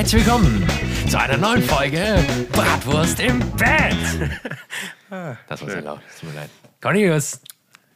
herzlich 0.00 0.24
willkommen 0.24 0.66
zu 1.10 1.20
einer 1.20 1.36
neuen 1.36 1.62
Folge 1.62 2.24
Bratwurst 2.52 3.20
im 3.20 3.38
Bett. 3.52 3.94
Das 5.46 5.60
war 5.60 5.68
sehr 5.68 5.82
laut, 5.82 6.00
tut 6.18 6.30
mir 6.30 6.36
leid. 6.40 6.48
Cornelius, 6.80 7.42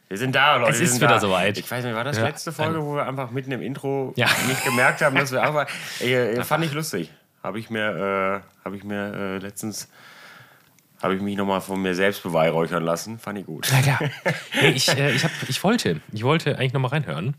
Wir 0.07 0.17
sind 0.19 0.35
da, 0.35 0.57
Leute. 0.57 0.73
Es 0.73 0.81
ist 0.81 0.97
wieder 0.97 1.07
da. 1.07 1.19
soweit. 1.19 1.57
Ich 1.57 1.71
weiß 1.71 1.83
nicht, 1.83 1.95
war 1.95 2.03
das 2.03 2.17
Ja. 2.17 2.25
letzte 2.27 2.51
Folge, 2.51 2.79
wo 2.85 2.93
wir 2.93 3.07
einfach 3.07 3.31
mitten 3.31 3.51
im 3.53 3.63
Intro 3.63 4.13
Ja. 4.17 4.27
nicht 4.47 4.63
gemerkt 4.63 5.01
haben, 5.01 5.15
dass 5.15 5.31
wir 5.31 5.49
auch 5.49 5.65
Ey, 5.99 6.43
fand 6.43 6.63
ich 6.65 6.73
lustig. 6.73 7.09
Habe 7.41 7.57
ich 7.57 7.71
mir, 7.71 8.43
äh, 8.43 8.63
habe 8.63 8.77
ich 8.77 8.83
mir 8.83 9.11
äh, 9.15 9.37
letztens, 9.39 9.89
habe 11.01 11.15
ich 11.15 11.21
mich 11.23 11.35
nochmal 11.37 11.59
von 11.61 11.81
mir 11.81 11.95
selbst 11.95 12.21
beweihräuchern 12.21 12.83
lassen. 12.83 13.17
Fand 13.17 13.39
ich 13.39 13.47
gut. 13.47 13.67
na 13.71 13.81
klar. 13.81 13.99
Hey, 14.51 14.73
ich, 14.73 14.87
äh, 14.89 15.11
ich, 15.11 15.23
hab, 15.23 15.31
ich, 15.47 15.63
wollte, 15.63 16.01
ich 16.11 16.23
wollte 16.23 16.59
eigentlich 16.59 16.73
nochmal 16.73 16.91
reinhören. 16.91 17.35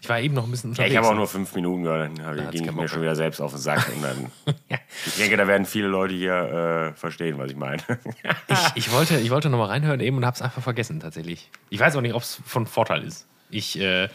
Ich 0.00 0.08
war 0.08 0.20
eben 0.20 0.34
noch 0.34 0.44
ein 0.44 0.50
bisschen 0.50 0.70
Ja, 0.70 0.84
unterwegs. 0.84 0.92
ich 0.92 0.96
habe 0.98 1.08
auch 1.08 1.14
nur 1.14 1.26
fünf 1.26 1.54
Minuten 1.54 1.82
gehört, 1.84 2.18
dann 2.18 2.26
hat's 2.26 2.50
ging 2.52 2.64
ich 2.64 2.70
mir 2.70 2.76
Bock 2.82 2.88
schon 2.90 3.02
wieder 3.02 3.16
selbst 3.16 3.40
auf 3.40 3.52
den 3.52 3.60
Sack. 3.60 3.90
Und 3.94 4.02
dann, 4.02 4.30
Ja. 4.68 4.78
ich 5.06 5.16
denke, 5.16 5.36
da 5.36 5.46
werden 5.46 5.64
viele 5.66 5.88
Leute 5.88 6.14
hier 6.14 6.92
äh, 6.94 6.98
verstehen, 6.98 7.38
was 7.38 7.50
ich 7.50 7.56
meine. 7.56 7.82
Ich, 8.48 8.58
ich 8.86 8.92
wollte, 8.92 9.18
ich 9.18 9.30
wollte 9.30 9.48
nochmal 9.50 9.68
reinhören 9.68 10.00
eben 10.00 10.16
und 10.16 10.26
habe 10.26 10.34
es 10.34 10.42
einfach 10.42 10.62
vergessen 10.62 11.00
tatsächlich. 11.00 11.50
Ich 11.70 11.80
weiß 11.80 11.96
auch 11.96 12.00
nicht, 12.00 12.14
ob 12.14 12.22
es 12.22 12.40
von 12.46 12.66
Vorteil 12.66 13.02
ist. 13.04 13.26
Ich, 13.50 13.78
äh, 13.80 14.08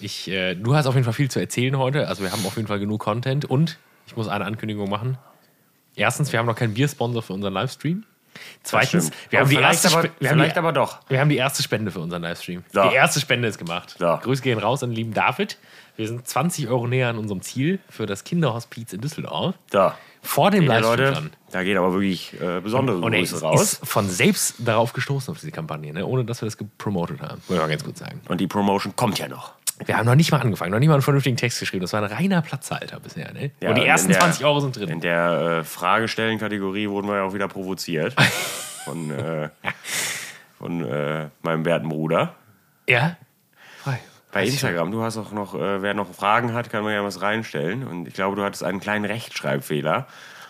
ich, 0.00 0.28
äh, 0.30 0.54
du 0.54 0.74
hast 0.74 0.86
auf 0.86 0.94
jeden 0.94 1.04
Fall 1.04 1.12
viel 1.14 1.30
zu 1.30 1.40
erzählen 1.40 1.76
heute. 1.78 2.08
Also 2.08 2.22
wir 2.22 2.32
haben 2.32 2.44
auf 2.46 2.56
jeden 2.56 2.68
Fall 2.68 2.78
genug 2.78 3.00
Content 3.00 3.44
und 3.44 3.78
ich 4.06 4.16
muss 4.16 4.28
eine 4.28 4.44
Ankündigung 4.44 4.88
machen. 4.88 5.18
Erstens, 5.96 6.32
wir 6.32 6.38
haben 6.38 6.46
noch 6.46 6.56
keinen 6.56 6.74
Biersponsor 6.74 7.22
für 7.22 7.32
unseren 7.32 7.52
Livestream. 7.52 8.04
Zweitens, 8.62 9.10
wir 9.30 9.40
haben, 9.40 9.48
die 9.48 9.56
erste 9.56 9.88
aber, 9.96 10.08
wir, 10.18 10.30
haben 10.30 10.42
die, 10.42 10.56
aber 10.56 10.72
doch. 10.72 10.98
wir 11.08 11.18
haben 11.20 11.28
die 11.28 11.36
erste 11.36 11.62
Spende 11.62 11.90
für 11.90 12.00
unseren 12.00 12.22
Livestream. 12.22 12.64
So. 12.72 12.88
Die 12.88 12.94
erste 12.94 13.20
Spende 13.20 13.48
ist 13.48 13.58
gemacht. 13.58 13.96
So. 13.98 14.18
Grüße 14.22 14.42
gehen 14.42 14.58
raus 14.58 14.82
an 14.82 14.90
den 14.90 14.96
lieben 14.96 15.14
David. 15.14 15.58
Wir 15.96 16.06
sind 16.08 16.26
20 16.26 16.68
Euro 16.68 16.86
näher 16.86 17.08
an 17.08 17.18
unserem 17.18 17.42
Ziel 17.42 17.78
für 17.88 18.06
das 18.06 18.24
Kinderhospiz 18.24 18.92
in 18.92 19.00
Düsseldorf. 19.00 19.54
Da. 19.70 19.96
Vor 20.22 20.50
dem 20.50 20.64
Ja, 20.64 20.74
Livestream 20.78 20.98
Leute, 20.98 21.14
schon. 21.16 21.30
da 21.50 21.62
geht 21.64 21.76
aber 21.78 21.92
wirklich 21.92 22.34
äh, 22.40 22.60
besondere 22.60 22.98
Und 22.98 23.12
er 23.14 23.20
Grüße 23.20 23.36
ist, 23.36 23.42
raus. 23.42 23.62
ist 23.62 23.86
von 23.86 24.08
selbst 24.08 24.56
darauf 24.58 24.92
gestoßen, 24.92 25.32
auf 25.32 25.40
diese 25.40 25.50
Kampagne, 25.52 25.92
ne? 25.94 26.06
ohne 26.06 26.24
dass 26.26 26.42
wir 26.42 26.46
das 26.46 26.58
gepromotet 26.58 27.22
haben. 27.22 27.40
Muss 27.48 27.56
ich 27.56 27.62
mal 27.62 27.68
ganz 27.68 27.84
gut 27.84 27.96
sagen. 27.96 28.20
Und 28.28 28.38
die 28.40 28.46
Promotion 28.46 28.94
kommt 28.96 29.18
ja 29.18 29.28
noch. 29.28 29.52
Wir 29.86 29.96
haben 29.96 30.06
noch 30.06 30.14
nicht 30.14 30.30
mal 30.30 30.40
angefangen, 30.40 30.72
noch 30.72 30.78
nicht 30.78 30.88
mal 30.88 30.94
einen 30.94 31.02
vernünftigen 31.02 31.36
Text 31.36 31.58
geschrieben. 31.60 31.80
Das 31.82 31.92
war 31.92 32.02
ein 32.02 32.12
reiner 32.12 32.42
Platzhalter 32.42 33.00
bisher. 33.00 33.32
Ne? 33.32 33.50
Ja, 33.60 33.70
Und 33.70 33.76
die 33.76 33.86
ersten 33.86 34.08
der- 34.08 34.20
20 34.20 34.44
Euro 34.44 34.60
sind 34.60 34.76
drin. 34.76 34.88
In 34.88 35.00
der 35.00 35.58
äh, 35.60 35.64
Fragestellen-Kategorie 35.64 36.88
wurden 36.88 37.08
wir 37.08 37.16
ja 37.16 37.22
auch 37.24 37.34
wieder 37.34 37.48
provoziert. 37.48 38.14
von 38.84 39.10
äh, 39.10 39.48
von 40.58 40.84
äh, 40.84 41.28
meinem 41.42 41.64
werten 41.64 41.88
Bruder. 41.88 42.34
Ja? 42.88 43.16
Frei. 43.82 43.98
Bei 44.32 44.44
Instagram, 44.44 44.90
du 44.92 45.02
hast 45.02 45.16
auch 45.16 45.32
noch, 45.32 45.54
äh, 45.54 45.80
wer 45.82 45.94
noch 45.94 46.12
Fragen 46.12 46.52
hat, 46.52 46.70
kann 46.70 46.84
man 46.84 46.92
ja 46.92 47.02
was 47.02 47.22
reinstellen. 47.22 47.86
Und 47.86 48.06
ich 48.06 48.14
glaube, 48.14 48.36
du 48.36 48.44
hattest 48.44 48.62
einen 48.62 48.78
kleinen 48.80 49.04
Rechtschreibfehler. 49.06 50.06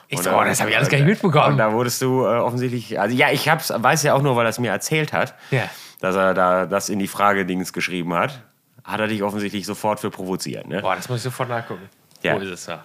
Ich 0.09 0.19
so, 0.20 0.31
oh, 0.37 0.42
das 0.42 0.61
hab 0.61 0.69
ich 0.69 0.77
alles 0.77 0.89
gar 0.89 0.98
nicht 0.98 1.06
mitbekommen. 1.06 1.53
Und 1.53 1.59
da 1.59 1.72
wurdest 1.72 2.03
du 2.03 2.25
äh, 2.25 2.39
offensichtlich, 2.39 2.98
also 2.98 3.15
ja, 3.15 3.31
ich 3.31 3.48
hab's, 3.48 3.72
weiß 3.75 4.03
ja 4.03 4.15
auch 4.15 4.22
nur, 4.22 4.34
weil 4.34 4.44
er 4.47 4.50
es 4.50 4.59
mir 4.59 4.70
erzählt 4.72 5.12
hat, 5.12 5.34
Ja. 5.53 5.62
dass 6.00 6.17
er 6.17 6.34
da 6.34 6.67
das 6.67 6.89
in 6.89 6.98
die 6.98 7.06
Fragedings 7.06 7.72
geschrieben 7.72 8.12
hat. 8.15 8.42
Hat 8.84 9.00
er 9.00 9.06
dich 9.09 9.23
offensichtlich 9.23 9.67
sofort 9.67 10.00
für 10.00 10.11
provoziert, 10.11 10.67
ne? 10.67 10.81
Boah, 10.81 10.97
das 10.97 11.09
muss 11.09 11.19
ich 11.19 11.23
sofort 11.25 11.48
nachgucken. 11.48 11.89
Ja. 12.23 12.34
Wo 12.34 12.39
ist 12.41 12.50
es 12.50 12.64
da? 12.67 12.84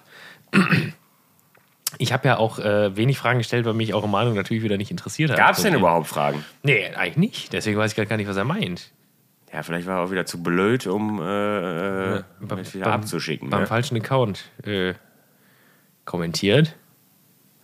Ich 1.98 2.12
habe 2.12 2.26
ja 2.28 2.36
auch 2.38 2.58
äh, 2.58 2.96
wenig 2.96 3.18
Fragen 3.18 3.38
gestellt, 3.38 3.64
weil 3.64 3.72
mich 3.74 3.94
eure 3.94 4.08
Meinung 4.08 4.34
natürlich 4.34 4.62
wieder 4.62 4.76
nicht 4.76 4.90
interessiert 4.90 5.30
hat. 5.30 5.38
Gab's 5.38 5.62
denn 5.62 5.72
So, 5.72 5.78
überhaupt 5.78 6.06
Fragen? 6.08 6.44
Nee, 6.62 6.86
eigentlich 6.94 7.16
nicht. 7.16 7.52
Deswegen 7.52 7.78
weiß 7.78 7.96
ich 7.96 8.08
gar 8.08 8.16
nicht, 8.16 8.28
was 8.28 8.36
er 8.36 8.44
meint. 8.44 8.90
Ja, 9.52 9.62
vielleicht 9.62 9.86
war 9.86 9.98
er 10.00 10.04
auch 10.04 10.10
wieder 10.10 10.26
zu 10.26 10.42
blöd, 10.42 10.86
um 10.86 11.20
äh, 11.22 12.16
äh, 12.18 12.22
Beim- 12.40 12.58
es 12.58 12.74
wieder 12.74 12.84
beim- 12.86 12.94
abzuschicken. 13.00 13.48
Beim 13.48 13.60
Ne? 13.60 13.66
falschen 13.66 13.96
Account 13.96 14.50
äh, 14.64 14.94
kommentiert. 16.04 16.76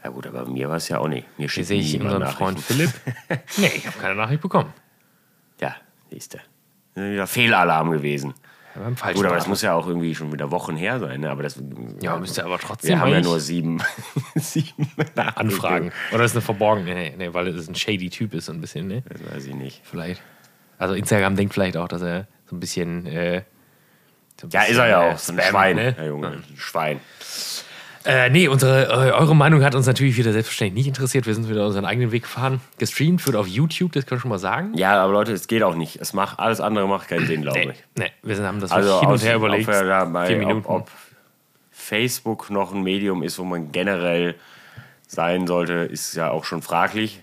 Ja 0.02 0.11
gut, 0.11 0.27
aber 0.27 0.46
mir 0.46 0.69
war 0.69 0.77
es 0.77 0.89
ja 0.89 0.98
auch 0.98 1.08
nicht. 1.08 1.27
Mir 1.39 1.42
Hier 1.44 1.48
schickt 1.48 1.67
sehe 1.67 1.80
ich 1.80 2.00
unseren 2.00 2.27
Freund. 2.28 2.58
Philipp. 2.61 2.91
nee, 3.58 3.70
ich 3.77 3.86
habe 3.86 3.98
keine 3.98 4.14
Nachricht 4.14 4.40
bekommen. 4.40 4.73
Ja, 5.61 5.77
siehst 6.11 6.34
du. 6.34 6.39
Wieder 6.95 7.27
Fehlalarm 7.27 7.91
gewesen. 7.91 8.35
Falschen 8.97 9.17
Gut, 9.19 9.27
aber 9.27 9.36
das 9.36 9.48
muss 9.48 9.61
ja 9.61 9.75
auch 9.75 9.86
irgendwie 9.86 10.14
schon 10.14 10.33
wieder 10.33 10.51
Wochen 10.51 10.77
her 10.77 10.98
sein. 10.98 11.20
Ne? 11.20 11.30
Aber 11.30 11.42
das, 11.42 11.63
Ja, 12.01 12.17
müsste 12.17 12.42
aber 12.45 12.58
trotzdem 12.58 12.89
wir 12.89 13.01
haben 13.01 13.11
ja 13.11 13.20
nur 13.20 13.39
sieben, 13.39 13.83
sieben 14.35 14.91
anfragen. 15.36 15.92
Oder 16.13 16.25
ist 16.25 16.33
eine 16.33 16.41
verborgene, 16.41 16.95
nee, 16.95 17.14
nee, 17.19 17.35
weil 17.35 17.48
es 17.48 17.69
ein 17.69 17.75
shady 17.75 18.08
Typ 18.08 18.33
ist, 18.33 18.47
so 18.47 18.52
ein 18.52 18.63
bisschen, 18.63 18.86
ne? 18.89 19.02
Das 19.08 19.20
weiß 19.35 19.45
ich 19.47 19.55
nicht. 19.55 19.83
Vielleicht. 19.85 20.23
Also 20.79 20.95
Instagram 20.95 21.36
denkt 21.36 21.52
vielleicht 21.52 21.77
auch, 21.77 21.89
dass 21.89 22.01
er 22.02 22.27
so 22.47 22.57
ein 22.57 22.61
bisschen. 22.61 23.07
Äh, 23.07 23.42
so 24.41 24.47
ein 24.47 24.51
Ja, 24.51 24.61
bisschen, 24.61 24.73
ist 24.73 24.79
er 24.79 24.89
ja 24.89 25.02
äh, 25.08 25.13
auch. 25.13 25.19
So 25.19 25.33
ein 25.33 25.39
Spam, 25.39 25.51
Schwein, 25.51 25.77
Ne? 25.77 25.95
Herr 25.95 26.07
Junge. 26.07 26.29
Ein 26.29 26.45
Schwein. 26.57 27.01
Äh, 28.05 28.30
nee, 28.30 28.48
unsere, 28.48 28.86
äh, 28.86 29.13
eure 29.13 29.36
Meinung 29.36 29.63
hat 29.63 29.74
uns 29.74 29.86
natürlich 29.86 30.17
wieder 30.17 30.33
selbstverständlich 30.33 30.74
nicht 30.74 30.89
interessiert. 30.89 31.27
Wir 31.27 31.35
sind 31.35 31.48
wieder 31.48 31.67
unseren 31.67 31.85
eigenen 31.85 32.11
Weg 32.11 32.23
gefahren. 32.23 32.61
Gestreamt 32.79 33.24
wird 33.27 33.36
auf 33.36 33.46
YouTube, 33.46 33.92
das 33.92 34.07
kann 34.07 34.17
ich 34.18 34.23
schon 34.23 34.29
mal 34.30 34.39
sagen. 34.39 34.73
Ja, 34.74 35.01
aber 35.02 35.13
Leute, 35.13 35.33
es 35.33 35.46
geht 35.46 35.63
auch 35.63 35.74
nicht. 35.77 36.01
Es 36.01 36.13
macht, 36.13 36.39
alles 36.40 36.61
andere 36.61 36.89
macht 36.89 37.08
keinen 37.08 37.27
Sinn, 37.27 37.42
glaube 37.42 37.58
Nee, 37.61 37.70
ich. 37.73 37.85
nee, 37.96 38.11
wir 38.23 38.45
haben 38.46 38.61
das 38.61 38.73
Also 38.73 39.01
hin 39.01 39.08
und 39.08 39.23
her 39.23 39.36
überlegt. 39.36 39.68
Ob, 39.68 39.74
wir 39.74 39.85
da 39.85 40.05
bei, 40.07 40.35
Minuten. 40.35 40.67
Ob, 40.67 40.80
ob 40.83 40.90
Facebook 41.70 42.51
noch 42.51 42.73
ein 42.74 42.83
Medium 42.83 43.23
ist, 43.23 43.39
wo 43.39 43.45
man 43.45 43.70
generell 43.70 44.34
sein 45.07 45.46
sollte, 45.46 45.74
ist 45.74 46.14
ja 46.14 46.30
auch 46.30 46.45
schon 46.45 46.63
fraglich. 46.63 47.23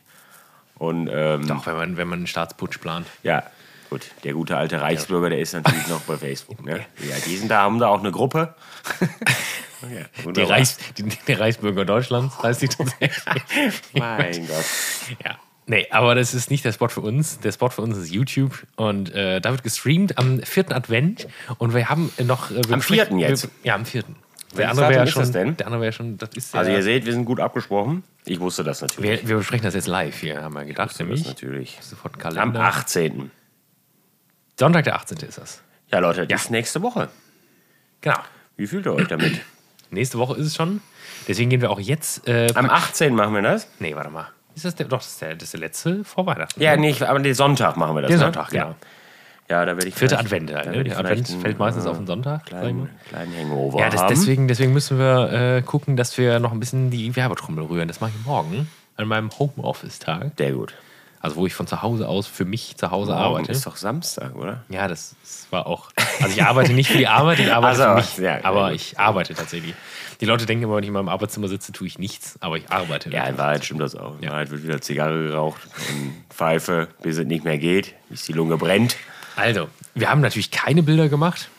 Und 0.78 1.10
ähm, 1.12 1.46
Doch, 1.48 1.66
wenn 1.66 1.76
man, 1.76 1.98
wenn 1.98 2.08
man 2.08 2.20
einen 2.20 2.28
Staatsputsch 2.28 2.78
plant. 2.80 3.06
Ja, 3.24 3.44
gut. 3.90 4.12
Der 4.24 4.34
gute 4.34 4.56
alte 4.56 4.80
Reichsbürger, 4.82 5.30
der 5.30 5.40
ist 5.40 5.54
natürlich 5.54 5.88
noch 5.88 6.02
bei 6.02 6.16
Facebook. 6.16 6.64
Ne? 6.64 6.86
Ja, 7.10 7.16
die 7.26 7.36
sind 7.36 7.50
da, 7.52 7.64
haben 7.64 7.80
da 7.80 7.88
auch 7.88 8.00
eine 8.00 8.12
Gruppe. 8.12 8.54
ja, 9.84 10.32
Die. 10.32 10.42
Reichs, 10.42 10.78
die, 10.98 11.04
der 11.28 11.40
Reichsbürger 11.40 11.86
Deutschlands 11.86 12.42
heißt 12.42 12.62
die 12.62 12.68
tatsächlich. 12.70 13.24
Mein 13.94 14.48
Gott. 14.48 14.66
Ja. 15.24 15.38
Nee, 15.66 15.88
aber 15.92 16.16
das 16.16 16.34
ist 16.34 16.50
nicht 16.50 16.66
der 16.66 16.72
Spot 16.72 16.90
für 16.90 17.02
uns. 17.02 17.40
Der 17.42 17.52
Spot 17.52 17.70
für 17.70 17.84
uns 17.84 17.96
ist 17.96 18.10
YouTube. 18.12 18.66
Und 18.76 19.14
äh, 19.14 19.40
da 19.40 19.52
wird 19.52 19.62
gestreamt 19.64 20.18
am 20.18 20.42
vierten 20.42 20.74
Advent. 20.74 21.28
Und 21.60 21.76
wir 21.76 21.90
haben 21.90 22.12
noch. 22.24 22.50
Äh, 22.50 22.62
wir 22.68 22.74
Am 22.74 22.82
vierten 22.82 23.20
jetzt? 23.20 23.44
Wir, 23.44 23.50
ja, 23.64 23.76
am 23.76 23.86
vierten. 23.86 24.16
Der 24.58 24.72
andere 24.72 24.90
wäre 24.90 25.06
schon. 25.08 25.22
das 25.22 25.32
denn? 25.32 25.58
Der 25.58 25.68
andere 25.68 25.82
wäre 25.84 25.94
schon. 25.94 26.18
Das 26.18 26.30
ist 26.36 26.56
Also 26.56 26.72
ja, 26.72 26.78
ihr 26.78 26.84
seht, 26.84 27.06
wir 27.06 27.14
sind 27.14 27.26
gut 27.26 27.40
abgesprochen. 27.40 28.04
Ich 28.26 28.40
wusste 28.40 28.64
das 28.64 28.82
natürlich. 28.82 29.22
wir, 29.22 29.30
wir 29.30 29.38
besprechen 29.38 29.64
das 29.64 29.76
jetzt 29.76 29.86
live 29.88 30.20
hier, 30.20 30.42
haben 30.42 30.56
wir 30.56 30.66
gedacht. 30.66 30.90
das 30.90 31.00
Nämlich. 31.00 31.26
natürlich. 31.26 31.78
Sofort 31.82 32.16
einen 32.16 32.38
Am 32.38 32.54
Kalender. 32.54 32.62
18. 32.64 33.32
Sonntag, 34.60 34.84
der 34.86 34.96
18. 34.96 35.20
ist 35.20 35.38
das. 35.38 35.62
Ja, 35.92 36.00
Leute, 36.00 36.26
das 36.26 36.46
ist 36.46 36.50
nächste 36.52 36.82
Woche. 36.82 37.10
Genau. 38.02 38.18
Wie 38.58 38.66
fühlt 38.68 38.86
ihr 38.88 38.94
euch 38.94 39.08
damit? 39.08 39.40
Nächste 39.92 40.18
Woche 40.20 40.38
ist 40.38 40.48
es 40.48 40.56
schon. 40.56 40.82
Deswegen 41.28 41.50
gehen 41.50 41.62
wir 41.62 41.72
auch 41.72 41.80
jetzt. 41.80 42.28
Äh, 42.28 42.48
Am 42.56 42.70
18. 42.70 43.14
machen 43.16 43.34
wir 43.34 43.42
das? 43.42 43.68
nee, 43.80 43.96
warte 43.96 44.10
mal. 44.10 44.28
Ist 44.56 44.66
das 44.66 44.76
der, 44.76 44.88
doch, 44.88 44.98
das 44.98 45.08
ist 45.08 45.22
der, 45.22 45.36
das 45.36 45.44
ist 45.44 45.54
der 45.54 45.60
letzte 45.62 46.04
vor 46.04 46.26
Weihnachten. 46.26 46.62
Ja, 46.62 46.76
nicht, 46.76 47.02
aber 47.02 47.20
den 47.20 47.34
Sonntag 47.34 47.78
machen 47.78 47.96
wir 47.96 48.02
das. 48.02 48.10
Der 48.10 48.18
ne? 48.18 48.24
Sonntag, 48.26 48.50
genau. 48.50 48.76
Ja, 49.50 49.66
da 49.66 49.76
werde 49.76 49.88
ich 49.88 49.96
Vierte 49.96 50.20
Advent, 50.20 50.54
halt, 50.54 50.70
ne? 50.70 50.82
ich 50.84 50.90
Der 50.90 51.00
Advent 51.00 51.28
fällt 51.28 51.58
meistens 51.58 51.86
äh, 51.86 51.90
auf 51.90 51.98
den 51.98 52.06
Sonntag. 52.06 52.44
ich 52.46 52.52
mal. 52.52 52.60
Kleinen, 52.60 52.90
kleinen 53.10 53.36
Hangover 53.36 53.80
Ja, 53.80 53.90
das, 53.90 54.06
deswegen, 54.06 54.48
deswegen 54.48 54.74
müssen 54.74 55.00
wir 55.00 55.32
äh, 55.58 55.62
gucken, 55.64 55.98
dass 55.98 56.18
wir 56.20 56.40
noch 56.40 56.52
ein 56.52 56.60
bisschen 56.60 56.92
die 56.92 57.16
Werbetrommel 57.16 57.64
rühren. 57.66 57.88
Das 57.88 58.00
mache 58.00 58.12
ich 58.18 58.26
morgen 58.26 58.70
an 58.96 59.08
meinem 59.08 59.32
Homeoffice-Tag. 59.40 60.34
Sehr 60.38 60.52
gut. 60.52 60.76
Also 61.22 61.36
wo 61.36 61.46
ich 61.46 61.54
von 61.54 61.68
zu 61.68 61.82
Hause 61.82 62.08
aus 62.08 62.28
für 62.28 62.46
mich 62.46 62.78
zu 62.78 62.92
Hause 62.92 63.12
Morgen 63.12 63.24
arbeite. 63.24 63.52
ist 63.52 63.66
doch 63.66 63.76
Samstag, 63.76 64.36
oder? 64.36 64.64
Ja, 64.70 64.88
das, 64.88 65.16
das 65.22 65.48
war 65.52 65.68
auch. 65.68 65.92
Also 66.22 66.34
ich 66.34 66.44
arbeite 66.44 66.74
nicht 66.74 66.90
für 66.90 66.98
die 66.98 67.08
Arbeit, 67.08 67.40
ich 67.40 67.52
arbeite 67.52 67.86
Ach 67.88 68.04
für 68.04 68.22
mich. 68.22 68.26
ja, 68.26 68.44
aber 68.44 68.68
gut. 68.70 68.76
ich 68.76 68.98
arbeite 69.00 69.34
tatsächlich. 69.34 69.74
Die 70.22 70.26
Leute 70.26 70.46
denken 70.46 70.64
immer, 70.66 70.76
wenn 70.76 70.84
ich 70.84 70.88
in 70.90 70.94
meinem 70.94 71.10
Arbeitszimmer 71.10 71.48
sitze, 71.48 71.72
tue 71.72 71.88
ich 71.88 71.98
nichts, 72.00 72.38
aber 72.42 72.58
ich 72.58 72.70
arbeite. 72.72 73.10
Ja, 73.10 73.26
in 73.26 73.38
Wahrheit 73.38 73.66
stimmt 73.66 73.82
das 73.82 73.96
auch. 73.96 74.16
In 74.22 74.30
Wahrheit 74.30 74.52
wird 74.52 74.64
wieder 74.64 74.82
Zigarre 74.82 75.28
geraucht 75.28 75.62
und 75.90 76.24
Pfeife, 76.30 76.88
bis 77.02 77.18
es 77.18 77.26
nicht 77.26 77.44
mehr 77.44 77.58
geht, 77.58 77.96
bis 78.10 78.24
die 78.24 78.34
Lunge 78.34 78.58
brennt. 78.58 78.98
Also, 79.36 79.70
wir 79.96 80.10
haben 80.10 80.22
natürlich 80.22 80.52
keine 80.52 80.84
Bilder 80.84 81.08
gemacht. 81.10 81.50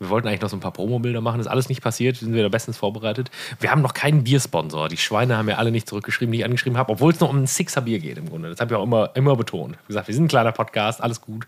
Wir 0.00 0.08
wollten 0.08 0.26
eigentlich 0.28 0.40
noch 0.40 0.48
so 0.48 0.56
ein 0.56 0.60
paar 0.60 0.72
Promo-Bilder 0.72 1.20
machen. 1.20 1.40
Ist 1.40 1.46
alles 1.46 1.68
nicht 1.68 1.82
passiert. 1.82 2.18
Wir 2.20 2.24
sind 2.24 2.34
wieder 2.34 2.48
bestens 2.48 2.78
vorbereitet. 2.78 3.30
Wir 3.60 3.70
haben 3.70 3.82
noch 3.82 3.92
keinen 3.92 4.24
Biersponsor. 4.24 4.88
Die 4.88 4.96
Schweine 4.96 5.36
haben 5.36 5.46
ja 5.48 5.56
alle 5.56 5.70
nicht 5.70 5.86
zurückgeschrieben, 5.86 6.32
die 6.32 6.38
ich 6.38 6.44
angeschrieben 6.46 6.78
habe, 6.78 6.90
obwohl 6.92 7.12
es 7.12 7.20
noch 7.20 7.28
um 7.28 7.42
ein 7.42 7.46
Sixer 7.46 7.82
Bier 7.82 7.98
geht 7.98 8.16
im 8.16 8.30
Grunde. 8.30 8.48
Das 8.48 8.60
habe 8.60 8.72
ich 8.72 8.78
auch 8.78 8.82
immer, 8.82 9.10
immer 9.14 9.36
betont. 9.36 9.76
Wie 9.82 9.88
gesagt, 9.88 10.08
wir 10.08 10.14
sind 10.14 10.24
ein 10.24 10.28
kleiner 10.28 10.52
Podcast, 10.52 11.02
alles 11.02 11.20
gut. 11.20 11.46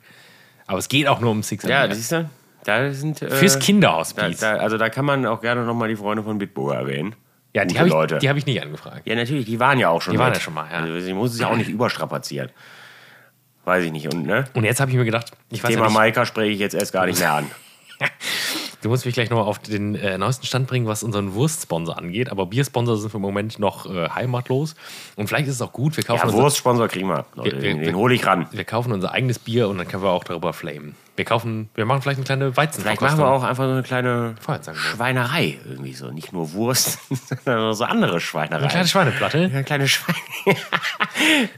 Aber 0.66 0.78
es 0.78 0.88
geht 0.90 1.08
auch 1.08 1.20
nur 1.20 1.31
um 1.31 1.38
ein 1.38 1.43
Sixer 1.43 1.66
Ja, 1.69 1.81
Bier. 1.81 1.88
das 1.88 1.99
ist 1.99 2.12
dann. 2.12 2.28
Da 2.64 2.93
sind, 2.93 3.22
äh, 3.22 3.31
Fürs 3.31 3.54
da, 3.54 3.58
Kinderhospiz. 3.60 4.40
da, 4.40 4.56
also 4.56 4.76
da 4.76 4.90
kann 4.90 5.06
man 5.06 5.25
auch 5.25 5.40
gerne 5.40 5.64
nochmal 5.64 5.88
die 5.88 5.96
Freunde 5.96 6.22
von 6.22 6.37
Bitburger 6.37 6.75
erwähnen. 6.75 7.14
ja, 7.55 7.64
die 7.64 7.76
habe 7.78 7.88
ich, 7.88 7.94
Leute. 7.94 8.19
die 8.19 8.28
hab 8.28 8.37
ich 8.37 8.44
nicht 8.44 8.60
angefragt. 8.62 9.00
Ja, 9.06 9.14
natürlich, 9.16 9.46
die 9.46 9.58
waren 9.60 9.78
ja 9.78 9.88
auch 9.88 10.02
schon 10.02 10.12
Die 10.12 10.19
waren 10.19 10.28
mit. 10.28 10.37
ja 10.37 10.40
schon 10.43 10.52
mal, 10.55 10.70
ja. 10.70 10.76
Also, 10.81 11.00
sie 11.00 11.14
muss 11.14 11.32
es 11.32 11.40
ja 11.40 11.48
auch 11.48 11.56
nicht 11.56 11.70
überstrapazieren. 11.70 12.50
Weiß 13.64 13.82
ich 13.84 13.93
nicht. 13.93 14.12
Und 14.12 14.26
ne? 14.26 14.44
Und 14.55 14.64
jetzt 14.64 14.78
habe 14.81 14.90
ich 14.90 14.96
mir 14.98 15.05
gedacht, 15.06 15.32
ich 15.50 15.64
weiß 15.64 15.70
Thema 15.70 15.84
ja 15.84 15.88
nicht, 15.88 15.94
Maika 15.96 16.26
spreche 16.26 16.52
ich 16.52 16.58
jetzt 16.58 16.75
erst 16.75 16.93
gar 16.93 17.06
nicht 17.06 17.19
mehr 17.19 17.32
an. 17.32 17.46
du 18.82 18.88
musst 18.88 19.04
mich 19.06 19.14
gleich 19.14 19.31
nochmal 19.31 19.46
auf 19.46 19.58
den 19.58 19.94
äh, 19.94 20.19
neuesten 20.19 20.46
Stand 20.46 20.66
bringen, 20.66 20.87
was 20.87 21.02
unseren 21.02 21.34
Wurstsponsor 21.34 21.96
angeht. 21.99 22.31
Aber 22.31 22.46
Biersponsor 22.46 22.96
sind 22.96 23.12
wir 23.12 23.16
im 23.16 23.22
Moment 23.22 23.58
noch 23.58 23.87
äh, 23.87 24.08
heimatlos. 24.10 24.75
Und 25.16 25.28
vielleicht 25.28 25.49
ist 25.49 25.54
es 25.56 25.62
auch 25.62 25.72
gut, 25.72 25.96
wir 25.96 26.04
kaufen, 26.04 26.28
Ja, 26.28 26.32
Wurstsponsor 26.34 26.88
kriegen 26.88 27.08
wir- 27.08 27.25
den 27.44 27.81
den 27.82 27.96
hole 27.96 28.14
ich 28.14 28.26
ran. 28.26 28.46
wir 28.52 28.64
kaufen 28.64 28.93
unser 28.93 29.12
eigenes 29.12 29.38
Bier 29.38 29.69
und 29.69 29.78
dann 29.78 29.88
können 29.88 30.02
wir 30.02 30.10
auch 30.10 30.25
darüber 30.25 30.52
flamen. 30.52 30.94
Wir 31.14 31.26
kaufen, 31.26 31.68
wir 31.74 31.84
machen 31.84 32.00
vielleicht 32.00 32.18
eine 32.18 32.24
kleine 32.24 32.56
Weizen. 32.56 32.80
Vielleicht 32.80 33.02
machen 33.02 33.18
wir 33.18 33.26
auch 33.26 33.42
einfach 33.42 33.64
so 33.64 33.70
eine 33.70 33.82
kleine. 33.82 34.34
Schweinerei 34.72 35.58
irgendwie 35.66 35.92
so. 35.92 36.10
Nicht 36.10 36.32
nur 36.32 36.52
Wurst, 36.54 37.00
sondern 37.44 37.74
so 37.74 37.84
andere 37.84 38.18
Schweinerei. 38.18 38.62
Eine 38.62 38.68
kleine 38.68 38.88
Schweineplatte. 38.88 39.38
Eine 39.38 39.64
kleine 39.64 39.88
Schweine. 39.88 40.18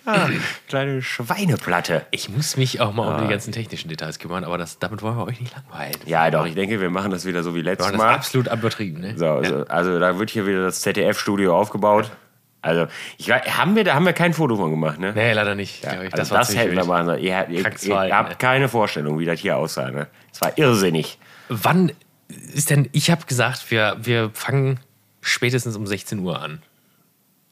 ah, 0.06 0.28
kleine 0.68 1.02
Schweineplatte. 1.02 2.04
Ich 2.10 2.28
muss 2.28 2.56
mich 2.56 2.80
auch 2.80 2.92
mal 2.92 3.14
um 3.14 3.22
die 3.22 3.28
ganzen 3.28 3.52
technischen 3.52 3.88
Details 3.88 4.18
kümmern, 4.18 4.42
aber 4.42 4.58
das, 4.58 4.80
damit 4.80 5.02
wollen 5.02 5.16
wir 5.16 5.24
euch 5.24 5.40
nicht 5.40 5.54
langweilen. 5.54 5.94
Ja, 6.06 6.30
doch, 6.30 6.46
ich 6.46 6.54
denke, 6.54 6.80
wir 6.80 6.90
machen 6.90 7.12
das 7.12 7.24
wieder 7.24 7.44
so 7.44 7.54
wie 7.54 7.58
Wir 7.58 7.64
letztes 7.64 7.86
machen 7.92 7.98
das 7.98 8.06
Mal. 8.06 8.14
absolut 8.14 8.52
übertrieben, 8.52 9.00
ne? 9.00 9.16
So, 9.16 9.26
also, 9.26 9.64
also 9.66 9.98
da 10.00 10.18
wird 10.18 10.30
hier 10.30 10.46
wieder 10.46 10.64
das 10.64 10.80
ZDF-Studio 10.80 11.56
aufgebaut. 11.56 12.10
Also, 12.64 12.86
ich, 13.18 13.30
haben 13.30 13.76
wir, 13.76 13.84
da 13.84 13.92
haben 13.94 14.06
wir 14.06 14.14
kein 14.14 14.32
Foto 14.32 14.56
von 14.56 14.70
gemacht, 14.70 14.98
ne? 14.98 15.12
Nee, 15.14 15.34
leider 15.34 15.54
nicht. 15.54 15.84
ich. 15.84 15.88
also 16.14 16.34
das 16.34 16.48
ziemlich 16.48 16.64
hätten 16.66 16.76
wir 16.76 16.84
machen 16.86 17.04
sollen. 17.04 17.22
Ihr, 17.22 17.46
ihr, 17.50 17.58
ihr 17.66 17.72
Verhalten, 17.72 18.14
habt 18.16 18.28
ne? 18.30 18.36
keine 18.36 18.68
Vorstellung, 18.70 19.18
wie 19.18 19.26
das 19.26 19.38
hier 19.40 19.58
aussah. 19.58 19.90
Ne? 19.90 20.06
Es 20.32 20.40
war 20.40 20.56
irrsinnig. 20.56 21.18
Wann 21.50 21.92
ist 22.54 22.70
denn, 22.70 22.88
ich 22.92 23.10
habe 23.10 23.26
gesagt, 23.26 23.70
wir, 23.70 23.98
wir 24.00 24.30
fangen 24.32 24.80
spätestens 25.20 25.76
um 25.76 25.86
16 25.86 26.20
Uhr 26.20 26.40
an. 26.40 26.62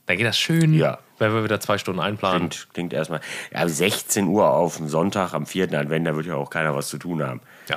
Dann 0.06 0.16
geht 0.16 0.26
das 0.26 0.38
schön, 0.38 0.72
Ja. 0.72 0.98
weil 1.18 1.34
wir 1.34 1.44
wieder 1.44 1.60
zwei 1.60 1.76
Stunden 1.76 2.00
einplanen. 2.00 2.48
Klingt, 2.48 2.68
klingt 2.72 2.92
erstmal. 2.94 3.20
Ja, 3.52 3.68
16 3.68 4.26
Uhr 4.28 4.48
auf 4.48 4.78
dem 4.78 4.88
Sonntag 4.88 5.34
am 5.34 5.44
4. 5.44 5.74
Advent, 5.78 6.06
da 6.06 6.16
wird 6.16 6.24
ja 6.24 6.36
auch 6.36 6.48
keiner 6.48 6.74
was 6.74 6.88
zu 6.88 6.96
tun 6.96 7.22
haben. 7.22 7.42
Ja. 7.68 7.76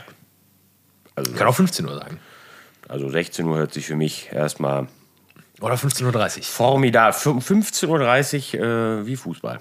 Also, 1.16 1.34
Kann 1.34 1.48
auch 1.48 1.56
15 1.56 1.86
Uhr 1.86 1.98
sagen. 1.98 2.18
also 2.88 3.10
16 3.10 3.46
Uhr 3.46 3.58
hört 3.58 3.74
sich 3.74 3.86
für 3.88 3.98
mich 3.98 4.30
erstmal 4.32 4.88
Oder 5.62 5.76
15.30 5.76 6.38
Uhr. 6.38 6.44
formidabel. 6.44 7.20
15.30 7.20 8.58
Uhr 8.60 8.64
äh, 9.02 9.06
wie 9.06 9.16
Fußball. 9.16 9.60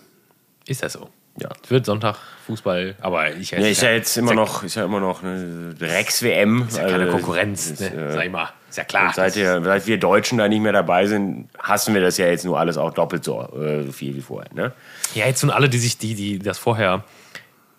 Ist 0.67 0.83
das 0.83 0.95
so? 0.95 1.09
Ja. 1.37 1.49
Es 1.65 1.71
wird 1.71 1.85
Sonntag 1.85 2.17
Fußball, 2.47 2.95
aber 3.01 3.35
ich 3.35 3.51
Ja, 3.51 3.59
ist 3.59 3.83
ja 3.83 3.91
jetzt 3.91 4.17
immer 4.17 4.35
noch, 4.35 4.63
ist 4.63 4.77
ja 4.77 4.85
immer 4.85 5.01
noch 5.01 5.23
eine 5.23 5.75
Drecks-WM. 5.75 6.67
Ist 6.69 6.77
ja 6.77 6.85
keine 6.85 7.05
Also, 7.05 7.17
Konkurrenz, 7.17 7.71
ist, 7.71 7.81
ne? 7.81 7.89
äh, 7.93 8.13
sag 8.13 8.25
ich 8.27 8.31
mal. 8.31 8.51
Ist 8.69 8.79
ja 8.79 8.85
klar. 8.85 9.13
Seit, 9.15 9.37
ihr, 9.37 9.61
seit 9.65 9.87
wir 9.89 9.99
Deutschen 9.99 10.39
da 10.39 10.47
nicht 10.49 10.61
mehr 10.61 10.73
dabei 10.73 11.07
sind, 11.07 11.49
hassen 11.59 11.93
wir 11.93 12.01
das 12.01 12.19
ja 12.19 12.27
jetzt 12.27 12.45
nur 12.45 12.59
alles 12.59 12.77
auch 12.79 12.93
doppelt 12.93 13.25
so, 13.25 13.43
äh, 13.43 13.83
so 13.83 13.91
viel 13.91 14.15
wie 14.15 14.21
vorher. 14.21 14.53
Ne? 14.55 14.73
Ja, 15.15 15.27
jetzt 15.27 15.43
nun 15.43 15.51
alle, 15.51 15.69
die 15.69 15.79
sich, 15.79 15.99
die, 15.99 16.15
die 16.15 16.39
das 16.39 16.59
vorher 16.59 17.03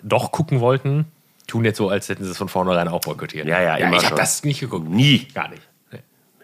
doch 0.03 0.31
gucken 0.33 0.59
wollten, 0.59 1.05
tun 1.47 1.63
jetzt 1.63 1.77
so, 1.77 1.87
als 1.89 2.09
hätten 2.09 2.25
sie 2.25 2.31
es 2.31 2.37
von 2.37 2.49
vornherein 2.49 2.89
auch 2.89 3.01
boykottiert. 3.01 3.47
Ja, 3.47 3.61
ja, 3.61 3.75
immer 3.77 3.95
ich 3.95 4.05
habe 4.05 4.15
das 4.15 4.43
nicht 4.43 4.59
geguckt. 4.59 4.89
Nie. 4.89 5.27
Gar 5.33 5.49
nicht. 5.49 5.61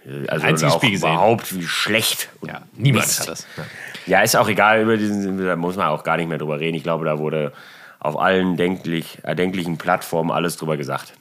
Nee. 0.05 0.27
Also 0.27 0.45
Einziges 0.45 0.73
Spiel 0.73 0.91
gesehen. 0.91 1.09
überhaupt 1.09 1.55
wie 1.55 1.65
schlecht. 1.65 2.29
Ja, 2.45 2.63
niemand 2.73 3.05
Mist. 3.05 3.19
hat 3.21 3.29
das. 3.29 3.47
Ja. 3.57 3.63
Ja, 4.07 4.21
ist 4.21 4.35
auch 4.35 4.49
egal, 4.49 4.81
über 4.81 4.97
diesen, 4.97 5.37
da 5.43 5.55
muss 5.55 5.75
man 5.75 5.87
auch 5.87 6.03
gar 6.03 6.17
nicht 6.17 6.27
mehr 6.27 6.39
drüber 6.39 6.59
reden. 6.59 6.75
Ich 6.75 6.83
glaube, 6.83 7.05
da 7.05 7.19
wurde 7.19 7.53
auf 7.99 8.19
allen 8.19 8.57
denklich, 8.57 9.19
erdenklichen 9.21 9.77
Plattformen 9.77 10.31
alles 10.31 10.57
drüber 10.57 10.75
gesagt. 10.75 11.13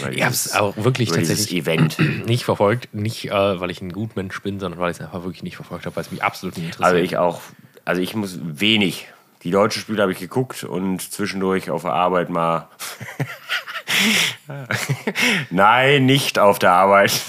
Über 0.00 0.12
Ich 0.12 0.22
habe 0.22 0.34
es 0.34 0.54
auch 0.54 0.76
wirklich 0.76 1.10
tatsächlich 1.10 1.54
Event. 1.54 1.98
nicht 2.26 2.44
verfolgt. 2.44 2.92
Nicht, 2.92 3.26
äh, 3.26 3.60
weil 3.60 3.70
ich 3.70 3.80
ein 3.80 3.92
Gutmensch 3.92 4.42
bin, 4.42 4.60
sondern 4.60 4.78
weil 4.78 4.90
ich 4.90 4.98
es 4.98 5.02
einfach 5.02 5.24
wirklich 5.24 5.42
nicht 5.42 5.56
verfolgt 5.56 5.86
habe, 5.86 5.96
weil 5.96 6.02
es 6.04 6.10
mich 6.10 6.22
absolut 6.22 6.58
nicht 6.58 6.66
interessiert. 6.66 6.86
Also 6.86 7.02
ich 7.02 7.16
auch, 7.16 7.40
also 7.86 8.02
ich 8.02 8.14
muss 8.14 8.38
wenig. 8.42 9.08
Die 9.42 9.50
deutschen 9.50 9.80
Spiele 9.80 10.02
habe 10.02 10.12
ich 10.12 10.18
geguckt 10.18 10.64
und 10.64 11.00
zwischendurch 11.00 11.70
auf 11.70 11.82
der 11.82 11.94
Arbeit 11.94 12.28
mal. 12.28 12.68
Nein, 15.50 16.06
nicht 16.06 16.38
auf 16.38 16.58
der 16.58 16.72
Arbeit. 16.72 17.12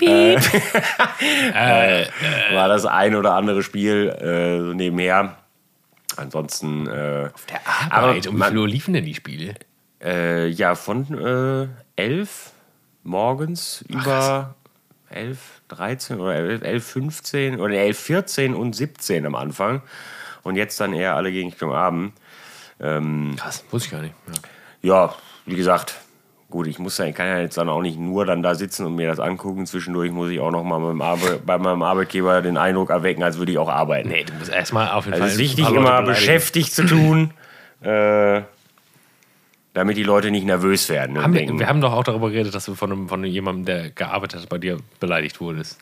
Äh, 1.52 2.06
War 2.54 2.68
das 2.68 2.86
ein 2.86 3.14
oder 3.14 3.34
andere 3.34 3.62
Spiel 3.62 4.08
äh, 4.08 4.58
so 4.58 4.72
nebenher. 4.72 5.36
Ansonsten. 6.16 6.86
Äh, 6.86 7.30
der 7.48 7.60
Arbeit. 7.90 8.26
um 8.26 8.38
wie 8.38 8.44
viel 8.44 8.58
Uhr 8.58 8.68
liefen 8.68 8.94
denn 8.94 9.04
die 9.04 9.14
Spiele? 9.14 9.54
äh, 10.02 10.48
ja, 10.48 10.74
von 10.74 11.06
äh, 11.18 11.68
11 11.96 12.52
morgens 13.02 13.84
über 13.88 14.54
11, 15.10 15.38
13 15.68 16.20
oder 16.20 16.34
11, 16.34 16.62
11, 16.62 16.86
15 16.86 17.60
oder 17.60 17.74
11, 17.74 17.98
14 17.98 18.54
und 18.54 18.74
17 18.74 19.26
am 19.26 19.34
Anfang. 19.34 19.82
Und 20.42 20.56
jetzt 20.56 20.80
dann 20.80 20.94
eher 20.94 21.16
alle 21.16 21.32
gegen 21.32 21.50
Richtung 21.50 21.72
Abend. 21.72 22.12
Krass, 22.78 23.64
wusste 23.70 23.86
ich 23.86 23.92
gar 23.92 24.02
nicht. 24.02 24.14
Ja. 24.26 24.34
Ja, 24.82 25.14
wie 25.46 25.56
gesagt, 25.56 25.94
gut, 26.50 26.66
ich 26.66 26.78
muss 26.78 26.98
ich 26.98 27.14
kann 27.14 27.26
ja 27.26 27.38
jetzt 27.40 27.56
dann 27.56 27.68
auch 27.68 27.80
nicht 27.82 27.98
nur 27.98 28.26
dann 28.26 28.42
da 28.42 28.54
sitzen 28.54 28.86
und 28.86 28.96
mir 28.96 29.06
das 29.08 29.20
angucken. 29.20 29.66
Zwischendurch 29.66 30.10
muss 30.10 30.30
ich 30.30 30.40
auch 30.40 30.50
noch 30.50 30.64
mal 30.64 30.78
meinem 30.78 31.00
bei 31.46 31.58
meinem 31.58 31.82
Arbeitgeber 31.82 32.42
den 32.42 32.56
Eindruck 32.56 32.90
erwecken, 32.90 33.22
als 33.22 33.38
würde 33.38 33.52
ich 33.52 33.58
auch 33.58 33.68
arbeiten. 33.68 34.08
Nee, 34.08 34.24
du 34.24 34.32
musst 34.34 34.50
erstmal 34.50 34.90
auf 34.90 35.04
jeden 35.04 35.14
Also 35.14 35.22
Fall. 35.22 35.28
es 35.28 35.34
ist 35.34 35.40
wichtig, 35.40 35.70
immer 35.70 36.02
beschäftigt 36.02 36.72
zu 36.72 36.84
tun, 36.86 37.32
äh, 37.82 38.42
damit 39.72 39.96
die 39.96 40.02
Leute 40.02 40.30
nicht 40.30 40.44
nervös 40.44 40.88
werden. 40.88 41.22
Haben 41.22 41.34
wir, 41.34 41.58
wir 41.58 41.68
haben 41.68 41.80
doch 41.80 41.92
auch 41.92 42.04
darüber 42.04 42.30
geredet, 42.30 42.54
dass 42.54 42.64
du 42.64 42.74
von, 42.74 42.90
einem, 42.92 43.08
von 43.08 43.24
jemandem, 43.24 43.64
der 43.64 43.90
gearbeitet 43.90 44.42
hat, 44.42 44.48
bei 44.48 44.58
dir 44.58 44.78
beleidigt 44.98 45.40
wurdest. 45.40 45.78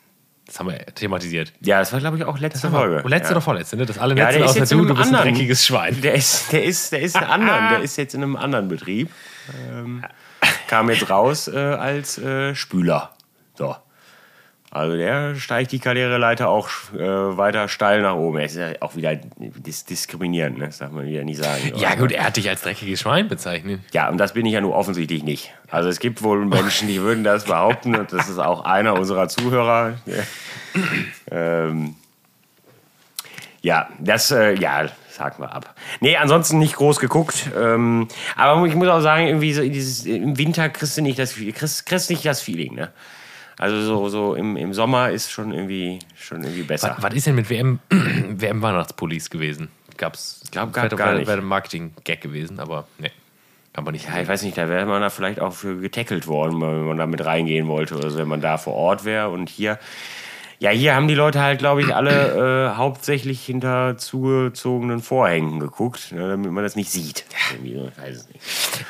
Das 0.48 0.58
haben 0.58 0.70
wir 0.70 0.78
thematisiert. 0.86 1.52
ja, 1.60 1.78
das 1.78 1.92
war, 1.92 2.00
glaube 2.00 2.16
ich, 2.16 2.24
auch 2.24 2.38
letzte 2.38 2.70
Folge. 2.70 3.06
Letzte 3.06 3.28
ja. 3.28 3.30
oder 3.36 3.40
vorletzte, 3.42 3.76
ne? 3.76 3.84
Das 3.86 3.98
alle 3.98 4.16
Ja, 4.16 4.24
letzte 4.30 4.38
der 4.40 4.46
ist 4.48 4.56
jetzt 4.56 4.72
du, 4.72 4.78
in 4.78 4.82
du 4.82 4.88
einem 4.88 4.96
bist 4.96 5.10
ein 5.10 5.14
anderen. 5.14 5.34
dreckiges 5.34 5.66
Schwein. 5.66 6.00
Der 6.00 6.14
ist, 6.14 6.50
der 6.52 6.64
ist, 6.64 6.90
der 6.90 7.00
ist 7.02 7.16
in 7.16 7.22
anderen, 7.22 7.68
der 7.68 7.80
ist 7.82 7.96
jetzt 7.96 8.14
in 8.14 8.22
einem 8.22 8.34
anderen 8.34 8.68
Betrieb. 8.68 9.10
Ähm, 9.70 10.02
kam 10.66 10.88
jetzt 10.90 11.08
raus 11.10 11.48
äh, 11.48 11.56
als 11.58 12.16
äh, 12.18 12.54
Spüler. 12.54 13.10
So. 13.56 13.76
Also 14.70 14.96
der 14.98 15.34
steigt 15.36 15.72
die 15.72 15.78
Karriereleiter 15.78 16.48
auch 16.48 16.68
äh, 16.92 16.98
weiter 16.98 17.68
steil 17.68 18.02
nach 18.02 18.16
oben. 18.16 18.38
Er 18.38 18.44
ist 18.44 18.56
ja 18.56 18.68
auch 18.80 18.96
wieder 18.96 19.16
dis 19.16 19.86
diskriminierend, 19.86 20.58
ne? 20.58 20.66
das 20.66 20.78
darf 20.78 20.92
man 20.92 21.06
wieder 21.06 21.24
nicht 21.24 21.42
sagen. 21.42 21.72
Ja, 21.76 21.94
gut, 21.94 22.12
er 22.12 22.24
hat 22.24 22.36
dich 22.36 22.50
als 22.50 22.60
dreckiges 22.60 23.00
Schwein 23.00 23.28
bezeichnet. 23.28 23.80
Ja, 23.92 24.10
und 24.10 24.18
das 24.18 24.34
bin 24.34 24.44
ich 24.44 24.52
ja 24.52 24.60
nur 24.60 24.74
offensichtlich 24.74 25.22
nicht. 25.22 25.54
Also 25.70 25.88
es 25.88 26.00
gibt 26.00 26.22
wohl 26.22 26.44
Menschen, 26.44 26.86
die 26.86 27.00
würden 27.00 27.24
das 27.24 27.44
behaupten 27.44 27.96
und 27.96 28.12
das 28.12 28.28
ist 28.28 28.38
auch 28.38 28.66
einer 28.66 28.92
unserer 28.92 29.28
Zuhörer. 29.28 29.94
ähm, 31.30 31.94
ja, 33.62 33.88
das, 33.98 34.30
äh, 34.30 34.52
ja, 34.52 34.88
sagen 35.10 35.42
wir 35.42 35.54
ab. 35.54 35.74
Nee, 36.00 36.16
ansonsten 36.16 36.58
nicht 36.58 36.76
groß 36.76 37.00
geguckt. 37.00 37.50
Ähm, 37.58 38.08
aber 38.36 38.66
ich 38.66 38.74
muss 38.74 38.88
auch 38.88 39.00
sagen, 39.00 39.26
irgendwie 39.28 39.52
so 39.54 39.62
dieses, 39.62 40.04
im 40.04 40.36
Winter 40.36 40.68
kriegst 40.68 40.98
du 40.98 41.02
nicht 41.02 41.18
das, 41.18 41.34
kriegst, 41.34 41.86
kriegst 41.86 42.10
nicht 42.10 42.24
das 42.26 42.42
Feeling, 42.42 42.74
ne? 42.74 42.92
Also 43.58 43.82
so, 43.82 44.08
so 44.08 44.34
im, 44.34 44.56
im 44.56 44.72
Sommer 44.72 45.10
ist 45.10 45.30
schon 45.30 45.52
irgendwie, 45.52 45.98
schon 46.16 46.42
irgendwie 46.44 46.62
besser. 46.62 46.94
Was, 46.96 47.02
was 47.04 47.14
ist 47.14 47.26
denn 47.26 47.34
mit 47.34 47.50
WM, 47.50 47.80
WM-Weihnachtspullis 47.90 49.30
gewesen? 49.30 49.68
Gab's, 49.96 50.40
ich 50.44 50.50
glaub, 50.52 50.72
gab 50.72 50.96
gar 50.96 51.14
nicht. 51.14 51.26
Wäre 51.26 51.38
ein 51.38 51.44
Marketing-Gag 51.44 52.20
gewesen, 52.20 52.60
aber 52.60 52.86
kann 53.72 53.84
man 53.84 53.92
nicht. 53.94 54.08
Ja, 54.08 54.20
ich 54.20 54.28
weiß 54.28 54.42
nicht, 54.42 54.56
da 54.56 54.68
wäre 54.68 54.86
man 54.86 55.00
da 55.02 55.10
vielleicht 55.10 55.40
auch 55.40 55.52
für 55.52 55.80
getackelt 55.80 56.26
worden, 56.28 56.60
wenn 56.60 56.84
man 56.84 56.96
da 56.98 57.06
mit 57.06 57.24
reingehen 57.24 57.66
wollte 57.66 57.96
oder 57.96 58.10
so, 58.10 58.18
wenn 58.18 58.28
man 58.28 58.40
da 58.40 58.58
vor 58.58 58.74
Ort 58.74 59.04
wäre. 59.04 59.28
Und 59.30 59.48
hier, 59.48 59.78
ja, 60.60 60.70
hier 60.70 60.94
haben 60.94 61.08
die 61.08 61.14
Leute 61.14 61.40
halt, 61.40 61.58
glaube 61.58 61.82
ich, 61.82 61.94
alle 61.94 62.70
äh, 62.72 62.76
hauptsächlich 62.76 63.44
hinter 63.44 63.96
zugezogenen 63.98 65.00
Vorhängen 65.00 65.58
geguckt, 65.58 66.12
ne, 66.12 66.28
damit 66.28 66.50
man 66.52 66.62
das 66.62 66.76
nicht 66.76 66.90
sieht. 66.90 67.24
Irgendwie, 67.52 67.74
so, 67.74 67.88
ich 67.88 67.98
weiß 68.02 68.16
es 68.16 68.28
nicht. 68.28 68.40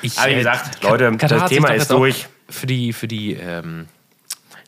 Ich, 0.02 0.18
Aber 0.18 0.28
wie 0.28 0.32
äh, 0.34 0.38
gesagt, 0.38 0.80
Ka- 0.82 0.88
Leute, 0.90 1.10
Katar 1.16 1.40
das 1.40 1.48
Thema 1.50 1.68
ist 1.70 1.90
durch. 1.90 2.26
Für 2.50 2.66
die, 2.66 2.92
für 2.94 3.08
die 3.08 3.34
ähm, 3.34 3.86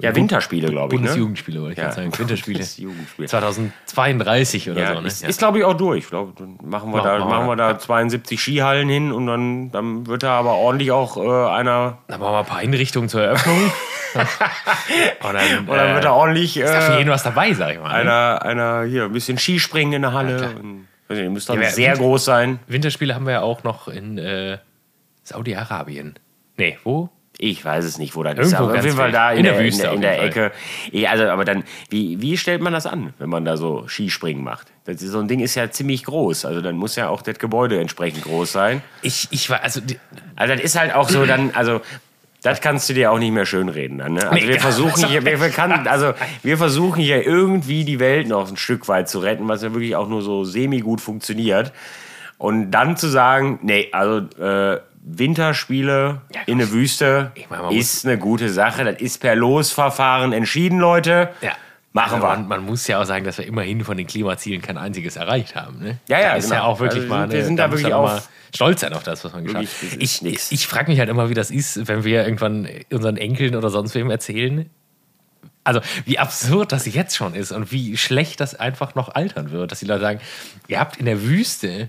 Ja, 0.02 0.14
Winterspiele, 0.14 0.69
glaube 0.69 0.95
ich. 0.95 1.00
Ne? 1.00 1.07
Bundesjugendspiele, 1.07 1.61
wollte 1.61 1.73
ich 1.73 1.78
Ja. 1.78 1.85
gerade 1.85 1.97
sagen. 1.97 2.19
Winterspiele. 2.19 2.59
Bundesjugendspiele. 2.59 3.28
2032 3.28 4.71
oder 4.71 4.80
Ja, 4.80 4.95
so, 4.95 5.00
ne? 5.00 5.07
ist, 5.07 5.23
ist 5.25 5.38
glaube 5.38 5.59
ich, 5.59 5.64
auch 5.64 5.75
durch. 5.75 6.04
Ich 6.04 6.09
glaube, 6.11 6.33
dann 6.37 6.59
machen 6.62 6.90
wir, 6.90 6.99
Machen- 6.99 7.04
da, 7.04 7.19
machen 7.19 7.28
machen 7.30 7.47
wir. 7.49 7.57
da 7.57 7.78
72 7.78 8.40
Skihallen 8.40 8.88
hin 8.88 9.12
und 9.12 9.26
dann, 9.26 9.71
dann 9.71 10.07
wird 10.07 10.23
da 10.23 10.33
aber 10.38 10.54
ordentlich 10.54 10.90
auch 10.92 11.16
äh, 11.16 11.50
einer. 11.50 11.99
Dann 12.09 12.21
machen 12.21 12.33
wir 12.33 12.38
ein 12.40 12.47
paar 12.47 12.59
Einrichtungen 12.59 13.09
zur 13.09 13.23
Eröffnung. 13.23 13.59
und 14.14 15.35
dann, 15.35 15.59
Und 15.69 15.69
dann 15.76 15.95
wird 15.95 16.04
da 16.04 16.09
äh, 16.09 16.12
ordentlich. 16.12 16.57
ist 16.57 16.69
da 16.73 16.80
für 16.80 16.92
Äh, 16.95 16.99
jeden 16.99 17.11
was 17.11 17.23
dabei, 17.23 17.52
sag 17.54 17.73
ich 17.75 17.80
mal. 17.80 17.88
Ne? 18.04 18.11
einer, 18.11 18.42
einer 18.42 18.83
hier 18.85 19.04
ein 19.04 19.12
bisschen 19.12 19.38
Skispringen 19.38 19.92
in 19.95 20.02
der 20.02 20.12
Halle. 20.12 20.50
und, 20.61 20.88
weiß 21.09 21.19
nicht, 21.19 21.30
müsste 21.30 21.52
dann 21.52 21.62
Ja, 21.62 21.71
sehr 21.71 21.92
Winter- 21.92 22.02
groß 22.04 22.25
sein. 22.25 22.59
Winterspiele 22.66 23.14
haben 23.14 23.26
wir 23.26 23.33
ja 23.35 23.42
auch 23.42 23.62
noch 23.62 23.88
in 23.88 24.19
äh, 24.19 24.59
Saudi-Arabien. 25.23 26.14
Nee, 26.57 26.78
wo? 26.85 27.09
Ich 27.42 27.64
weiß 27.64 27.87
es 27.87 27.97
nicht, 27.97 28.16
wo 28.16 28.23
das 28.23 28.35
ist. 28.35 28.52
Irgendwo 28.52 28.64
Aber 28.64 28.78
auf 28.78 28.85
jeden 28.85 28.97
Fall 28.97 29.12
da 29.12 29.30
in, 29.32 29.38
In 29.38 29.44
der 29.44 29.54
der, 29.54 29.64
Wüste 29.64 29.87
in 29.87 30.02
der, 30.02 30.12
in 30.12 30.20
der 30.20 30.23
Ecke. 30.25 30.52
Ja, 30.92 31.11
also, 31.11 31.25
aber 31.25 31.47
dann, 31.47 31.64
wie, 31.88 32.20
wie 32.20 32.37
stellt 32.37 32.61
man 32.61 32.75
das 32.75 32.87
an, 32.87 33.14
wenn 33.18 33.30
man 33.30 33.47
da 33.47 33.56
so 33.56 33.88
Skispringen 33.88 34.44
macht? 34.44 34.66
Das 34.85 35.00
ist, 35.00 35.11
so 35.11 35.20
ein 35.20 35.26
Ding 35.26 35.40
ist 35.40 35.54
ja 35.54 35.70
ziemlich 35.70 36.04
groß. 36.04 36.44
Also 36.44 36.61
dann 36.61 36.76
muss 36.76 36.97
ja 36.97 37.09
auch 37.09 37.23
das 37.23 37.38
Gebäude 37.38 37.80
entsprechend 37.80 38.25
groß 38.25 38.52
sein. 38.52 38.82
Ich, 39.00 39.28
ich 39.30 39.49
war, 39.49 39.62
also, 39.62 39.80
Also 40.37 40.54
das 40.54 40.62
ist 40.62 40.78
halt 40.78 40.94
auch 40.94 41.09
so 41.09 41.25
dann, 41.25 41.52
also 41.54 41.80
das 42.42 42.61
kannst 42.61 42.90
du 42.90 42.94
dir 42.94 43.11
auch 43.11 43.18
nicht 43.18 43.32
mehr 43.32 43.47
schönreden 43.47 43.99
dann. 43.99 44.12
Ne? 44.14 44.28
Also 44.28 44.35
Nee, 44.35 44.47
wir 44.47 44.61
versuchen 44.61 45.06
hier, 45.06 45.25
wir, 45.25 45.40
wir 45.40 45.49
kann, 45.49 45.88
also 45.88 46.12
wir 46.42 46.59
versuchen 46.59 47.00
hier 47.00 47.26
irgendwie 47.26 47.87
die 47.87 48.00
Welt 48.00 48.28
noch 48.28 48.50
ein 48.50 48.59
Stück 48.59 48.87
weit 48.87 49.09
zu 49.09 49.18
retten, 49.18 49.49
was 49.49 49.62
ja 49.62 49.73
wirklich 49.73 49.97
auch 49.97 50.09
nur 50.09 50.20
so 50.20 50.44
semi 50.44 50.80
gut 50.80 51.00
funktioniert. 51.00 51.73
Und 52.37 52.70
dann 52.70 52.99
zu 52.99 53.09
sagen, 53.09 53.61
nee, 53.62 53.88
also 53.92 54.26
äh, 54.42 54.80
Winterspiele 55.02 56.21
Ja, 56.35 56.40
in 56.47 56.59
der 56.59 56.71
Wüste 56.73 57.33
Ich 57.35 57.49
meine, 57.50 57.75
ist 57.76 58.04
eine 58.07 58.19
gute 58.19 58.49
Sache. 58.50 58.85
Das 58.85 59.00
ist 59.00 59.19
per 59.19 59.35
Losverfahren 59.35 60.33
entschieden, 60.33 60.78
Leute. 60.78 61.30
Ja. 61.40 61.52
Machen 61.92 62.14
Also 62.14 62.26
wir. 62.26 62.37
man, 62.37 62.49
man 62.49 62.64
muss 62.64 62.87
ja 62.87 63.00
auch 63.00 63.04
sagen, 63.04 63.25
dass 63.25 63.38
wir 63.38 63.47
immerhin 63.47 63.85
von 63.85 63.97
den 63.97 64.07
Klimazielen 64.07 64.62
kein 64.62 64.78
einziges 64.78 65.16
erreicht 65.16 65.57
haben. 65.57 65.80
Ne? 65.80 65.99
Ja, 66.09 66.21
ja, 66.21 66.35
Das 66.37 66.45
ist 66.45 66.50
genau. 66.50 66.62
ja 66.62 66.66
auch 66.69 66.78
wirklich 66.80 67.02
Also 67.02 67.14
mal. 67.14 67.28
wir 67.28 67.35
eine- 67.37 67.45
sind 67.45 67.57
da 67.57 67.66
muss 67.66 67.78
wirklich 67.78 67.95
auch- 67.95 68.21
stolz 68.54 68.80
sein 68.80 68.92
auf 68.92 69.02
das, 69.02 69.25
was 69.25 69.33
man 69.33 69.45
geschafft 69.45 69.66
hat. 69.92 69.99
Ich, 70.00 70.23
nix. 70.23 70.52
ich 70.52 70.66
frage 70.69 70.90
mich 70.90 71.00
halt 71.00 71.09
immer, 71.09 71.28
wie 71.30 71.35
das 71.35 71.50
ist, 71.50 71.88
wenn 71.88 72.04
wir 72.04 72.25
irgendwann 72.25 72.69
unseren 72.92 73.16
Enkeln 73.16 73.57
oder 73.57 73.71
sonst 73.71 73.95
wem 73.95 74.11
erzählen. 74.11 74.69
Also, 75.64 75.80
wie 76.04 76.19
absurd 76.19 76.73
das 76.73 76.87
jetzt 76.92 77.16
schon 77.16 77.35
ist 77.35 77.52
und 77.52 77.71
wie 77.73 77.97
schlecht 77.97 78.40
das 78.40 78.54
einfach 78.54 78.95
noch 78.95 79.14
altern 79.14 79.50
wird, 79.50 79.73
dass 79.73 79.80
die 79.80 79.85
Leute 79.87 80.00
sagen, 80.00 80.21
ihr 80.69 80.78
habt 80.80 80.97
in 80.97 81.07
der 81.07 81.23
Wüste 81.23 81.88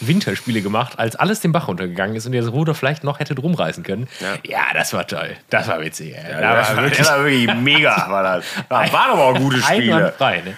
Winterspiele 0.00 0.62
gemacht, 0.62 0.98
als 0.98 1.16
alles 1.16 1.40
den 1.40 1.52
Bach 1.52 1.68
runtergegangen 1.68 2.16
ist 2.16 2.26
und 2.26 2.32
ihr 2.32 2.42
das 2.42 2.52
Ruder 2.52 2.74
vielleicht 2.74 3.04
noch 3.04 3.20
hättet 3.20 3.40
rumreißen 3.42 3.84
können. 3.84 4.08
Ja. 4.42 4.62
das 4.74 4.92
war 4.92 5.06
toll. 5.06 5.36
Das 5.50 5.68
war 5.68 5.80
witzig. 5.80 6.14
Ey. 6.16 6.40
Ja, 6.40 6.56
das, 6.56 6.76
war, 6.76 6.88
das 6.88 7.08
war 7.08 7.24
wirklich 7.24 7.54
mega. 7.54 8.06
War 8.08 8.22
das. 8.22 8.44
Das 8.68 8.92
waren 8.92 9.10
aber 9.12 9.24
auch 9.24 9.38
gute 9.38 9.58
Spiele. 9.58 10.12
Ne? 10.18 10.56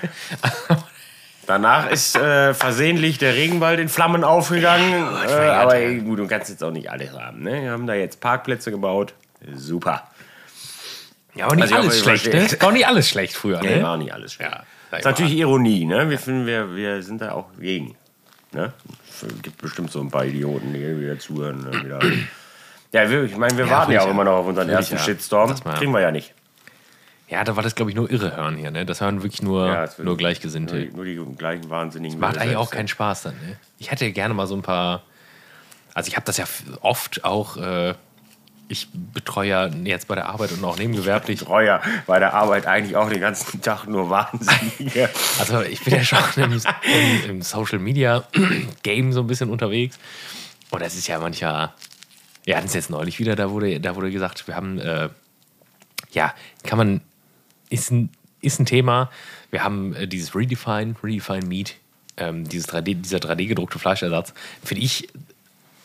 Danach 1.47 1.91
ist 1.91 2.17
äh, 2.17 2.55
versehentlich 2.55 3.19
der 3.19 3.35
Regenwald 3.35 3.79
in 3.79 3.89
Flammen 3.91 4.25
aufgegangen. 4.25 4.95
äh, 4.95 5.27
Gott, 5.27 5.31
aber 5.31 5.79
ja. 5.79 5.99
gut, 6.01 6.19
du 6.19 6.27
kannst 6.27 6.49
jetzt 6.49 6.65
auch 6.65 6.71
nicht 6.71 6.91
alles 6.91 7.13
haben. 7.13 7.43
Ne? 7.43 7.63
Wir 7.63 7.71
haben 7.71 7.87
da 7.87 7.95
jetzt 7.95 8.21
Parkplätze 8.21 8.71
gebaut. 8.71 9.13
Super. 9.55 10.05
Ja, 11.35 11.47
aber 11.47 11.57
nicht 11.57 11.65
Also, 11.65 11.77
alles 11.77 12.01
schlecht, 12.01 12.33
ne? 12.33 12.49
War 12.61 12.73
nicht 12.73 12.87
alles 12.87 13.09
schlecht 13.09 13.35
früher, 13.35 13.61
Nee, 13.61 13.77
ne? 13.77 13.83
war 13.83 13.97
nicht 13.97 14.15
alles 14.15 14.35
schlecht. 14.35 14.53
Ja, 14.53 14.63
das 14.91 15.01
ist 15.01 15.05
natürlich 15.05 15.35
Ironie. 15.35 15.85
Ne? 15.85 16.09
Wir, 16.09 16.19
finden, 16.19 16.47
wir, 16.47 16.75
wir 16.75 17.03
sind 17.03 17.21
da 17.21 17.33
auch 17.33 17.47
gegen. 17.61 17.97
Ne? 18.53 18.73
Es 19.23 19.43
gibt 19.43 19.59
bestimmt 19.61 19.91
so 19.91 20.01
ein 20.01 20.11
paar 20.11 20.25
Idioten, 20.25 20.73
die 20.73 20.81
wieder 21.01 21.19
zuhören. 21.19 21.61
Ne? 21.61 21.85
Wieder. 21.85 22.01
Ja, 22.93 23.11
wir, 23.11 23.25
ich 23.25 23.37
meine, 23.37 23.57
wir 23.57 23.67
Ja, 23.67 23.71
warten 23.73 23.93
ja 23.93 24.03
auch 24.03 24.11
immer 24.11 24.25
noch 24.25 24.33
auf 24.35 24.47
unseren 24.47 24.69
ersten 24.69 24.97
ja. 24.97 25.01
Shitstorm. 25.03 25.51
Das 25.51 25.65
mal- 25.65 25.75
Kriegen 25.79 25.93
wir 25.93 26.01
ja 26.01 26.11
nicht. 26.11 26.33
Ja, 27.29 27.43
da 27.43 27.57
war 27.57 27.63
das, 27.63 27.75
glaube 27.75 27.91
ich, 27.91 27.97
nur 27.97 28.11
irre 28.11 28.37
hören 28.37 28.57
hier, 28.57 28.71
ne? 28.71 28.85
Das 28.85 29.01
hören 29.01 29.23
wirklich 29.23 29.43
nur, 29.43 29.67
Ja, 29.67 29.87
nur 29.97 30.05
Nur 30.07 30.17
Gleichgesinnte. 30.17 30.87
die, 30.87 30.95
nur 30.95 31.05
die 31.05 31.19
gleichen 31.37 31.71
Wahnsinnigen. 31.71 32.19
Macht 32.21 32.33
wie 32.33 32.37
wir 32.37 32.43
eigentlich 32.43 32.57
auch 32.57 32.71
keinen 32.71 32.87
Spaß 32.89 33.23
dann, 33.23 33.35
ne? 33.35 33.57
Ich 33.79 33.91
hätte 33.91 34.11
gerne 34.13 34.35
mal 34.35 34.47
so 34.47 34.55
ein 34.55 34.63
paar. 34.63 35.03
Also, 35.95 36.09
ich 36.09 36.17
habe 36.17 36.27
das 36.27 36.37
ja 36.37 36.45
oft 36.83 37.25
auch. 37.25 37.57
Äh, 37.57 37.95
ich 38.69 38.89
betreue 38.93 39.49
ja 39.49 39.67
jetzt 39.67 40.09
bei 40.09 40.15
der 40.15 40.27
Arbeit 40.27 40.53
und 40.53 40.65
auch 40.65 40.79
nebengewerblich. 40.79 41.41
Treuer 41.41 41.83
bei 42.07 42.19
der 42.19 42.35
Arbeit 42.35 42.67
eigentlich 42.67 42.97
auch 42.97 43.09
den 43.09 43.21
ganzen 43.21 43.61
Tag 43.61 43.87
nur 43.87 44.11
Wahnsinnige. 44.11 45.11
Also, 45.39 45.63
ich 45.63 45.83
bin 45.83 45.95
ja 45.95 46.05
schon 46.05 46.19
im, 46.37 46.53
im, 46.53 47.31
im 47.31 47.43
Social 47.43 47.79
Media 47.79 48.25
Game 48.83 49.13
so 49.13 49.21
ein 49.21 49.27
bisschen 49.27 49.51
unterwegs. 49.51 49.99
Und 50.71 50.83
das 50.83 50.95
ist 50.95 51.07
ja 51.07 51.19
mancher. 51.19 51.75
Wir 52.45 52.57
hatten 52.57 52.67
es 52.67 52.75
jetzt 52.75 52.91
neulich 52.91 53.19
wieder, 53.19 53.37
da 53.37 53.51
wurde, 53.51 53.81
da 53.81 53.97
wurde 53.97 54.11
gesagt, 54.11 54.47
wir 54.47 54.57
haben. 54.57 54.79
Äh, 54.79 55.09
ja, 56.13 56.35
kann 56.63 56.79
man. 56.79 57.01
Ist 57.71 57.91
ein, 57.91 58.11
ist 58.41 58.61
ein 58.61 58.67
Thema. 58.67 59.11
Wir 59.51 59.65
haben 59.65 59.95
äh, 59.95 60.07
dieses 60.07 60.35
Redefine, 60.35 60.95
Redefine 61.03 61.47
Meat, 61.47 61.77
ähm, 62.17 62.49
dieses 62.49 62.69
3D, 62.69 63.01
dieser 63.01 63.19
3D-gedruckte 63.19 63.79
Fleischersatz, 63.79 64.35
finde 64.63 64.85
ich 64.85 65.09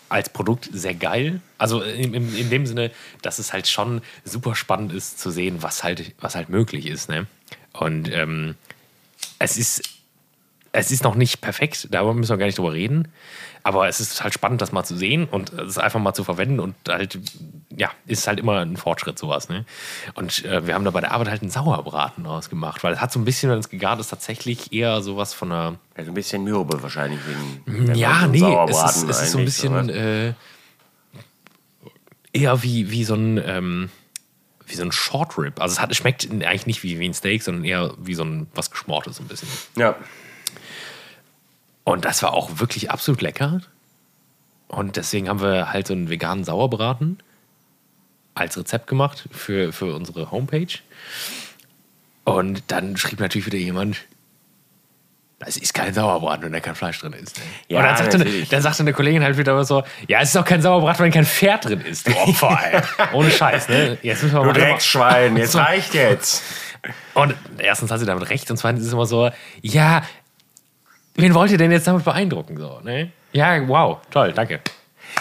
als 0.10 0.30
Produkt 0.30 0.70
sehr 0.72 0.96
geil. 0.96 1.42
Also 1.58 1.82
in, 1.82 2.13
in, 2.13 2.36
in 2.36 2.50
dem 2.50 2.66
Sinne, 2.66 2.92
dass 3.22 3.39
es 3.39 3.54
halt 3.54 3.68
schon 3.68 4.01
super 4.25 4.56
spannend 4.56 4.92
ist 4.92 5.20
zu 5.20 5.32
sehen, 5.32 5.62
was 5.62 5.84
halt, 5.84 6.13
was 6.20 6.36
halt 6.36 6.50
möglich 6.50 6.88
ist. 6.88 7.10
Ne? 7.10 7.28
Und 7.74 8.12
ähm, 8.12 8.56
es 9.39 9.58
ist 9.58 9.84
es 10.72 10.92
ist 10.92 11.04
noch 11.04 11.16
nicht 11.16 11.42
perfekt, 11.42 11.88
darüber 11.92 12.13
müssen 12.13 12.32
wir 12.32 12.38
gar 12.38 12.46
nicht 12.46 12.58
drüber 12.58 12.74
reden. 12.74 13.08
Aber 13.70 13.88
es 13.88 14.00
ist 14.00 14.24
halt 14.24 14.34
spannend, 14.34 14.64
das 14.64 14.72
mal 14.72 14.84
zu 14.84 14.98
sehen 14.98 15.28
und 15.30 15.54
es 15.54 15.78
einfach 15.78 16.00
mal 16.00 16.16
zu 16.16 16.24
verwenden 16.24 16.60
und 16.60 16.74
halt, 16.88 17.20
ja, 17.78 17.92
ist 18.08 18.28
halt 18.28 18.40
immer 18.40 18.62
ein 18.62 18.78
Fortschritt, 18.78 19.20
sowas. 19.20 19.48
Ne? 19.48 19.64
Und 20.16 20.44
äh, 20.44 20.66
wir 20.66 20.74
haben 20.74 20.86
da 20.86 20.90
bei 20.90 21.02
der 21.02 21.12
Arbeit 21.12 21.30
halt 21.30 21.44
einen 21.44 21.52
Sauerbraten 21.52 22.24
draus 22.24 22.50
gemacht, 22.50 22.84
weil 22.84 22.94
es 22.94 23.00
hat 23.00 23.12
so 23.12 23.20
ein 23.20 23.26
bisschen, 23.26 23.52
wenn 23.52 23.60
es 23.60 23.70
gegart 23.70 24.00
ist, 24.00 24.10
tatsächlich 24.10 24.74
eher 24.74 25.04
sowas 25.04 25.36
von 25.36 25.52
einer. 25.52 25.76
Also 25.94 26.10
ein 26.10 26.16
bisschen 26.16 26.44
mürbe 26.46 26.82
wahrscheinlich 26.82 27.20
wegen. 27.68 27.94
Ja, 27.94 28.22
so 28.22 28.28
nee, 28.30 28.58
es 28.72 28.96
ist, 28.96 29.08
es 29.08 29.22
ist 29.22 29.32
so 29.34 29.38
ein 29.38 29.46
bisschen 29.46 29.90
äh, 29.90 30.34
eher 32.34 32.64
wie, 32.64 32.90
wie 32.90 33.04
so 33.04 33.14
ein. 33.14 33.40
Ähm, 33.46 33.90
wie 34.66 34.76
so 34.76 34.84
ein 34.84 34.92
Short 34.92 35.38
Rib. 35.38 35.62
Also 35.62 35.74
es 35.74 35.80
hat, 35.80 35.92
es 35.92 35.98
schmeckt 35.98 36.28
eigentlich 36.32 36.66
nicht 36.66 36.82
wie, 36.82 37.00
wie 37.00 37.08
ein 37.08 37.14
Steak, 37.14 37.44
sondern 37.44 37.66
eher 37.66 37.94
wie 38.00 38.16
so 38.16 38.24
ein 38.24 38.48
was 38.56 38.72
Geschmortes 38.72 39.18
so 39.18 39.24
ein 39.24 39.28
bisschen. 39.28 39.48
Ja. 39.76 39.96
Und 41.89 42.05
das 42.05 42.22
war 42.22 42.34
auch 42.34 42.60
wirklich 42.60 42.91
absolut 42.91 43.22
lecker. 43.22 43.62
Und 44.67 44.96
deswegen 44.96 45.27
haben 45.27 45.41
wir 45.41 45.74
halt 45.74 45.88
so 45.88 45.93
einen 45.96 46.08
veganen 46.08 46.43
Sauerbraten 46.43 47.17
als 48.36 48.55
Rezept 48.60 48.86
gemacht 48.86 49.27
für, 49.31 49.74
für 49.74 49.96
unsere 49.96 50.29
Homepage. 50.29 50.67
Und 52.25 52.62
dann 52.67 52.96
schrieb 52.96 53.19
natürlich 53.19 53.48
wieder 53.48 53.58
jemand, 53.58 53.98
das 55.39 55.58
ist 55.58 55.74
kein 55.74 55.91
Sauerbraten, 55.91 56.46
wenn 56.46 56.53
da 56.53 56.60
kein 56.60 56.75
Fleisch 56.75 57.00
drin 57.00 57.13
ist. 57.13 57.41
Ja, 57.69 57.79
und 57.79 57.86
dann 57.86 57.98
sagte, 57.98 58.19
natürlich. 58.19 58.50
dann 58.50 58.62
sagte 58.62 58.84
eine 58.84 58.93
Kollegin 58.93 59.24
halt 59.24 59.39
wieder 59.39 59.63
so, 59.63 59.81
ja, 60.08 60.22
es 60.22 60.29
ist 60.29 60.38
auch 60.38 60.46
kein 60.46 60.62
Sauerbraten, 60.62 61.05
wenn 61.05 61.12
kein 61.12 61.25
Pferd 61.25 61.65
drin 61.65 61.81
ist, 61.81 62.08
du 62.08 62.15
Opfer, 62.15 62.60
ey. 62.72 62.81
Ohne 63.13 63.31
Scheiß, 63.31 63.67
ne? 63.67 63.98
Jetzt 64.03 64.22
müssen 64.22 64.36
wir 64.36 64.43
Du 64.43 64.53
Drecksschwein, 64.53 65.38
jetzt 65.38 65.55
reicht 65.55 65.96
jetzt. 65.96 66.43
und 67.15 67.34
erstens 67.58 67.89
hat 67.89 68.00
sie 68.00 68.05
damit 68.05 68.29
recht 68.29 68.51
und 68.51 68.58
zweitens 68.58 68.81
ist 68.81 68.88
es 68.89 68.93
immer 68.93 69.08
so, 69.08 69.31
ja, 69.63 70.03
wen 71.22 71.34
wollt 71.34 71.52
ihr 71.52 71.58
denn 71.58 71.72
jetzt 71.72 71.88
damit 71.88 72.04
beeindrucken? 72.04 72.58
So, 72.58 72.80
ne? 72.84 73.12
Ja, 73.34 73.68
wow, 73.68 73.98
toll, 74.12 74.34
danke. 74.34 74.60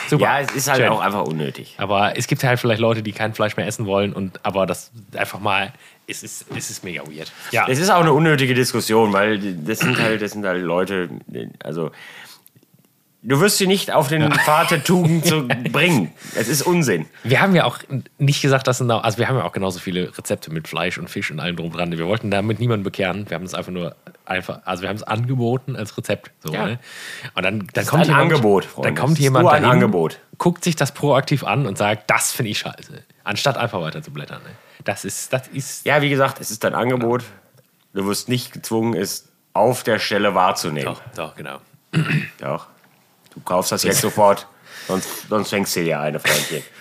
Super. 0.09 0.23
Ja, 0.25 0.40
es 0.40 0.50
ist 0.55 0.69
halt 0.69 0.81
Schön. 0.81 0.88
auch 0.88 1.00
einfach 1.00 1.25
unnötig. 1.25 1.75
Aber 1.78 2.17
es 2.17 2.26
gibt 2.26 2.45
halt 2.45 2.61
vielleicht 2.61 2.81
Leute, 2.81 3.02
die 3.02 3.12
kein 3.12 3.35
Fleisch 3.35 3.57
mehr 3.57 3.67
essen 3.67 3.87
wollen 3.87 4.12
und 4.12 4.45
aber 4.45 4.67
das 4.67 4.90
einfach 5.17 5.40
mal, 5.40 5.73
es 6.07 6.23
ist, 6.23 6.47
es 6.55 6.71
ist 6.71 6.85
mega 6.85 7.02
weird. 7.07 7.33
Ja, 7.52 7.67
Es 7.69 7.78
ist 7.78 7.90
auch 7.90 8.00
eine 8.00 8.12
unnötige 8.12 8.55
Diskussion, 8.55 9.12
weil 9.12 9.38
das 9.38 9.78
sind 9.81 9.99
halt, 9.99 10.21
das 10.23 10.33
sind 10.33 10.45
halt 10.45 10.62
Leute, 10.62 11.09
also 11.62 11.90
du 13.22 13.40
wirst 13.40 13.58
sie 13.58 13.66
nicht 13.66 13.92
auf 13.92 14.08
den 14.08 14.30
Pfad 14.32 14.70
der 14.70 14.84
Tugend 14.84 15.26
zu 15.26 15.46
bringen. 15.72 16.12
Es 16.34 16.48
ist 16.48 16.62
Unsinn. 16.62 17.06
wir 17.25 17.40
haben 17.40 17.54
ja 17.54 17.64
auch 17.64 17.78
nicht 18.18 18.40
gesagt, 18.42 18.66
dass 18.66 18.80
es, 18.80 18.88
also 18.90 19.18
wir 19.18 19.28
haben 19.28 19.37
ja 19.37 19.44
auch 19.44 19.52
genauso 19.52 19.78
viele 19.80 20.16
Rezepte 20.16 20.52
mit 20.52 20.68
Fleisch 20.68 20.98
und 20.98 21.08
Fisch 21.10 21.30
und 21.30 21.40
allem 21.40 21.56
drum 21.56 21.72
dran. 21.72 21.90
Wir 21.96 22.06
wollten 22.06 22.30
damit 22.30 22.60
niemanden 22.60 22.84
bekehren. 22.84 23.28
Wir 23.28 23.34
haben 23.34 23.44
es 23.44 23.54
einfach 23.54 23.72
nur 23.72 23.96
einfach, 24.25 24.60
also 24.64 24.82
wir 24.82 24.88
haben 24.88 24.96
es 24.96 25.02
angeboten 25.02 25.76
als 25.76 25.96
Rezept. 25.98 26.30
So, 26.40 26.52
Ja. 26.52 26.66
ne? 26.66 26.78
Und 27.34 27.42
dann, 27.44 27.66
dann 27.72 27.87
kommt 27.87 28.02
ein 28.02 28.08
jemand, 28.08 28.22
Angebot, 28.32 28.64
Freunde. 28.64 28.88
Dann 28.88 28.94
kommt 28.96 29.18
jemand 29.18 29.42
nur 29.44 29.52
ein 29.52 29.62
dahin, 29.62 29.75
Angebot. 29.75 30.18
guckt 30.38 30.64
sich 30.64 30.76
das 30.76 30.92
proaktiv 30.92 31.44
an 31.44 31.66
und 31.66 31.76
sagt, 31.78 32.10
das 32.10 32.32
finde 32.32 32.50
ich 32.52 32.58
scheiße. 32.58 33.02
Anstatt 33.25 33.56
einfach 33.58 33.80
weiter 33.80 34.02
zu 34.02 34.10
blättern. 34.12 34.42
Ne? 34.42 34.50
Das 34.84 35.04
ist, 35.04 35.32
das 35.32 35.48
ist 35.48 35.84
Ja, 35.84 36.00
wie 36.02 36.08
gesagt, 36.10 36.40
es 36.40 36.50
ist 36.50 36.62
dein 36.64 36.75
Angebot. 36.75 37.25
Du 37.94 38.06
wirst 38.06 38.28
nicht 38.28 38.52
gezwungen, 38.52 38.94
es 38.94 39.28
auf 39.54 39.82
der 39.82 39.98
Stelle 39.98 40.34
wahrzunehmen. 40.34 40.84
Doch, 40.94 41.00
doch, 41.16 41.34
genau. 41.37 41.58
Doch. 42.38 42.68
Du 43.38 43.45
kaufst 43.45 43.71
das 43.73 43.83
jetzt 43.85 44.00
sofort, 44.00 44.47
sonst, 44.88 45.28
sonst 45.28 45.50
fängst 45.50 45.76
du 45.76 45.85
dir 45.85 46.00
eine, 46.00 46.18
Freundchen. 46.21 46.62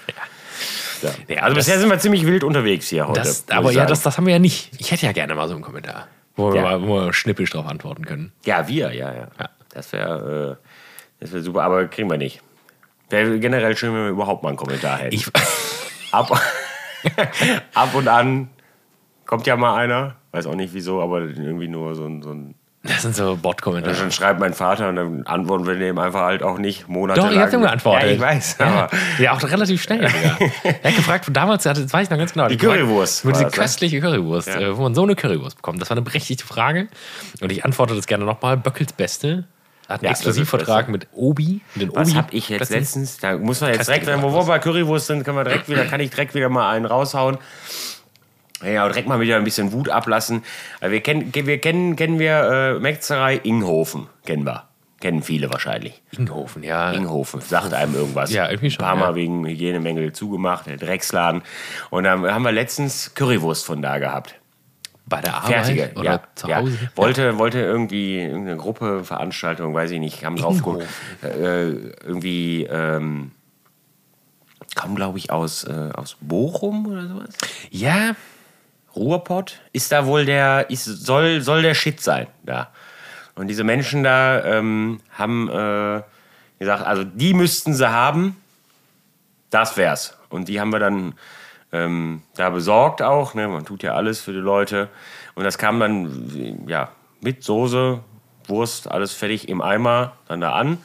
Ja. 1.04 1.12
Nee, 1.28 1.38
Also 1.38 1.54
das- 1.56 1.66
bisher 1.68 1.80
sind 1.80 1.92
wir 1.92 2.00
ziemlich 2.00 2.26
wild 2.26 2.44
unterwegs 2.44 2.88
hier 2.90 3.08
heute. 3.08 3.20
Das, 3.22 3.48
aber 3.52 3.72
ja, 3.72 3.86
das, 3.86 4.02
das 4.02 4.18
haben 4.18 4.26
wir 4.26 4.34
ja 4.34 4.40
nicht. 4.40 4.72
Ich 4.80 4.90
hätte 4.90 5.06
ja 5.06 5.12
gerne 5.12 5.36
mal 5.36 5.48
so 5.48 5.54
einen 5.54 5.62
Kommentar, 5.64 6.08
wo 6.36 6.52
wir, 6.52 6.60
mal, 6.64 6.82
wo 6.82 6.96
wir 7.06 7.14
schnippisch 7.14 7.52
drauf 7.52 7.68
antworten 7.68 8.04
können. 8.04 8.32
Ja, 8.46 8.68
wir, 8.68 8.92
ja, 8.94 9.14
ja. 9.14 9.28
Ja. 9.40 9.50
Das 9.70 9.92
wäre 9.94 10.58
äh, 10.60 10.66
das 11.20 11.34
wär 11.34 11.44
super, 11.44 11.62
aber 11.62 11.86
kriegen 11.86 12.10
wir 12.10 12.18
nicht. 12.18 12.42
Wäre 13.12 13.38
generell 13.40 13.78
schön, 13.78 13.94
wenn 13.94 14.06
wir 14.06 14.10
überhaupt 14.10 14.42
mal 14.42 14.50
einen 14.50 14.58
Kommentar 14.58 14.98
hätten. 14.98 15.14
Ich, 15.14 15.28
ab, 16.12 16.32
ab 17.76 17.94
und 17.94 18.08
an 18.08 18.50
kommt 19.28 19.46
ja 19.46 19.56
mal 19.56 19.76
einer, 19.76 20.16
weiß 20.32 20.48
auch 20.48 20.56
nicht 20.56 20.74
wieso, 20.74 21.00
aber 21.04 21.20
irgendwie 21.22 21.68
nur 21.68 21.94
so 21.94 22.06
ein. 22.08 22.24
So 22.24 22.32
ein 22.32 22.56
das 22.88 23.01
sind 23.03 23.15
so 23.15 23.36
Bot-Kommentare. 23.38 23.96
dann 23.96 24.12
schreibt 24.12 24.39
mein 24.39 24.53
Vater 24.53 24.89
und 24.89 24.96
dann 24.96 25.24
antworten 25.27 25.65
wir 25.67 25.75
dem 25.75 25.98
einfach 26.00 26.22
halt 26.22 26.41
auch 26.44 26.58
nicht 26.58 26.88
monatelang. 26.88 27.29
Doch, 27.29 27.36
ihr 27.36 27.41
habt 27.41 27.53
ihm 27.53 27.62
geantwortet. 27.62 28.08
Ja, 28.10 28.15
ich 28.15 28.20
weiß. 28.20 28.58
Ja, 28.60 28.89
ja 29.20 29.32
auch 29.34 29.44
relativ 29.44 29.82
schnell. 29.82 30.08
Er 30.63 30.89
hat 30.91 30.96
gefragt, 30.96 31.25
damals, 31.32 31.65
hatte- 31.65 31.84
das 31.84 31.94
weiß 31.94 32.03
ich 32.06 32.10
noch 32.10 32.17
ganz 32.17 32.34
genau. 32.34 32.48
Die 32.48 32.58
Currywurst 32.58 33.24
Über 33.24 33.34
war 33.34 33.39
diese 33.39 33.46
das, 33.51 33.58
ne? 33.58 33.62
köstliche 33.63 34.00
Currywurst, 34.01 34.48
Ja. 34.48 34.60
äh, 34.60 34.77
wo 34.77 34.82
man 34.84 34.96
so 34.96 35.03
eine 35.03 35.15
Currywurst 35.15 35.58
bekommt. 35.58 35.82
Das 35.82 35.89
war 35.89 35.98
eine 35.98 36.03
berechtigte 36.03 36.46
Frage. 36.46 36.88
Und 37.41 37.51
ich 37.51 37.63
antworte 37.65 37.96
das 37.96 38.08
gerne 38.08 38.25
nochmal. 38.25 38.58
Böckels 38.58 38.94
Beste. 38.94 39.46
Hat 39.88 40.00
einen 40.01 40.06
Ja, 40.06 40.12
Exklusivvertrag 40.12 40.89
mit 40.89 41.08
Obi. 41.13 41.62
Den 41.75 41.96
was 41.96 42.13
habe 42.13 42.27
ich 42.32 42.50
jetzt 42.50 42.70
letztens? 42.72 43.20
Da 43.20 43.38
muss 43.38 43.62
man 43.62 43.72
jetzt 43.74 43.88
direkt, 43.88 44.06
wo 44.22 44.34
wir 44.34 44.44
bei 44.44 44.60
Currywurst 44.60 45.08
sind, 45.08 45.24
können 45.24 45.38
wir 45.38 45.46
direkt 45.46 45.70
wieder, 45.70 45.86
kann 45.86 46.01
ich 46.01 46.10
direkt 46.10 46.36
wieder 46.36 46.50
mal 46.50 46.70
einen 46.72 46.86
raushauen. 46.86 47.38
Ja, 48.64 48.88
direkt 48.88 49.08
mal 49.08 49.20
wieder 49.20 49.36
ein 49.38 49.44
bisschen 49.44 49.72
Wut 49.72 49.90
ablassen. 49.90 50.44
Weil 50.80 50.92
Wir 50.92 51.02
kennen, 51.02 51.32
wir 51.34 51.60
kennen, 51.60 51.96
kennen 51.96 52.20
wir 52.20 52.76
äh, 52.78 52.80
Metzgerei 52.80 53.40
Inghofen, 53.44 54.08
kennen 54.26 54.46
wir. 54.46 54.64
Kennen 55.00 55.22
viele 55.22 55.52
wahrscheinlich. 55.52 56.02
Inghofen, 56.12 56.64
ja. 56.64 56.92
Inghofen, 56.92 57.40
sagt 57.42 57.72
einem 57.72 57.94
irgendwas. 57.94 58.34
Ja, 58.34 58.50
irgendwie 58.50 58.72
schon, 58.72 58.84
Ein 58.84 58.88
paar 58.88 58.96
Mal 58.96 59.10
ja. 59.10 59.16
wegen 59.16 59.46
Hygienemängel 59.46 60.12
zugemacht, 60.12 60.66
der 60.66 60.78
Drecksladen. 60.78 61.44
Und 61.92 62.06
dann 62.06 62.26
haben 62.26 62.42
wir 62.42 62.52
letztens 62.52 63.14
Currywurst 63.14 63.64
von 63.64 63.84
da 63.84 64.00
gehabt. 64.00 64.34
Bei 65.06 65.22
der 65.22 65.36
Arbeit 65.36 65.66
Fertige, 65.66 65.92
oder 65.96 66.04
ja. 66.04 66.22
zu 66.34 66.48
ja. 66.50 66.58
Hause. 66.58 66.78
Wollte, 66.96 67.38
wollte 67.38 67.60
irgendwie 67.60 68.20
irgendeine 68.22 68.58
Gruppe, 68.58 69.04
Veranstaltung, 69.04 69.74
weiß 69.74 69.92
ich 69.92 70.00
nicht, 70.00 70.26
haben 70.26 70.36
drauf 70.36 70.58
geguckt. 70.58 70.84
Äh, 71.22 71.70
irgendwie, 71.70 72.64
ähm, 72.64 73.32
kam 74.76 74.96
glaube 74.96 75.20
ich 75.20 75.32
aus, 75.32 75.64
äh, 75.64 75.92
aus 75.94 76.18
Bochum 76.20 76.88
oder 76.88 77.08
sowas. 77.08 77.30
Ja, 77.70 78.16
Ruhrpott 78.98 79.60
ist 79.74 79.92
da 79.92 80.06
wohl 80.06 80.25
der, 80.25 80.70
ist, 80.70 80.86
soll, 80.86 81.42
soll 81.42 81.62
der 81.62 81.74
Shit 81.74 82.01
sein 82.01 82.27
da. 82.44 82.70
Und 83.36 83.48
diese 83.48 83.63
Menschen 83.63 84.04
da 84.04 84.44
ähm, 84.44 85.00
haben 85.12 85.48
äh, 85.50 86.01
gesagt, 86.60 86.86
also 86.86 87.04
die 87.04 87.34
müssten 87.34 87.74
sie 87.74 87.89
haben, 87.89 88.36
das 89.50 89.77
wär's. 89.77 90.18
Und 90.30 90.48
die 90.48 90.60
haben 90.60 90.72
wir 90.72 90.80
dann 90.80 91.13
ähm, 91.72 92.24
da 92.36 92.50
besorgt 92.50 93.01
auch. 93.01 93.34
Ne? 93.34 93.48
Man 93.48 93.66
tut 93.66 93.84
ja 93.84 93.94
alles 93.94 94.22
für 94.22 94.34
die 94.34 94.39
Leute. 94.39 94.89
Und 95.36 95.44
das 95.44 95.58
kam 95.58 95.80
dann 95.80 96.66
ja, 96.68 96.89
mit 97.22 97.44
Soße, 97.44 98.00
Wurst, 98.48 98.89
alles 98.89 99.13
fertig 99.13 99.50
im 99.50 99.62
Eimer 99.62 100.13
dann 100.27 100.42
da 100.42 100.54
an. 100.54 100.80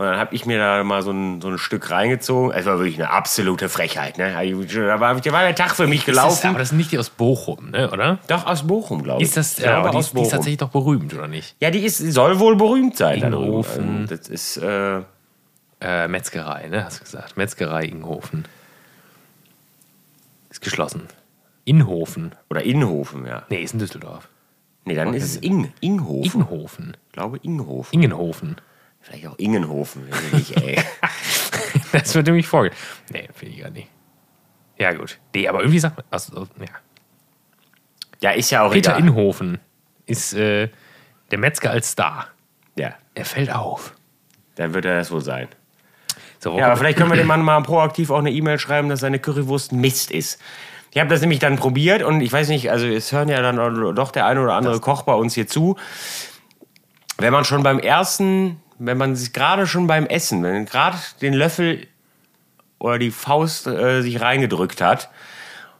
Und 0.00 0.06
dann 0.06 0.16
habe 0.18 0.34
ich 0.34 0.46
mir 0.46 0.56
da 0.56 0.82
mal 0.82 1.02
so 1.02 1.10
ein, 1.10 1.42
so 1.42 1.48
ein 1.48 1.58
Stück 1.58 1.90
reingezogen. 1.90 2.52
Es 2.52 2.64
war 2.64 2.78
wirklich 2.78 2.94
eine 2.96 3.10
absolute 3.10 3.68
Frechheit. 3.68 4.16
Ne? 4.16 4.32
Da 4.32 4.98
war, 4.98 5.20
da 5.20 5.32
war 5.32 5.42
der 5.42 5.54
Tag 5.54 5.76
für 5.76 5.86
mich 5.86 6.06
gelaufen. 6.06 6.28
Das 6.30 6.38
ist, 6.38 6.44
aber 6.46 6.58
das 6.58 6.68
sind 6.70 6.78
nicht 6.78 6.90
die 6.92 6.98
aus 6.98 7.10
Bochum, 7.10 7.70
ne, 7.72 7.90
oder? 7.90 8.18
Doch, 8.26 8.46
aus 8.46 8.66
Bochum, 8.66 9.02
glaube 9.02 9.20
ich. 9.20 9.28
Ist 9.28 9.36
das, 9.36 9.58
ja, 9.58 9.76
aber 9.76 9.90
die, 9.90 9.98
aus 9.98 10.06
ist- 10.06 10.16
die 10.16 10.22
ist 10.22 10.30
tatsächlich 10.30 10.56
doch 10.56 10.70
berühmt, 10.70 11.12
oder 11.12 11.28
nicht? 11.28 11.54
Ja, 11.60 11.70
die, 11.70 11.80
ist, 11.84 11.98
soll 11.98 12.38
wohl 12.38 12.56
berühmt 12.56 12.96
sein. 12.96 13.18
Ingenhofen. 13.18 14.00
Also, 14.08 14.16
Das 14.16 14.28
ist, 14.28 14.56
äh, 14.56 15.02
Äh, 15.82 16.08
Metzgerei, 16.08 16.68
ne, 16.68 16.84
hast 16.84 17.00
du 17.00 17.04
gesagt. 17.04 17.36
Metzgerei 17.36 17.84
Ingenhofen. 17.84 18.44
Ist 20.50 20.60
geschlossen. 20.62 21.08
Inhofen. 21.64 22.32
oder 22.48 22.62
Inhofen, 22.62 23.26
ja. 23.26 23.42
Nee, 23.48 23.62
ist 23.62 23.72
in 23.74 23.78
Düsseldorf. 23.78 24.28
Nee, 24.84 24.94
dann 24.94 25.14
ist 25.14 25.24
es 25.24 25.36
Ing, 25.36 25.72
Inghofen. 25.80 26.24
Ingenhofen. 26.40 26.96
Ich 27.08 27.12
glaube 27.12 27.38
Inghofen. 27.42 27.92
Ingenhofen. 27.94 28.56
Vielleicht 29.00 29.26
auch 29.26 29.38
Ingenhofen. 29.38 30.08
ich 30.10 30.32
nicht, 30.32 30.56
ey. 30.62 30.78
Das 31.92 32.14
wird 32.14 32.26
nämlich 32.26 32.46
vorge... 32.46 32.70
Nee, 33.10 33.28
finde 33.34 33.54
ich 33.54 33.60
gar 33.62 33.70
nicht. 33.70 33.88
Ja, 34.78 34.92
gut. 34.92 35.18
Nee, 35.34 35.48
aber 35.48 35.60
irgendwie 35.60 35.78
sagt 35.80 35.96
man... 35.96 36.06
Also, 36.10 36.46
ja. 36.58 36.66
Ja, 38.20 38.30
ist 38.32 38.50
ja 38.50 38.62
auch 38.62 38.72
Peter 38.72 38.92
egal. 38.96 39.08
Inhofen 39.08 39.58
ist 40.06 40.34
äh, 40.34 40.68
der 41.30 41.38
Metzger 41.38 41.70
als 41.70 41.90
Star. 41.90 42.28
Ja, 42.76 42.94
Er 43.14 43.24
fällt 43.24 43.52
auf. 43.52 43.94
dann 44.56 44.74
wird 44.74 44.84
er 44.84 44.96
das 44.96 45.10
wohl 45.10 45.20
sein. 45.22 45.48
So, 46.38 46.56
Ja, 46.58 46.66
aber 46.66 46.76
vielleicht 46.76 46.98
können 46.98 47.10
wir 47.10 47.16
dem 47.16 47.26
Mann 47.28 47.42
mal 47.42 47.60
proaktiv 47.62 48.10
auch 48.10 48.18
eine 48.18 48.30
E-Mail 48.30 48.58
schreiben, 48.58 48.88
dass 48.88 49.00
seine 49.00 49.18
Currywurst 49.18 49.72
Mist 49.72 50.10
ist. 50.10 50.40
Ich 50.92 50.98
habe 51.00 51.08
das 51.10 51.20
nämlich 51.20 51.38
dann 51.38 51.56
probiert 51.56 52.02
und 52.02 52.20
ich 52.20 52.32
weiß 52.32 52.48
nicht, 52.48 52.70
also 52.70 52.86
es 52.86 53.12
hören 53.12 53.28
ja 53.28 53.40
dann 53.42 53.56
doch 53.94 54.10
der 54.10 54.26
eine 54.26 54.40
oder 54.42 54.54
andere 54.54 54.80
Koch 54.80 55.02
bei 55.02 55.14
uns 55.14 55.34
hier 55.34 55.46
zu. 55.46 55.76
Wenn 57.18 57.32
man 57.32 57.44
schon 57.44 57.62
beim 57.62 57.78
ersten, 57.78 58.60
wenn 58.80 58.98
man 58.98 59.14
sich 59.14 59.32
gerade 59.32 59.66
schon 59.66 59.86
beim 59.86 60.06
Essen, 60.06 60.42
wenn 60.42 60.64
gerade 60.66 60.96
den 61.20 61.34
Löffel 61.34 61.86
oder 62.78 62.98
die 62.98 63.10
Faust 63.10 63.66
äh, 63.66 64.00
sich 64.02 64.20
reingedrückt 64.20 64.80
hat, 64.80 65.10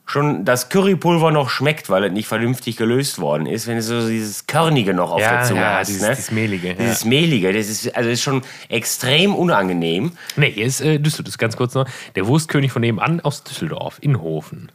schon 0.07 0.45
das 0.45 0.69
Currypulver 0.69 1.31
noch 1.31 1.51
schmeckt, 1.51 1.89
weil 1.89 2.05
es 2.05 2.13
nicht 2.13 2.27
vernünftig 2.27 2.77
gelöst 2.77 3.21
worden 3.21 3.47
ist, 3.47 3.67
wenn 3.69 3.77
es 3.79 3.87
so 3.87 4.09
dieses 4.09 4.47
Körnige 4.47 4.93
noch 4.93 5.13
auf 5.13 5.21
Ja, 5.21 5.37
der 5.39 5.43
Zunge 5.45 5.61
ja, 5.61 5.79
hast. 5.79 5.89
dieses- 5.89 6.03
ne? 6.03 6.09
dieses 6.11 6.31
Mehlige, 6.33 6.69
ja. 6.69 6.75
Dieses 6.75 7.05
Mehlige, 7.05 7.53
das 7.53 7.69
ist, 7.69 7.97
also 7.97 8.11
ist 8.11 8.23
schon 8.23 8.43
extrem 8.69 9.35
unangenehm. 9.35 10.13
Nee, 10.37 10.51
hier 10.51 10.67
ist 10.67 10.81
äh, 10.81 10.99
Düsseldorf, 10.99 11.39
ganz 11.39 11.57
kurz 11.57 11.75
noch. 11.75 11.87
Der 12.17 12.27
Wurstkönig 12.27 12.73
von 12.73 12.81
nebenan 12.83 13.21
aus 13.21 13.45
Düsseldorf, 13.45 13.99
Inhofen. 14.01 14.71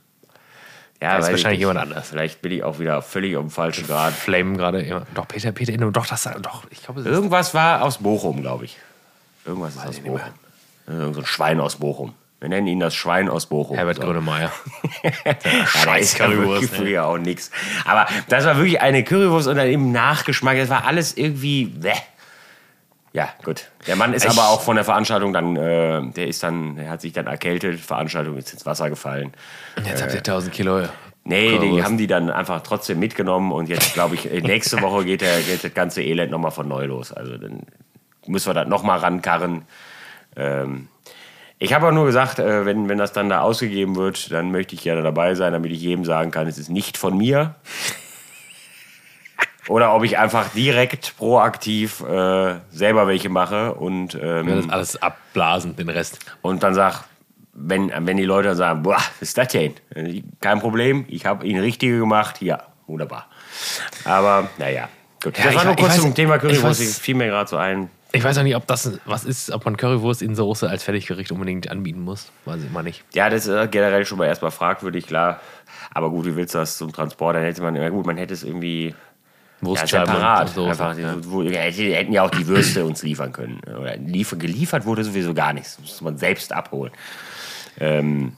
Ja, 1.05 1.17
Das 1.17 1.25
ist 1.27 1.31
wahrscheinlich 1.33 1.59
jemand 1.59 1.79
anders. 1.79 2.09
Vielleicht 2.09 2.41
bin 2.41 2.51
ich 2.51 2.63
auch 2.63 2.79
wieder 2.79 3.01
völlig 3.03 3.37
auf 3.37 3.43
dem 3.43 3.51
falschen 3.51 3.85
Grad. 3.85 4.13
Flame 4.13 4.57
gerade 4.57 4.81
immer. 4.81 5.05
Doch, 5.13 5.27
Peter, 5.27 5.51
Peter 5.51 5.71
Inhofen, 5.71 5.93
doch, 5.93 6.07
das 6.07 6.27
doch. 6.41 6.63
Ich 6.71 6.83
glaube, 6.83 7.01
es 7.01 7.05
ist. 7.05 7.11
Irgendwas 7.11 7.53
war 7.53 7.83
aus 7.83 7.99
Bochum, 7.99 8.41
glaube 8.41 8.65
ich. 8.65 8.77
Irgendwas 9.45 9.75
ist 9.75 9.85
aus 9.85 9.99
Bochum. 9.99 10.19
Irgend 10.87 11.13
so 11.13 11.21
ein 11.21 11.25
Schwein 11.27 11.59
aus 11.59 11.75
Bochum. 11.75 12.13
Wir 12.39 12.49
nennen 12.49 12.65
ihn 12.65 12.79
das 12.79 12.95
Schwein 12.95 13.29
aus 13.29 13.45
Bochum. 13.45 13.77
Herbert 13.77 13.97
So. 13.97 14.03
Grönemeyer. 14.03 14.51
Ja, 15.03 15.11
ja 15.33 16.17
Currywurst, 16.17 16.75
früher 16.75 17.05
auch 17.05 17.17
nichts. 17.19 17.51
Aber 17.85 18.07
das 18.27 18.45
war 18.45 18.57
wirklich 18.57 18.81
eine 18.81 19.03
Currywurst 19.03 19.47
und 19.47 19.57
dann 19.57 19.69
im 19.69 19.91
Nachgeschmack. 19.91 20.57
Das 20.57 20.69
war 20.69 20.85
alles 20.85 21.15
irgendwie. 21.15 21.65
Bäh. 21.65 21.93
Ja, 23.15 23.29
gut. 23.45 23.69
Der 23.87 23.95
Mann 23.95 24.13
ist 24.13 24.25
Ich- 24.25 24.29
aber 24.29 24.49
auch 24.49 24.59
von 24.59 24.75
der 24.75 24.83
Veranstaltung 24.83 25.31
dann, 25.31 25.55
äh, 25.55 26.01
der 26.11 26.27
ist 26.27 26.43
dann, 26.43 26.75
der 26.75 26.89
hat 26.89 26.99
sich 26.99 27.13
dann 27.13 27.27
erkältet, 27.27 27.79
Veranstaltung 27.79 28.35
ist 28.35 28.51
ins 28.51 28.65
Wasser 28.65 28.89
gefallen. 28.89 29.31
Jetzt 29.85 30.01
habt 30.03 30.13
ihr 30.13 30.21
1000 30.21 30.53
Kilo. 30.53 30.81
Nee, 31.23 31.57
die 31.59 31.81
haben 31.81 31.97
die 31.97 32.07
dann 32.07 32.29
einfach 32.29 32.61
trotzdem 32.61 32.99
mitgenommen 32.99 33.53
und 33.53 33.69
jetzt 33.69 33.93
glaube 33.93 34.15
ich, 34.15 34.29
äh, 34.29 34.41
nächste 34.41 34.81
Woche 34.81 35.05
geht, 35.05 35.21
der, 35.21 35.39
geht 35.39 35.63
das 35.63 35.73
ganze 35.73 36.03
Elend 36.03 36.29
nochmal 36.29 36.51
von 36.51 36.67
neu 36.67 36.85
los. 36.87 37.13
Also 37.13 37.37
dann 37.37 37.61
müssen 38.27 38.49
wir 38.49 38.53
das 38.53 38.67
nochmal 38.67 38.99
rankarren. 38.99 39.63
Ähm, 40.35 40.89
ich 41.57 41.73
habe 41.73 41.87
auch 41.87 41.91
nur 41.93 42.05
gesagt, 42.05 42.39
äh, 42.39 42.65
wenn, 42.65 42.89
wenn 42.89 42.97
das 42.97 43.13
dann 43.13 43.29
da 43.29 43.39
ausgegeben 43.39 43.95
wird, 43.95 44.29
dann 44.33 44.51
möchte 44.51 44.75
ich 44.75 44.81
gerne 44.83 45.01
dabei 45.03 45.35
sein, 45.35 45.53
damit 45.53 45.71
ich 45.71 45.79
jedem 45.81 46.03
sagen 46.03 46.31
kann, 46.31 46.47
es 46.47 46.57
ist 46.57 46.69
nicht 46.69 46.97
von 46.97 47.17
mir. 47.17 47.55
Oder 49.67 49.93
ob 49.95 50.03
ich 50.03 50.17
einfach 50.17 50.49
direkt 50.49 51.17
proaktiv 51.17 52.01
äh, 52.01 52.55
selber 52.71 53.07
welche 53.07 53.29
mache 53.29 53.73
und, 53.73 54.17
ähm, 54.21 54.47
Das 54.47 54.65
ist 54.65 54.71
alles 54.71 55.01
abblasen, 55.01 55.75
den 55.75 55.89
Rest. 55.89 56.19
und 56.41 56.61
dann 56.63 56.73
sag, 56.75 57.03
wenn, 57.53 57.91
wenn 58.05 58.17
die 58.17 58.25
Leute 58.25 58.53
sagen, 58.55 58.83
boah, 58.83 58.95
was 58.97 59.11
ist 59.21 59.37
das 59.37 59.47
denn? 59.49 59.73
Kein 60.41 60.59
Problem, 60.59 61.05
ich 61.07 61.25
habe 61.25 61.47
ihn 61.47 61.57
richtige 61.59 61.97
gemacht, 61.97 62.41
ja, 62.41 62.63
wunderbar. 62.85 63.27
Aber 64.03 64.49
naja, 64.57 64.89
gut. 65.23 65.37
Ja, 65.37 65.45
das 65.45 65.51
ich 65.53 65.57
war 65.57 65.63
nur 65.65 65.73
ich 65.73 65.79
kurz 65.79 65.93
weiß- 65.93 66.01
zum 66.01 66.13
Thema 66.15 66.35
ich 66.35 66.41
Currywurst, 66.41 66.81
weiß- 66.81 66.89
ich 66.91 66.95
fiel 66.97 67.15
mir 67.15 67.27
gerade 67.27 67.49
so 67.49 67.57
ein. 67.57 67.89
Ich 68.11 68.23
weiß 68.23 68.37
auch 68.37 68.43
nicht, 68.43 68.55
ob 68.55 68.65
das 68.67 68.99
was 69.05 69.25
ist, 69.25 69.51
ob 69.51 69.65
man 69.65 69.75
Currywurst 69.77 70.21
in 70.21 70.35
Soße 70.35 70.69
als 70.69 70.83
Fertiggericht 70.83 71.31
unbedingt 71.31 71.69
anbieten 71.69 72.01
muss. 72.01 72.31
Weiß 72.45 72.61
ich 72.61 72.69
immer 72.69 72.83
nicht. 72.83 73.03
Ja, 73.13 73.29
das 73.29 73.45
ist 73.45 73.71
generell 73.71 74.05
schon 74.05 74.17
mal 74.17 74.25
erstmal 74.27 74.51
fragwürdig, 74.51 75.07
klar. 75.07 75.39
Aber 75.93 76.09
gut, 76.09 76.25
wie 76.25 76.35
willst 76.35 76.53
du 76.53 76.59
das 76.59 76.77
zum 76.77 76.93
Transport? 76.93 77.35
Dann 77.35 77.43
hätte 77.43 77.61
man, 77.61 77.75
ja 77.75 77.89
gut, 77.89 78.05
man 78.05 78.15
hätte 78.17 78.33
es 78.33 78.43
irgendwie 78.43 78.93
ja, 79.61 79.67
Wurstscheiben. 79.67 80.15
Einfach, 80.15 80.97
ja. 80.97 81.15
wo, 81.25 81.41
ja, 81.41 81.59
hätte- 81.61 81.95
hätten 81.95 82.13
ja 82.13 82.23
auch 82.23 82.29
die 82.31 82.45
Würste 82.47 82.85
uns 82.85 83.03
liefern 83.03 83.31
können. 83.31 83.59
Oder 83.79 83.97
liefer, 83.97 84.35
geliefert 84.35 84.85
wurde 84.85 85.03
sowieso 85.03 85.33
gar 85.33 85.53
nichts. 85.53 85.77
Das 85.77 85.81
muss 85.81 86.01
man 86.01 86.17
selbst 86.17 86.51
abholen. 86.53 86.91
Ähm, 87.79 88.33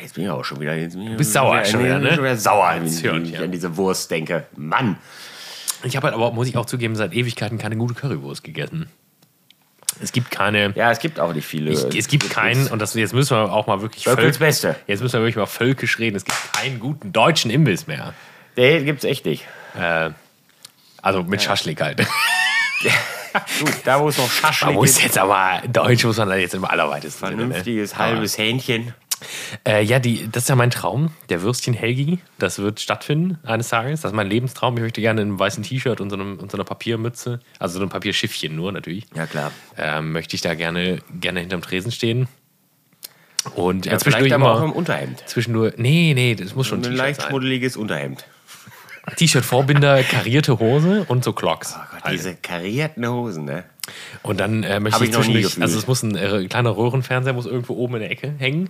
jetzt 0.00 0.14
bin 0.14 0.24
ich 0.24 0.30
auch 0.30 0.44
schon 0.44 0.60
wieder. 0.60 0.74
Jetzt 0.74 0.94
bin 0.94 1.10
ich 1.12 1.16
bist 1.16 1.32
sauer 1.32 1.64
schon 1.64 1.84
wieder, 1.84 1.98
ne? 1.98 2.14
Schon 2.14 2.24
wieder 2.24 2.36
sauer, 2.36 2.74
wenn 2.76 2.86
ich, 2.86 3.02
hört, 3.02 3.14
wenn 3.16 3.24
ich 3.24 3.32
ja. 3.32 3.40
an 3.40 3.52
diese 3.52 3.76
Wurst 3.76 4.10
denke. 4.10 4.46
Mann. 4.56 4.96
Ich 5.84 5.96
habe 5.96 6.06
halt 6.06 6.14
aber, 6.14 6.32
muss 6.32 6.48
ich 6.48 6.56
auch 6.56 6.66
zugeben, 6.66 6.96
seit 6.96 7.12
Ewigkeiten 7.12 7.58
keine 7.58 7.76
gute 7.76 7.94
Currywurst 7.94 8.42
gegessen. 8.42 8.88
Es 10.02 10.12
gibt 10.12 10.30
keine. 10.30 10.72
Ja, 10.74 10.90
es 10.90 10.98
gibt 10.98 11.20
auch 11.20 11.32
nicht 11.32 11.46
viele. 11.46 11.70
Ich, 11.70 11.96
es 11.96 12.08
gibt 12.08 12.28
keinen, 12.28 12.66
und 12.68 12.80
das, 12.80 12.94
jetzt 12.94 13.14
müssen 13.14 13.36
wir 13.36 13.50
auch 13.52 13.66
mal 13.66 13.80
wirklich 13.80 14.04
Völkels 14.04 14.36
völk- 14.36 14.40
Beste. 14.40 14.76
Jetzt 14.86 15.02
müssen 15.02 15.14
wir 15.14 15.20
wirklich 15.20 15.36
mal 15.36 15.46
völkisch 15.46 15.98
reden. 15.98 16.16
Es 16.16 16.24
gibt 16.24 16.36
keinen 16.52 16.80
guten 16.80 17.12
deutschen 17.12 17.50
Imbiss 17.50 17.86
mehr. 17.86 18.12
Nee, 18.56 18.82
gibt's 18.84 19.04
echt 19.04 19.24
nicht. 19.24 19.44
Äh, 19.78 20.10
also 21.02 21.22
mit 21.22 21.42
Schaschlik 21.42 21.80
halt. 21.80 21.98
Gut, 23.60 23.72
da 23.84 24.00
wo 24.00 24.08
es 24.08 24.16
noch 24.18 24.30
Schaschlik 24.30 24.66
Man 24.68 24.74
muss 24.76 24.94
gibt, 24.94 25.04
jetzt 25.04 25.18
aber, 25.18 25.60
Deutsch 25.68 26.04
muss 26.04 26.16
man 26.16 26.28
da 26.28 26.36
jetzt 26.36 26.54
im 26.54 26.64
allerweitesten 26.64 27.26
Sinne, 27.26 27.36
ne? 27.36 27.46
vernünftiges 27.48 27.96
halbes 27.96 28.38
Hähnchen. 28.38 28.94
Äh, 29.66 29.82
ja, 29.82 29.98
die, 29.98 30.28
das 30.30 30.44
ist 30.44 30.48
ja 30.50 30.56
mein 30.56 30.70
Traum, 30.70 31.10
der 31.30 31.42
Würstchen 31.42 31.72
Helgi. 31.74 32.18
Das 32.38 32.58
wird 32.58 32.80
stattfinden 32.80 33.38
eines 33.44 33.68
Tages. 33.68 34.02
Das 34.02 34.12
ist 34.12 34.16
mein 34.16 34.26
Lebenstraum. 34.28 34.76
Ich 34.76 34.82
möchte 34.82 35.00
gerne 35.00 35.22
in 35.22 35.28
einem 35.28 35.38
weißen 35.38 35.62
T-Shirt 35.62 36.00
und 36.00 36.10
so, 36.10 36.16
einem, 36.16 36.38
und 36.38 36.50
so 36.50 36.56
einer 36.56 36.64
Papiermütze, 36.64 37.40
also 37.58 37.74
so 37.74 37.80
einem 37.80 37.88
Papierschiffchen 37.90 38.54
nur 38.54 38.72
natürlich, 38.72 39.04
Ja, 39.14 39.26
klar. 39.26 39.52
ähm, 39.78 40.12
möchte 40.12 40.34
ich 40.36 40.42
da 40.42 40.54
gerne, 40.54 40.98
gerne 41.20 41.40
hinterm 41.40 41.62
Tresen 41.62 41.92
stehen. 41.92 42.28
Und 43.54 43.86
Ja, 43.86 43.92
ja, 43.92 43.98
zwischendurch 43.98 44.34
aber 44.34 44.52
auch 44.52 44.56
immer. 44.58 44.66
im 44.66 44.72
Unterhemd. 44.72 45.22
Zwischendurch, 45.26 45.74
nee, 45.76 46.12
nee, 46.14 46.34
das 46.34 46.54
muss 46.54 46.66
schon 46.66 46.80
Ein 46.80 46.86
ein 46.86 46.92
leicht 46.96 47.06
T-Shirt 47.20 47.22
sein. 47.22 47.30
schmuddeliges 47.30 47.76
Unterhemd. 47.76 48.26
T-Shirt, 49.14 49.44
Vorbinder, 49.44 50.02
karierte 50.02 50.58
Hose 50.58 51.04
und 51.08 51.22
so 51.24 51.32
Clocks. 51.32 51.74
Oh 51.76 51.80
Gott, 51.92 52.02
Halt. 52.04 52.14
diese 52.14 52.34
karierten 52.34 53.06
Hosen, 53.08 53.44
ne? 53.44 53.64
Und 54.24 54.40
dann 54.40 54.64
äh, 54.64 54.80
möchte 54.80 54.96
Hab 54.98 55.02
ich 55.04 55.10
ich 55.10 55.14
zwischendurch, 55.14 55.62
also 55.62 55.78
es 55.78 55.86
muss 55.86 56.02
ein 56.02 56.16
äh, 56.16 56.44
kleiner 56.48 56.76
Röhrenfernseher 56.76 57.32
muss 57.32 57.46
irgendwo 57.46 57.74
oben 57.74 57.94
in 57.94 58.00
der 58.00 58.10
Ecke 58.10 58.34
hängen. 58.36 58.68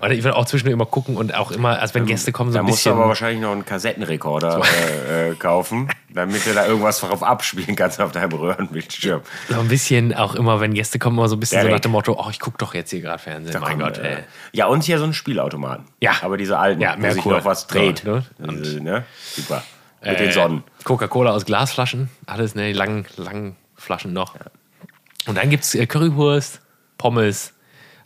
Und 0.00 0.10
ich 0.10 0.22
will 0.22 0.32
auch 0.32 0.44
zwischendurch 0.44 0.74
immer 0.74 0.84
gucken 0.84 1.16
und 1.16 1.34
auch 1.34 1.50
immer, 1.50 1.80
als 1.80 1.94
wenn 1.94 2.04
Gäste 2.04 2.32
kommen, 2.32 2.50
so 2.52 2.56
Da 2.58 2.60
ein 2.60 2.66
musst 2.66 2.84
du 2.84 2.90
bisschen. 2.90 2.98
aber 3.00 3.08
wahrscheinlich 3.08 3.40
noch 3.40 3.52
einen 3.52 3.64
Kassettenrekorder 3.64 4.60
äh, 5.08 5.30
äh, 5.30 5.34
kaufen, 5.36 5.88
damit 6.12 6.44
du 6.46 6.52
da 6.52 6.66
irgendwas 6.66 7.00
drauf 7.00 7.22
abspielen 7.22 7.76
kannst 7.76 7.98
auf 8.02 8.12
deinem 8.12 8.32
Röhrenbildschirm. 8.32 9.22
So 9.48 9.58
ein 9.58 9.68
bisschen 9.68 10.12
auch 10.14 10.34
immer, 10.34 10.60
wenn 10.60 10.74
Gäste 10.74 10.98
kommen, 10.98 11.16
immer 11.16 11.28
so 11.30 11.36
ein 11.36 11.40
bisschen 11.40 11.60
so 11.62 11.66
Derek. 11.66 11.76
nach 11.78 11.80
dem 11.80 11.92
Motto, 11.92 12.22
oh, 12.22 12.28
ich 12.30 12.38
gucke 12.38 12.58
doch 12.58 12.74
jetzt 12.74 12.90
hier 12.90 13.00
gerade 13.00 13.22
Fernsehen. 13.22 13.58
mein 13.58 13.70
Komm, 13.70 13.78
Gott, 13.80 13.96
äh, 13.96 14.16
ey. 14.16 14.18
Ja, 14.52 14.66
und 14.66 14.84
hier 14.84 14.98
so 14.98 15.04
ein 15.04 15.14
Spielautoman. 15.14 15.86
Ja. 16.00 16.12
Aber 16.20 16.36
diese 16.36 16.58
alten, 16.58 16.82
Ja, 16.82 16.90
wo 16.98 17.04
sich 17.06 17.14
Merkur. 17.14 17.32
noch 17.38 17.44
was 17.46 17.66
dreht. 17.68 18.02
So, 18.04 18.16
ne? 18.16 18.24
Diese, 18.38 18.82
ne? 18.82 19.04
Super. 19.34 19.62
Mit 20.02 20.10
Äh, 20.12 20.16
den 20.24 20.32
Sonnen. 20.32 20.64
Coca-Cola 20.84 21.32
aus 21.32 21.44
Glasflaschen, 21.44 22.08
alles, 22.26 22.54
ne, 22.54 22.72
langen, 22.72 23.04
langen 23.16 23.56
Flaschen 23.76 24.12
noch. 24.12 24.34
Und 25.26 25.36
dann 25.36 25.50
gibt 25.50 25.64
es 25.64 25.74
äh, 25.74 25.86
Currywurst, 25.86 26.60
Pommes, 26.98 27.52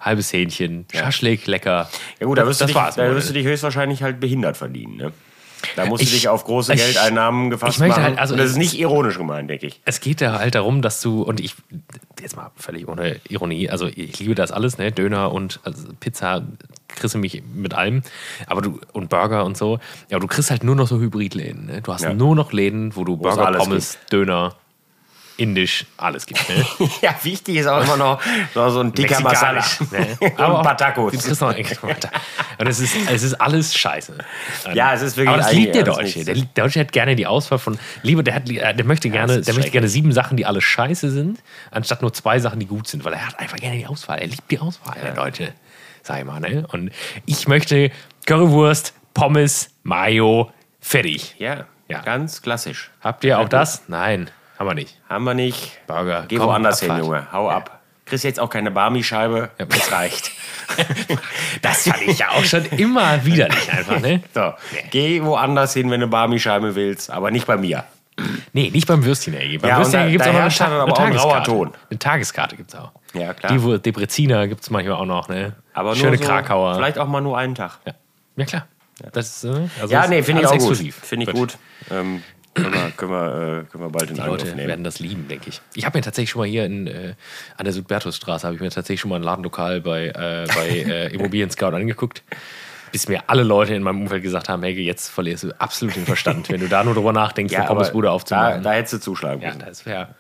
halbes 0.01 0.33
Hähnchen, 0.33 0.87
Schaschlik, 0.93 1.47
lecker. 1.47 1.89
Ja 2.19 2.27
gut, 2.27 2.39
da 2.39 2.47
wirst, 2.47 2.61
das 2.61 2.67
du, 2.69 2.73
dich, 2.75 2.83
war's. 2.83 2.95
da 2.97 3.03
Leute. 3.05 3.17
wirst 3.17 3.29
du 3.29 3.33
dich 3.35 3.47
höchstwahrscheinlich 3.47 4.03
halt 4.03 4.21
behindert 4.21 4.57
verdienen, 4.57 4.97
ne? 4.97 5.13
Da 5.77 5.87
musst 5.87 6.03
du 6.03 6.07
Ich- 6.07 6.13
dich 6.13 6.29
auf 6.29 6.45
große 6.45 6.75
ich- 6.75 6.81
Geldeinnahmen 6.83 7.51
gefasst 7.51 7.75
ich 7.75 7.79
möchte 7.81 8.01
machen. 8.01 8.05
halt- 8.11 8.19
also 8.19 8.35
Und 8.35 8.39
das 8.39 8.51
ist 8.51 8.57
nicht 8.57 8.79
ironisch 8.79 9.17
gemeint, 9.19 9.49
denke 9.51 9.67
ich. 9.67 9.81
Es 9.85 10.01
geht 10.01 10.21
da 10.21 10.39
halt 10.39 10.55
darum, 10.55 10.83
dass 10.83 11.01
du, 11.01 11.23
und 11.23 11.41
ich, 11.41 11.55
jetzt 12.21 12.37
mal 12.37 12.51
völlig 12.57 12.89
ohne 12.89 13.21
Ironie, 13.29 13.71
also 13.71 13.87
ich 13.87 14.19
liebe 14.19 14.35
das 14.35 14.53
alles, 14.53 14.79
ne? 14.79 14.93
Döner 14.93 15.33
und 15.33 15.61
also 15.65 15.89
Pizza 16.01 16.43
kriegst 16.89 17.15
du 17.15 17.19
mich 17.19 17.43
mit 17.55 17.75
allem, 17.75 18.03
aber 18.47 18.61
du, 18.61 18.79
und 18.93 19.09
Burger 19.09 19.45
und 19.45 19.57
so, 19.57 19.79
ja, 20.11 20.17
aber 20.17 20.21
du 20.21 20.27
kriegst 20.27 20.51
halt 20.51 20.63
nur 20.65 20.75
noch 20.77 20.87
so 20.89 20.99
Hybridläden, 21.01 21.67
ne? 21.67 21.81
Du 21.83 21.93
hast 21.93 22.03
Ja. 22.03 22.13
nur 22.13 22.37
noch 22.37 22.53
Läden, 22.53 22.95
wo 22.97 23.05
du 23.05 23.17
Burger, 23.17 23.51
Pommes, 23.53 23.99
Döner, 24.11 24.55
Indisch, 25.37 25.87
alles 25.97 26.27
gibt, 26.27 26.47
ne? 26.49 26.65
Ja, 27.03 27.15
wichtig 27.23 27.57
ist 27.57 27.67
auch 27.67 27.83
immer 27.83 27.97
noch, 27.97 28.21
so 28.55 28.81
ein 28.81 28.93
dicker 28.93 29.21
Masala. 29.21 29.65
Ne? 29.91 30.17
Und 30.21 30.33
Aber 30.39 30.47
ein 30.47 30.53
auch- 30.53 30.63
paar 30.63 30.77
Tacos. 30.77 31.41
Noch 31.41 31.49
Und 32.59 32.67
es 32.69 32.81
ist, 32.81 32.95
es 33.11 33.23
ist 33.23 33.35
alles 33.35 33.75
scheiße. 33.75 34.19
Ja, 34.75 34.93
es 34.95 35.03
ist 35.03 35.17
wirklich 35.17 35.29
Aber 35.35 35.39
das 35.43 35.53
liebt 35.53 35.75
der 35.75 35.85
Deutsche. 35.85 36.25
Der 36.25 36.35
Deutsche 36.35 36.81
hat 36.81 36.93
gerne 36.93 37.17
die 37.17 37.27
Auswahl 37.27 37.59
von. 37.59 37.79
Lieber, 38.03 38.23
der, 38.23 38.35
hat, 38.35 38.49
der 38.49 38.85
möchte 38.85 39.09
gerne, 39.11 39.41
der 39.41 39.55
möchte 39.55 39.71
gerne 39.71 39.89
sieben 39.89 40.13
Sachen, 40.13 40.37
die 40.37 40.45
alle 40.47 40.61
scheiße 40.61 41.11
sind, 41.11 41.43
anstatt 41.71 42.03
nur 42.03 42.13
zwei 42.13 42.39
Sachen, 42.39 42.61
die 42.61 42.67
gut 42.67 42.87
sind, 42.87 43.05
weil 43.05 43.15
er 43.15 43.27
hat 43.27 43.39
einfach 43.39 43.57
gerne 43.57 43.77
die 43.79 43.87
Auswahl. 43.87 44.19
Er 44.19 44.27
liebt 44.27 44.51
die 44.51 44.59
Auswahl, 44.59 44.97
der 45.03 45.15
Deutsche. 45.15 45.53
Sag 46.03 46.19
ich 46.19 46.25
mal, 46.25 46.41
ne? 46.41 46.67
Und 46.73 46.91
ich 47.27 47.47
möchte 47.49 47.91
Currywurst, 48.27 48.93
Pommes, 49.15 49.71
Mayo, 49.83 50.53
fertig. 50.81 51.37
Ja, 51.39 51.67
Ja. 51.89 52.01
ganz 52.03 52.43
klassisch. 52.43 52.91
Habt 53.01 53.25
ihr 53.25 53.39
auch 53.39 53.49
das? 53.49 53.83
Nein, 53.89 54.29
haben 54.63 54.69
wir 54.69 54.75
nicht. 54.75 54.97
Haben 55.09 55.25
wir 55.25 55.35
nicht. 55.35 55.87
Burger. 55.87 56.25
Geh 56.29 56.37
Komm, 56.37 56.47
woanders 56.47 56.81
hin. 56.81 56.97
Junge. 56.97 57.27
Hau 57.33 57.49
ab. 57.51 57.81
Kriegst 58.05 58.25
jetzt 58.25 58.39
auch 58.41 58.49
keine 58.51 58.71
Barmi-Scheibe. 58.71 59.51
Ja. 59.59 59.65
Das 59.67 59.93
reicht. 59.93 60.31
Das 61.61 61.87
fand 61.87 62.03
ich 62.03 62.19
ja 62.21 62.31
auch 62.31 62.45
schon 62.45 62.65
immer 62.67 63.25
widerlich 63.27 63.71
einfach, 63.71 64.01
ne? 64.01 64.23
So, 64.35 64.55
geh 64.91 65.23
woanders 65.23 65.75
hin, 65.75 65.91
wenn 65.91 66.01
du 66.01 66.07
Barmi-Scheibe 66.07 66.75
willst, 66.75 67.11
aber 67.11 67.31
nicht 67.31 67.47
bei 67.47 67.57
mir. 67.59 67.85
Nee, 68.53 68.71
nicht 68.71 68.87
beim 68.87 69.05
Würstchen, 69.05 69.35
ey. 69.35 69.59
Beim 69.59 69.69
Ja, 69.71 69.77
Würstchen 69.79 70.11
gibt 70.11 70.25
es 70.25 70.33
noch 70.33 70.41
eine, 70.41 70.49
Ta 70.51 70.67
aber 70.67 70.93
auch 70.93 70.99
ein 70.99 71.13
rauer 71.17 71.33
Tageskarte. 71.33 71.51
Ton. 71.51 71.73
Eine 71.91 71.99
Tageskarte 71.99 72.57
gibt 72.57 72.73
es 72.73 72.79
auch. 72.79 72.93
Ja, 73.13 73.35
klar. 73.35 73.53
Die 73.53 73.63
wo 73.63 73.77
Depreziner 73.77 74.47
gibt 74.49 74.63
es 74.63 74.71
manchmal 74.71 74.97
auch 74.97 75.05
noch, 75.05 75.29
ne? 75.29 75.55
Aber 75.75 75.95
Schöne 75.95 76.11
nur 76.13 76.19
so, 76.19 76.25
Krakauer. 76.25 76.75
Vielleicht 76.77 76.99
auch 76.99 77.07
mal 77.09 77.21
nur 77.21 77.37
einen 77.37 77.55
Tag. 77.55 77.79
Ja, 77.87 77.93
ja 78.37 78.45
klar. 78.47 78.67
Das, 79.13 79.43
ist, 79.43 79.45
äh, 79.45 79.69
also 79.81 79.93
Ja, 79.93 80.07
nee, 80.07 80.23
finde 80.23 80.43
ich 80.43 80.49
auch 80.49 80.53
exklusiv. 80.55 80.97
gut. 81.01 81.07
Finde 81.07 81.27
ich 81.27 81.33
gut. 81.37 81.59
Ähm, 81.91 82.23
können, 82.55 82.73
wir, 82.73 82.91
können, 82.97 83.13
wir, 83.13 83.61
äh, 83.61 83.65
können 83.71 83.85
wir 83.85 83.91
bald 83.91 84.11
in 84.11 84.17
Die 84.17 84.21
Angriff 84.21 84.43
Leute 84.43 84.57
nehmen. 84.57 84.69
werden 84.69 84.85
das 84.85 84.99
lieben, 84.99 85.27
denke 85.29 85.49
ich. 85.49 85.61
Ich 85.75 85.87
habe 85.87 85.99
mir 85.99 86.03
tatsächlich 86.03 86.31
schon 86.31 86.41
mal 86.41 86.49
hier 86.49 86.67
in, 86.67 86.87
äh, 86.87 87.15
an 87.57 87.65
der 87.65 87.73
Südbertusstraße 87.73 88.47
habe 88.47 88.55
ich 88.57 88.61
mir 88.61 88.71
tatsächlich 88.71 89.01
schon 89.01 89.09
mal 89.11 89.17
ein 89.17 89.23
Ladenlokal 89.23 89.81
bei, 89.81 90.09
äh, 90.09 90.47
bei 90.55 90.69
äh, 90.69 91.15
Immobilien 91.15 91.51
Scout 91.51 91.75
angeguckt. 91.75 92.23
Bis 92.91 93.09
mir 93.09 93.23
alle 93.29 93.43
Leute 93.43 93.75
in 93.75 93.83
meinem 93.83 94.03
Umfeld 94.03 94.23
gesagt 94.23 94.51
haben, 94.51 94.63
hey, 94.63 94.73
jetzt 94.73 95.09
verlierst 95.09 95.45
du 95.45 95.61
absolut 95.61 95.97
den 95.97 96.05
Verstand, 96.05 96.51
wenn 96.51 96.61
du 96.61 96.69
da 96.69 96.85
nur 96.85 96.93
drüber 96.93 97.15
nachdenkst, 97.15 97.55
eine 97.55 97.65
aber 97.65 97.77
Pommesbude 97.77 98.09
da, 98.09 98.13
aufzumachen. 98.13 98.63
da 98.63 98.73
hättest 98.73 98.93
du 98.95 98.99
zuschlagen 98.99 99.41
ja, 99.41 99.49
müssen. 99.49 99.65
das 99.65 99.87
wäre 99.87 100.15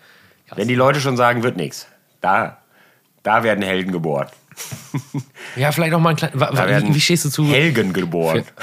Wenn 0.54 0.68
die 0.68 0.74
Leute 0.74 1.00
schon 1.00 1.18
sagen, 1.18 1.42
wird 1.42 1.56
nichts. 1.56 1.86
Da, 2.22 2.62
da 3.22 3.42
werden 3.42 3.62
Helden 3.62 3.92
geboren. 3.92 4.28
Ja, 5.56 5.72
vielleicht 5.72 5.92
noch 5.92 6.00
mal 6.00 6.10
ein 6.10 6.16
kleines. 6.16 6.40
Wie, 6.88 6.94
wie 6.94 7.00
stehst 7.00 7.24
du 7.24 7.30
zu? 7.30 7.46
Helgen 7.46 7.92
geboren. 7.92 8.44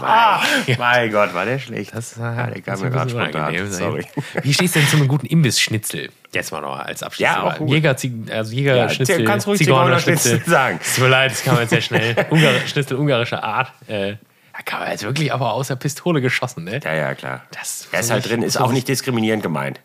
Ja. 0.00 0.42
mein 0.78 1.12
Gott, 1.12 1.34
war 1.34 1.44
der 1.44 1.58
schlecht. 1.58 1.94
Das, 1.94 2.16
ja, 2.16 2.46
der 2.46 2.62
kam 2.62 2.80
mir 2.80 2.90
gerade 2.90 3.10
spontan. 3.10 3.70
Sorry. 3.70 4.06
Wie 4.42 4.54
stehst 4.54 4.74
du 4.74 4.80
denn 4.80 4.88
zu 4.88 4.96
einem 4.96 5.06
guten 5.06 5.26
Imbissschnitzel? 5.26 6.08
Jetzt 6.32 6.50
mal 6.50 6.60
noch 6.60 6.78
als 6.78 7.02
Abschluss. 7.02 7.24
Ja, 7.24 7.42
auch 7.42 7.56
gut. 7.58 7.70
Jäger, 7.70 7.90
also 7.90 8.54
Jägerschnitzel, 8.54 9.20
Ja, 9.20 9.26
kannst 9.26 9.46
ruhig 9.46 9.58
Zigeunerschnitzel 9.58 10.42
sagen. 10.46 10.80
Es 10.82 10.94
tut 10.94 11.04
mir 11.04 11.10
leid, 11.10 11.32
das 11.32 11.46
man 11.46 11.60
jetzt 11.60 11.70
sehr 11.70 11.80
schnell. 11.82 12.26
Ungar 12.30 12.52
Schnitzel 12.66 12.96
ungarischer 12.96 13.44
Art. 13.44 13.72
Äh, 13.86 14.16
da 14.52 14.62
kann 14.64 14.80
man 14.80 14.90
jetzt 14.90 15.04
wirklich 15.04 15.32
aber 15.32 15.52
aus 15.52 15.68
der 15.68 15.76
Pistole 15.76 16.20
geschossen, 16.20 16.64
ne? 16.64 16.80
Ja, 16.82 16.94
ja, 16.94 17.14
klar. 17.14 17.42
Das 17.52 17.88
Er 17.92 18.00
ist 18.00 18.10
halt 18.10 18.28
drin, 18.28 18.42
ist 18.42 18.56
auch 18.56 18.72
nicht 18.72 18.88
diskriminierend 18.88 19.42
gemeint. 19.42 19.80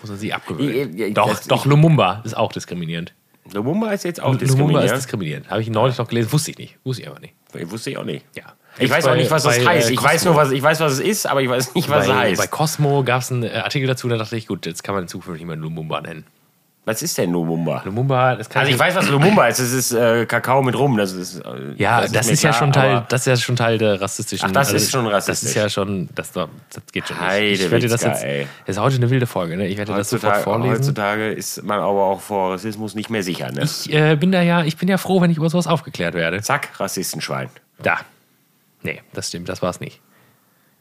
Muss 0.00 0.10
man 0.10 0.18
sie 0.18 0.32
abgewöhnen. 0.32 1.14
Doch, 1.14 1.38
doch, 1.46 1.64
Lumumba 1.66 2.22
ist 2.24 2.36
auch 2.36 2.52
diskriminierend. 2.52 3.14
Lumumba 3.52 3.92
ist 3.92 4.04
jetzt 4.04 4.20
auch 4.20 4.32
Lumumba 4.32 4.42
ist 4.44 4.50
diskriminierend. 4.50 4.96
diskriminierend. 4.96 5.50
Habe 5.50 5.60
ich 5.62 5.70
neulich 5.70 5.96
noch 5.98 6.08
gelesen, 6.08 6.32
wusste 6.32 6.50
ich 6.50 6.58
nicht. 6.58 6.78
Wusste 6.84 7.02
ich 7.02 7.08
aber 7.08 7.20
nicht. 7.20 7.34
Wusste 7.70 7.90
ich 7.90 7.98
auch 7.98 8.04
nicht. 8.04 8.24
Ja. 8.36 8.44
Ich 8.78 8.90
weiß 8.90 9.04
bei- 9.04 9.12
auch 9.12 9.16
nicht, 9.16 9.30
was 9.30 9.44
das 9.44 9.64
heißt. 9.64 9.88
äh, 9.90 9.92
Ich 9.94 10.02
weiß 10.02 10.24
nur, 10.26 10.36
was 10.36 10.50
ich 10.50 10.62
weiß, 10.62 10.80
was 10.80 10.92
es 10.94 11.00
ist, 11.00 11.26
aber 11.26 11.40
ich 11.40 11.48
weiß 11.48 11.74
nicht, 11.74 11.88
was 11.88 12.04
es 12.04 12.10
bei, 12.10 12.16
heißt. 12.16 12.40
bei 12.42 12.46
Cosmo 12.48 13.02
gab 13.04 13.22
es 13.22 13.32
einen 13.32 13.44
äh, 13.44 13.50
Artikel 13.50 13.86
dazu, 13.86 14.08
da 14.08 14.16
dachte 14.18 14.36
ich, 14.36 14.46
gut, 14.46 14.66
jetzt 14.66 14.82
kann 14.84 14.94
man 14.94 15.04
in 15.04 15.08
Zukunft 15.08 15.30
nicht 15.40 15.46
mehr 15.46 15.56
Lumumba 15.56 16.00
nennen. 16.02 16.26
Was 16.86 17.02
ist 17.02 17.18
denn 17.18 17.32
Lumumba? 17.32 17.82
Lumumba, 17.84 18.36
das 18.36 18.48
kann 18.48 18.60
Also 18.60 18.72
ich 18.72 18.78
weiß, 18.78 18.94
was 18.94 19.08
Lumumba 19.08 19.48
ist. 19.48 19.58
Das 19.58 19.72
ist 19.72 19.90
äh, 19.92 20.24
Kakao 20.24 20.62
mit 20.62 20.78
Rum. 20.78 20.96
Das 20.96 21.10
ist, 21.12 21.40
äh, 21.40 21.74
Ja, 21.76 22.00
das, 22.06 22.26
mir 22.26 22.32
ist 22.32 22.42
ja 22.44 22.50
klar, 22.50 22.58
schon 22.60 22.72
Teil, 22.72 23.04
das 23.08 23.22
ist 23.22 23.26
ja 23.26 23.36
schon 23.36 23.56
Teil 23.56 23.76
der 23.76 24.00
rassistischen. 24.00 24.46
also 24.46 24.58
Ach, 24.60 24.72
das 24.72 24.82
ist 24.82 24.90
schon 24.92 25.04
Das 25.06 25.14
rassistisch. 25.14 25.48
ist 25.50 25.54
ja 25.56 25.68
schon, 25.68 26.08
das, 26.14 26.30
das 26.30 26.48
geht 26.92 27.08
schon 27.08 27.16
nicht. 27.18 27.60
Ich 27.60 27.70
werde 27.72 27.88
das 27.88 28.02
jetzt, 28.02 28.22
ey. 28.22 28.46
das 28.66 28.76
ist 28.76 28.82
heute 28.82 28.96
eine 28.96 29.10
wilde 29.10 29.26
Folge, 29.26 29.56
ne? 29.56 29.66
Ich 29.66 29.76
werde 29.76 29.94
das 29.94 30.10
sofort 30.10 30.34
Heutzutage, 30.36 30.44
vorlesen. 30.44 30.74
heutzutage 30.76 31.32
ist 31.32 31.62
man 31.64 31.80
aber 31.80 32.04
auch 32.04 32.20
vor 32.20 32.52
Rassismus 32.54 32.94
nicht 32.94 33.10
mehr 33.10 33.24
sicher. 33.24 33.50
Ne? 33.50 33.62
Ich 33.64 33.92
äh, 33.92 34.14
bin 34.14 34.30
da 34.30 34.40
ja, 34.42 34.62
ich 34.62 34.76
bin 34.76 34.88
ja 34.88 34.96
froh, 34.96 35.20
wenn 35.20 35.30
ich 35.32 35.38
über 35.38 35.50
sowas 35.50 35.66
aufgeklärt 35.66 36.14
werde. 36.14 36.40
Zack, 36.40 36.70
Rassistenschwein. 36.78 37.50
Da. 37.82 37.98
Nee, 38.82 39.02
das 39.12 39.26
stimmt, 39.28 39.48
das 39.48 39.60
war's 39.60 39.80
nicht. 39.80 40.00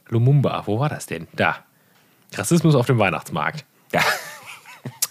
Lumumba, 0.10 0.62
wo 0.68 0.80
war 0.80 0.90
das 0.90 1.08
denn? 1.08 1.28
Da. 1.34 1.58
Rassismus 2.36 2.76
auf 2.76 2.86
dem 2.86 3.00
Weihnachtsmarkt. 3.00 3.66
Ja. 3.92 4.02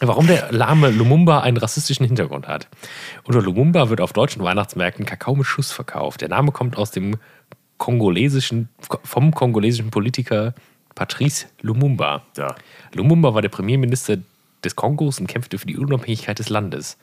Warum 0.01 0.27
der 0.27 0.53
lahme 0.53 0.91
Lumumba 0.91 1.41
einen 1.41 1.57
rassistischen 1.57 2.05
Hintergrund 2.07 2.49
hat. 2.49 2.69
Unter 3.25 3.41
Lumumba 3.41 3.91
wird 3.91 4.01
auf 4.01 4.13
deutschen 4.13 4.43
Weihnachtsmärkten 4.43 5.07
Kakao 5.07 5.35
mit 5.37 5.47
Schuss 5.47 5.73
verkauft. 5.73 6.21
Der 6.21 6.29
Name 6.29 6.53
kommt 6.53 6.77
aus 6.77 6.91
dem 6.91 7.17
kongolesischen, 7.79 8.69
vom 9.03 9.33
kongolesischen 9.33 9.91
Politiker 9.91 10.55
Patrice 10.95 11.47
Lumumba. 11.61 12.23
So. 12.35 12.47
Lumumba 12.93 13.35
war 13.35 13.43
der 13.43 13.49
Premierminister 13.49 14.19
des 14.65 14.77
Kongos 14.77 15.21
und 15.21 15.27
kämpfte 15.27 15.59
für 15.59 15.67
die 15.67 15.77
Unabhängigkeit 15.77 16.39
des 16.39 16.49
Landes. 16.49 16.97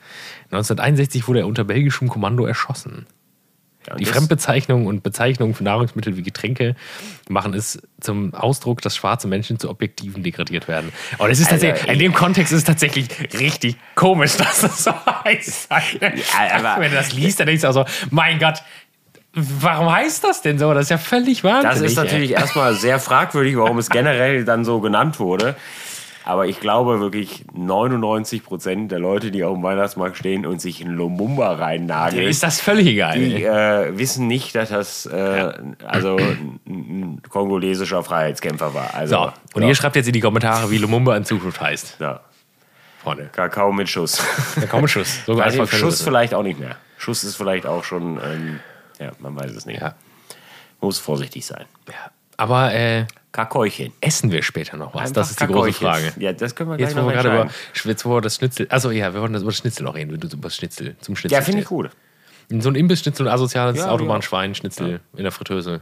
1961 0.46 1.28
wurde 1.28 1.40
er 1.40 1.46
unter 1.46 1.64
belgischem 1.64 2.08
Kommando 2.08 2.44
erschossen. 2.44 3.06
Ja, 3.86 3.94
und 3.94 4.00
Die 4.00 4.04
Fremdbezeichnungen 4.04 4.86
und 4.86 5.02
Bezeichnungen 5.02 5.54
für 5.54 5.64
Nahrungsmittel 5.64 6.16
wie 6.16 6.22
Getränke 6.22 6.76
machen 7.28 7.52
es 7.54 7.80
zum 8.00 8.32
Ausdruck, 8.34 8.80
dass 8.82 8.94
schwarze 8.96 9.26
Menschen 9.28 9.58
zu 9.58 9.68
Objektiven 9.70 10.22
degradiert 10.22 10.68
werden. 10.68 10.92
Aber 11.18 11.28
das 11.28 11.40
ist 11.40 11.50
Also, 11.52 11.66
tatsächlich, 11.66 11.92
in 11.92 11.98
dem 11.98 12.14
Kontext 12.14 12.52
ist 12.52 12.58
es 12.60 12.64
tatsächlich 12.64 13.08
richtig 13.38 13.76
komisch, 13.94 14.36
dass 14.36 14.60
das 14.60 14.84
so 14.84 14.92
heißt. 15.24 15.68
aber- 15.70 16.80
Wenn 16.80 16.90
du 16.90 16.96
das 16.96 17.12
liest, 17.12 17.40
dann 17.40 17.46
denkst 17.46 17.62
du 17.62 17.68
auch 17.68 17.72
so, 17.72 17.84
mein 18.10 18.38
Gott, 18.38 18.62
warum 19.34 19.90
heißt 19.90 20.22
das 20.24 20.42
denn 20.42 20.58
so? 20.58 20.72
Das 20.74 20.84
ist 20.84 20.90
ja 20.90 20.98
völlig 20.98 21.42
wahnsinnig. 21.42 21.80
Das 21.80 21.90
ist 21.92 21.98
ey. 21.98 22.04
natürlich 22.04 22.30
erstmal 22.32 22.74
sehr 22.74 22.98
fragwürdig, 23.00 23.56
warum 23.56 23.78
es 23.78 23.88
generell 23.90 24.44
dann 24.44 24.64
so 24.64 24.80
genannt 24.80 25.18
wurde. 25.18 25.56
Aber 26.24 26.46
ich 26.46 26.60
glaube 26.60 27.00
wirklich 27.00 27.44
99 27.52 28.44
Prozent 28.44 28.92
der 28.92 28.98
Leute, 29.00 29.30
die 29.32 29.42
auf 29.44 29.54
dem 29.54 29.62
Weihnachtsmarkt 29.62 30.16
stehen 30.16 30.46
und 30.46 30.60
sich 30.60 30.80
in 30.80 30.88
Lumumba 30.88 31.54
reinnageln, 31.54 32.28
Ist 32.28 32.42
das 32.42 32.60
völlig 32.60 32.86
egal. 32.86 33.18
die 33.18 33.42
äh, 33.44 33.96
wissen 33.98 34.28
nicht, 34.28 34.54
dass 34.54 34.68
das 34.68 35.06
äh, 35.06 35.52
also 35.84 36.16
ein, 36.66 37.20
kongolesischer 37.28 38.04
Freiheitskämpfer 38.04 38.72
war. 38.72 38.94
Also, 38.94 39.14
So, 39.16 39.32
und 39.54 39.62
ihr 39.64 39.74
schreibt 39.74 39.96
jetzt 39.96 40.06
in 40.06 40.12
die 40.12 40.20
Kommentare, 40.20 40.70
wie 40.70 40.78
Lumumba 40.78 41.16
in 41.16 41.24
Zukunft 41.24 41.60
heißt. 41.60 41.96
ja, 41.98 42.20
Freunde. 43.02 43.30
Kakao 43.32 43.72
mit 43.72 43.88
Schuss. 43.88 44.22
Kommt 44.70 44.84
ein 44.84 44.88
Schuss. 44.88 45.20
Sogar 45.26 45.46
Also 45.46 45.66
Schuss 45.66 46.02
vielleicht 46.02 46.34
auch 46.34 46.44
nicht 46.44 46.60
mehr. 46.60 46.76
Schuss 46.98 47.24
ist 47.24 47.34
vielleicht 47.36 47.66
auch 47.66 47.82
schon, 47.82 48.20
ähm, 48.24 48.60
ja, 49.00 49.10
man 49.18 49.34
weiß 49.34 49.50
es 49.50 49.66
nicht. 49.66 49.80
Ja. 49.80 49.96
Muss 50.80 50.98
vorsichtig 51.00 51.44
sein. 51.44 51.64
ja. 51.88 51.94
Aber 52.36 52.72
äh, 52.72 53.06
Kakaochen. 53.32 53.92
essen 54.00 54.30
wir 54.30 54.42
später 54.42 54.76
noch 54.76 54.94
was? 54.94 55.00
Einfach 55.02 55.14
das 55.14 55.30
ist 55.30 55.40
die 55.40 55.46
große. 55.46 55.72
Frage. 55.72 56.12
Ja, 56.18 56.32
das 56.32 56.54
können 56.54 56.70
wir 56.70 56.76
gleich 56.76 56.90
Jetzt, 56.90 56.96
wo 56.96 57.00
noch 57.02 57.08
wir 57.08 57.14
gerade 57.14 57.28
über, 57.28 57.50
jetzt, 57.84 58.04
wo 58.04 58.10
wir 58.10 58.20
das 58.20 58.36
Schnitzel. 58.36 58.66
Also 58.68 58.90
ja, 58.90 59.14
wir 59.14 59.20
wollen 59.22 59.32
das 59.32 59.42
über 59.42 59.50
das 59.50 59.58
Schnitzel 59.58 59.84
noch 59.84 59.94
reden, 59.94 60.10
über 60.10 60.26
das 60.42 60.56
Schnitzel 60.56 60.96
zum 61.00 61.16
Schnitzel. 61.16 61.34
Ja, 61.34 61.42
finde 61.42 61.62
ich 61.62 61.66
gut. 61.66 61.90
So 62.50 62.68
ein 62.68 62.74
Imbissschnitzel, 62.74 63.26
ein 63.26 63.32
asoziales 63.32 63.78
Ja, 63.78 63.88
Autobahnschwein-Schnitzel 63.88 65.00
in 65.16 65.22
der 65.22 65.32
Fritteuse. 65.32 65.80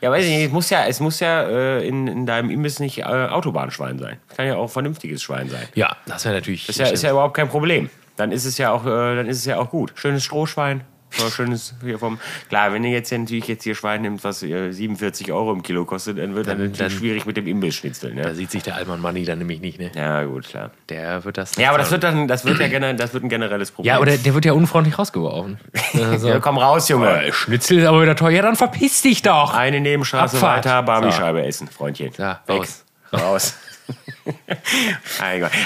Ja, 0.00 0.10
weiß 0.10 0.24
ich 0.24 0.30
nicht, 0.30 0.46
es 0.46 0.52
muss 0.52 0.70
ja, 0.70 0.86
es 0.86 1.00
muss 1.00 1.20
ja 1.20 1.42
äh, 1.42 1.86
in, 1.86 2.06
in 2.06 2.26
deinem 2.26 2.50
Imbiss 2.50 2.78
nicht 2.80 2.98
äh, 2.98 3.02
Autobahnschwein 3.04 3.98
sein. 3.98 4.18
Kann 4.34 4.46
ja 4.46 4.56
auch 4.56 4.68
vernünftiges 4.68 5.22
Schwein 5.22 5.48
sein. 5.48 5.66
Ja, 5.74 5.96
das 6.06 6.24
wäre 6.24 6.34
natürlich. 6.34 6.68
Ist 6.68 6.78
ja, 6.78 6.86
ist 6.88 7.02
ja 7.02 7.10
überhaupt 7.10 7.34
kein 7.34 7.48
Problem. 7.48 7.90
Dann 8.16 8.32
ist 8.32 8.44
es 8.44 8.58
ja 8.58 8.72
auch, 8.72 8.84
äh, 8.84 9.16
dann 9.16 9.26
ist 9.26 9.38
es 9.38 9.44
ja 9.44 9.58
auch 9.58 9.70
gut. 9.70 9.92
Schönes 9.94 10.24
Strohschwein. 10.24 10.82
Oder 11.20 11.30
schönes 11.30 11.74
hier 11.82 11.98
vom. 11.98 12.18
Klar, 12.48 12.72
wenn 12.72 12.84
ihr 12.84 12.90
jetzt 12.90 13.10
ja 13.10 13.16
natürlich 13.16 13.48
jetzt 13.48 13.64
hier 13.64 13.74
Schwein 13.74 14.02
nimmt, 14.02 14.22
was 14.24 14.42
äh, 14.42 14.70
47 14.72 15.32
Euro 15.32 15.52
im 15.52 15.62
Kilo 15.62 15.84
kostet, 15.86 16.18
dann 16.18 16.34
wird 16.34 16.46
dann, 16.46 16.58
Dann- 16.58 16.70
natürlich 16.72 16.94
schwierig 16.94 17.24
mit 17.26 17.36
dem 17.36 17.46
Imbissschnitzel. 17.46 18.14
da 18.14 18.28
Ne? 18.28 18.34
sieht 18.34 18.50
sich 18.50 18.62
der 18.64 18.74
Alman 18.76 19.00
Money 19.00 19.24
dann 19.24 19.38
nämlich 19.38 19.60
nicht, 19.60 19.78
ne? 19.78 19.90
Ja, 19.94 20.24
gut, 20.24 20.48
klar. 20.48 20.72
Der 20.90 21.24
wird 21.24 21.38
das. 21.38 21.56
Ja, 21.56 21.70
aber 21.70 21.78
das 21.78 21.90
wird 21.90 22.02
dann, 22.04 22.28
das 22.28 22.44
wird 22.44 22.58
ja 22.58 22.68
generell, 22.68 22.96
das 22.96 23.14
wird 23.14 23.24
ein 23.24 23.28
generelles 23.30 23.70
Problem. 23.70 23.94
Ja, 23.94 24.00
oder 24.00 24.16
der 24.18 24.34
wird 24.34 24.44
ja 24.44 24.52
unfreundlich 24.52 24.98
rausgeworfen. 24.98 25.58
Also, 25.94 26.28
Ja, 26.28 26.38
komm 26.40 26.58
raus, 26.58 26.88
Junge. 26.88 27.08
äh, 27.26 27.32
Schnitzel 27.32 27.78
ist 27.78 27.86
aber 27.86 28.02
wieder 28.02 28.16
teuer. 28.16 28.30
Ja, 28.32 28.42
dann 28.42 28.56
verpiss 28.56 29.00
dich 29.02 29.22
doch. 29.22 29.54
Eine 29.54 29.80
Nebenstraße 29.80 30.36
Abfahrt. 30.36 30.66
weiter, 30.66 30.82
Barmischeibe 30.82 31.42
essen, 31.46 31.68
Freundchen. 31.68 32.12
Ja, 32.18 32.40
Weg. 32.46 32.58
raus. 32.58 32.84
Raus. 33.12 33.54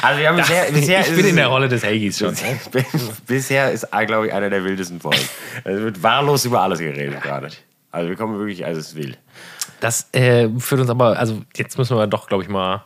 Also 0.03 0.21
wir 0.21 0.29
haben 0.29 0.37
bisher, 0.37 0.73
bisher 0.73 1.01
ich 1.01 1.15
bin 1.15 1.27
in 1.27 1.37
der 1.37 1.49
Rolle 1.49 1.69
des 1.69 1.83
Helgis 1.83 2.19
schon. 2.19 2.35
Bisher 3.27 3.71
ist, 3.73 3.87
glaube 4.07 4.27
ich, 4.29 4.33
einer 4.33 4.51
der 4.51 4.65
wildesten 4.65 5.01
Folgen. 5.01 5.23
Es 5.65 5.81
wird 5.81 6.03
wahllos 6.03 6.45
über 6.45 6.61
alles 6.61 6.79
geredet 6.79 7.23
gerade. 7.23 7.49
Also 7.91 8.09
wir 8.09 8.17
kommen 8.17 8.39
wirklich, 8.39 8.65
also 8.65 8.81
es 8.81 8.95
wild. 8.95 9.19
Das 9.81 10.09
äh, 10.13 10.49
führt 10.59 10.83
uns 10.83 10.91
aber, 10.91 11.19
also 11.19 11.43
jetzt 11.57 11.79
müssen 11.79 11.97
wir 11.97 12.07
doch, 12.07 12.29
glaube 12.29 12.43
ich, 12.43 12.49
mal. 12.49 12.85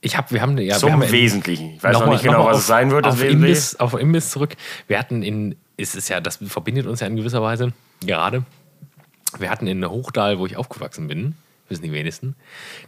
Ich 0.00 0.16
habe, 0.16 0.30
wir 0.30 0.42
haben 0.42 0.56
ja. 0.58 0.76
Zum 0.76 0.90
wir 0.90 0.92
haben 0.94 1.10
Wesentlichen. 1.10 1.74
Ich 1.76 1.82
weiß 1.82 1.94
noch, 1.94 2.06
mal- 2.06 2.12
nicht 2.12 2.22
genau, 2.22 2.44
mal 2.44 2.50
was 2.50 2.56
auf, 2.56 2.60
es 2.60 2.66
sein 2.66 2.90
wird. 2.90 3.06
Auf. 3.06 3.22
Imbiss, 3.22 3.76
auf 3.76 3.94
Imbiss 3.94 4.30
zurück. 4.30 4.54
Wir 4.86 4.98
hatten 4.98 5.22
in, 5.22 5.56
ist 5.76 5.96
es 5.96 6.08
ja, 6.08 6.20
das 6.20 6.38
verbindet 6.46 6.86
uns 6.86 7.00
ja 7.00 7.06
in 7.06 7.16
gewisser 7.16 7.42
Weise 7.42 7.72
gerade. 8.04 8.44
Wir 9.38 9.50
hatten 9.50 9.66
in 9.66 9.84
Hochdal, 9.84 10.38
wo 10.38 10.46
ich 10.46 10.56
aufgewachsen 10.56 11.08
bin, 11.08 11.34
wissen 11.68 11.82
die 11.82 11.92
wenigsten, 11.92 12.36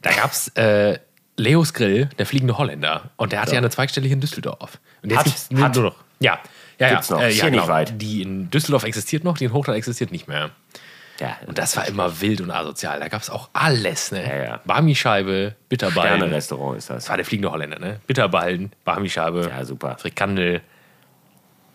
da 0.03 0.13
gab 0.13 0.31
es 0.31 0.49
äh, 0.57 0.99
Leos 1.39 1.73
Grill, 1.73 2.09
der 2.19 2.27
fliegende 2.27 2.59
Holländer. 2.59 3.11
Und 3.17 3.33
der 3.33 3.41
hatte 3.41 3.53
ja, 3.53 3.59
eine 3.59 3.71
Zweigstelle 3.71 4.07
hier 4.07 4.15
in 4.15 4.21
Düsseldorf. 4.21 4.79
Und 5.03 5.11
jetzt 5.11 5.19
Hat- 5.21 5.25
gibt's 5.27 5.49
hat. 5.61 5.75
nur 5.75 5.85
noch. 5.85 5.97
Ja. 6.21 6.39
Ja, 6.79 6.91
Gibt's 6.91 7.09
ja, 7.09 7.15
noch. 7.17 7.23
Äh, 7.23 7.29
ja, 7.31 7.43
hier 7.43 7.51
nicht 7.51 7.61
genau. 7.63 7.69
weit. 7.73 8.01
Die 8.01 8.23
in 8.23 8.51
Düsseldorf 8.51 8.85
existiert 8.85 9.25
noch, 9.25 9.39
die 9.39 9.45
in 9.47 9.53
Hochdal 9.53 9.75
existiert 9.77 10.13
nicht 10.13 10.29
mehr. 10.29 10.51
Ja, 11.21 11.37
Und 11.47 11.59
das 11.59 11.77
war 11.77 11.87
immer 11.89 12.21
wild 12.21 12.41
und 12.41 12.51
asozial. 12.53 13.01
Da 13.01 13.09
gab 13.09 13.23
es 13.23 13.31
auch 13.31 13.49
alles, 13.53 14.13
ne? 14.13 14.23
Ja, 14.25 14.45
ja. 14.45 14.61
Barmischeibe, 14.65 15.57
Bitterballen. 15.69 16.19
Sterne-Restaurant 16.19 16.79
ist 16.79 16.91
das. 16.91 16.97
Das 17.05 17.09
war 17.09 17.17
der 17.17 17.27
fliegende 17.27 17.51
Holländer, 17.51 17.81
ne? 17.81 18.01
Bitterballen, 18.07 18.71
Barmischeibe, 18.85 19.49
Ja, 19.51 19.65
super. 19.65 19.97
Frikandel, 19.99 20.61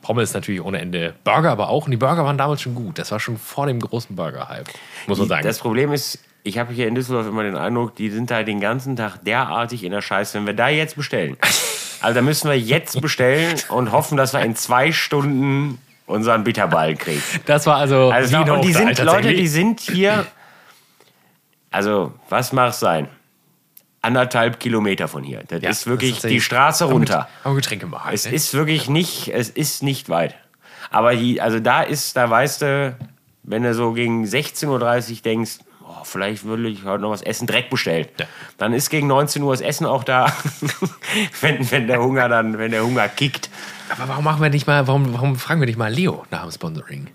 Pommes 0.02 0.34
natürlich 0.34 0.62
ohne 0.62 0.80
Ende. 0.80 1.14
Burger 1.26 1.52
aber 1.52 1.68
auch. 1.70 1.86
Und 1.86 1.92
die 1.92 1.98
Burger 1.98 2.24
waren 2.24 2.38
damals 2.38 2.62
schon 2.62 2.74
gut. 2.76 2.98
Das 3.00 3.12
war 3.12 3.20
schon 3.20 3.38
vor 3.38 3.68
dem 3.68 3.80
großen 3.82 4.16
Burger-Hype, 4.16 4.70
muss 5.08 5.18
man 5.20 5.28
sagen. 5.28 5.44
Das 5.46 5.60
Problem 5.60 5.92
ist, 5.92 6.20
ich 6.44 6.58
habe 6.58 6.74
hier 6.74 6.88
in 6.88 6.96
Düsseldorf 6.96 7.28
immer 7.28 7.44
den 7.44 7.56
Eindruck, 7.56 7.96
die 7.96 8.10
sind 8.10 8.30
da 8.30 8.44
den 8.44 8.60
ganzen 8.60 8.96
Tag 8.96 9.24
derartig 9.24 9.84
in 9.84 9.92
der 9.92 10.02
Scheiße. 10.02 10.38
Wenn 10.38 10.46
wir 10.46 10.54
da 10.54 10.68
jetzt 10.68 10.96
bestellen, 10.96 11.38
also 12.02 12.16
da 12.16 12.22
müssen 12.22 12.50
wir 12.50 12.60
jetzt 12.60 13.00
bestellen 13.02 13.56
und 13.70 13.92
hoffen, 13.92 14.18
dass 14.18 14.34
wir 14.34 14.42
in 14.42 14.56
zwei 14.56 14.92
Stunden 14.92 15.80
unseren 16.06 16.44
Bitterballen 16.44 16.98
kriegen. 16.98 17.24
Das 17.46 17.66
war 17.66 17.78
also, 17.78 18.12
Also, 18.12 18.38
und 18.38 18.64
die 18.64 18.74
sind 18.74 19.00
Leute, 19.00 19.34
die 19.34 19.48
sind 19.48 19.80
hier. 19.80 20.26
Also, 21.72 22.14
was 22.30 22.52
mag 22.52 22.70
es 22.70 22.80
sein? 22.80 23.08
Anderthalb 24.02 24.60
Kilometer 24.60 25.08
von 25.08 25.24
hier. 25.24 25.44
Das 25.48 25.62
Ja, 25.62 25.70
ist 25.70 25.88
wirklich 25.88 26.16
das 26.16 26.26
ist 26.26 26.30
die 26.30 26.42
Straße 26.42 26.86
runter. 26.86 27.30
Haben 27.46 27.56
Getränke 27.56 27.88
machen. 27.88 28.12
Es 28.14 28.26
ne? 28.26 28.34
ist 28.34 28.54
wirklich 28.54 28.90
nicht, 28.90 29.30
es 29.30 29.50
ist 29.50 29.82
nicht 29.82 30.10
weit. 30.10 30.36
Aber 30.92 31.16
die, 31.16 31.40
also 31.40 31.62
da 31.62 31.82
ist, 31.82 32.18
da 32.18 32.30
weißt 32.30 32.62
du, 32.64 32.98
wenn 33.44 33.64
du 33.64 33.74
so 33.74 33.94
gegen 33.94 34.26
16.30 34.26 34.68
Uhr 34.68 35.22
denkst, 35.24 35.60
oh, 36.00 36.04
vielleicht 36.04 36.44
würde 36.46 36.68
ich 36.68 36.84
heute 36.86 37.02
noch 37.02 37.12
was 37.12 37.22
essen, 37.22 37.48
direkt 37.48 37.70
bestellen. 37.70 38.08
Ja. 38.20 38.26
Dann 38.58 38.74
ist 38.74 38.90
gegen 38.90 39.08
19 39.08 39.42
Uhr 39.44 39.54
das 39.54 39.62
Essen 39.62 39.86
auch 39.86 40.04
da, 40.04 40.32
wenn, 41.42 41.70
wenn 41.72 41.88
der 41.88 42.02
Hunger 42.02 42.30
dann, 42.30 42.58
wenn 42.58 42.72
der 42.72 42.84
Hunger 42.84 43.08
kickt. 43.10 43.50
Aber 43.90 44.08
warum 44.08 44.24
machen 44.24 44.42
wir 44.42 44.50
nicht 44.50 44.68
mal, 44.68 44.88
warum, 44.88 45.14
warum 45.14 45.36
fragen 45.36 45.62
wir 45.62 45.68
nicht 45.68 45.78
mal 45.78 45.92
Leo 45.94 46.26
nach 46.32 46.44
dem 46.44 46.52
Sponsoring? 46.52 47.08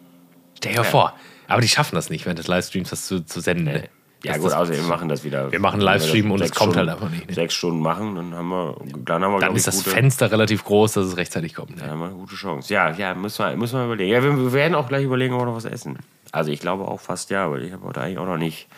Stell 0.57 0.75
dir 0.75 0.85
vor. 0.85 1.15
Aber 1.47 1.61
die 1.61 1.69
schaffen 1.69 1.95
das 1.95 2.11
nicht, 2.11 2.25
während 2.27 2.39
des 2.39 2.47
Livestreams 2.47 2.91
das 2.91 3.07
zu, 3.07 3.25
zu 3.25 3.41
senden. 3.41 3.65
Ne? 3.65 3.85
Ja 4.25 4.33
Das- 4.33 4.43
gut, 4.43 4.53
außer 4.53 4.75
wir 4.75 4.83
machen 4.83 5.09
das 5.09 5.23
wieder. 5.23 5.51
Wir 5.53 5.61
machen 5.61 5.81
Livestream 5.81 6.31
und 6.33 6.41
es 6.43 6.51
kommt 6.51 6.77
halt 6.77 6.89
Stunden- 6.89 7.05
einfach 7.05 7.09
nicht, 7.17 7.29
ne? 7.29 7.35
Sechs 7.35 7.55
Stunden 7.55 7.81
machen, 7.81 8.17
dann 8.17 8.35
haben 8.35 8.49
wir, 8.49 8.77
dann 9.05 9.23
haben 9.23 9.33
wir, 9.35 9.39
Dann 9.41 9.55
ist 9.55 9.61
ich, 9.61 9.65
das 9.67 9.77
gute, 9.85 9.91
Fenster 9.91 10.33
relativ 10.33 10.65
groß, 10.65 10.93
dass 10.95 11.07
es 11.07 11.17
rechtzeitig 11.17 11.55
kommt. 11.55 11.71
Ne? 11.71 11.77
Dann 11.83 11.91
haben 11.93 12.01
wir 12.01 12.07
eine 12.07 12.15
gute 12.17 12.35
Chance. 12.35 12.75
Ja, 12.75 12.91
ja, 12.91 13.15
müssen 13.15 13.45
wir, 13.47 13.57
müssen 13.57 13.79
wir 13.79 13.85
überlegen. 13.87 14.11
Ja, 14.13 14.23
wir, 14.23 14.37
wir 14.37 14.53
werden 14.53 14.75
auch 14.75 14.89
gleich 14.89 15.05
überlegen, 15.05 15.35
ob 15.35 15.43
wir 15.43 15.47
noch 15.47 15.55
was 15.55 15.67
essen. 15.67 15.99
Also 16.33 16.51
ich 16.51 16.61
glaube 16.61 16.87
auch 16.87 17.01
fast 17.01 17.31
ja, 17.31 17.51
weil 17.51 17.65
ich 17.65 17.73
habe 17.73 17.85
heute 17.85 18.01
eigentlich 18.01 18.19
auch 18.19 18.27
noch 18.27 18.39
nicht, 18.39 18.69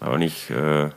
auch 0.00 0.18
nicht 0.18 0.50
äh, 0.50 0.90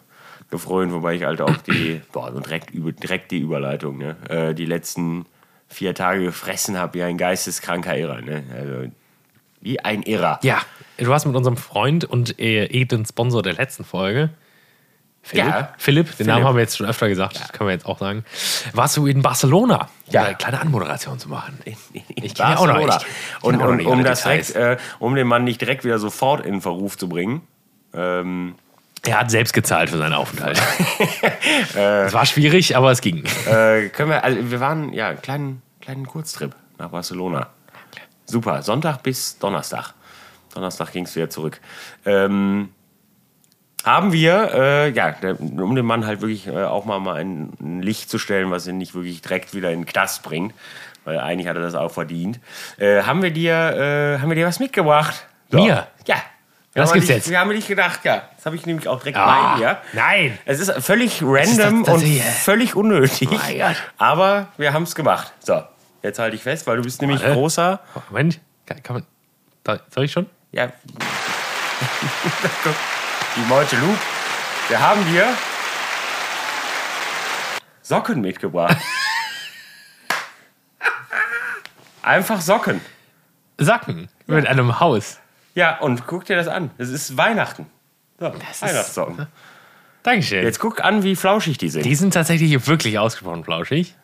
gefreut, 0.49 0.91
wobei 0.91 1.15
ich 1.15 1.23
halt 1.23 1.41
auch 1.41 1.57
die, 1.57 2.01
boah, 2.11 2.31
so 2.31 2.39
direkt, 2.39 2.71
direkt 2.73 3.31
die 3.31 3.39
Überleitung, 3.39 3.97
ne? 3.97 4.15
Äh, 4.29 4.53
die 4.53 4.65
letzten 4.65 5.25
vier 5.67 5.93
Tage 5.93 6.23
gefressen 6.23 6.77
habe, 6.77 6.95
wie 6.95 7.03
ein 7.03 7.17
geisteskranker 7.17 7.97
Irrer. 7.97 8.21
Ne? 8.21 8.43
Also, 8.53 8.91
wie 9.61 9.79
ein 9.79 10.01
Irrer. 10.01 10.39
Ja, 10.41 10.61
du 10.97 11.13
hast 11.13 11.25
mit 11.25 11.35
unserem 11.35 11.57
Freund 11.57 12.05
und 12.05 12.39
äh, 12.39 12.65
edlen 12.65 13.05
Sponsor 13.05 13.43
der 13.43 13.53
letzten 13.53 13.83
Folge, 13.83 14.31
Philipp, 15.21 15.45
Ja. 15.45 15.73
Philipp 15.77 16.07
den 16.07 16.13
Philipp. 16.15 16.27
Namen 16.27 16.45
haben 16.45 16.55
wir 16.55 16.61
jetzt 16.61 16.77
schon 16.77 16.87
öfter 16.87 17.07
gesagt, 17.09 17.53
können 17.53 17.67
wir 17.67 17.73
jetzt 17.73 17.85
auch 17.85 17.99
sagen, 17.99 18.23
warst 18.73 18.97
du 18.97 19.05
in 19.05 19.21
Barcelona, 19.21 19.89
um 20.07 20.13
Ja. 20.13 20.23
eine 20.23 20.35
kleine 20.35 20.59
Anmoderation 20.61 21.19
zu 21.19 21.29
machen. 21.29 21.59
Ich 21.65 22.33
kenn 22.33 22.49
ja 22.49 22.57
auch 22.57 22.65
noch- 22.65 22.79
ich 22.79 22.87
kenn 22.87 22.97
Und, 23.41 23.55
auch 23.55 23.59
noch 23.59 23.67
und 23.67 23.77
nicht 23.77 23.85
um 23.87 24.03
das 24.03 24.23
direkt, 24.23 24.55
äh, 24.55 24.77
um 24.97 25.15
den 25.15 25.27
Mann 25.27 25.43
nicht 25.43 25.61
direkt 25.61 25.83
wieder 25.83 25.99
sofort 25.99 26.45
in 26.45 26.61
Verruf 26.61 26.97
zu 26.97 27.07
bringen, 27.09 27.41
ähm, 27.93 28.55
Er 29.03 29.19
hat 29.19 29.31
selbst 29.31 29.53
gezahlt 29.53 29.89
für 29.89 29.97
seinen 29.97 30.13
Aufenthalt. 30.13 30.59
es 31.75 32.13
war 32.13 32.25
schwierig, 32.25 32.75
aber 32.75 32.91
es 32.91 33.01
ging. 33.01 33.23
Äh, 33.47 33.89
können 33.89 34.09
wir, 34.09 34.23
also 34.23 34.51
wir 34.51 34.59
waren 34.59 34.91
ja 34.93 35.09
einen 35.09 35.21
kleinen, 35.21 35.61
kleinen 35.81 36.05
Kurztrip 36.07 36.55
nach 36.77 36.89
Barcelona. 36.89 37.47
Super, 38.25 38.61
Sonntag 38.61 39.01
bis 39.03 39.37
Donnerstag. 39.39 39.93
Donnerstag 40.53 40.91
ging 40.91 41.05
es 41.05 41.15
wieder 41.15 41.29
zurück. 41.29 41.59
Ähm, 42.05 42.69
haben 43.85 44.11
wir, 44.11 44.51
äh, 44.53 44.89
ja, 44.91 45.11
der, 45.11 45.39
um 45.39 45.75
dem 45.75 45.85
Mann 45.85 46.05
halt 46.05 46.21
wirklich 46.21 46.47
äh, 46.47 46.63
auch 46.63 46.85
mal, 46.85 46.99
mal 46.99 47.15
ein, 47.15 47.51
ein 47.61 47.81
Licht 47.81 48.09
zu 48.09 48.17
stellen, 48.19 48.51
was 48.51 48.67
ihn 48.67 48.77
nicht 48.77 48.93
wirklich 48.93 49.21
direkt 49.21 49.53
wieder 49.53 49.71
in 49.71 49.81
den 49.81 49.85
Knast 49.85 50.23
bringt, 50.23 50.53
weil 51.05 51.19
eigentlich 51.19 51.47
hat 51.47 51.55
er 51.55 51.61
das 51.63 51.75
auch 51.75 51.91
verdient, 51.91 52.39
äh, 52.77 53.03
haben 53.03 53.21
wir 53.21 53.31
dir, 53.31 53.53
äh, 53.53 54.19
haben 54.21 54.29
wir 54.29 54.35
dir 54.35 54.47
was 54.47 54.59
mitgebracht? 54.59 55.25
Mir? 55.51 55.87
Ja. 56.05 56.15
Was 56.75 56.89
wir 56.89 56.93
gibt's 56.95 57.09
nicht, 57.09 57.17
jetzt? 57.17 57.29
Wir 57.29 57.39
haben 57.39 57.49
nicht 57.49 57.67
gedacht, 57.67 58.01
ja. 58.05 58.21
Das 58.35 58.45
habe 58.45 58.55
ich 58.55 58.65
nämlich 58.65 58.87
auch 58.87 58.99
direkt 58.99 59.17
Ah, 59.17 59.53
bei 59.53 59.57
mir. 59.59 59.77
Nein! 59.93 60.37
Es 60.45 60.59
ist 60.59 60.71
völlig 60.85 61.21
ist 61.21 61.27
random 61.27 61.83
das- 61.83 61.95
das 61.95 62.03
und 62.03 62.21
völlig 62.21 62.75
unnötig. 62.75 63.29
Mein 63.31 63.57
Gott. 63.57 63.75
Aber 63.97 64.47
wir 64.57 64.71
haben 64.71 64.83
es 64.83 64.93
gemacht. 64.93 65.33
So, 65.39 65.63
jetzt 66.03 66.19
halte 66.19 66.35
ich 66.35 66.43
fest, 66.43 66.67
weil 66.67 66.77
du 66.77 66.83
bist 66.83 67.01
nämlich 67.01 67.21
Warte. 67.21 67.33
großer. 67.33 67.79
Moment, 68.11 68.39
kann, 68.67 68.83
kann 68.83 68.93
man. 68.97 69.05
Da, 69.63 69.79
soll 69.89 70.05
ich 70.05 70.11
schon? 70.11 70.27
Ja. 70.51 70.67
Die 73.35 73.41
Meute 73.47 73.75
Luke. 73.77 73.97
Wir 74.67 74.79
haben 74.79 75.03
dir 75.11 75.27
Socken 77.81 78.21
mitgebracht. 78.21 78.77
Einfach 82.01 82.41
Socken. 82.41 82.81
Sacken 83.57 84.09
mit 84.27 84.47
einem 84.47 84.79
Haus. 84.79 85.19
Ja, 85.55 85.79
und 85.79 86.05
guck 86.07 86.25
dir 86.25 86.35
das 86.35 86.47
an. 86.47 86.71
Es 86.77 86.89
ist 86.89 87.17
Weihnachten. 87.17 87.65
So, 88.19 88.27
ist- 88.27 88.61
Weihnachtssocken. 88.61 89.27
Dankeschön. 90.03 90.43
Jetzt 90.43 90.59
guck 90.59 90.83
an, 90.83 91.03
wie 91.03 91.15
flauschig 91.15 91.57
die 91.57 91.69
sind. 91.69 91.83
Die 91.85 91.95
sind 91.95 92.13
tatsächlich 92.13 92.67
wirklich 92.67 92.99
ausgesprochen 92.99 93.43
flauschig. 93.43 93.95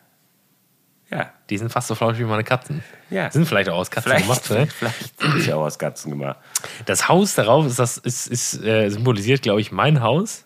Ja, 1.10 1.30
Die 1.50 1.58
sind 1.58 1.70
fast 1.70 1.86
so 1.86 1.94
flauschig 1.94 2.20
wie 2.20 2.24
meine 2.24 2.42
Katzen. 2.42 2.82
Ja. 3.10 3.30
Sind 3.30 3.46
vielleicht 3.46 3.68
auch 3.68 3.76
aus 3.76 3.90
Katzen 3.90 4.10
vielleicht, 4.10 4.24
gemacht. 4.24 4.50
Ne? 4.50 4.66
vielleicht 4.66 5.20
sind 5.20 5.40
sie 5.40 5.52
auch 5.52 5.62
aus 5.62 5.78
Katzen 5.78 6.10
gemacht. 6.10 6.38
Das 6.84 7.08
Haus 7.08 7.34
darauf 7.34 7.64
ist, 7.66 7.78
das, 7.78 7.96
ist, 7.98 8.26
ist 8.26 8.64
äh, 8.64 8.88
symbolisiert, 8.88 9.42
glaube 9.42 9.60
ich, 9.60 9.70
mein 9.70 10.02
Haus, 10.02 10.44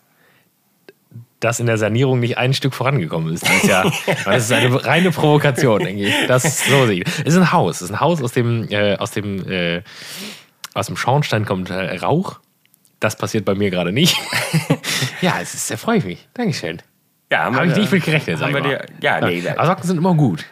das 1.39 1.59
in 1.59 1.65
der 1.65 1.79
Sanierung 1.79 2.19
nicht 2.19 2.37
ein 2.37 2.53
Stück 2.53 2.75
vorangekommen 2.75 3.33
ist 3.33 3.47
dieses 3.47 3.63
Jahr. 3.63 3.85
Weil 4.25 4.35
Das 4.35 4.43
ist 4.45 4.51
eine 4.51 4.85
reine 4.85 5.11
Provokation, 5.11 5.79
denke 5.79 6.07
ich. 6.07 6.27
Das 6.27 6.45
ist 6.45 6.65
so 6.67 6.87
ich. 6.87 7.03
Es 7.25 7.33
ist 7.33 7.37
ein 7.37 7.51
Haus. 7.51 7.77
Es 7.77 7.81
ist 7.83 7.91
ein 7.91 7.99
Haus, 7.99 8.21
aus 8.21 8.31
dem, 8.31 8.69
äh, 8.69 8.95
aus 8.97 9.09
dem, 9.09 9.49
äh, 9.49 9.81
aus 10.75 10.85
dem 10.85 10.95
Schornstein 10.95 11.45
kommt 11.45 11.71
äh, 11.71 11.95
Rauch. 11.97 12.39
Das 12.99 13.15
passiert 13.15 13.45
bei 13.45 13.55
mir 13.55 13.71
gerade 13.71 13.91
nicht. 13.91 14.15
ja, 15.21 15.39
es 15.41 15.55
ist, 15.55 15.71
da 15.71 15.77
freue 15.77 15.97
ich 15.97 16.05
mich. 16.05 16.27
Dankeschön. 16.35 16.83
Ja, 17.31 17.45
haben 17.45 17.55
Habe 17.55 17.67
ich 17.67 17.75
nicht 17.77 17.91
mit 17.91 18.03
gerechnet, 18.03 18.37
sag 18.39 18.49
haben 18.53 18.57
ich 18.57 18.63
wir 18.63 18.77
dir, 18.79 18.85
ja, 19.01 19.21
nee, 19.25 19.47
Aber 19.49 19.65
Socken 19.67 19.83
sind 19.87 19.97
immer 19.97 20.13
gut. 20.13 20.45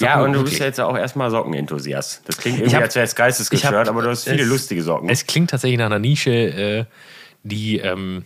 Ja, 0.00 0.14
Socken 0.18 0.24
und 0.24 0.32
du 0.32 0.42
bist 0.44 0.58
ja 0.58 0.66
jetzt 0.66 0.80
auch 0.80 0.96
erstmal 0.96 1.30
Sockenenthusiast. 1.30 2.22
Das 2.26 2.36
klingt 2.38 2.56
irgendwie, 2.58 2.70
Ich 2.70 2.74
hab- 2.74 2.82
als 2.82 2.96
wäre 2.96 3.04
es 3.04 3.14
geistesgestört, 3.14 3.88
aber 3.88 4.02
du 4.02 4.10
hast 4.10 4.24
viele 4.28 4.42
es- 4.42 4.48
lustige 4.48 4.82
Socken. 4.82 5.08
Es 5.08 5.24
klingt 5.26 5.50
tatsächlich 5.50 5.78
nach 5.78 5.86
einer 5.86 6.00
Nische, 6.00 6.30
äh, 6.32 6.84
die, 7.44 7.78
ähm, 7.78 8.24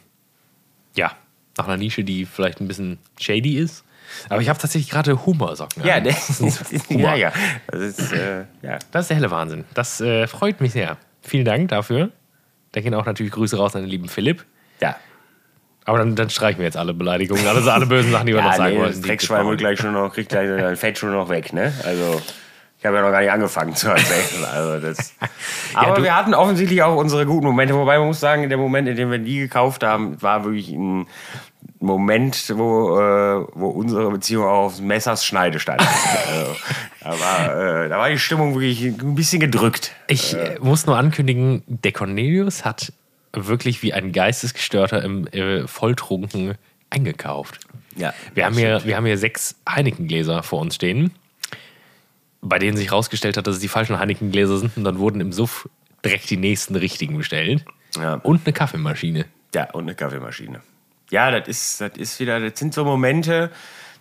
ja, 0.97 1.13
nach 1.59 1.67
einer 1.69 1.77
Nische, 1.77 2.03
die 2.05 2.25
vielleicht 2.25 2.61
ein 2.63 2.69
bisschen 2.69 2.99
shady 3.21 3.59
ist. 3.59 3.85
Aber 4.31 4.41
ich 4.41 4.49
habe 4.49 4.59
tatsächlich 4.59 4.91
gerade 4.91 5.27
Humorsocken. 5.27 5.85
ja, 5.85 6.01
das, 6.01 6.41
ja, 6.89 7.15
ja. 7.15 7.33
Das 7.67 7.81
ist, 7.81 8.13
äh, 8.15 8.45
ja. 8.63 8.79
Das 8.91 9.03
ist 9.03 9.09
der 9.11 9.17
helle 9.19 9.31
Wahnsinn. 9.31 9.65
Das 9.75 10.01
äh, 10.01 10.27
freut 10.27 10.63
mich 10.63 10.73
sehr. 10.73 10.97
Vielen 11.21 11.45
Dank 11.45 11.69
dafür. 11.69 12.11
Da 12.73 12.81
gehen 12.81 12.95
auch 12.95 13.05
natürlich 13.05 13.33
Grüße 13.33 13.59
raus 13.59 13.77
an 13.77 13.83
den 13.83 13.91
lieben 13.91 14.09
Philipp. 14.09 14.47
Ja, 15.89 15.95
Aber 15.95 15.99
dann, 16.01 16.15
dann 16.15 16.29
streichen 16.29 16.59
wir 16.59 16.67
jetzt 16.67 16.77
alle 16.77 16.93
Beleidigungen, 16.93 17.47
alle, 17.47 17.73
alle 17.73 17.87
bösen 17.87 18.13
Sachen, 18.13 18.27
die 18.27 18.35
wir 18.35 18.43
noch 18.43 18.51
ja 18.51 18.57
sagen 18.57 18.75
nee, 18.75 18.81
wollten. 18.83 19.03
Dreckschwein 19.03 19.47
wird 19.47 19.59
gleich 19.59 19.79
schon 19.81 19.95
noch, 19.95 20.13
kriegt 20.13 20.29
gleich 20.29 20.47
sein 20.49 20.77
Fett 20.77 20.99
schon 20.99 21.13
noch 21.13 21.31
weg, 21.31 21.55
ne? 21.55 21.73
Also, 21.85 22.21
ich 22.79 22.85
habe 22.85 22.97
ja 22.97 23.03
noch 23.03 23.11
gar 23.11 23.21
nicht 23.21 23.31
angefangen 23.33 23.75
zu 23.75 23.89
erzählen. 23.89 24.45
Also 24.53 24.87
das. 24.87 25.15
Aber 25.75 25.97
du- 25.97 26.03
wir 26.03 26.15
hatten 26.15 26.35
offensichtlich 26.35 26.83
auch 26.83 26.95
unsere 26.95 27.25
guten 27.25 27.47
Momente, 27.47 27.75
wobei 27.75 27.99
man 27.99 28.09
muss 28.09 28.21
sagen, 28.21 28.47
der 28.49 28.59
Moment, 28.59 28.87
in 28.87 28.97
dem 28.97 29.11
wir 29.11 29.19
die 29.19 29.39
gekauft 29.39 29.83
haben, 29.83 30.21
war 30.21 30.45
wirklich 30.45 30.71
ein 30.73 31.07
Moment, 31.81 32.53
wo, 32.55 32.99
äh, 32.99 33.47
wo 33.55 33.69
unsere 33.69 34.11
Beziehung 34.11 34.45
auch 34.45 34.67
auf 34.67 34.81
Messers 34.81 35.25
Schneide 35.25 35.59
stand. 35.59 35.81
also, 36.29 36.57
da, 37.03 37.11
war, 37.21 37.85
äh, 37.85 37.89
da 37.89 37.99
war 37.99 38.11
die 38.11 38.19
Stimmung 38.19 38.55
wirklich 38.55 38.83
ein 38.85 39.15
bisschen 39.15 39.41
gedrückt. 39.41 39.93
Ich 40.07 40.37
äh, 40.37 40.59
muss 40.61 40.87
nur 40.87 40.99
ankündigen, 40.99 41.63
der 41.67 41.93
Cornelius 41.93 42.65
hat 42.65 42.93
wirklich 43.33 43.83
wie 43.83 43.93
ein 43.93 44.13
Geistesgestörter 44.13 45.03
im 45.03 45.27
äh, 45.29 45.67
Volltrunken 45.67 46.55
eingekauft. 46.91 47.61
Ja, 47.97 48.15
Wir 48.35 48.47
haben, 48.47 48.57
hier, 48.57 48.83
wir 48.85 48.97
haben 48.97 49.07
hier 49.07 49.19
sechs 49.19 49.57
Heineken-Gläser 49.69 50.43
vor 50.43 50.61
uns 50.61 50.77
stehen, 50.77 51.13
bei 52.41 52.59
denen 52.59 52.77
sich 52.77 52.91
herausgestellt 52.91 53.37
hat, 53.37 53.47
dass 53.47 53.57
es 53.57 53.61
die 53.61 53.69
falschen 53.69 53.99
Heineken-Gläser 53.99 54.59
sind 54.59 54.77
und 54.77 54.85
dann 54.85 54.99
wurden 54.99 55.21
im 55.21 55.33
Suff 55.33 55.69
direkt 56.05 56.31
die 56.31 56.37
nächsten 56.37 56.77
richtigen 56.77 57.17
bestellt. 57.17 57.65
Ja. 57.97 58.15
Und 58.15 58.47
eine 58.47 58.53
Kaffeemaschine. 58.53 59.27
Ja, 59.55 59.71
und 59.73 59.85
eine 59.85 59.95
Kaffeemaschine. 59.95 60.61
Ja, 61.11 61.31
das 61.31 61.49
ist, 61.49 61.81
das 61.81 61.93
ist 61.97 62.21
wieder, 62.21 62.39
das 62.39 62.59
sind 62.59 62.75
so 62.75 62.85
Momente, 62.85 63.51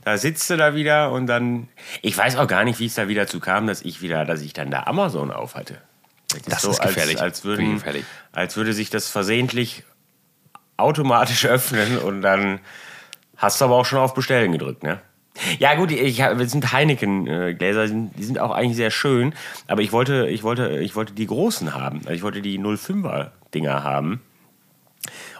da 0.03 0.17
sitzt 0.17 0.49
du 0.49 0.57
da 0.57 0.75
wieder 0.75 1.11
und 1.11 1.27
dann. 1.27 1.67
Ich 2.01 2.17
weiß 2.17 2.37
auch 2.37 2.47
gar 2.47 2.63
nicht, 2.63 2.79
wie 2.79 2.85
es 2.85 2.95
da 2.95 3.07
wieder 3.07 3.27
zu 3.27 3.39
kam, 3.39 3.67
dass 3.67 3.81
ich 3.81 4.01
wieder, 4.01 4.25
dass 4.25 4.41
ich 4.41 4.53
dann 4.53 4.71
da 4.71 4.83
Amazon 4.83 5.31
auf 5.31 5.55
hatte. 5.55 5.81
Das 6.47 6.63
ist 6.63 6.81
gefährlich. 6.81 7.15
Als, 7.21 7.37
als, 7.39 7.43
würden, 7.45 7.59
Wirklich 7.65 7.75
gefährlich. 7.79 8.05
als 8.33 8.57
würde 8.57 8.73
sich 8.73 8.89
das 8.89 9.09
versehentlich 9.09 9.83
automatisch 10.77 11.45
öffnen 11.47 11.97
und 11.97 12.21
dann 12.21 12.59
hast 13.37 13.61
du 13.61 13.65
aber 13.65 13.75
auch 13.75 13.85
schon 13.85 13.99
auf 13.99 14.13
Bestellen 14.13 14.51
gedrückt, 14.51 14.83
ne? 14.83 14.99
Ja 15.59 15.75
gut, 15.75 15.91
ich, 15.91 16.17
wir 16.17 16.49
sind 16.49 16.71
Heineken-Gläser, 16.73 17.83
die 17.83 17.87
sind- 17.89 18.11
die 18.17 18.23
sind 18.23 18.39
auch 18.39 18.49
eigentlich 18.51 18.75
sehr 18.75 18.89
schön, 18.89 19.35
aber 19.67 19.81
ich 19.83 19.91
wollte, 19.91 20.27
ich 20.29 20.41
wollte, 20.41 20.79
ich 20.79 20.95
wollte 20.95 21.13
die 21.13 21.27
großen 21.27 21.75
haben. 21.75 21.99
Also 21.99 22.11
ich 22.11 22.23
wollte 22.23 22.41
die 22.41 22.57
05er-Dinger 22.59 23.83
haben. 23.83 24.19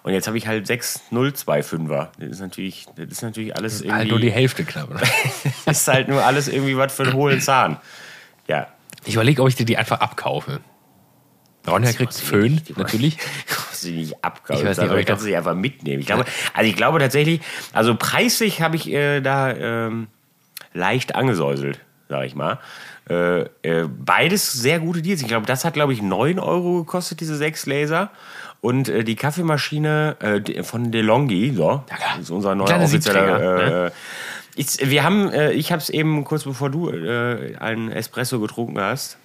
Und 0.04 0.14
jetzt 0.14 0.28
habe 0.28 0.38
ich 0.38 0.46
halt 0.48 0.68
sechs 0.68 1.02
025er. 1.12 2.10
Das 2.20 2.30
ist 2.30 2.40
natürlich, 2.40 2.86
das 2.96 3.08
ist 3.08 3.22
natürlich 3.24 3.56
alles 3.58 3.82
irgendwie. 3.82 3.96
Halt 3.98 4.10
nur 4.10 4.20
die 4.20 4.32
Hälfte 4.32 4.64
knapp. 4.66 4.92
ne? 4.94 5.02
ist 5.66 5.88
halt 5.88 6.08
nur 6.10 6.24
alles 6.24 6.48
irgendwie 6.48 6.78
was 6.78 6.94
für 6.94 7.04
einen 7.04 7.14
hohlen 7.14 7.42
Zahn. 7.42 7.78
Ja. 8.48 8.68
Ich 9.06 9.16
überlege, 9.16 9.42
ob 9.42 9.48
ich 9.50 9.56
dir 9.56 9.66
die 9.66 9.78
einfach 9.78 10.00
abkaufe. 10.00 10.60
Ronja 11.68 11.92
kriegt 11.92 12.16
ich 12.16 12.22
Föhn, 12.22 12.54
nicht. 12.54 12.78
Natürlich. 12.78 13.18
Die 13.84 13.92
nicht 13.92 14.24
abkaufen. 14.24 14.62
Ich 14.62 14.68
weiß 14.68 14.78
nicht, 14.80 14.90
aber 14.90 15.00
ich 15.00 15.06
du 15.06 15.26
die 15.26 15.36
einfach 15.36 15.54
mitnehmen. 15.54 16.00
Ich 16.00 16.08
glaube, 16.08 16.26
also 16.54 16.70
ich 16.70 16.76
glaube 16.76 17.00
tatsächlich, 17.00 17.42
also 17.74 17.96
preislich 17.96 18.62
habe 18.62 18.76
ich 18.76 18.90
äh, 18.92 19.22
da 19.22 19.52
ähm, 19.54 20.08
leicht 20.74 21.16
angesäuselt, 21.16 21.80
sag 22.10 22.26
ich 22.26 22.36
mal. 22.36 22.60
Äh, 23.10 23.42
äh, 23.62 23.88
beides 23.88 24.52
sehr 24.52 24.80
gute 24.80 25.02
Deals. 25.02 25.22
Ich 25.22 25.28
glaube, 25.28 25.46
das 25.46 25.64
hat, 25.64 25.74
glaube 25.74 25.94
ich, 25.94 26.02
9 26.02 26.40
Euro 26.40 26.80
gekostet, 26.80 27.22
diese 27.22 27.38
sechs 27.38 27.66
Laser. 27.66 28.10
Und 28.60 28.90
äh, 28.90 29.04
die 29.04 29.16
Kaffeemaschine 29.16 30.18
äh, 30.20 30.64
von 30.64 30.92
DeLonghi, 30.92 31.54
so, 31.56 31.84
das 31.88 32.24
ist 32.24 32.32
unser 32.32 32.56
neuer 32.56 32.82
offizieller. 32.82 33.86
Äh, 33.86 33.92
ist, 34.56 34.90
wir 34.90 35.04
haben, 35.04 35.32
ich 35.52 35.72
habe 35.72 35.84
es 35.84 35.92
eben 35.92 36.24
kurz 36.24 36.44
bevor 36.44 36.72
du 36.72 36.90
einen 36.90 37.92
Espresso 37.92 38.40
getrunken 38.40 38.82
hast, 38.82 39.20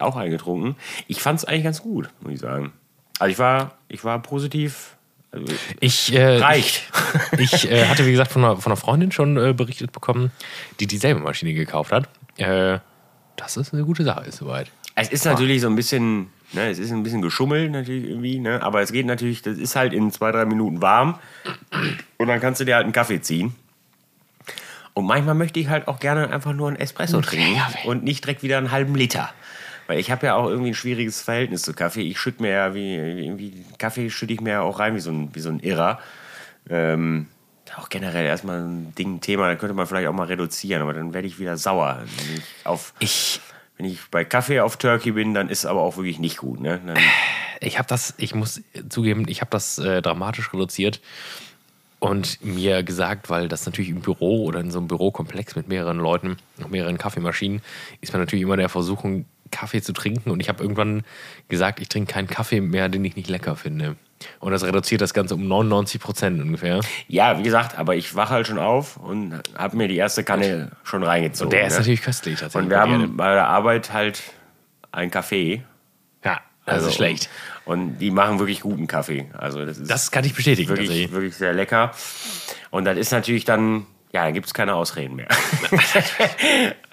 auch 0.00 0.16
eingetrunken. 0.16 0.76
Ich 1.06 1.20
fand 1.20 1.38
es 1.38 1.44
eigentlich 1.44 1.64
ganz 1.64 1.82
gut, 1.82 2.08
muss 2.20 2.34
ich 2.34 2.40
sagen. 2.40 2.72
Also 3.18 3.32
ich 3.32 3.38
war, 3.38 3.78
ich 3.88 4.04
war 4.04 4.20
positiv. 4.20 4.96
Also, 5.32 5.46
Ich, 5.80 6.14
äh, 6.14 6.38
Reicht. 6.38 6.82
Ich, 7.38 7.52
ich 7.64 7.70
äh, 7.70 7.86
hatte, 7.86 8.06
wie 8.06 8.10
gesagt, 8.10 8.32
von 8.32 8.44
einer, 8.44 8.56
von 8.56 8.72
einer 8.72 8.76
Freundin 8.76 9.12
schon 9.12 9.36
äh, 9.36 9.52
berichtet 9.52 9.92
bekommen, 9.92 10.32
die 10.80 10.86
dieselbe 10.86 11.20
Maschine 11.20 11.54
gekauft 11.54 11.92
hat. 11.92 12.08
Äh, 12.36 12.78
dass 13.36 13.56
es 13.56 13.72
eine 13.72 13.84
gute 13.84 14.04
Sache 14.04 14.26
ist, 14.26 14.36
soweit. 14.38 14.70
es 14.94 15.08
ist 15.10 15.24
natürlich 15.24 15.60
so 15.60 15.68
ein 15.68 15.76
bisschen, 15.76 16.28
ne, 16.52 16.70
es 16.70 16.78
ist 16.78 16.90
ein 16.90 17.02
bisschen 17.02 17.22
geschummelt 17.22 17.70
natürlich 17.70 18.08
irgendwie, 18.08 18.38
ne, 18.38 18.62
aber 18.62 18.80
es 18.80 18.92
geht 18.92 19.06
natürlich, 19.06 19.42
das 19.42 19.58
ist 19.58 19.76
halt 19.76 19.92
in 19.92 20.10
zwei, 20.10 20.32
drei 20.32 20.46
Minuten 20.46 20.80
warm 20.80 21.18
und 22.16 22.28
dann 22.28 22.40
kannst 22.40 22.60
du 22.60 22.64
dir 22.64 22.76
halt 22.76 22.84
einen 22.84 22.94
Kaffee 22.94 23.20
ziehen. 23.20 23.54
Und 24.94 25.04
manchmal 25.04 25.34
möchte 25.34 25.60
ich 25.60 25.68
halt 25.68 25.88
auch 25.88 25.98
gerne 26.00 26.30
einfach 26.30 26.54
nur 26.54 26.68
einen 26.68 26.78
Espresso 26.78 27.20
trinken 27.20 27.60
und 27.84 28.02
nicht 28.02 28.24
direkt 28.24 28.42
wieder 28.42 28.56
einen 28.56 28.70
halben 28.70 28.94
Liter. 28.94 29.28
Weil 29.86 29.98
ich 29.98 30.10
habe 30.10 30.26
ja 30.26 30.34
auch 30.34 30.48
irgendwie 30.48 30.70
ein 30.70 30.74
schwieriges 30.74 31.22
Verhältnis 31.22 31.62
zu 31.62 31.72
Kaffee. 31.72 32.02
Ich 32.02 32.18
schütte 32.18 32.42
mir 32.42 32.50
ja 32.50 32.74
wie, 32.74 32.96
irgendwie, 32.96 33.64
Kaffee 33.78 34.10
schütte 34.10 34.32
ich 34.32 34.40
mir 34.40 34.50
ja 34.50 34.60
auch 34.62 34.78
rein 34.78 34.94
wie 34.94 35.00
so 35.00 35.10
ein, 35.10 35.34
wie 35.34 35.40
so 35.40 35.48
ein 35.48 35.60
Irrer. 35.60 36.00
Ähm, 36.68 37.26
auch 37.76 37.88
generell 37.88 38.24
erstmal 38.24 38.60
ein 38.60 38.94
Ding, 38.94 39.16
ein 39.16 39.20
Thema, 39.20 39.48
da 39.48 39.56
könnte 39.56 39.74
man 39.74 39.86
vielleicht 39.86 40.08
auch 40.08 40.12
mal 40.12 40.26
reduzieren, 40.26 40.82
aber 40.82 40.94
dann 40.94 41.12
werde 41.12 41.26
ich 41.26 41.38
wieder 41.38 41.56
sauer. 41.56 42.02
Wenn 42.04 42.36
ich, 42.36 42.44
auf, 42.64 42.94
Ich, 43.00 43.40
wenn 43.76 43.86
ich 43.86 44.00
bei 44.10 44.24
Kaffee 44.24 44.60
auf 44.60 44.76
Turkey 44.76 45.12
bin, 45.12 45.34
dann 45.34 45.48
ist 45.48 45.60
es 45.60 45.66
aber 45.66 45.82
auch 45.82 45.96
wirklich 45.96 46.18
nicht 46.18 46.38
gut. 46.38 46.60
Ne? 46.60 46.80
Dann, 46.84 46.96
ich 47.60 47.78
habe 47.78 47.88
das, 47.88 48.14
ich 48.18 48.34
muss 48.34 48.62
zugeben, 48.88 49.26
ich 49.28 49.40
habe 49.40 49.50
das 49.50 49.78
äh, 49.78 50.00
dramatisch 50.00 50.52
reduziert 50.52 51.00
und 51.98 52.44
mir 52.44 52.82
gesagt, 52.82 53.30
weil 53.30 53.48
das 53.48 53.66
natürlich 53.66 53.90
im 53.90 54.00
Büro 54.00 54.44
oder 54.44 54.60
in 54.60 54.70
so 54.70 54.78
einem 54.78 54.88
Bürokomplex 54.88 55.56
mit 55.56 55.68
mehreren 55.68 55.98
Leuten, 55.98 56.36
und 56.58 56.70
mehreren 56.70 56.98
Kaffeemaschinen, 56.98 57.62
ist 58.00 58.12
man 58.12 58.22
natürlich 58.22 58.42
immer 58.42 58.56
der 58.56 58.68
Versuchung, 58.68 59.24
Kaffee 59.50 59.82
zu 59.82 59.92
trinken. 59.92 60.30
Und 60.30 60.40
ich 60.40 60.48
habe 60.48 60.62
irgendwann 60.62 61.02
gesagt, 61.48 61.80
ich 61.80 61.88
trinke 61.88 62.12
keinen 62.12 62.28
Kaffee 62.28 62.60
mehr, 62.60 62.88
den 62.88 63.04
ich 63.04 63.16
nicht 63.16 63.28
lecker 63.28 63.56
finde. 63.56 63.96
Und 64.40 64.52
das 64.52 64.64
reduziert 64.64 65.00
das 65.02 65.12
Ganze 65.12 65.34
um 65.34 65.46
99 65.46 66.00
Prozent 66.00 66.40
ungefähr. 66.40 66.80
ja, 67.06 67.38
wie 67.38 67.42
gesagt, 67.42 67.78
aber 67.78 67.96
ich 67.96 68.14
wache 68.14 68.30
halt 68.32 68.46
schon 68.46 68.58
auf 68.58 68.96
und 68.96 69.42
habe 69.56 69.76
mir 69.76 69.88
die 69.88 69.96
erste 69.96 70.24
Kanne 70.24 70.72
schon 70.84 71.02
reingezogen. 71.02 71.50
Der 71.50 71.66
ist 71.66 71.74
ne? 71.74 71.80
natürlich 71.80 72.02
köstlich 72.02 72.40
tatsächlich. 72.40 72.64
Und 72.64 72.70
wir 72.70 72.80
haben 72.80 73.16
bei 73.16 73.34
der 73.34 73.46
Arbeit 73.46 73.92
halt 73.92 74.22
einen 74.90 75.10
Kaffee. 75.10 75.62
ja, 76.24 76.40
also 76.64 76.90
schlecht. 76.90 77.28
Und 77.66 77.98
die 77.98 78.10
machen 78.10 78.38
wirklich 78.38 78.60
guten 78.60 78.86
Kaffee. 78.86 79.26
Also 79.36 79.64
das 79.66 79.78
ist 79.78 79.90
Das 79.90 80.10
kann 80.10 80.24
ich 80.24 80.34
bestätigen. 80.34 80.68
wirklich, 80.68 81.12
wirklich 81.12 81.36
sehr 81.36 81.52
lecker. 81.52 81.92
Und 82.70 82.84
das 82.86 82.96
ist 82.96 83.10
natürlich 83.12 83.44
dann, 83.44 83.86
ja, 84.12 84.24
da 84.24 84.30
gibt 84.30 84.46
es 84.46 84.54
keine 84.54 84.74
Ausreden 84.74 85.16
mehr. 85.16 85.28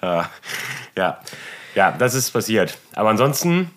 Ja. 0.96 1.20
Ja. 1.74 1.92
das 1.92 2.14
ist 2.14 2.30
passiert. 2.30 2.78
Aber 2.94 3.10
ansonsten 3.10 3.70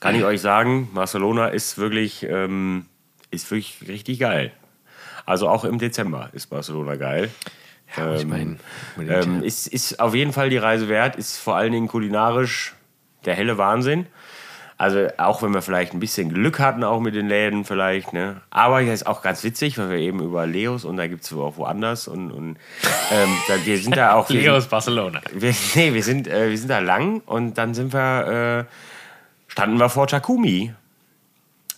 kann 0.00 0.14
ich 0.14 0.24
euch 0.24 0.40
sagen, 0.40 0.90
Barcelona 0.94 1.48
ist 1.48 1.78
wirklich, 1.78 2.24
ähm, 2.28 2.86
ist 3.30 3.50
wirklich 3.50 3.78
richtig 3.88 4.20
geil. 4.20 4.52
Also 5.26 5.48
auch 5.48 5.64
im 5.64 5.78
Dezember 5.78 6.30
ist 6.32 6.46
Barcelona 6.46 6.96
geil. 6.96 7.30
Ja, 7.96 8.14
ich 8.14 8.26
meine, 8.26 8.56
Ähm, 8.98 9.42
ist, 9.42 9.66
ist 9.66 10.00
auf 10.00 10.14
jeden 10.14 10.32
Fall 10.32 10.50
die 10.50 10.56
Reise 10.56 10.88
wert, 10.88 11.16
ist 11.16 11.36
vor 11.36 11.56
allen 11.56 11.72
Dingen 11.72 11.88
kulinarisch 11.88 12.74
der 13.24 13.34
helle 13.34 13.58
Wahnsinn. 13.58 14.06
Also 14.78 15.08
auch 15.16 15.42
wenn 15.42 15.54
wir 15.54 15.62
vielleicht 15.62 15.94
ein 15.94 16.00
bisschen 16.00 16.28
Glück 16.28 16.58
hatten, 16.58 16.84
auch 16.84 17.00
mit 17.00 17.14
den 17.14 17.28
Läden 17.28 17.64
vielleicht. 17.64 18.12
Ne? 18.12 18.42
Aber 18.50 18.80
hier 18.80 18.92
ist 18.92 19.06
auch 19.06 19.22
ganz 19.22 19.42
witzig, 19.42 19.78
weil 19.78 19.88
wir 19.88 19.96
eben 19.96 20.20
über 20.20 20.46
Leos 20.46 20.84
und 20.84 20.98
da 20.98 21.06
gibt 21.06 21.24
es 21.24 21.32
auch 21.32 21.56
woanders. 21.56 22.08
Und, 22.08 22.30
und 22.30 22.58
ähm, 23.10 23.28
wir 23.64 23.78
sind 23.78 23.96
da 23.96 24.12
auch... 24.16 24.28
wir 24.28 24.36
sind- 24.36 24.44
Leos 24.44 24.66
Barcelona. 24.66 25.20
wir, 25.32 25.54
nee, 25.76 25.94
wir 25.94 26.02
sind, 26.02 26.28
äh, 26.28 26.50
wir 26.50 26.58
sind 26.58 26.68
da 26.68 26.80
lang 26.80 27.22
und 27.24 27.54
dann 27.56 27.72
sind 27.72 27.94
wir, 27.94 28.66
äh, 28.68 29.50
standen 29.50 29.78
wir 29.78 29.88
vor 29.88 30.06
Takumi. 30.08 30.74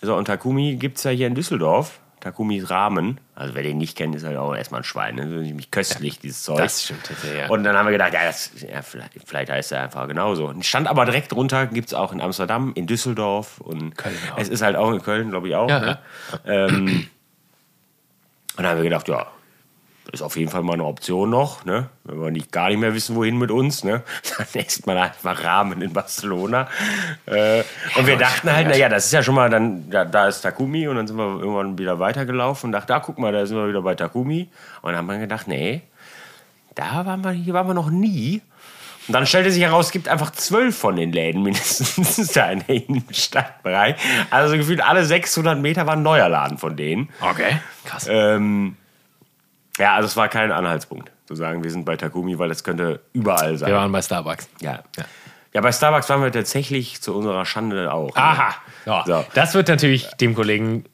So, 0.02 0.16
und 0.16 0.24
Takumi 0.24 0.74
gibt 0.76 0.98
es 0.98 1.04
ja 1.04 1.12
hier 1.12 1.28
in 1.28 1.36
Düsseldorf. 1.36 2.00
Takumis 2.20 2.70
Rahmen. 2.70 3.20
Also 3.34 3.54
wer 3.54 3.62
den 3.62 3.78
nicht 3.78 3.96
kennt, 3.96 4.14
ist 4.14 4.24
halt 4.24 4.36
auch 4.36 4.54
erstmal 4.54 4.80
ein 4.80 4.84
Schwein. 4.84 5.14
Ne? 5.14 5.22
Das 5.22 5.32
ist 5.32 5.46
nämlich 5.46 5.70
köstlich, 5.70 6.18
dieses 6.18 6.42
Zeug. 6.42 6.58
Das 6.58 6.84
stimmt 6.84 7.04
tatsächlich, 7.04 7.40
ja. 7.40 7.48
Und 7.48 7.64
dann 7.64 7.76
haben 7.76 7.86
wir 7.86 7.92
gedacht, 7.92 8.12
ja, 8.12 8.24
das, 8.24 8.50
ja 8.60 8.82
vielleicht, 8.82 9.12
vielleicht 9.24 9.50
heißt 9.50 9.72
er 9.72 9.82
einfach 9.82 10.08
genauso. 10.08 10.52
Stand 10.62 10.88
aber 10.88 11.04
direkt 11.04 11.32
drunter, 11.32 11.66
gibt 11.66 11.88
es 11.88 11.94
auch 11.94 12.12
in 12.12 12.20
Amsterdam, 12.20 12.72
in 12.74 12.86
Düsseldorf 12.86 13.60
und 13.60 13.96
Köln 13.96 14.16
auch. 14.32 14.38
es 14.38 14.48
ist 14.48 14.62
halt 14.62 14.76
auch 14.76 14.90
in 14.92 15.02
Köln, 15.02 15.30
glaube 15.30 15.48
ich 15.48 15.54
auch. 15.54 15.68
Ja, 15.68 15.80
ne? 15.80 15.98
ähm, 16.44 16.86
und 18.56 18.64
dann 18.64 18.66
haben 18.66 18.76
wir 18.78 18.84
gedacht, 18.84 19.08
ja, 19.08 19.26
ist 20.10 20.22
auf 20.22 20.36
jeden 20.36 20.50
Fall 20.50 20.62
mal 20.62 20.72
eine 20.72 20.84
Option 20.84 21.28
noch, 21.28 21.64
ne? 21.66 21.90
Wenn 22.04 22.20
wir 22.20 22.30
nicht 22.30 22.50
gar 22.50 22.68
nicht 22.68 22.78
mehr 22.78 22.94
wissen, 22.94 23.14
wohin 23.14 23.36
mit 23.36 23.50
uns, 23.50 23.84
ne? 23.84 24.02
Dann 24.38 24.62
isst 24.62 24.86
man 24.86 24.96
einfach 24.96 25.44
Rahmen 25.44 25.82
in 25.82 25.92
Barcelona. 25.92 26.68
Äh, 27.26 27.62
und 27.96 28.06
wir 28.06 28.16
dachten 28.16 28.50
halt, 28.50 28.68
naja, 28.68 28.88
das 28.88 29.06
ist 29.06 29.12
ja 29.12 29.22
schon 29.22 29.34
mal 29.34 29.50
dann, 29.50 29.90
da, 29.90 30.06
da 30.06 30.28
ist 30.28 30.40
Takumi 30.40 30.88
und 30.88 30.96
dann 30.96 31.06
sind 31.06 31.16
wir 31.16 31.40
irgendwann 31.40 31.76
wieder 31.78 31.98
weitergelaufen 31.98 32.68
und 32.68 32.72
dachten, 32.72 32.88
da 32.88 33.00
guck 33.00 33.18
mal, 33.18 33.32
da 33.32 33.44
sind 33.44 33.58
wir 33.58 33.68
wieder 33.68 33.82
bei 33.82 33.94
Takumi. 33.94 34.48
Und 34.80 34.92
dann 34.92 34.96
haben 34.96 35.06
wir 35.08 35.18
gedacht, 35.18 35.46
nee, 35.46 35.82
da 36.74 37.04
waren 37.04 37.22
wir, 37.22 37.32
hier 37.32 37.52
waren 37.52 37.66
wir 37.66 37.74
noch 37.74 37.90
nie. 37.90 38.40
Und 39.08 39.12
dann 39.12 39.26
stellte 39.26 39.50
sich 39.50 39.62
heraus, 39.62 39.86
es 39.86 39.92
gibt 39.92 40.08
einfach 40.08 40.32
zwölf 40.32 40.76
von 40.76 40.96
den 40.96 41.12
Läden 41.12 41.42
mindestens 41.42 42.16
da 42.32 42.50
in 42.50 42.64
der 42.66 42.76
Innenstadtbereich. 42.76 43.96
Also 44.30 44.56
gefühlt 44.56 44.82
alle 44.82 45.04
600 45.04 45.58
Meter 45.58 45.86
war 45.86 45.94
ein 45.94 46.02
neuer 46.02 46.28
Laden 46.28 46.56
von 46.56 46.76
denen. 46.76 47.08
Okay, 47.20 47.58
krass. 47.84 48.06
Ähm, 48.08 48.76
ja, 49.78 49.94
also 49.94 50.06
es 50.06 50.16
war 50.16 50.28
kein 50.28 50.52
Anhaltspunkt, 50.52 51.10
zu 51.26 51.34
sagen, 51.34 51.62
wir 51.64 51.70
sind 51.70 51.84
bei 51.84 51.96
Takumi, 51.96 52.38
weil 52.38 52.48
das 52.48 52.64
könnte 52.64 53.00
überall 53.12 53.56
sein. 53.56 53.68
Wir 53.68 53.76
waren 53.76 53.92
bei 53.92 54.02
Starbucks. 54.02 54.48
ja. 54.60 54.80
ja. 55.52 55.60
bei 55.60 55.72
Starbucks 55.72 56.08
waren 56.08 56.22
wir 56.22 56.30
tatsächlich 56.32 57.00
zu 57.00 57.14
unserer 57.16 57.44
Schande 57.46 57.92
auch. 57.92 58.14
ne? 58.14 58.22
Aha. 58.22 58.54
So. 58.84 59.02
So. 59.06 59.24
Das 59.34 59.54
wird 59.54 59.68
natürlich 59.68 60.08
dem 60.20 60.34
Kollegen 60.34 60.84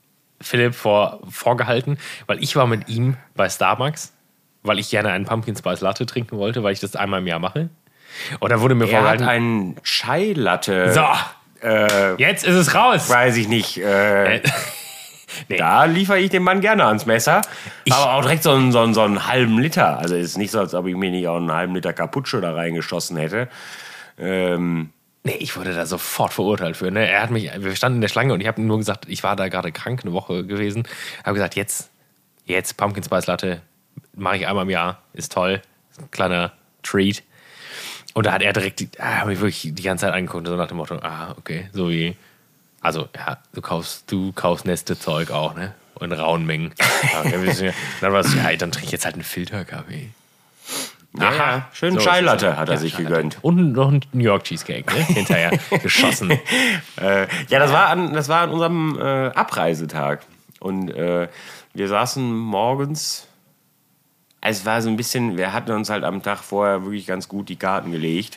Philipp 0.41 0.75
vor, 0.75 1.21
vorgehalten, 1.31 1.99
weil 2.27 2.43
ich 2.43 2.55
war 2.57 2.67
mit 2.67 2.89
ihm 2.89 3.17
bei 3.35 3.49
Starbucks, 3.49 4.13
weil 4.63 4.79
ich 4.79 4.91
gerne 4.91 5.11
einen 5.11 5.25
Pumpkin 5.27 5.57
Spice 5.57 5.81
Latte 5.81 6.07
trinken 6.07 6.37
wollte, 6.39 6.63
weil 6.63 6.73
ich 6.73 6.81
das 6.81 6.97
einmal 6.97 7.21
im 7.21 7.27
Jahr 7.27 7.39
mache. 7.39 7.69
Und 8.41 8.51
da 8.53 8.61
wurde 8.61 8.75
mir 8.75 8.85
Er 8.89 8.99
hat 8.99 9.19
vorgehalten. 9.19 9.29
einen 9.29 9.83
Chai-Latte. 9.83 10.93
So, 10.93 11.07
Äh, 11.67 12.15
jetzt 12.17 12.45
ist 12.45 12.55
es 12.57 12.75
raus. 12.75 13.09
weiß 13.09 13.37
ich 13.37 13.49
nicht. 13.49 13.79
Äh, 13.79 14.43
Nee. 15.49 15.57
Da 15.57 15.85
liefere 15.85 16.19
ich 16.19 16.31
dem 16.31 16.43
Mann 16.43 16.61
gerne 16.61 16.85
ans 16.85 17.07
Messer. 17.07 17.43
aber 17.91 18.15
auch 18.15 18.23
direkt 18.23 18.43
so 18.43 18.51
einen, 18.51 18.73
so, 18.73 18.81
einen, 18.81 18.95
so 18.95 19.03
einen 19.03 19.27
halben 19.27 19.59
Liter. 19.59 19.99
Also 19.99 20.15
ist 20.15 20.39
nicht 20.39 20.51
so, 20.51 20.61
als 20.61 20.75
ob 20.75 20.87
ich 20.87 20.97
mir 20.97 21.11
nicht 21.11 21.29
auch 21.29 21.37
einen 21.37 21.53
halben 21.53 21.75
Liter 21.75 21.93
Cappuccio 21.93 22.41
da 22.41 22.55
reingeschossen 22.55 23.17
hätte. 23.17 23.49
Ähm, 24.19 24.91
Nee, 25.27 25.37
ich 25.39 25.57
wurde 25.57 25.75
da 25.75 25.87
sofort 25.87 26.35
verurteilt 26.35 26.77
für. 26.77 26.91
Ne? 26.91 27.09
Er 27.09 27.23
hat 27.23 27.31
mich, 27.31 27.51
wir 27.57 27.75
standen 27.75 27.97
in 27.97 28.01
der 28.03 28.09
Schlange 28.09 28.35
und 28.35 28.43
ich 28.43 28.47
habe 28.47 28.61
nur 28.61 28.77
gesagt, 28.77 29.07
ich 29.09 29.23
war 29.23 29.37
da 29.37 29.49
gerade 29.49 29.73
krank, 29.73 30.01
eine 30.05 30.13
Woche 30.13 30.45
gewesen. 30.45 30.87
Habe 31.25 31.33
gesagt, 31.33 31.57
jetzt, 31.57 31.91
jetzt 32.45 32.77
Pumpkin 32.77 33.03
Spice 33.03 33.27
Latte 33.27 33.63
mache 34.15 34.37
ich 34.37 34.47
einmal 34.47 34.65
im 34.65 34.71
Jahr, 34.71 35.01
ist 35.15 35.33
toll, 35.33 35.63
ein 35.99 36.11
kleiner 36.11 36.53
Treat. 36.83 37.23
Und 38.13 38.27
da 38.27 38.33
hat 38.33 38.43
er 38.43 38.53
direkt, 38.53 38.81
die, 38.81 38.91
ah, 38.99 39.21
hab 39.21 39.29
ich 39.31 39.41
wirklich 39.41 39.75
die 39.75 39.83
ganze 39.83 40.05
Zeit 40.05 40.13
angeguckt, 40.13 40.47
so 40.47 40.57
nach 40.57 40.69
dem 40.69 40.77
Motto, 40.77 40.97
ah, 40.97 41.35
okay, 41.39 41.71
so 41.73 41.89
wie 41.89 42.17
Also, 42.85 43.09
ja, 43.17 43.39
du 43.55 43.63
kaufst, 43.63 44.13
du 44.13 44.33
kaufst 44.33 44.67
Neste-Zeug 44.67 45.31
auch, 45.31 45.55
ne? 45.55 45.73
In 46.01 46.13
rauen 46.13 46.45
Mengen. 46.45 46.75
Ja, 47.15 47.23
dann 48.01 48.13
war 48.13 48.21
es, 48.21 48.35
ja, 48.35 48.57
dann 48.57 48.73
trinke 48.73 48.87
ich 48.87 48.93
jetzt 48.93 49.07
halt 49.07 49.15
einen 49.15 49.25
Filterkaffee. 49.25 50.11
Ja, 51.19 51.33
ja. 51.35 51.69
Schönen 51.73 51.99
so, 51.99 52.05
Chai-Latte 52.05 52.59
hat 52.59 52.69
er 52.69 52.75
ja, 52.75 52.81
sich 52.81 52.97
gegönnt. 52.97 53.39
Und 53.41 53.73
noch 53.73 53.89
einen 53.89 54.05
New 54.13 54.25
York 54.25 54.45
Cheesecake, 54.45 54.93
ne? 54.93 55.03
Hinterher 55.03 55.53
geschossen. 55.83 56.33
äh, 57.01 57.27
ja, 57.49 57.59
das 57.59 57.73
war 57.73 57.89
an, 57.89 58.13
das 58.13 58.29
war 58.29 58.43
an 58.43 58.51
unserem 58.51 58.99
äh, 59.01 59.29
Abreisetag. 59.29 60.21
Und 60.61 60.91
äh, 60.91 61.29
wir 61.73 61.89
saßen 61.89 62.37
morgens. 62.37 63.27
Es 64.43 64.67
war 64.67 64.83
so 64.83 64.91
ein 64.91 64.97
bisschen, 64.97 65.39
wir 65.39 65.55
hatten 65.55 65.73
uns 65.73 65.89
halt 65.89 66.05
am 66.05 66.23
Tag 66.23 66.41
vorher 66.41 66.83
wirklich 66.83 67.07
ganz 67.07 67.29
gut 67.29 67.49
die 67.49 67.57
Karten 67.57 67.93
gelegt. 67.93 68.37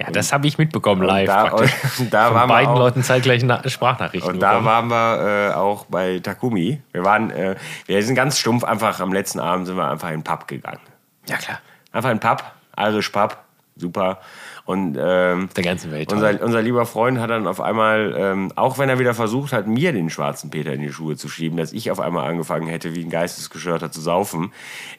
Ja, 0.00 0.10
das 0.10 0.32
habe 0.32 0.46
ich 0.46 0.56
mitbekommen 0.56 1.02
live. 1.02 1.26
Da, 1.26 1.50
und, 1.50 1.70
da 2.10 2.28
Von 2.28 2.34
waren 2.34 2.48
beiden 2.48 2.72
auch, 2.72 2.78
Leuten 2.78 3.02
zeitgleich 3.02 3.44
Sprachnachrichten. 3.66 4.32
Und 4.32 4.40
da 4.40 4.64
waren 4.64 4.88
wir 4.88 5.50
äh, 5.50 5.54
auch 5.54 5.84
bei 5.86 6.20
Takumi. 6.20 6.80
Wir 6.92 7.04
waren, 7.04 7.30
äh, 7.30 7.56
wir 7.84 8.02
sind 8.02 8.14
ganz 8.14 8.38
stumpf 8.38 8.64
einfach 8.64 9.00
am 9.00 9.12
letzten 9.12 9.40
Abend 9.40 9.66
sind 9.66 9.76
wir 9.76 9.90
einfach 9.90 10.08
in 10.08 10.20
den 10.20 10.24
Pub 10.24 10.48
gegangen. 10.48 10.80
Ja 11.28 11.36
klar. 11.36 11.60
Einfach 11.92 12.10
in 12.10 12.16
den 12.16 12.20
Pub, 12.20 12.42
Irish 12.78 13.10
Pub, 13.10 13.36
super. 13.76 14.20
Und 14.64 14.96
ähm, 14.98 15.50
der 15.54 15.64
ganzen 15.64 15.90
Welt. 15.90 16.12
Unser, 16.12 16.40
unser, 16.42 16.62
lieber 16.62 16.86
Freund 16.86 17.18
hat 17.18 17.28
dann 17.28 17.46
auf 17.46 17.60
einmal, 17.60 18.14
ähm, 18.16 18.52
auch 18.56 18.78
wenn 18.78 18.88
er 18.88 18.98
wieder 18.98 19.14
versucht 19.14 19.52
hat, 19.52 19.66
mir 19.66 19.92
den 19.92 20.08
schwarzen 20.08 20.48
Peter 20.48 20.72
in 20.72 20.80
die 20.80 20.92
Schuhe 20.92 21.16
zu 21.16 21.28
schieben, 21.28 21.58
dass 21.58 21.72
ich 21.72 21.90
auf 21.90 22.00
einmal 22.00 22.26
angefangen 22.26 22.68
hätte, 22.68 22.94
wie 22.94 23.04
ein 23.04 23.10
Geistesgeschörter 23.10 23.90
zu 23.90 24.00
saufen, 24.00 24.52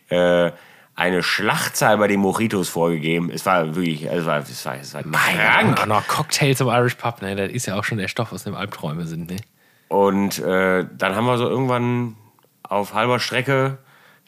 äh, 0.10 0.52
eine 0.96 1.24
Schlachtzahl 1.24 1.98
bei 1.98 2.08
den 2.08 2.20
Mojitos 2.20 2.70
vorgegeben. 2.70 3.32
Es 3.32 3.46
war 3.46 3.76
wirklich, 3.76 4.04
es 4.04 4.26
war, 4.26 4.40
es 4.40 4.66
war, 4.66 4.76
es 4.76 4.94
war 4.94 5.04
krank. 5.04 5.82
Auch 5.82 5.86
noch 5.86 6.08
Cocktails 6.08 6.60
im 6.62 6.68
Irish 6.68 6.96
Pub, 6.96 7.22
ne? 7.22 7.36
Das 7.36 7.52
ist 7.52 7.66
ja 7.66 7.76
auch 7.80 7.84
schon 7.84 7.98
der 7.98 8.08
Stoff, 8.08 8.32
aus 8.32 8.44
dem 8.44 8.56
Albträume 8.56 9.06
sind, 9.06 9.30
ne? 9.30 9.38
Und 9.88 10.40
äh, 10.40 10.86
dann 10.98 11.16
haben 11.16 11.26
wir 11.26 11.38
so 11.38 11.50
irgendwann 11.50 12.16
auf 12.64 12.94
halber 12.94 13.20
Strecke 13.20 13.78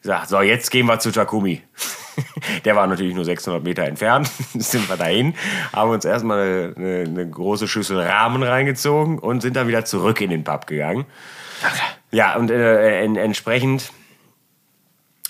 gesagt, 0.02 0.28
so, 0.28 0.42
jetzt 0.42 0.70
gehen 0.70 0.86
wir 0.86 0.98
zu 0.98 1.10
Takumi. 1.10 1.62
Der 2.64 2.76
war 2.76 2.86
natürlich 2.86 3.14
nur 3.14 3.24
600 3.24 3.64
Meter 3.64 3.84
entfernt. 3.84 4.30
sind 4.54 4.88
wir 4.88 4.96
dahin, 4.96 5.34
haben 5.72 5.90
uns 5.90 6.04
erstmal 6.04 6.38
eine, 6.38 6.74
eine, 6.76 7.04
eine, 7.04 7.30
große 7.30 7.66
Schüssel 7.66 7.98
Rahmen 7.98 8.42
reingezogen 8.42 9.18
und 9.18 9.40
sind 9.40 9.56
dann 9.56 9.66
wieder 9.66 9.84
zurück 9.86 10.20
in 10.20 10.30
den 10.30 10.44
Pub 10.44 10.66
gegangen. 10.66 11.06
Ja, 12.10 12.36
und 12.36 12.50
äh, 12.50 13.00
en, 13.00 13.16
entsprechend, 13.16 13.90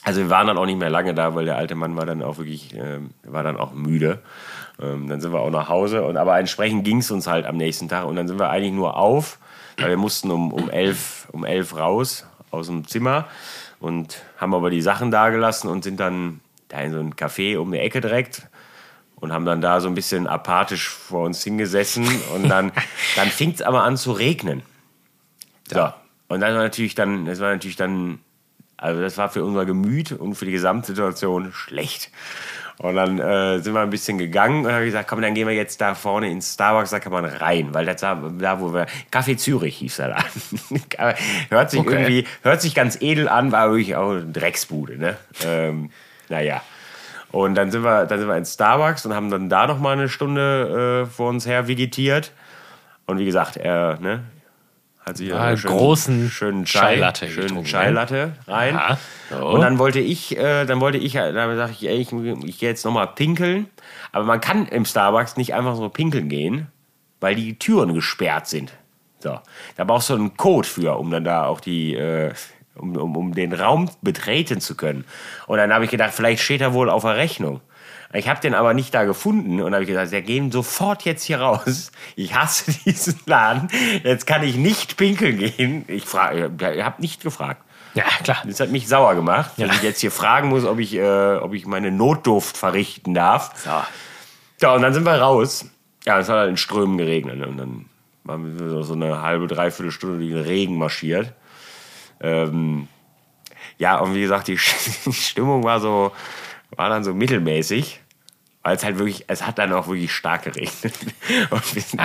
also 0.04 0.20
wir 0.20 0.30
waren 0.30 0.46
dann 0.46 0.58
auch 0.58 0.66
nicht 0.66 0.78
mehr 0.78 0.90
lange 0.90 1.14
da, 1.14 1.34
weil 1.34 1.46
der 1.46 1.56
alte 1.56 1.74
Mann 1.74 1.96
war 1.96 2.06
dann 2.06 2.22
auch 2.22 2.38
wirklich, 2.38 2.74
äh, 2.74 3.00
war 3.24 3.42
dann 3.42 3.56
auch 3.56 3.72
müde. 3.72 4.20
Ähm, 4.80 5.08
dann 5.08 5.20
sind 5.20 5.32
wir 5.32 5.40
auch 5.40 5.50
nach 5.50 5.68
Hause. 5.68 6.04
Und, 6.04 6.16
aber 6.16 6.38
entsprechend 6.38 6.84
ging 6.84 6.98
es 6.98 7.10
uns 7.10 7.26
halt 7.26 7.46
am 7.46 7.56
nächsten 7.56 7.88
Tag. 7.88 8.04
Und 8.06 8.16
dann 8.16 8.28
sind 8.28 8.38
wir 8.38 8.50
eigentlich 8.50 8.72
nur 8.72 8.96
auf, 8.96 9.38
weil 9.78 9.88
wir 9.88 9.96
mussten 9.96 10.30
um, 10.30 10.52
um, 10.52 10.68
elf, 10.68 11.28
um 11.32 11.44
elf 11.44 11.76
raus 11.76 12.26
aus 12.50 12.66
dem 12.66 12.86
Zimmer 12.86 13.26
und 13.80 14.22
haben 14.36 14.54
aber 14.54 14.70
die 14.70 14.82
Sachen 14.82 15.10
da 15.10 15.30
gelassen 15.30 15.68
und 15.68 15.84
sind 15.84 16.00
dann 16.00 16.40
da 16.68 16.78
in 16.78 16.92
so 16.92 17.00
ein 17.00 17.14
Café 17.14 17.58
um 17.58 17.72
die 17.72 17.78
Ecke 17.78 18.00
direkt 18.00 18.48
und 19.16 19.32
haben 19.32 19.46
dann 19.46 19.60
da 19.60 19.80
so 19.80 19.88
ein 19.88 19.94
bisschen 19.94 20.26
apathisch 20.26 20.88
vor 20.88 21.24
uns 21.24 21.42
hingesessen 21.42 22.06
und 22.34 22.48
dann, 22.48 22.72
dann 23.16 23.28
fing 23.28 23.52
es 23.52 23.62
aber 23.62 23.84
an 23.84 23.96
zu 23.96 24.12
regnen. 24.12 24.62
So. 25.68 25.78
Ja. 25.78 25.96
Und 26.28 26.40
das 26.40 26.54
war 26.54 26.62
natürlich 26.62 26.94
dann, 26.94 27.26
das 27.26 27.40
war 27.40 27.52
natürlich 27.52 27.76
dann, 27.76 28.20
also 28.76 29.00
das 29.00 29.16
war 29.16 29.28
für 29.28 29.44
unser 29.44 29.64
Gemüt 29.64 30.12
und 30.12 30.34
für 30.34 30.44
die 30.44 30.52
Gesamtsituation 30.52 31.52
schlecht. 31.52 32.10
Und 32.78 32.96
dann 32.96 33.20
äh, 33.20 33.60
sind 33.60 33.72
wir 33.72 33.80
ein 33.80 33.90
bisschen 33.90 34.18
gegangen 34.18 34.66
und 34.66 34.72
haben 34.72 34.84
gesagt, 34.84 35.08
komm, 35.08 35.22
dann 35.22 35.34
gehen 35.34 35.46
wir 35.46 35.54
jetzt 35.54 35.80
da 35.80 35.94
vorne 35.94 36.28
ins 36.28 36.54
Starbucks, 36.54 36.90
da 36.90 36.98
kann 36.98 37.12
man 37.12 37.24
rein, 37.24 37.72
weil 37.72 37.86
das 37.86 38.00
da, 38.00 38.16
da 38.36 38.60
wo 38.60 38.74
wir, 38.74 38.86
Café 39.12 39.36
Zürich 39.36 39.76
hieß 39.76 40.00
er 40.00 40.08
da. 40.08 40.24
hört 41.50 41.70
sich 41.70 41.80
okay. 41.80 41.92
irgendwie, 41.92 42.26
hört 42.42 42.60
sich 42.60 42.74
ganz 42.74 43.00
edel 43.00 43.28
an, 43.28 43.52
war 43.52 43.70
wirklich 43.70 43.94
auch 43.94 44.10
eine 44.10 44.24
Drecksbude, 44.24 44.98
ne? 44.98 45.16
Ähm, 45.44 45.90
naja. 46.28 46.62
Und 47.30 47.54
dann 47.54 47.70
sind 47.70 47.84
wir, 47.84 48.06
dann 48.06 48.18
sind 48.18 48.28
wir 48.28 48.36
in 48.36 48.44
Starbucks 48.44 49.06
und 49.06 49.14
haben 49.14 49.30
dann 49.30 49.48
da 49.48 49.66
noch 49.66 49.78
mal 49.78 49.92
eine 49.92 50.08
Stunde 50.08 51.04
äh, 51.04 51.10
vor 51.10 51.28
uns 51.30 51.46
her 51.46 51.68
vegetiert. 51.68 52.32
Und 53.06 53.18
wie 53.18 53.24
gesagt, 53.24 53.56
er 53.56 53.98
ne, 54.00 54.20
hat 55.04 55.20
ja, 55.20 55.38
einen 55.38 55.56
schönen, 55.58 55.76
großen 55.76 56.30
schönen 56.30 56.64
Chai, 56.64 56.96
Latte 56.96 57.28
schönen 57.28 57.64
Chai 57.64 57.90
Latte 57.90 58.32
rein. 58.46 58.74
Ja, 58.74 58.98
so. 59.30 59.46
Und 59.48 59.60
dann 59.60 59.78
wollte 59.78 60.00
ich, 60.00 60.36
äh, 60.36 60.64
dann 60.64 60.80
wollte 60.80 60.98
ich, 60.98 61.12
dann 61.12 61.56
sage 61.56 61.72
ich, 61.72 61.86
ey, 61.86 61.96
ich, 61.96 62.12
ich 62.12 62.58
gehe 62.58 62.70
jetzt 62.70 62.84
noch 62.84 62.92
mal 62.92 63.06
pinkeln. 63.06 63.68
Aber 64.12 64.24
man 64.24 64.40
kann 64.40 64.66
im 64.66 64.84
Starbucks 64.84 65.36
nicht 65.36 65.54
einfach 65.54 65.76
so 65.76 65.88
pinkeln 65.88 66.28
gehen, 66.28 66.68
weil 67.20 67.34
die 67.34 67.58
Türen 67.58 67.94
gesperrt 67.94 68.46
sind. 68.46 68.72
So, 69.18 69.40
da 69.76 69.84
brauchst 69.84 70.10
du 70.10 70.14
einen 70.14 70.36
Code 70.36 70.68
für, 70.68 70.98
um 70.98 71.10
dann 71.10 71.24
da 71.24 71.46
auch 71.46 71.60
die 71.60 71.94
äh, 71.94 72.32
um, 72.76 72.96
um, 72.96 73.16
um 73.16 73.34
den 73.34 73.52
Raum 73.52 73.90
betreten 74.02 74.60
zu 74.60 74.76
können. 74.76 75.04
Und 75.46 75.58
dann 75.58 75.72
habe 75.72 75.84
ich 75.84 75.90
gedacht, 75.90 76.12
vielleicht 76.12 76.42
steht 76.42 76.60
er 76.60 76.74
wohl 76.74 76.90
auf 76.90 77.02
der 77.02 77.16
Rechnung. 77.16 77.60
Ich 78.14 78.28
habe 78.28 78.40
den 78.40 78.54
aber 78.54 78.74
nicht 78.74 78.94
da 78.94 79.04
gefunden 79.04 79.60
und 79.60 79.72
habe 79.72 79.82
ich 79.82 79.88
gesagt, 79.88 80.12
wir 80.12 80.22
gehen 80.22 80.52
sofort 80.52 81.04
jetzt 81.04 81.24
hier 81.24 81.40
raus. 81.40 81.90
Ich 82.14 82.34
hasse 82.34 82.72
diesen 82.84 83.18
Laden. 83.26 83.68
Jetzt 84.04 84.26
kann 84.26 84.44
ich 84.44 84.56
nicht 84.56 84.96
pinkeln 84.96 85.38
gehen. 85.38 85.84
Ich 85.88 86.04
frage, 86.04 86.52
ihr 86.74 86.84
habt 86.84 87.00
nicht 87.00 87.22
gefragt. 87.22 87.62
Ja, 87.94 88.04
klar. 88.22 88.38
Das 88.44 88.60
hat 88.60 88.70
mich 88.70 88.88
sauer 88.88 89.14
gemacht, 89.14 89.52
ja. 89.56 89.66
dass 89.66 89.76
ich 89.76 89.82
jetzt 89.82 90.00
hier 90.00 90.10
fragen 90.10 90.48
muss, 90.48 90.64
ob 90.64 90.78
ich, 90.78 90.94
äh, 90.94 91.36
ob 91.36 91.54
ich 91.54 91.66
meine 91.66 91.90
Notduft 91.90 92.56
verrichten 92.56 93.14
darf. 93.14 93.52
So. 93.64 93.70
Ja, 94.60 94.74
und 94.74 94.82
dann 94.82 94.94
sind 94.94 95.04
wir 95.04 95.14
raus. 95.14 95.66
Ja, 96.04 96.18
es 96.18 96.28
hat 96.28 96.36
halt 96.36 96.50
in 96.50 96.56
Strömen 96.56 96.98
geregnet. 96.98 97.44
Und 97.44 97.56
dann 97.56 97.86
waren 98.22 98.58
wir 98.58 98.82
so 98.82 98.94
eine 98.94 99.22
halbe, 99.22 99.46
dreiviertel 99.48 99.90
Stunde 99.90 100.18
durch 100.18 100.30
den 100.30 100.40
Regen 100.40 100.78
marschiert. 100.78 101.32
Ähm, 102.20 102.88
ja, 103.78 103.98
und 103.98 104.14
wie 104.14 104.20
gesagt, 104.20 104.48
die 104.48 104.58
Stimmung 104.58 105.64
war 105.64 105.80
so, 105.80 106.12
war 106.70 106.88
dann 106.88 107.02
so 107.02 107.12
mittelmäßig. 107.12 108.00
Weil 108.64 108.76
es 108.76 108.84
halt 108.84 108.98
wirklich, 108.98 109.26
es 109.28 109.46
hat 109.46 109.58
dann 109.58 109.72
auch 109.74 109.86
wirklich 109.88 110.10
stark 110.12 110.44
geregnet. 110.44 110.94
Und 111.50 111.74
wir 111.74 111.82
sind 111.82 112.00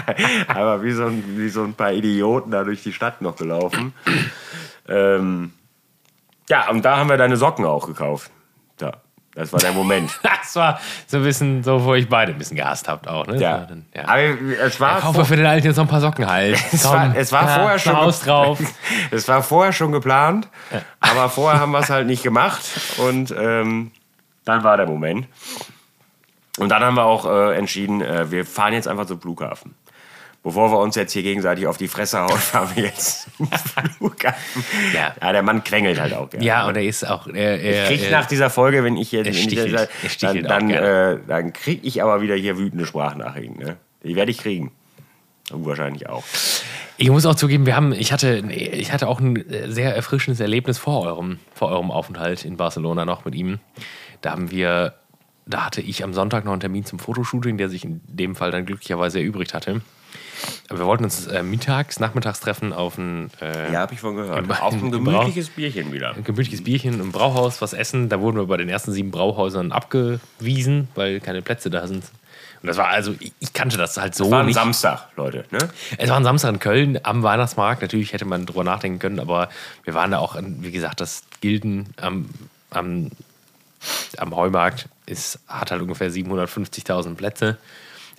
aber 0.49 0.84
wie 0.84 0.91
so, 0.91 1.05
ein, 1.05 1.24
wie 1.38 1.47
so 1.47 1.64
ein 1.64 1.74
paar 1.74 1.93
Idioten 1.93 2.51
da 2.51 2.66
durch 2.66 2.84
die 2.84 2.91
Stadt 2.91 3.22
noch 3.22 3.38
gelaufen. 3.38 3.93
Ähm, 4.89 5.53
ja, 6.49 6.70
und 6.70 6.84
da 6.84 6.97
haben 6.97 7.10
wir 7.10 7.18
deine 7.18 7.38
Socken 7.38 7.64
auch 7.64 7.86
gekauft. 7.86 8.32
Da. 8.78 8.97
Das 9.36 9.53
war 9.53 9.60
der 9.60 9.72
Moment. 9.72 10.20
das 10.24 10.55
war 10.55 10.82
so 11.07 11.18
ein 11.18 11.24
bisschen 11.24 11.64
so, 11.64 11.86
wo 11.86 11.93
ich 11.93 12.10
beide 12.10 12.34
ein 12.34 12.38
bisschen 12.38 12.57
gehasst 12.57 12.89
habt 12.89 13.07
auch. 13.07 13.26
Ne? 13.28 13.39
Ja. 13.39 13.60
Dann, 13.60 13.86
ja. 13.95 14.05
Aber 14.05 14.20
es 14.20 14.80
war. 14.82 14.95
Ja, 14.95 14.99
kaufe 14.99 15.24
für 15.24 15.38
den 15.38 15.45
Alten 15.45 15.68
jetzt 15.68 15.78
noch 15.78 15.86
ein 15.86 15.89
paar 15.89 16.01
Socken 16.01 16.28
halt. 16.28 16.57
es 16.74 16.84
war, 16.84 17.16
es 17.16 17.32
war 17.32 17.43
ja, 17.43 17.60
vorher 17.60 17.80
schon. 17.80 17.95
Haus 17.95 18.20
drauf. 18.22 18.60
es 19.12 19.28
war 19.30 19.43
vorher 19.43 19.72
schon 19.72 19.93
geplant, 19.93 20.49
ja. 20.72 20.82
aber 20.99 21.30
vorher 21.30 21.62
haben 21.62 21.72
wir 21.72 21.80
es 21.80 21.89
halt 21.89 22.07
nicht 22.07 22.24
gemacht 22.24 22.62
und 22.97 23.34
ähm, 23.38 23.91
dann 24.43 24.64
war 24.64 24.76
der 24.76 24.88
Moment. 24.88 25.28
Und 26.60 26.70
dann 26.70 26.84
haben 26.84 26.95
wir 26.95 27.05
auch 27.05 27.26
äh, 27.26 27.57
entschieden, 27.57 28.01
äh, 28.01 28.32
wir 28.32 28.45
fahren 28.45 28.74
jetzt 28.74 28.88
einfach 28.88 29.05
zum 29.05 29.22
Flughafen 29.22 29.76
bevor 30.43 30.72
wir 30.72 30.80
uns 30.80 30.95
jetzt 30.95 31.14
hier 31.14 31.24
gegenseitig 31.24 31.68
auf 31.68 31.78
die 31.78 31.88
Fresse 31.88 32.20
hauen, 32.20 32.30
fahren 32.38 32.70
wir 32.76 32.86
jetzt 32.86 33.28
Flughafen. 33.97 34.64
Ja. 34.93 35.14
ja, 35.22 35.32
der 35.32 35.43
Mann 35.43 35.64
quengelt 35.64 35.99
halt 35.99 36.14
auch. 36.14 36.30
Gerne. 36.30 36.45
Ja, 36.45 36.68
und 36.68 36.76
er 36.76 36.84
ist 36.84 37.07
auch. 37.07 37.28
Er, 37.28 37.62
er, 37.62 37.91
ich 37.91 37.99
krieg 37.99 38.12
nach 38.12 38.26
dieser 38.26 38.49
Folge, 38.49 38.84
wenn 38.84 38.97
ich 38.97 39.12
jetzt. 39.12 39.30
Dieser, 39.30 39.88
dann 40.22 40.43
dann, 40.43 40.70
äh, 40.70 41.18
dann 41.28 41.53
krieg 41.53 41.82
ich 41.84 42.01
aber 42.01 42.22
wieder 42.22 42.36
hier 42.36 42.57
wütende 42.57 42.86
Sprachnachrichten. 42.86 43.57
Ne? 43.57 43.78
Die 44.03 44.16
werde 44.16 44.32
ich 44.32 44.38
kriegen. 44.38 44.72
Du 45.49 45.66
wahrscheinlich 45.66 46.07
auch. 46.07 46.24
Ich 46.97 47.10
muss 47.10 47.26
auch 47.26 47.36
zugeben, 47.36 47.66
wir 47.66 47.76
haben, 47.76 47.93
ich 47.93 48.12
hatte, 48.12 48.43
ich 48.51 48.91
hatte 48.91 49.07
auch 49.07 49.20
ein 49.20 49.43
sehr 49.68 49.95
erfrischendes 49.95 50.41
Erlebnis 50.41 50.78
vor 50.78 51.01
eurem, 51.01 51.39
vor 51.55 51.70
eurem 51.70 51.91
Aufenthalt 51.91 52.43
in 52.43 52.57
Barcelona 52.57 53.05
noch 53.05 53.26
mit 53.26 53.36
ihm. 53.36 53.60
Da 54.22 54.32
haben 54.32 54.51
wir, 54.51 54.95
da 55.49 55.65
hatte 55.65 55.81
ich 55.81 56.03
am 56.03 56.13
Sonntag 56.13 56.45
noch 56.45 56.51
einen 56.51 56.61
Termin 56.61 56.85
zum 56.85 56.99
Fotoshooting, 56.99 57.57
der 57.57 57.69
sich 57.69 57.83
in 57.83 58.01
dem 58.05 58.35
Fall 58.35 58.51
dann 58.51 58.65
glücklicherweise 58.65 59.19
erübrigt 59.19 59.53
hatte. 59.53 59.81
Wir 60.69 60.85
wollten 60.85 61.03
uns 61.03 61.27
äh, 61.27 61.43
mittags, 61.43 61.99
nachmittags 61.99 62.39
treffen 62.39 62.71
auf 62.71 62.97
ein. 62.97 63.31
Äh, 63.41 63.73
ja, 63.73 63.79
habe 63.79 63.93
ich 63.93 63.99
von 63.99 64.15
gehört. 64.15 64.45
Im, 64.45 64.51
auf 64.51 64.73
ein 64.73 64.91
gemütliches 64.91 65.49
Bierchen 65.49 65.91
wieder. 65.91 66.15
Ein 66.15 66.23
gemütliches 66.23 66.63
Bierchen 66.63 66.99
im 66.99 67.11
Brauhaus, 67.11 67.61
was 67.61 67.73
essen. 67.73 68.09
Da 68.09 68.19
wurden 68.21 68.37
wir 68.37 68.45
bei 68.45 68.57
den 68.57 68.69
ersten 68.69 68.91
sieben 68.91 69.11
Brauhäusern 69.11 69.71
abgewiesen, 69.71 70.87
weil 70.95 71.19
keine 71.19 71.41
Plätze 71.41 71.69
da 71.69 71.87
sind. 71.87 72.05
Und 72.61 72.67
das 72.67 72.77
war 72.77 72.87
also, 72.87 73.15
ich 73.39 73.53
kannte 73.53 73.77
das 73.77 73.97
halt 73.97 74.15
so. 74.15 74.25
Es 74.25 74.31
war 74.31 74.41
ein 74.41 74.45
nicht. 74.47 74.55
Samstag, 74.55 75.07
Leute. 75.15 75.45
Ne? 75.51 75.69
Es 75.97 76.09
war 76.09 76.17
ein 76.17 76.23
Samstag 76.23 76.53
in 76.53 76.59
Köln 76.59 76.99
am 77.03 77.23
Weihnachtsmarkt. 77.23 77.81
Natürlich 77.81 78.13
hätte 78.13 78.25
man 78.25 78.45
drüber 78.45 78.63
nachdenken 78.63 78.99
können, 78.99 79.19
aber 79.19 79.49
wir 79.83 79.93
waren 79.93 80.11
da 80.11 80.19
auch, 80.19 80.37
wie 80.39 80.71
gesagt, 80.71 81.01
das 81.01 81.23
Gilden 81.41 81.87
am, 81.97 82.29
am, 82.69 83.11
am 84.17 84.36
Heumarkt 84.36 84.88
ist, 85.05 85.39
hat 85.47 85.71
halt 85.71 85.82
ungefähr 85.82 86.11
750.000 86.11 87.15
Plätze. 87.15 87.57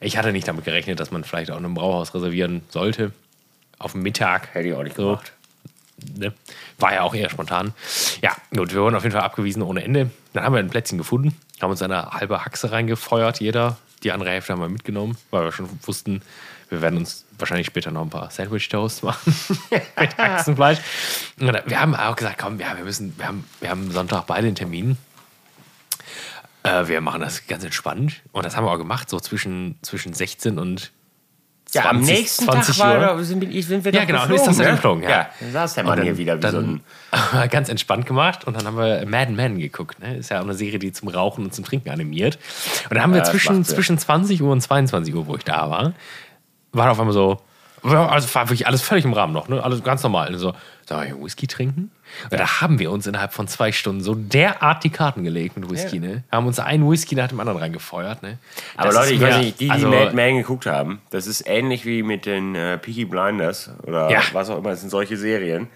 Ich 0.01 0.17
hatte 0.17 0.33
nicht 0.33 0.49
damit 0.49 0.65
gerechnet, 0.65 0.99
dass 0.99 1.11
man 1.11 1.25
vielleicht 1.25 1.51
auch 1.51 1.59
in 1.59 1.65
einem 1.65 1.75
Brauhaus 1.75 2.15
reservieren 2.15 2.63
sollte. 2.69 3.13
Auf 3.79 3.93
dem 3.93 4.03
Mittag. 4.03 4.55
Hätte 4.55 4.69
ich 4.69 4.75
auch 4.75 4.83
nicht 4.83 4.97
gemacht. 4.97 5.33
Ne? 6.17 6.33
War 6.79 6.95
ja 6.95 7.03
auch 7.03 7.15
eher 7.15 7.29
spontan. 7.29 7.75
Ja, 8.23 8.35
gut, 8.55 8.73
wir 8.73 8.81
wurden 8.81 8.95
auf 8.95 9.03
jeden 9.03 9.15
Fall 9.15 9.25
abgewiesen 9.25 9.63
ohne 9.63 9.85
Ende. 9.85 10.11
Dann 10.33 10.45
haben 10.45 10.55
wir 10.55 10.61
ein 10.61 10.71
Plätzchen 10.71 10.99
gefunden, 10.99 11.37
haben 11.61 11.71
uns 11.71 11.83
eine 11.83 12.11
halbe 12.13 12.45
Haxe 12.45 12.73
reingefeuert, 12.73 13.41
jeder. 13.41 13.77
Die 14.03 14.13
andere 14.13 14.31
Hälfte 14.31 14.53
haben 14.53 14.61
wir 14.61 14.69
mitgenommen, 14.69 15.19
weil 15.31 15.45
wir 15.45 15.53
schon 15.53 15.69
wussten, 15.83 16.23
wir 16.71 16.81
werden 16.81 16.99
uns 16.99 17.27
wahrscheinlich 17.39 17.67
später 17.67 17.91
noch 17.91 18.03
ein 18.03 18.11
paar 18.11 18.31
Sandwich-Toast 18.31 19.03
machen 19.03 19.35
mit 19.71 20.17
Haxenfleisch. 20.17 20.79
Wir 21.37 21.81
haben 21.81 21.95
auch 21.95 22.17
gesagt, 22.17 22.39
komm, 22.39 22.61
ja, 22.61 22.77
wir 22.77 22.85
müssen, 22.85 23.19
wir 23.19 23.27
haben, 23.27 23.45
wir 23.61 23.69
haben 23.71 23.91
Sonntag 23.91 24.27
beide 24.27 24.47
einen 24.47 24.57
Termin. 24.57 24.97
Äh, 26.63 26.89
wir 26.89 27.01
machen 27.01 27.21
das 27.21 27.47
ganz 27.47 27.65
entspannt. 27.65 28.23
Und 28.33 28.45
das 28.45 28.57
haben 28.57 28.65
wir 28.65 28.71
auch 28.73 28.79
gemacht, 28.79 29.09
so 29.09 29.19
zwischen, 29.21 29.77
zwischen 29.83 30.13
16 30.13 30.59
und 30.59 30.93
20, 31.67 31.85
Ja, 31.85 31.91
am 31.91 32.01
nächsten 32.01 32.45
20 32.47 32.77
Tag 32.77 32.85
war, 32.85 32.95
Uhr. 32.95 33.01
da- 33.19 33.23
sind, 33.25 33.41
wir- 33.41 33.63
sind 33.63 33.85
wir 33.85 33.93
Ja, 33.95 34.05
genau, 34.05 34.21
geflogen, 34.23 34.37
ist 34.43 34.47
das 34.49 34.59
ja 34.59 34.65
ne? 34.65 34.71
geflogen, 34.73 35.03
ja. 35.05 35.11
ja. 35.11 35.31
Dann 35.41 35.53
saß 35.53 35.75
der 35.75 35.85
Mann 35.85 35.99
Und 36.01 36.05
hier 36.05 36.19
wieder 36.19 36.43
wie 36.43 36.49
so 36.51 36.59
ein... 36.59 36.81
dann 37.33 37.49
ganz 37.49 37.69
entspannt 37.69 38.07
gemacht 38.07 38.45
und 38.45 38.57
dann 38.57 38.67
haben 38.67 38.77
wir 38.77 39.07
Mad 39.07 39.31
Men 39.33 39.59
geguckt. 39.59 40.01
Ne? 40.01 40.17
Ist 40.17 40.31
ja 40.31 40.41
auch 40.41 40.45
eine 40.45 40.55
Serie, 40.55 40.79
die 40.81 40.93
zum 40.93 41.09
Rauchen 41.09 41.45
und 41.45 41.55
zum 41.55 41.65
Trinken 41.65 41.91
animiert. 41.91 42.39
Und 42.89 42.95
dann 42.97 43.03
haben 43.05 43.15
wir 43.15 43.21
das 43.21 43.31
zwischen, 43.31 43.65
zwischen 43.65 43.99
20 43.99 44.43
Uhr 44.43 44.51
und 44.53 44.61
22 44.61 45.15
Uhr, 45.15 45.27
wo 45.29 45.37
ich 45.37 45.45
da 45.45 45.71
war, 45.71 45.93
war 46.73 46.91
auf 46.91 46.99
einmal 46.99 47.15
so, 47.15 47.41
also 47.83 48.35
war 48.35 48.49
wirklich 48.49 48.67
alles 48.67 48.83
völlig 48.83 49.05
im 49.05 49.13
Rahmen 49.13 49.33
noch, 49.33 49.49
ne? 49.49 49.63
alles 49.63 49.83
ganz 49.85 50.03
normal. 50.03 50.35
Und 50.35 50.55
Soll 50.91 51.05
ich 51.07 51.15
Whisky 51.15 51.47
trinken? 51.47 51.93
Und 52.33 52.41
da 52.41 52.61
haben 52.61 52.81
wir 52.81 52.91
uns 52.91 53.07
innerhalb 53.07 53.33
von 53.33 53.47
zwei 53.47 53.71
Stunden 53.71 54.03
so 54.03 54.17
derart 54.17 54.83
die 54.83 54.91
Karten 54.91 55.23
gelegt 55.23 55.57
mit 55.57 55.71
Whisky. 55.71 55.99
Ja. 55.99 56.03
Ne? 56.03 56.25
Haben 56.33 56.49
uns 56.49 56.59
einen 56.59 56.91
Whisky 56.91 57.15
nach 57.15 57.29
dem 57.29 57.39
anderen 57.39 57.61
reingefeuert. 57.61 58.25
Ne? 58.25 58.39
Aber 58.77 58.89
Das 58.89 58.97
Leute, 58.97 59.07
ist 59.07 59.13
ich 59.15 59.21
weiß 59.21 59.37
nicht, 59.39 59.61
die, 59.61 59.65
die 59.67 59.71
also, 59.71 59.87
Mad 59.87 60.17
Men 60.17 60.39
geguckt 60.39 60.67
haben, 60.67 61.01
das 61.11 61.29
ist 61.29 61.45
ähnlich 61.47 61.87
wie 61.87 62.03
mit 62.03 62.27
den 62.27 62.57
äh, 62.57 62.77
Peaky 62.77 63.05
Blinders 63.05 63.71
oder 63.85 64.11
Ja. 64.11 64.21
was 64.33 64.51
auch 64.51 64.59
immer, 64.59 64.71
es 64.71 64.81
sind 64.81 64.91
solche 64.91 65.17
Serien. 65.17 65.69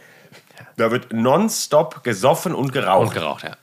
Da 0.77 0.91
wird 0.91 1.13
nonstop 1.13 2.03
gesoffen 2.03 2.53
und 2.53 2.73
geraucht. 2.73 3.07
Und 3.07 3.15
geraucht, 3.15 3.45
ja. 3.45 3.57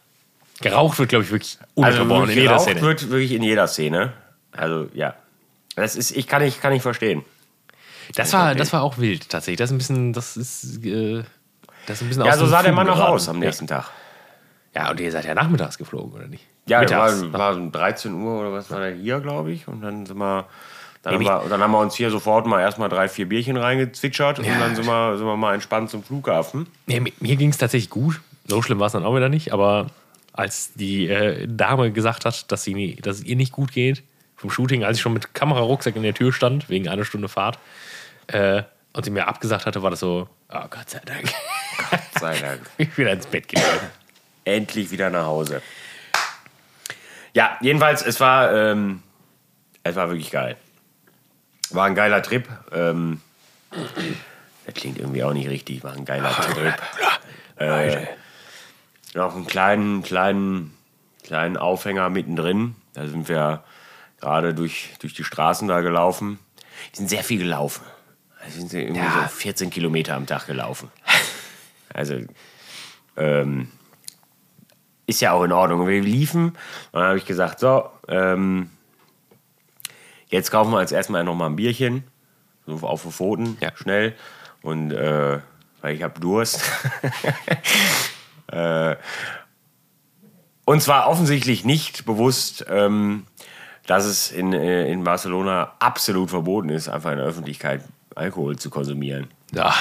Geraucht 0.61 0.99
wird, 0.99 1.09
glaube 1.09 1.25
ich, 1.25 1.31
wirklich 1.31 1.57
also 1.75 2.03
ununterbrochen 2.03 2.21
wirklich 2.29 2.37
in 2.37 2.41
jeder 2.43 2.53
geraucht 2.53 2.69
Szene. 2.69 2.81
wird 2.81 3.09
wirklich 3.09 3.31
in 3.33 3.43
jeder 3.43 3.67
Szene. 3.67 4.13
Also 4.53 4.87
ja, 4.93 5.15
das 5.75 5.97
ist, 5.97 6.11
ich 6.11 6.27
kann 6.27 6.43
nicht, 6.43 6.61
kann 6.61 6.71
nicht 6.71 6.83
verstehen. 6.83 7.25
Das 8.15 8.31
war, 8.31 8.55
das 8.55 8.71
war 8.71 8.83
auch 8.83 8.97
wild, 8.97 9.27
tatsächlich. 9.29 9.57
Das 9.57 9.69
ist 9.69 9.73
ein 9.73 9.77
bisschen, 9.77 10.13
das 10.13 10.37
ist, 10.37 10.83
äh, 10.85 11.23
das 11.85 11.97
ist 11.97 12.01
ein 12.03 12.07
bisschen 12.09 12.25
Ja, 12.25 12.37
so 12.37 12.45
sah 12.45 12.61
der 12.63 12.73
Mann 12.73 12.89
auch 12.89 12.99
aus 12.99 13.29
am 13.29 13.39
nächsten 13.39 13.67
Tag. 13.67 13.89
Ja. 14.73 14.89
und 14.91 14.99
ihr 14.99 15.11
seid 15.11 15.25
ja 15.25 15.33
nachmittags 15.33 15.77
geflogen, 15.77 16.13
oder 16.13 16.27
nicht? 16.27 16.45
Ja, 16.65 16.79
Mittags. 16.79 17.21
war, 17.23 17.33
war 17.33 17.55
um 17.55 17.71
13 17.71 18.13
Uhr 18.13 18.39
oder 18.41 18.53
was 18.53 18.69
war 18.71 18.79
der 18.79 18.93
hier, 18.95 19.19
glaube 19.19 19.51
ich. 19.51 19.67
Und 19.67 19.81
dann 19.81 20.05
sind 20.05 20.17
wir. 20.17 20.45
Dann 21.03 21.15
haben, 21.15 21.21
wir, 21.23 21.43
dann 21.49 21.61
haben 21.61 21.71
wir 21.71 21.79
uns 21.79 21.95
hier 21.95 22.11
sofort 22.11 22.45
mal 22.45 22.61
erstmal 22.61 22.87
drei, 22.87 23.09
vier 23.09 23.27
Bierchen 23.27 23.57
reingezwitschert 23.57 24.37
und 24.37 24.45
Ja. 24.45 24.59
dann 24.59 24.75
sind 24.75 24.85
wir, 24.85 25.17
sind 25.17 25.25
wir 25.25 25.35
mal 25.35 25.55
entspannt 25.55 25.89
zum 25.89 26.03
Flughafen. 26.03 26.67
Nee, 26.85 26.99
mir 27.19 27.35
ging 27.37 27.49
es 27.49 27.57
tatsächlich 27.57 27.89
gut. 27.89 28.21
So 28.45 28.61
schlimm 28.61 28.79
war 28.79 28.85
es 28.85 28.93
dann 28.93 29.03
auch 29.03 29.15
wieder 29.15 29.27
nicht. 29.27 29.51
Aber 29.51 29.87
als 30.31 30.73
die 30.75 31.07
äh, 31.09 31.47
Dame 31.47 31.91
gesagt 31.91 32.25
hat, 32.25 32.51
dass, 32.51 32.63
sie 32.63 32.95
dass 33.01 33.17
es 33.17 33.23
ihr 33.23 33.35
nicht 33.35 33.51
gut 33.51 33.71
geht, 33.71 34.03
vom 34.35 34.51
Shooting, 34.51 34.83
als 34.83 34.97
ich 34.97 35.01
schon 35.01 35.13
mit 35.13 35.33
Kamerarucksack 35.33 35.95
in 35.95 36.03
der 36.03 36.13
Tür 36.13 36.31
stand, 36.33 36.69
wegen 36.69 36.87
einer 36.87 37.03
Stunde 37.03 37.27
Fahrt, 37.29 37.57
äh, 38.27 38.61
und 38.93 39.05
sie 39.05 39.11
mir 39.11 39.27
abgesagt 39.27 39.65
hatte, 39.65 39.81
war 39.83 39.89
das 39.89 39.99
so, 39.99 40.27
oh 40.49 40.67
Gott 40.69 40.89
sei 40.89 40.99
Dank. 41.05 41.29
Sei 42.19 42.37
Dank. 42.39 42.61
ich 42.77 42.89
bin 42.89 42.97
wieder 42.97 43.13
ins 43.13 43.27
Bett 43.27 43.47
gegangen. 43.47 43.89
endlich 44.45 44.91
wieder 44.91 45.09
nach 45.09 45.25
Hause. 45.25 45.61
Ja, 47.33 47.57
jedenfalls, 47.61 48.01
es 48.01 48.19
war, 48.19 48.53
ähm, 48.53 49.01
es 49.83 49.95
war 49.95 50.09
wirklich 50.09 50.31
geil. 50.31 50.57
War 51.69 51.85
ein 51.85 51.95
geiler 51.95 52.21
Trip. 52.21 52.47
Ähm, 52.73 53.21
das 54.65 54.73
klingt 54.75 54.97
irgendwie 54.97 55.23
auch 55.23 55.33
nicht 55.33 55.49
richtig. 55.49 55.83
War 55.83 55.93
ein 55.93 56.05
geiler 56.05 56.31
Trip. 56.53 56.73
Äh, 57.57 58.07
noch 59.13 59.35
einen 59.35 59.47
kleinen, 59.47 60.03
kleinen, 60.03 60.77
kleinen 61.23 61.55
Aufhänger 61.55 62.09
mittendrin. 62.09 62.75
Da 62.93 63.07
sind 63.07 63.29
wir 63.29 63.63
gerade 64.19 64.53
durch, 64.53 64.89
durch 64.99 65.13
die 65.13 65.23
Straßen 65.23 65.67
da 65.67 65.79
gelaufen. 65.79 66.39
Die 66.93 66.97
sind 66.97 67.09
sehr 67.09 67.23
viel 67.23 67.39
gelaufen. 67.39 67.83
Sind 68.49 68.69
sie 68.69 68.81
irgendwie 68.81 69.01
Ja. 69.01 69.27
so 69.29 69.35
14 69.35 69.69
Kilometer 69.69 70.15
am 70.15 70.25
Tag 70.25 70.47
gelaufen. 70.47 70.89
Also, 71.93 72.15
ähm, 73.17 73.69
ist 75.07 75.19
ja 75.19 75.33
auch 75.33 75.43
in 75.43 75.51
Ordnung. 75.51 75.85
Wir 75.89 75.99
liefen 76.01 76.45
und 76.45 76.57
dann 76.93 77.03
habe 77.03 77.17
ich 77.17 77.25
gesagt, 77.25 77.59
so, 77.59 77.89
ähm, 78.07 78.69
jetzt 80.29 80.51
kaufen 80.51 80.71
wir 80.71 80.77
als 80.77 80.93
erstmal 80.93 81.25
noch 81.25 81.35
mal 81.35 81.47
ein 81.47 81.57
Bierchen, 81.57 82.05
so 82.65 82.77
auf 82.87 83.01
den 83.01 83.11
Pfoten, 83.11 83.57
Ja. 83.59 83.75
schnell. 83.75 84.15
Und 84.61 84.91
äh, 84.93 85.39
weil 85.81 85.95
ich 85.95 86.01
habe 86.03 86.17
Durst. 86.21 86.61
äh, 88.47 88.95
und 90.63 90.81
zwar 90.81 91.07
offensichtlich 91.09 91.65
nicht 91.65 92.05
bewusst, 92.05 92.65
ähm, 92.69 93.25
dass 93.85 94.05
es 94.05 94.31
in, 94.31 94.53
äh, 94.53 94.89
in 94.89 95.03
Barcelona 95.03 95.73
absolut 95.79 96.29
verboten 96.29 96.69
ist, 96.69 96.87
einfach 96.87 97.11
in 97.11 97.17
der 97.17 97.25
Öffentlichkeit 97.27 97.83
Alkohol 98.15 98.57
zu 98.57 98.69
konsumieren. 98.69 99.27
Ja. 99.53 99.73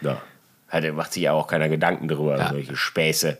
Ja. 0.00 0.20
Hat, 0.68 0.90
macht 0.94 1.12
sich 1.12 1.24
ja 1.24 1.32
auch 1.32 1.46
keiner 1.46 1.68
Gedanken 1.68 2.08
darüber, 2.08 2.38
Ja. 2.38 2.48
solche 2.50 2.76
Späße. 2.76 3.38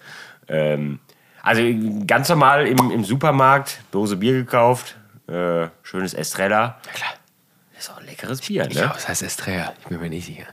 Ähm, 0.48 0.98
also 1.42 1.62
ganz 2.06 2.28
normal 2.28 2.66
im, 2.66 2.90
im 2.90 3.04
Supermarkt, 3.04 3.80
Dose 3.90 4.16
Bier 4.16 4.32
gekauft, 4.34 4.96
äh, 5.28 5.68
schönes 5.82 6.14
Estrella. 6.14 6.78
Klar. 6.92 7.10
Das 7.74 7.84
ist 7.84 7.90
auch 7.90 7.98
ein 7.98 8.06
leckeres 8.06 8.40
Bier, 8.42 8.64
ne? 8.66 8.74
Ja, 8.74 8.90
was 8.94 9.08
heißt 9.08 9.22
Estrella? 9.22 9.72
Ich 9.80 9.86
bin 9.88 10.00
mir 10.00 10.08
nicht 10.08 10.26
sicher. 10.26 10.44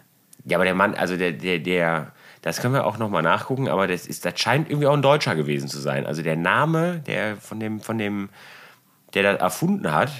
Ja, 0.46 0.58
aber 0.58 0.66
der 0.66 0.74
Mann, 0.74 0.96
also 0.96 1.16
der, 1.16 1.34
der, 1.34 1.60
der, 1.60 2.12
das 2.42 2.60
können 2.62 2.74
wir 2.74 2.86
auch 2.86 2.98
nochmal 2.98 3.22
nachgucken, 3.22 3.68
aber 3.68 3.86
das, 3.88 4.08
ist, 4.08 4.26
das 4.26 4.40
scheint 4.40 4.70
irgendwie 4.70 4.88
auch 4.88 4.94
ein 4.94 5.02
Deutscher 5.04 5.36
gewesen 5.36 5.68
zu 5.68 5.80
sein. 5.80 6.08
Also 6.08 6.24
der 6.24 6.38
Name, 6.38 7.00
der 7.06 7.36
von 7.38 7.60
dem, 7.60 7.82
von 7.82 7.98
dem, 8.00 8.30
der 9.14 9.24
das 9.34 9.42
erfunden 9.42 9.92
hat, 9.92 10.12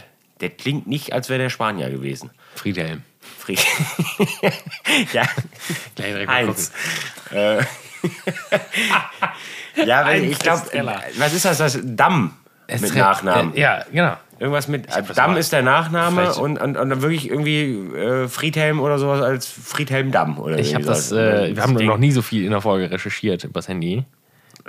der 0.42 0.50
klingt 0.50 0.86
nicht, 0.88 1.14
als 1.14 1.30
wäre 1.30 1.40
der 1.40 1.50
Spanier 1.50 1.90
gewesen. 1.90 2.30
Friedhelm. 2.56 3.04
Fried. 3.58 4.40
ja, 5.14 5.24
Gleich 5.96 6.12
direkt 6.12 6.28
mal 6.28 6.36
Heinz. 6.36 6.72
Äh, 7.32 7.58
ja, 9.86 10.06
weil 10.06 10.24
ich 10.26 10.40
glaube, 10.40 10.64
was 11.18 11.34
ist 11.34 11.46
das? 11.46 11.58
Das 11.58 11.80
Damm 11.84 12.34
mit 12.68 12.82
Estre- 12.82 12.98
Nachnamen. 12.98 13.56
Äh, 13.56 13.62
ja, 13.62 13.86
genau. 13.92 14.18
Irgendwas 14.40 14.68
mit 14.70 14.86
äh, 14.96 15.04
das 15.04 15.16
Damm 15.18 15.36
ist 15.36 15.52
der 15.52 15.64
Nachname 15.64 16.34
und, 16.36 16.58
und, 16.62 16.78
und 16.78 16.90
dann 16.90 17.02
wirklich 17.02 17.30
irgendwie 17.30 17.74
äh, 17.98 18.28
Friedhelm 18.30 18.80
oder 18.80 18.98
sowas 18.98 19.22
als 19.22 19.48
Friedhelm 19.48 20.12
Damm. 20.12 20.40
Oder 20.40 20.60
Ich 20.60 20.74
habe 20.76 20.86
das, 20.86 21.12
äh, 21.12 21.56
wir 21.56 21.62
haben 21.62 21.78
Ding. 21.78 21.88
noch 21.88 21.98
nie 21.98 22.12
so 22.12 22.22
viel 22.22 22.46
in 22.46 22.52
der 22.52 22.62
Folge 22.62 22.90
recherchiert 22.90 23.44
übers 23.44 23.68
Handy. 23.68 24.06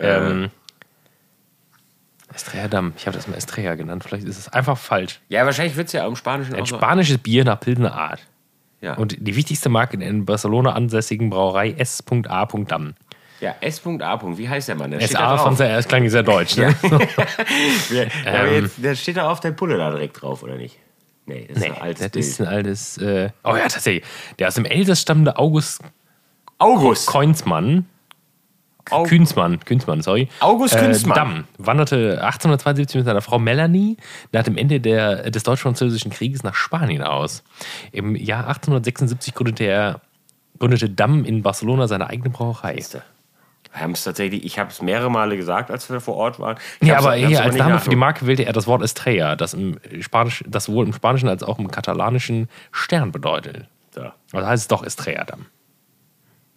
Ähm, 0.01 0.51
Estrella 2.35 2.69
Damm. 2.69 2.93
Ich 2.97 3.07
habe 3.07 3.17
das 3.17 3.29
mal 3.29 3.37
Estrella 3.37 3.75
genannt. 3.77 4.03
Vielleicht 4.05 4.27
ist 4.27 4.39
es 4.39 4.49
einfach 4.49 4.77
falsch. 4.79 5.21
Ja, 5.29 5.45
wahrscheinlich 5.45 5.77
wird 5.77 5.87
es 5.89 5.93
ja 5.93 6.05
im 6.07 6.17
Spanischen 6.17 6.55
Ein 6.55 6.63
auch 6.63 6.67
so. 6.67 6.77
spanisches 6.77 7.19
Bier 7.19 7.45
nach 7.45 7.61
Pilsener 7.61 7.93
Art. 7.95 8.21
Ja. 8.81 8.95
Und 8.95 9.17
die 9.19 9.37
wichtigste 9.37 9.69
Marke 9.69 9.97
in 10.03 10.25
Barcelona 10.25 10.73
ansässigen 10.73 11.29
Brauerei 11.31 11.73
S.A. 11.73 12.47
Damm. 12.67 12.95
ja, 13.41 13.55
S.A. 13.61 14.21
Wie 14.39 14.49
heißt 14.49 14.69
der 14.69 14.75
Mann? 14.77 14.91
Der 14.91 15.03
S.A. 15.03 15.37
von 15.39 15.55
sehr, 15.57 15.77
es 15.77 15.87
klang 15.87 16.09
sehr 16.09 16.23
deutsch. 16.23 16.57
Ne? 16.57 16.75
Ja, 16.83 18.05
aber 18.27 18.49
Ähm. 18.49 18.63
jetzt, 18.65 18.83
der 18.83 18.95
steht 18.95 19.17
da 19.19 19.31
auf 19.31 19.41
der 19.41 19.51
Pulle 19.53 19.77
da 19.77 19.91
direkt 19.91 20.23
drauf, 20.23 20.43
oder 20.43 20.57
nicht? 20.57 20.79
Nee, 21.27 21.47
das 21.49 21.59
ist 21.59 21.63
Nee, 21.63 21.71
ein 21.75 21.83
altes 21.83 22.03
das 22.03 22.11
Bild. 22.13 22.25
ist 22.25 22.41
ein 22.41 22.47
altes. 22.49 22.99
Äh, 22.99 23.31
oh 23.45 23.55
ja, 23.55 23.69
tatsächlich. 23.69 24.05
Der 24.39 24.49
aus 24.49 24.55
dem 24.55 24.65
Elsass 24.65 25.01
stammende 25.03 25.37
August 25.39 25.83
August. 26.59 27.07
Keunsmann. 27.07 27.87
Au- 28.91 29.05
Künzmann, 29.05 29.61
Künzmann, 29.65 30.03
sorry. 30.03 30.29
August 30.41 30.75
äh, 30.75 30.79
Künzmann. 30.81 31.15
Damm 31.17 31.45
wanderte 31.59 32.23
1872 32.23 32.97
mit 32.97 33.05
seiner 33.07 33.21
Frau 33.23 33.39
Melanie 33.39 33.97
nach 34.33 34.43
dem 34.45 34.57
Ende 34.57 34.81
der, 34.81 35.31
des 35.31 35.43
Deutsch-Französischen 35.43 36.11
Krieges 36.11 36.43
nach 36.43 36.55
Spanien 36.55 37.03
aus. 37.03 37.43
Im 37.93 38.17
Jahr 38.17 38.47
1876 38.49 39.35
gründete 39.35 39.65
er 39.65 40.01
gründete 40.59 40.91
Damm 40.91 41.25
in 41.25 41.43
Barcelona 41.43 41.89
seine 41.89 42.09
eigene 42.11 42.31
Brauerei. 42.31 42.77
Wir 43.73 43.81
haben 43.83 43.93
es 43.93 44.03
tatsächlich, 44.05 44.45
ich 44.45 44.59
habe 44.59 44.71
es 44.71 44.83
mehrere 44.83 45.11
Male 45.11 45.37
gesagt, 45.37 45.71
als 45.71 45.89
wir 45.91 46.01
vor 46.01 46.17
Ort 46.17 46.41
waren. 46.41 46.57
Ich 46.81 46.89
Ja, 46.89 46.99
aber 46.99 47.15
hier 47.15 47.43
als 47.43 47.57
Name 47.57 47.79
für 47.79 47.91
die. 47.91 47.97
Marke 47.97 48.27
wählte 48.27 48.45
er 48.45 48.53
das 48.53 48.67
Wort 48.67 48.83
Estrella, 48.83 49.37
das, 49.37 49.55
im 49.55 49.79
Spanisch, 50.01 50.43
das 50.47 50.65
sowohl 50.65 50.87
im 50.87 50.93
Spanischen 50.93 51.29
als 51.29 51.43
auch 51.45 51.59
im 51.59 51.71
Katalanischen 51.71 52.49
Stern 52.73 53.13
bedeutet. 53.13 53.67
So. 53.95 54.03
Also 54.33 54.47
heißt 54.47 54.63
es 54.63 54.69
doch 54.69 54.83
Estrella 54.85 55.25
Damm. 55.25 55.47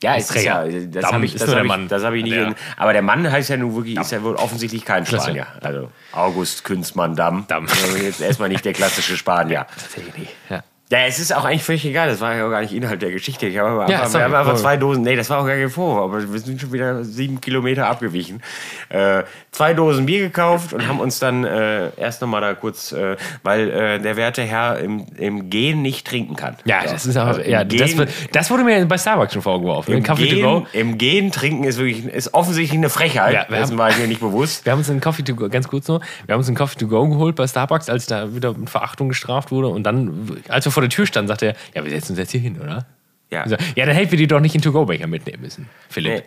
Ja, 0.03 0.15
ist 0.15 0.35
ja, 0.35 0.65
das 0.65 1.01
Damm 1.03 1.13
habe 1.13 1.25
ich, 1.25 1.33
das 1.33 1.47
hab 1.47 1.63
ich, 1.63 1.87
das 1.87 2.03
hab 2.03 2.13
ich 2.13 2.23
nicht. 2.23 2.35
Ja. 2.35 2.53
Aber 2.75 2.91
der 2.91 3.01
Mann 3.01 3.31
heißt 3.31 3.49
ja 3.49 3.55
nun 3.55 3.73
wirklich, 3.73 3.97
ist 3.97 4.11
ja 4.11 4.21
wohl 4.21 4.35
offensichtlich 4.35 4.83
kein. 4.83 5.05
Spanier. 5.05 5.47
Also 5.61 5.89
August 6.11 6.65
Künzmann 6.65 7.15
Damm. 7.15 7.45
Damm. 7.47 7.67
Also 7.69 7.97
jetzt 7.97 8.19
erstmal 8.19 8.49
nicht 8.49 8.65
der 8.65 8.73
klassische 8.73 9.15
Spanier. 9.15 9.65
Tatsächlich 9.75 10.17
nicht. 10.17 10.31
Ja. 10.49 10.63
Ja, 10.91 10.99
es 11.07 11.17
ist 11.17 11.33
auch 11.35 11.43
eigentlich 11.43 11.63
völlig 11.63 11.85
egal. 11.85 12.07
Das 12.07 12.21
war 12.21 12.35
ja 12.35 12.45
auch 12.45 12.51
gar 12.51 12.61
nicht 12.61 12.71
Inhalt 12.73 13.01
der 13.01 13.09
Geschichte. 13.09 13.47
Ich 13.47 13.57
habe 13.57 13.69
Ja, 13.91 13.97
einfach, 13.97 14.07
sorry. 14.09 14.19
wir 14.31 14.37
haben 14.37 14.47
einfach 14.47 14.61
zwei 14.61 14.77
Dosen. 14.77 15.01
Nee, 15.01 15.15
das 15.15 15.27
war 15.29 15.39
auch 15.39 15.47
gar 15.47 15.55
kein 15.55 15.69
Vorwurf, 15.71 16.03
aber 16.13 16.31
wir 16.31 16.39
sind 16.39 16.61
schon 16.61 16.71
wieder 16.71 17.03
sieben 17.03 17.41
Kilometer 17.41 17.87
abgewichen. 17.87 18.43
Äh, 18.89 19.23
zwei 19.51 19.73
Dosen 19.73 20.05
Bier 20.05 20.19
gekauft 20.19 20.71
und 20.71 20.87
haben 20.87 20.99
uns 20.99 21.17
dann 21.17 21.45
äh, 21.45 21.89
erst 21.97 22.21
nochmal 22.21 22.41
da 22.41 22.53
kurz, 22.53 22.91
äh, 22.91 23.15
weil 23.41 23.71
äh, 23.71 23.99
der 24.01 24.17
werte 24.17 24.43
Herr 24.43 24.77
im, 24.79 25.05
im 25.17 25.49
Gehen 25.49 25.81
nicht 25.81 26.05
trinken 26.05 26.35
kann. 26.35 26.57
Ja, 26.65 26.81
So. 26.85 26.91
das 26.93 27.05
ist 27.07 27.17
auch, 27.17 27.25
Also 27.27 27.41
ja, 27.41 27.63
das, 27.63 27.95
Gehen- 27.95 28.07
das 28.31 28.51
wurde 28.51 28.63
mir 28.63 28.85
bei 28.85 28.97
Starbucks 28.99 29.33
schon 29.33 29.41
vorgeworfen. 29.41 29.93
Im 29.93 29.97
Im 29.99 30.03
Kaffee 30.03 30.27
to 30.27 30.35
Gehen, 30.35 30.43
go. 30.43 30.67
Im 30.73 30.97
Gehen 30.99 31.31
trinken 31.31 31.63
ist 31.63 31.79
wirklich 31.79 32.05
ist 32.05 32.35
offensichtlich 32.35 32.77
eine 32.77 32.89
Frechheit. 32.91 33.33
Ja, 33.49 33.57
haben- 33.61 33.77
war 33.79 33.89
ich 33.89 33.97
mir 33.97 34.07
nicht 34.07 34.19
bewusst. 34.21 34.63
Wir 34.65 34.73
haben 34.73 34.79
uns 34.79 34.89
einen 34.91 35.01
Coffee 35.01 35.23
to 35.23 35.33
go, 35.33 35.49
ganz 35.49 35.67
kurz 35.67 35.87
noch, 35.87 36.01
wir 36.27 36.33
haben 36.33 36.39
uns 36.39 36.47
einen 36.49 36.57
Coffee 36.57 36.77
to 36.77 36.87
go 36.87 37.07
geholt 37.07 37.35
bei 37.35 37.47
Starbucks, 37.47 37.89
als 37.89 38.05
da 38.05 38.35
wieder 38.35 38.53
mit 38.53 38.69
Verachtung 38.69 39.09
gestraft 39.09 39.49
wurde. 39.49 39.69
Und 39.69 39.83
dann, 39.83 40.37
als 40.49 40.65
wir 40.65 40.71
vor 40.73 40.81
der 40.81 40.89
Tür 40.89 41.05
standen, 41.05 41.27
sagte 41.29 41.47
er, 41.47 41.55
ja, 41.73 41.83
wir 41.83 41.91
setzen 41.91 42.11
uns 42.13 42.19
jetzt 42.19 42.31
hier 42.31 42.41
hin, 42.41 42.59
oder? 42.61 42.85
Ja. 43.29 43.47
So, 43.47 43.55
ja, 43.75 43.85
dann 43.85 43.95
hätten 43.95 44.11
wir 44.11 44.17
die 44.17 44.27
doch 44.27 44.39
nicht 44.39 44.53
in 44.55 44.61
To-Go-Becher 44.61 45.07
mitnehmen 45.07 45.41
müssen, 45.41 45.69
Philipp. 45.89 46.13
Nee. 46.13 46.23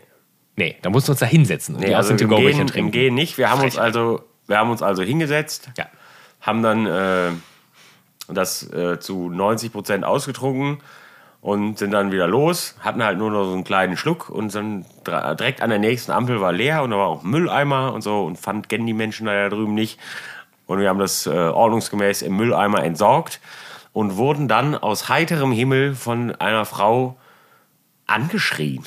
Nee, 0.59 0.77
da 0.81 0.89
mussten 0.91 1.09
wir 1.09 1.13
uns 1.13 1.21
da 1.21 1.27
hinsetzen 1.27 1.75
und 1.75 1.83
Nee, 1.83 1.89
die 1.89 1.95
aus 1.97 2.07
also 2.07 2.17
den 2.17 2.25
im 2.25 2.31
To-Go-Becher 2.31 2.59
trinken. 2.67 2.79
im 2.79 2.91
Gehen 2.91 3.15
nicht. 3.15 3.37
Wir 3.39 3.51
haben 3.51 3.63
uns 3.63 3.77
also, 3.77 4.23
wir 4.47 4.57
haben 4.59 4.71
uns 4.71 4.83
also 4.83 5.03
hingesetzt, 5.03 5.71
Ja. 5.77 5.87
haben 6.41 6.63
dann 6.63 6.87
äh, 6.87 7.31
das 8.29 8.69
äh, 8.73 8.99
zu 8.99 9.29
90 9.29 9.73
Prozent 9.73 10.05
ausgetrunken 10.05 10.79
und 11.43 11.79
sind 11.79 11.93
dann 11.93 12.11
wieder 12.11 12.27
los, 12.27 12.75
hatten 12.81 13.05
halt 13.05 13.19
nur 13.19 13.31
noch 13.31 13.45
so 13.45 13.53
einen 13.53 13.65
kleinen 13.65 13.97
Schluck 13.97 14.31
und 14.31 14.53
dann 14.55 14.85
direkt 15.07 15.61
an 15.61 15.71
der 15.71 15.79
nächsten 15.79 16.11
Ampel 16.11 16.41
war 16.41 16.53
leer 16.53 16.83
und 16.83 16.91
da 16.91 16.97
war 16.97 17.07
auch 17.07 17.23
Mülleimer 17.23 17.93
und 17.93 18.01
so 18.03 18.25
und 18.25 18.37
fand, 18.37 18.69
kennen 18.69 18.87
die 18.87 18.95
Menschen 18.95 19.27
da 19.27 19.49
drüben 19.49 19.75
nicht. 19.75 20.01
Und 20.67 20.81
wir 20.81 20.89
haben 20.89 20.99
das 20.99 21.27
äh, 21.27 21.31
ordnungsgemäß 21.31 22.23
im 22.23 22.37
Mülleimer 22.37 22.83
entsorgt 22.83 23.39
und 23.97 24.19
wurden 24.19 24.47
dann 24.47 24.75
aus 24.75 25.09
heiterem 25.09 25.53
Himmel 25.53 25.95
von 25.95 26.35
einer 26.35 26.67
Frau 26.67 27.17
angeschrien. 28.07 28.85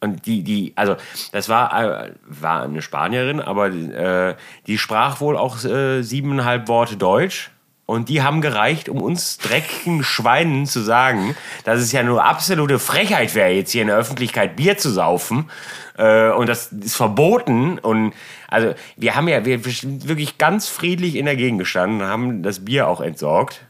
Und 0.00 0.24
die, 0.24 0.42
die, 0.42 0.72
also 0.76 0.96
das 1.30 1.50
war, 1.50 2.06
äh, 2.06 2.12
war 2.24 2.62
eine 2.62 2.80
Spanierin, 2.80 3.38
aber 3.38 3.66
äh, 3.66 4.34
die 4.66 4.78
sprach 4.78 5.20
wohl 5.20 5.36
auch 5.36 5.62
äh, 5.64 6.00
siebeneinhalb 6.00 6.68
Worte 6.68 6.96
Deutsch. 6.96 7.50
Und 7.84 8.08
die 8.08 8.22
haben 8.22 8.40
gereicht, 8.40 8.88
um 8.88 9.02
uns 9.02 9.36
dreckigen 9.36 10.02
Schweinen 10.02 10.64
zu 10.64 10.80
sagen, 10.80 11.36
dass 11.64 11.78
es 11.78 11.92
ja 11.92 12.02
nur 12.02 12.24
absolute 12.24 12.78
Frechheit 12.78 13.34
wäre, 13.34 13.50
jetzt 13.50 13.72
hier 13.72 13.82
in 13.82 13.88
der 13.88 13.98
Öffentlichkeit 13.98 14.56
Bier 14.56 14.78
zu 14.78 14.88
saufen. 14.88 15.50
Äh, 15.98 16.30
und 16.30 16.48
das 16.48 16.72
ist 16.72 16.96
verboten. 16.96 17.78
Und 17.78 18.14
also 18.48 18.72
wir 18.96 19.16
haben 19.16 19.28
ja, 19.28 19.44
wir 19.44 19.66
wirklich 19.66 20.38
ganz 20.38 20.66
friedlich 20.66 21.16
in 21.16 21.26
der 21.26 21.36
Gegend 21.36 21.58
gestanden 21.58 22.00
und 22.00 22.06
haben 22.06 22.42
das 22.42 22.64
Bier 22.64 22.88
auch 22.88 23.02
entsorgt. 23.02 23.66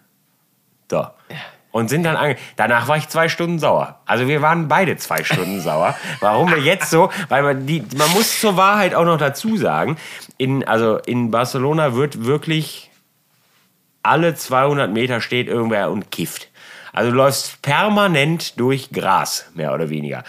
So. 0.93 1.07
Und 1.71 1.89
sind 1.89 2.03
dann 2.03 2.17
ange 2.17 2.37
Danach 2.57 2.87
war 2.87 2.99
ich 2.99 3.09
zwei 3.09 3.31
Stunden 3.31 3.59
sauer. 3.59 3.99
Also 4.05 4.29
wir 4.29 4.43
waren 4.43 4.69
beide 4.69 4.99
zwei 4.99 5.25
Stunden 5.25 5.59
sauer. 5.63 5.97
Warum 6.21 6.51
wir 6.51 6.59
jetzt 6.59 6.91
so? 6.91 7.11
Weil 7.31 7.43
man, 7.43 7.67
die, 7.67 7.83
man 7.97 8.11
muss 8.11 8.39
zur 8.39 8.59
Wahrheit 8.59 8.95
auch 8.95 9.07
noch 9.07 9.17
dazu 9.17 9.57
sagen, 9.57 9.97
in, 10.37 10.69
also 10.69 10.99
in 10.99 11.31
Barcelona 11.31 11.95
wird 11.95 12.27
wirklich 12.27 12.91
alle 14.03 14.35
200 14.35 14.93
Meter 14.93 15.23
steht 15.23 15.49
irgendwer 15.49 15.91
und 15.91 16.11
kifft. 16.11 16.49
Also 16.93 17.11
du 17.11 17.17
läufst 17.17 17.63
permanent 17.63 18.61
durch 18.61 18.91
Gras, 18.91 19.47
mehr 19.55 19.73
oder 19.73 19.89
weniger. 19.89 20.25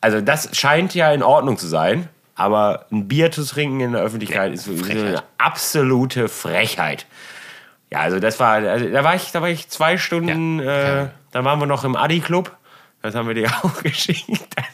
Also 0.00 0.20
das 0.20 0.56
scheint 0.58 0.92
ja 0.96 1.12
in 1.12 1.22
Ordnung 1.22 1.56
zu 1.56 1.68
sein, 1.68 2.08
aber 2.34 2.86
ein 2.90 3.06
Bier 3.06 3.30
zu 3.30 3.44
trinken 3.44 3.78
in 3.78 3.92
der 3.92 4.02
Öffentlichkeit 4.02 4.52
ist 4.54 4.68
eine 4.68 5.22
absolute 5.38 6.28
Frechheit. 6.28 7.06
Ja, 7.92 8.00
also 8.00 8.18
das 8.18 8.40
war, 8.40 8.54
also 8.54 8.88
da 8.88 9.04
war 9.04 9.14
ich, 9.14 9.30
da 9.32 9.40
war 9.42 9.48
ich 9.48 9.68
zwei 9.68 9.96
Stunden, 9.96 10.58
Ja. 10.60 11.02
äh, 11.04 11.08
da 11.30 11.44
waren 11.44 11.60
wir 11.60 11.66
noch 11.66 11.84
im 11.84 11.94
Adi-Club. 11.96 12.50
Das 13.06 13.14
haben 13.14 13.28
wir 13.28 13.34
dir 13.34 13.48
auch 13.62 13.82
geschickt. 13.84 14.26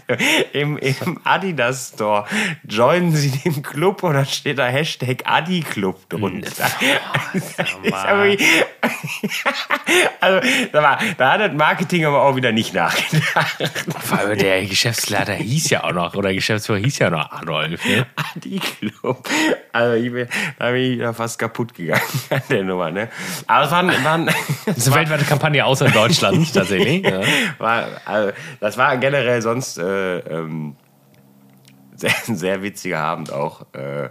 Also 0.08 0.24
Im, 0.54 0.78
Im 0.78 1.20
Adidas 1.24 1.92
Store 1.94 2.24
joinen 2.66 3.12
Sie 3.14 3.30
den 3.30 3.62
Club 3.62 4.02
und 4.02 4.14
dann 4.14 4.24
steht 4.26 4.58
da 4.58 4.66
Hashtag 4.66 5.22
Adi-Club 5.24 6.08
drunter. 6.08 6.50
Das 7.32 7.44
ist 7.44 8.04
ja 8.04 8.18
wirklich- 8.24 8.48
also, 10.20 10.48
da, 10.72 10.82
war, 10.82 10.98
da 11.16 11.32
hat 11.32 11.40
das 11.40 11.52
Marketing 11.52 12.04
aber 12.04 12.22
auch 12.22 12.36
wieder 12.36 12.52
nicht 12.52 12.74
nachgedacht. 12.74 13.56
Vor 14.00 14.18
allem 14.18 14.38
der 14.38 14.64
Geschäftsleiter 14.66 15.34
hieß 15.34 15.70
ja 15.70 15.84
auch 15.84 15.92
noch, 15.92 16.14
oder 16.14 16.32
Geschäftsführer 16.34 16.78
hieß 16.78 16.98
ja 16.98 17.10
noch 17.10 17.30
Adolf. 17.32 17.84
Ne? 17.84 18.06
Adi-Club. 18.34 19.28
Also 19.72 19.94
ich 19.94 20.12
bin, 20.12 20.28
da 20.58 20.70
bin 20.70 21.00
ich 21.00 21.16
fast 21.16 21.38
kaputt 21.38 21.74
gegangen 21.74 22.02
an 22.30 22.42
der 22.50 22.62
Nummer. 22.64 22.90
Ne? 22.90 23.08
Aber 23.46 23.64
es 23.64 23.70
waren, 23.70 24.04
waren 24.04 24.26
Das 24.66 24.76
ist 24.76 24.86
eine 24.88 24.96
weltweite 24.96 25.24
Kampagne 25.24 25.64
außer 25.64 25.88
Deutschland, 25.90 26.52
tatsächlich. 26.52 27.04
Ja. 27.04 27.20
war, 27.58 27.86
also, 28.04 28.21
das 28.60 28.78
war 28.78 28.96
generell 28.96 29.42
sonst 29.42 29.78
äh, 29.78 30.18
ähm, 30.18 30.76
sehr, 31.96 32.12
ein 32.28 32.36
sehr 32.36 32.62
witziger 32.62 33.00
Abend 33.00 33.32
auch. 33.32 33.66
Äh, 33.72 34.08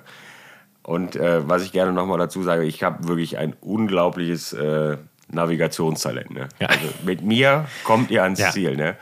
und 0.83 1.15
äh, 1.15 1.47
was 1.47 1.63
ich 1.63 1.71
gerne 1.71 1.91
nochmal 1.91 2.17
dazu 2.17 2.41
sage, 2.43 2.63
ich 2.63 2.83
habe 2.83 3.07
wirklich 3.07 3.37
ein 3.37 3.53
unglaubliches 3.61 4.53
äh, 4.53 4.97
Navigationstalent. 5.29 6.31
Ne? 6.31 6.49
Ja. 6.59 6.67
Also 6.67 6.85
mit 7.05 7.21
mir 7.21 7.65
kommt 7.83 8.11
ihr 8.11 8.23
ans 8.23 8.39
Ja. 8.39 8.51
Ziel. 8.51 8.75
Ne? 8.75 8.95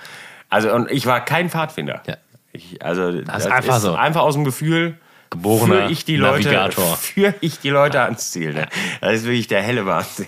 Also 0.49 0.73
und 0.73 0.91
ich 0.91 1.05
war 1.05 1.23
kein 1.23 1.49
Pfadfinder. 1.49 2.01
Ja. 2.05 2.17
Ich, 2.51 2.83
also 2.83 3.21
Das 3.21 3.45
ist 3.45 3.51
einfach 3.51 3.79
so. 3.79 3.93
einfach 3.93 4.21
aus 4.21 4.33
dem 4.33 4.43
Gefühl. 4.43 4.97
Geborener 5.29 5.75
führe 5.75 5.91
ich 5.91 6.05
die 6.05 6.17
Leute, 6.17 6.45
Navigator. 6.47 6.97
führe 6.97 7.35
ich 7.41 7.59
die 7.59 7.69
Leute 7.69 8.01
ans 8.01 8.31
Ziel. 8.31 8.53
Ne? 8.53 8.67
Das 8.99 9.13
ist 9.13 9.25
wirklich 9.25 9.47
der 9.47 9.61
helle 9.61 9.85
Wahnsinn. 9.85 10.25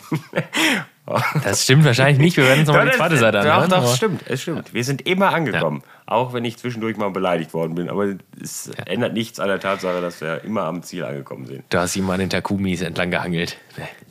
Das 1.44 1.64
stimmt 1.64 1.86
wahrscheinlich 1.86 2.20
nicht. 2.20 2.38
Wir 2.38 2.46
werden 2.46 2.60
uns 2.60 2.68
nochmal 2.68 2.86
die 2.86 2.92
Ja, 2.92 2.98
zweite 2.98 3.12
das- 3.16 3.20
Seite 3.22 3.38
Doch, 3.40 3.46
anhören. 3.54 3.70
doch, 3.70 3.84
es 3.86 3.98
stimmt, 3.98 4.24
es 4.28 4.42
stimmt. 4.42 4.74
Wir 4.74 4.84
sind 4.84 5.08
immer 5.08 5.34
angekommen. 5.34 5.84
Auch 6.06 6.34
wenn 6.34 6.44
ich 6.46 6.58
zwischendurch 6.58 6.98
mal 6.98 7.10
beleidigt 7.12 7.54
worden 7.54 7.76
bin. 7.76 7.90
Aber 7.90 8.06
es 8.42 8.70
ändert 8.86 9.14
nichts 9.14 9.40
an 9.40 9.48
der 9.48 9.60
Tatsache, 9.60 10.02
dass 10.02 10.20
wir 10.22 10.44
immer 10.44 10.64
am 10.64 10.84
Ziel 10.84 11.04
angekommen 11.06 11.46
sind. 11.46 11.64
Du 11.70 11.78
hast 11.80 11.96
ihn 11.96 12.04
mal 12.06 12.14
an 12.16 12.20
den 12.20 12.30
Takumis 12.30 12.82
entlang 12.82 13.12
gehangelt. 13.12 13.58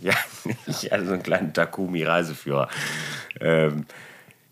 Ja, 0.01 0.15
ich 0.67 0.91
hatte 0.91 1.05
so 1.07 1.13
einen 1.13 1.23
kleinen 1.23 1.53
Takumi-Reiseführer. 1.53 2.69
Ähm, 3.41 3.87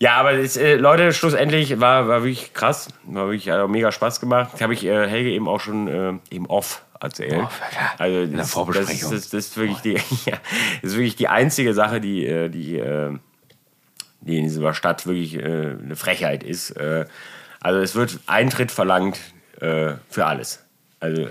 ja, 0.00 0.14
aber 0.16 0.32
es, 0.34 0.56
äh, 0.56 0.76
Leute, 0.76 1.12
schlussendlich 1.12 1.80
war, 1.80 2.06
war 2.06 2.22
wirklich 2.22 2.52
krass. 2.54 2.88
War 3.04 3.26
wirklich 3.26 3.48
hat 3.50 3.58
auch 3.60 3.68
mega 3.68 3.90
Spaß 3.90 4.20
gemacht. 4.20 4.60
Habe 4.60 4.74
ich 4.74 4.84
äh, 4.84 5.08
Helge 5.08 5.30
eben 5.30 5.48
auch 5.48 5.60
schon 5.60 5.88
äh, 5.88 6.12
im 6.34 6.46
Off 6.46 6.84
erzählt. 7.00 7.34
Off, 7.34 7.60
ja. 7.72 7.92
Also 7.98 8.20
In 8.20 8.30
der 8.30 8.40
das, 8.40 8.50
Vorbesprechung. 8.50 9.10
Das, 9.10 9.22
das, 9.22 9.30
das, 9.30 9.46
ist 9.46 9.56
wirklich 9.56 9.78
die, 9.78 9.92
ja, 10.30 10.38
das 10.82 10.92
ist 10.92 10.96
wirklich 10.96 11.16
die 11.16 11.28
einzige 11.28 11.74
Sache, 11.74 12.00
die, 12.00 12.26
äh, 12.26 12.48
die, 12.48 12.76
äh, 12.78 13.16
die 14.20 14.38
in 14.38 14.44
dieser 14.44 14.74
Stadt 14.74 15.06
wirklich 15.06 15.36
äh, 15.36 15.76
eine 15.82 15.96
Frechheit 15.96 16.42
ist. 16.42 16.70
Äh, 16.72 17.06
also 17.60 17.80
es 17.80 17.94
wird 17.94 18.20
Eintritt 18.26 18.70
verlangt 18.70 19.18
für 19.60 20.24
alles. 20.24 20.62
Also 21.00 21.26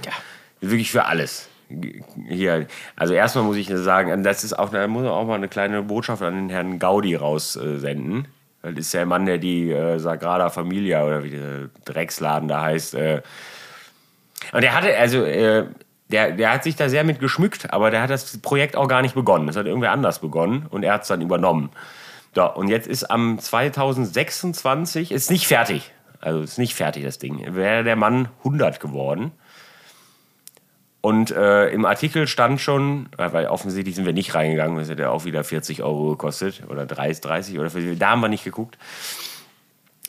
wirklich 0.59 0.91
für 0.91 1.05
alles. 1.05 1.47
Hier, 2.28 2.68
also 2.97 3.13
erstmal 3.13 3.45
muss 3.45 3.55
ich 3.55 3.70
sagen, 3.70 4.22
das 4.22 4.43
ist 4.43 4.51
auch, 4.51 4.70
da 4.70 4.86
muss 4.86 5.03
man 5.03 5.13
auch 5.13 5.26
mal 5.26 5.36
eine 5.36 5.47
kleine 5.47 5.82
Botschaft 5.82 6.22
an 6.22 6.34
den 6.34 6.49
Herrn 6.49 6.78
Gaudi 6.78 7.15
raussenden. 7.15 8.28
Das 8.63 8.74
ist 8.74 8.93
der 8.93 9.05
Mann, 9.05 9.26
der 9.26 9.38
die 9.38 9.74
Sagrada 9.95 10.49
Familia 10.49 11.05
oder 11.05 11.24
wie 11.24 11.30
der 11.30 11.70
Drecksladen 11.86 12.49
da 12.49 12.63
heißt. 12.63 12.97
Und 14.52 14.62
der 14.62 14.74
hatte, 14.74 14.96
also, 14.98 15.24
äh, 15.24 15.66
der, 16.10 16.32
der 16.32 16.54
hat 16.54 16.64
sich 16.64 16.76
da 16.76 16.90
sehr 16.90 17.04
mit 17.04 17.20
geschmückt, 17.20 17.74
aber 17.74 17.92
der 17.92 18.02
hat 18.02 18.10
das 18.10 18.38
Projekt 18.38 18.76
auch 18.76 18.88
gar 18.88 19.02
nicht 19.02 19.16
begonnen. 19.16 19.48
Das 19.48 19.56
hat 19.56 19.66
irgendwer 19.66 19.92
anders 19.92 20.20
begonnen 20.20 20.66
und 20.70 20.84
er 20.84 20.94
hat 20.94 21.02
es 21.02 21.10
dann 21.10 21.22
übernommen. 21.22 21.70
So, 22.34 22.54
und 22.54 22.68
jetzt 22.70 22.88
ist 22.88 23.10
am 23.10 23.40
2026, 23.40 25.12
ist 25.12 25.32
nicht 25.32 25.48
fertig. 25.48 25.92
Also 26.22 26.42
ist 26.42 26.58
nicht 26.58 26.76
fertig, 26.76 27.04
das 27.04 27.20
Ding. 27.20 27.56
Wäre 27.56 27.84
der 27.84 27.96
Mann 27.96 28.30
100 28.40 28.80
geworden. 28.80 29.32
Und 31.02 31.32
äh, 31.32 31.70
im 31.70 31.86
Artikel 31.86 32.28
stand 32.28 32.60
schon, 32.60 33.08
weil 33.16 33.48
offensichtlich 33.48 33.96
sind 33.96 34.06
wir 34.06 34.14
nicht 34.14 34.34
reingegangen, 34.34 34.78
das 34.78 34.90
hätte 34.90 35.10
auch 35.10 35.26
wieder 35.26 35.44
40 35.44 35.84
Euro 35.84 36.12
gekostet 36.12 36.64
oder 36.70 36.86
30, 36.86 37.22
30 37.22 37.60
oder 37.60 37.70
40, 37.70 37.98
da 37.98 38.10
haben 38.10 38.22
wir 38.22 38.30
nicht 38.30 38.44
geguckt. 38.44 38.78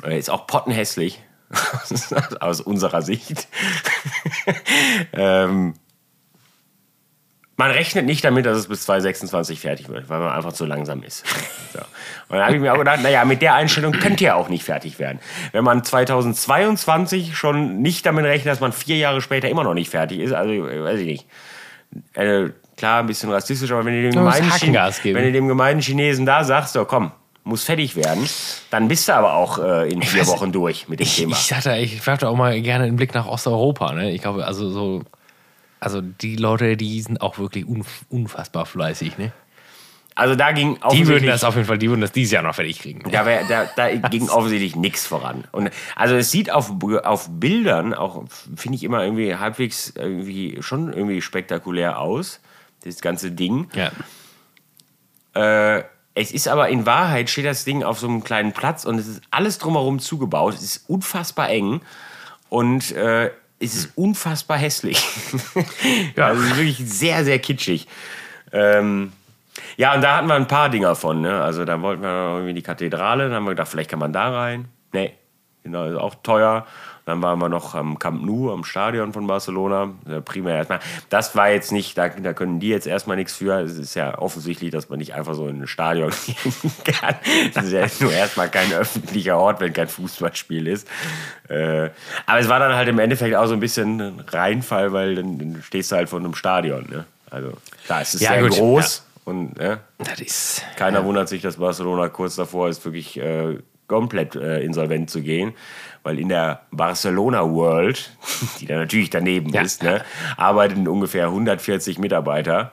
Äh, 0.03 0.19
ist 0.19 0.31
auch 0.31 0.47
pottenhässlich 0.47 1.23
aus 2.41 2.61
unserer 2.61 3.03
Sicht. 3.03 3.49
ähm, 5.13 5.75
man 7.59 7.73
rechnet 7.73 8.07
nicht 8.07 8.25
damit, 8.25 8.47
dass 8.47 8.57
es 8.57 8.69
bis 8.69 8.83
2026 8.83 9.59
fertig 9.59 9.89
wird, 9.89 10.09
weil 10.09 10.21
man 10.21 10.31
einfach 10.31 10.53
zu 10.53 10.65
langsam 10.65 11.03
ist. 11.03 11.27
So. 11.73 11.81
Und 12.29 12.37
dann 12.37 12.45
habe 12.45 12.55
ich 12.55 12.61
mir 12.61 12.73
auch 12.73 12.79
gedacht, 12.79 13.03
naja, 13.03 13.25
mit 13.25 13.43
der 13.43 13.55
Einstellung 13.55 13.93
könnt 13.93 14.21
ihr 14.21 14.37
auch 14.37 14.49
nicht 14.49 14.63
fertig 14.63 15.01
werden. 15.01 15.19
Wenn 15.51 15.65
man 15.65 15.83
2022 15.83 17.37
schon 17.37 17.83
nicht 17.83 18.07
damit 18.07 18.25
rechnet, 18.27 18.53
dass 18.53 18.61
man 18.61 18.73
vier 18.73 18.97
Jahre 18.97 19.21
später 19.21 19.49
immer 19.49 19.65
noch 19.65 19.75
nicht 19.75 19.91
fertig 19.91 20.21
ist, 20.21 20.33
also 20.33 20.51
weiß 20.53 21.01
ich 21.01 21.07
nicht. 21.07 21.27
Äh, 22.15 22.51
klar, 22.77 23.01
ein 23.01 23.07
bisschen 23.07 23.31
rassistisch, 23.31 23.73
aber 23.73 23.85
wenn 23.85 23.95
Du 24.05 25.33
dem 25.33 25.49
gemeinen 25.49 25.81
Chinesen 25.81 26.27
da 26.27 26.45
sagst, 26.45 26.75
so 26.75 26.85
komm, 26.85 27.11
muss 27.49 27.65
fertig 27.65 27.97
werden, 27.97 28.29
dann 28.71 28.89
bist 28.89 29.09
du 29.09 29.15
aber 29.15 29.35
auch 29.35 29.59
äh, 29.59 29.91
in 29.91 30.03
vier 30.03 30.23
weiß- 30.23 30.29
Wochen 30.29 30.53
durch 30.53 30.89
mit 30.89 31.01
dem 31.01 31.05
Ich, 31.05 31.17
Thema. 31.17 31.37
ich 31.37 31.49
dachte, 31.49 31.77
ich 31.77 32.07
werfe 32.07 32.29
auch 32.29 32.37
mal 32.37 32.61
gerne 32.61 32.85
einen 32.85 32.97
Blick 32.97 33.15
nach 33.15 33.27
Osteuropa. 33.27 33.93
Ne? 33.93 34.13
Ich 34.13 34.23
glaube, 34.23 34.47
also 34.47 34.71
so, 34.71 35.03
also 35.81 36.01
die 36.01 36.37
Leute, 36.37 36.77
die 36.77 37.01
sind 37.01 37.21
auch 37.21 37.39
wirklich 37.39 37.67
unf 37.67 38.05
unfassbar 38.11 38.67
fleißig. 38.67 39.19
Ne? 39.19 39.33
also 40.15 40.35
da 40.35 40.51
ging 40.51 40.79
Die 40.91 41.07
würden 41.07 41.27
das 41.29 41.45
auf 41.45 41.55
jeden 41.55 41.69
Fall, 41.69 41.79
die 41.79 41.89
würden 41.89 42.01
das 42.01 42.11
dieses 42.11 42.33
Jahr 42.33 42.43
noch 42.43 42.57
fertig 42.57 42.81
kriegen. 42.81 43.09
Da, 43.11 43.25
wär, 43.25 43.45
da, 43.45 43.67
da 43.77 43.89
ging 44.11 44.29
offensichtlich 44.29 44.75
nichts 44.75 45.07
voran. 45.07 45.45
Und 45.53 45.71
also 45.95 46.17
es 46.17 46.33
sieht 46.33 46.51
auf, 46.51 46.73
auf 47.05 47.29
Bildern 47.31 47.95
auch, 47.95 48.25
finde 48.57 48.75
ich 48.77 48.83
immer 48.83 49.05
irgendwie 49.05 49.37
halbwegs 49.37 49.93
irgendwie 49.97 50.59
schon 50.61 50.93
irgendwie 50.93 51.23
spektakulär 51.23 52.01
aus, 52.01 52.41
das 52.85 53.01
ganze 53.01 53.31
Ding. 53.31 53.69
Ja. 53.75 53.93
Äh, 55.77 55.85
es 56.19 56.33
ist 56.33 56.49
aber 56.49 56.69
in 56.69 56.85
Wahrheit 56.85 57.31
steht 57.31 57.47
das 57.47 57.65
Ding 57.65 57.85
auf 57.85 58.01
so 58.01 58.09
einem 58.09 58.25
kleinen 58.25 58.53
Platz 58.53 58.85
und 58.85 58.99
es 58.99 59.07
ist 59.07 59.23
alles 59.31 59.59
drumherum 59.59 60.01
zugebaut. 60.01 60.55
Es 60.55 60.63
ist 60.63 60.91
unfassbar 60.91 61.49
eng 61.49 61.81
und 62.49 62.91
äh, 62.91 63.31
es 63.61 63.75
ist 63.77 63.93
unfassbar 63.97 64.59
hässlich. 64.59 65.01
Ja. 66.17 66.27
Also 66.27 66.43
es 66.43 66.51
ist 66.51 66.57
wirklich 66.57 66.79
sehr, 66.79 67.25
sehr 67.25 67.39
kitschig. 67.39 67.87
Ähm, 68.53 69.13
ja, 69.77 69.95
und 69.95 70.03
da 70.03 70.17
hatten 70.17 70.27
wir 70.27 70.35
ein 70.35 70.49
paar 70.49 70.69
Dinger 70.69 70.97
von. 70.97 71.21
Ne? 71.21 71.41
Also 71.41 71.65
da 71.65 71.81
wollten 71.81 72.03
wir 72.03 72.35
irgendwie 72.35 72.55
die 72.55 72.63
Kathedrale. 72.63 73.25
Dann 73.25 73.35
haben 73.35 73.45
wir 73.45 73.51
gedacht, 73.51 73.69
vielleicht 73.69 73.91
kann 73.91 74.01
man 74.01 74.13
da 74.13 74.31
rein. 74.31 74.67
Nee, 74.93 75.15
genau, 75.63 75.85
ist 75.85 75.97
auch 75.97 76.17
teuer. 76.17 76.67
Dann 77.09 77.23
waren 77.23 77.39
wir 77.39 77.49
noch 77.49 77.75
am 77.75 77.99
Camp 77.99 78.23
Nou, 78.23 78.53
am 78.53 78.65
Stadion 78.65 79.15
von 79.15 79.27
Barcelona. 79.27 79.95
Ja, 80.07 80.21
primär 80.21 80.57
erstmal. 80.57 80.81
Das 81.09 81.35
war 81.35 81.49
jetzt 81.49 81.73
nicht, 81.73 81.97
da, 81.97 82.11
da 82.11 82.35
können 82.35 82.61
die 82.61 82.69
jetzt 82.69 82.87
erstmal 82.87 83.17
nichts 83.17 83.33
für. 83.33 83.61
Es 83.63 83.79
ist 83.79 83.95
ja 83.95 84.19
offensichtlich, 84.19 84.73
dass 84.73 84.91
man 84.91 84.99
nicht 84.99 85.15
einfach 85.15 85.33
so 85.33 85.49
in 85.49 85.63
ein 85.63 85.67
Stadion 85.67 86.13
gehen 86.27 86.53
kann. 86.85 87.15
Das 87.55 87.65
ist 87.65 87.73
ja 87.73 87.87
nur 88.01 88.13
erstmal 88.13 88.51
kein 88.51 88.71
öffentlicher 88.75 89.39
Ort, 89.39 89.59
wenn 89.61 89.73
kein 89.73 89.89
Fußballspiel 89.89 90.67
ist. 90.67 90.87
Äh, 91.49 91.89
aber 92.27 92.41
es 92.41 92.49
war 92.51 92.59
dann 92.59 92.75
halt 92.75 92.89
im 92.89 92.99
Endeffekt 92.99 93.35
auch 93.37 93.47
so 93.47 93.55
ein 93.55 93.61
bisschen 93.61 94.03
ein 94.03 94.21
Reinfall, 94.29 94.93
weil 94.93 95.15
dann, 95.15 95.39
dann 95.39 95.63
stehst 95.63 95.91
du 95.91 95.97
halt 95.97 96.11
vor 96.11 96.19
einem 96.19 96.35
Stadion. 96.35 96.91
Ne? 96.91 97.07
Also 97.31 97.55
klar, 97.87 98.03
es 98.03 98.13
ist 98.13 98.21
Ja, 98.21 98.33
sehr 98.33 98.43
gut, 98.43 98.53
groß. 98.53 99.07
Und 99.25 99.57
ne, 99.57 99.81
Das 99.97 100.21
ist. 100.21 100.63
keiner 100.77 101.07
wundert 101.07 101.31
sich, 101.31 101.41
dass 101.41 101.57
Barcelona 101.57 102.11
kurz 102.11 102.37
davor 102.37 102.69
ist, 102.69 102.85
wirklich 102.85 103.19
äh, 103.19 103.57
komplett 103.87 104.37
äh, 104.37 104.61
insolvent 104.61 105.11
zu 105.11 105.23
gehen. 105.23 105.55
Weil 106.03 106.19
in 106.19 106.29
der 106.29 106.63
Barcelona 106.71 107.49
World, 107.51 108.11
die 108.61 108.67
da 108.67 108.77
natürlich 108.77 109.11
daneben 109.11 109.51
Ja. 109.53 109.63
ist, 109.63 109.83
ne, 109.83 110.05
arbeiten 110.37 110.87
ungefähr 110.89 111.27
140 111.27 111.99
Mitarbeiter. 111.99 112.73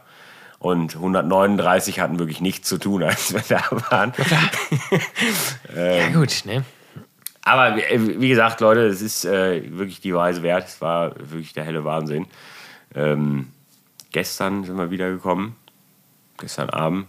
Und 0.59 0.95
139 0.95 1.99
hatten 1.99 2.17
wirklich 2.17 2.41
nichts 2.41 2.67
zu 2.67 2.77
tun, 2.77 3.03
als 3.03 3.33
wir 3.33 3.43
da 3.47 3.61
waren. 3.91 4.13
ja, 5.75 6.07
gut, 6.13 6.43
ne? 6.45 6.63
Aber 7.43 7.77
äh, 7.77 8.19
wie 8.19 8.29
gesagt, 8.29 8.59
Leute, 8.61 8.87
es 8.87 9.01
ist 9.01 9.25
äh, 9.25 9.61
wirklich 9.77 10.01
die 10.01 10.11
Reise 10.11 10.41
wert. 10.41 10.67
Es 10.67 10.81
war 10.81 11.13
wirklich 11.17 11.53
der 11.53 11.63
helle 11.63 11.83
Wahnsinn. 11.85 12.25
Ähm, 12.95 13.51
gestern 14.11 14.63
sind 14.63 14.77
wir 14.77 14.89
wiedergekommen. 14.89 15.55
Gestern 16.39 16.69
Abend. 16.71 17.05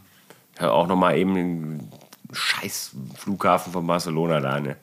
Ja, 0.61 0.71
auch 0.71 0.87
nochmal 0.89 1.17
eben 1.17 1.35
den 1.35 1.91
scheiß 2.33 2.93
Flughafen 3.17 3.73
von 3.73 3.87
Barcelona 3.87 4.41
da. 4.41 4.61
Ne? 4.61 4.77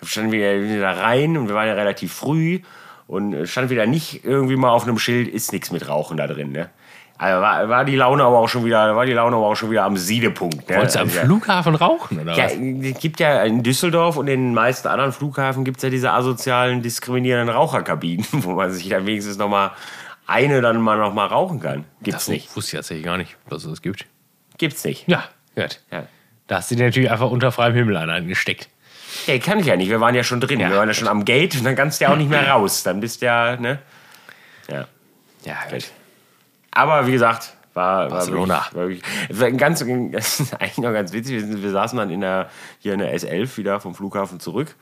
Da 0.00 0.06
standen 0.06 0.32
wir 0.32 0.62
wieder 0.62 0.80
da 0.80 0.92
rein 0.92 1.36
und 1.36 1.48
wir 1.48 1.54
waren 1.54 1.68
ja 1.68 1.74
relativ 1.74 2.12
früh 2.12 2.60
und 3.06 3.34
äh, 3.34 3.46
stand 3.46 3.70
wieder 3.70 3.86
nicht 3.86 4.24
irgendwie 4.24 4.56
mal 4.56 4.70
auf 4.70 4.84
einem 4.84 4.98
Schild, 4.98 5.28
ist 5.28 5.52
nichts 5.52 5.70
mit 5.70 5.88
Rauchen 5.88 6.16
da 6.16 6.26
drin. 6.26 6.52
Ne? 6.52 6.70
Also 7.18 7.42
war, 7.42 7.68
war 7.68 7.84
die 7.84 7.96
Laune 7.96 8.24
aber 8.24 8.38
auch 8.38 8.48
schon 8.48 8.64
wieder, 8.64 8.96
war 8.96 9.04
die 9.04 9.12
Laune 9.12 9.36
aber 9.36 9.46
auch 9.48 9.54
schon 9.54 9.70
wieder 9.70 9.84
am 9.84 9.98
Siedepunkt. 9.98 10.70
Ne? 10.70 10.76
Wolltest 10.76 10.96
du 10.96 11.00
am 11.00 11.08
Also. 11.08 11.20
Flughafen 11.20 11.74
rauchen, 11.74 12.18
oder 12.20 12.34
Ja, 12.34 12.44
was? 12.44 12.52
es 12.54 12.98
gibt 12.98 13.20
ja 13.20 13.42
in 13.42 13.62
Düsseldorf 13.62 14.16
und 14.16 14.26
in 14.28 14.40
den 14.46 14.54
meisten 14.54 14.88
anderen 14.88 15.12
Flughafen 15.12 15.64
gibt 15.64 15.76
es 15.78 15.82
ja 15.82 15.90
diese 15.90 16.12
asozialen, 16.12 16.80
diskriminierenden 16.80 17.54
Raucherkabinen, 17.54 18.24
wo 18.32 18.52
man 18.52 18.72
sich 18.72 18.88
dann 18.88 19.04
wenigstens 19.04 19.36
noch 19.36 19.48
mal 19.50 19.72
eine 20.26 20.62
dann 20.62 20.80
mal 20.80 20.96
noch 20.96 21.12
mal 21.12 21.26
rauchen 21.26 21.60
kann. 21.60 21.84
Gibt's 22.02 22.24
Das 22.24 22.28
nicht. 22.28 22.56
wusste 22.56 22.70
ich 22.70 22.78
tatsächlich 22.78 23.04
gar 23.04 23.18
nicht, 23.18 23.36
dass 23.50 23.64
es 23.64 23.70
das 23.70 23.82
gibt. 23.82 24.06
Gibt's 24.56 24.82
nicht. 24.84 25.06
Ja, 25.08 25.24
gut. 25.56 25.80
Ja. 25.92 26.04
Da 26.46 26.56
hast 26.56 26.70
du 26.70 26.74
dir 26.76 26.84
natürlich 26.86 27.10
einfach 27.10 27.30
unter 27.30 27.52
freiem 27.52 27.74
Himmel 27.74 27.96
an 27.98 28.08
angesteckt. 28.08 28.70
Ja, 29.26 29.38
kann 29.38 29.58
ich 29.58 29.66
ja 29.66 29.76
nicht. 29.76 29.88
Wir 29.88 30.00
waren 30.00 30.14
ja 30.14 30.22
schon 30.22 30.40
drin. 30.40 30.60
Ja. 30.60 30.70
Wir 30.70 30.76
waren 30.76 30.88
ja 30.88 30.94
schon 30.94 31.08
am 31.08 31.24
Gate 31.24 31.56
und 31.56 31.64
dann 31.64 31.76
kannst 31.76 32.00
du 32.00 32.04
ja 32.04 32.12
auch 32.12 32.16
nicht 32.16 32.30
mehr 32.30 32.48
raus. 32.50 32.82
Dann 32.82 33.00
bist 33.00 33.22
du 33.22 33.26
ja, 33.26 33.56
ne? 33.56 33.78
Ja. 34.68 34.86
Ja, 35.44 35.56
gut. 35.70 35.90
Aber 36.70 37.06
wie 37.06 37.12
gesagt, 37.12 37.54
war, 37.74 38.08
Barcelona. 38.08 38.66
war 38.72 38.88
wirklich, 38.88 39.02
war 39.28 39.38
wirklich 39.40 39.58
ganz, 39.58 39.84
das 40.12 40.40
ist 40.40 40.54
eigentlich 40.54 40.78
noch 40.78 40.92
ganz 40.92 41.12
witzig. 41.12 41.34
Wir, 41.34 41.40
sind, 41.40 41.62
wir 41.62 41.70
saßen 41.70 41.98
dann 41.98 42.10
in 42.10 42.20
der, 42.20 42.50
hier 42.78 42.94
in 42.94 43.00
der 43.00 43.14
S11 43.16 43.56
wieder 43.56 43.80
vom 43.80 43.94
Flughafen 43.94 44.40
zurück. 44.40 44.74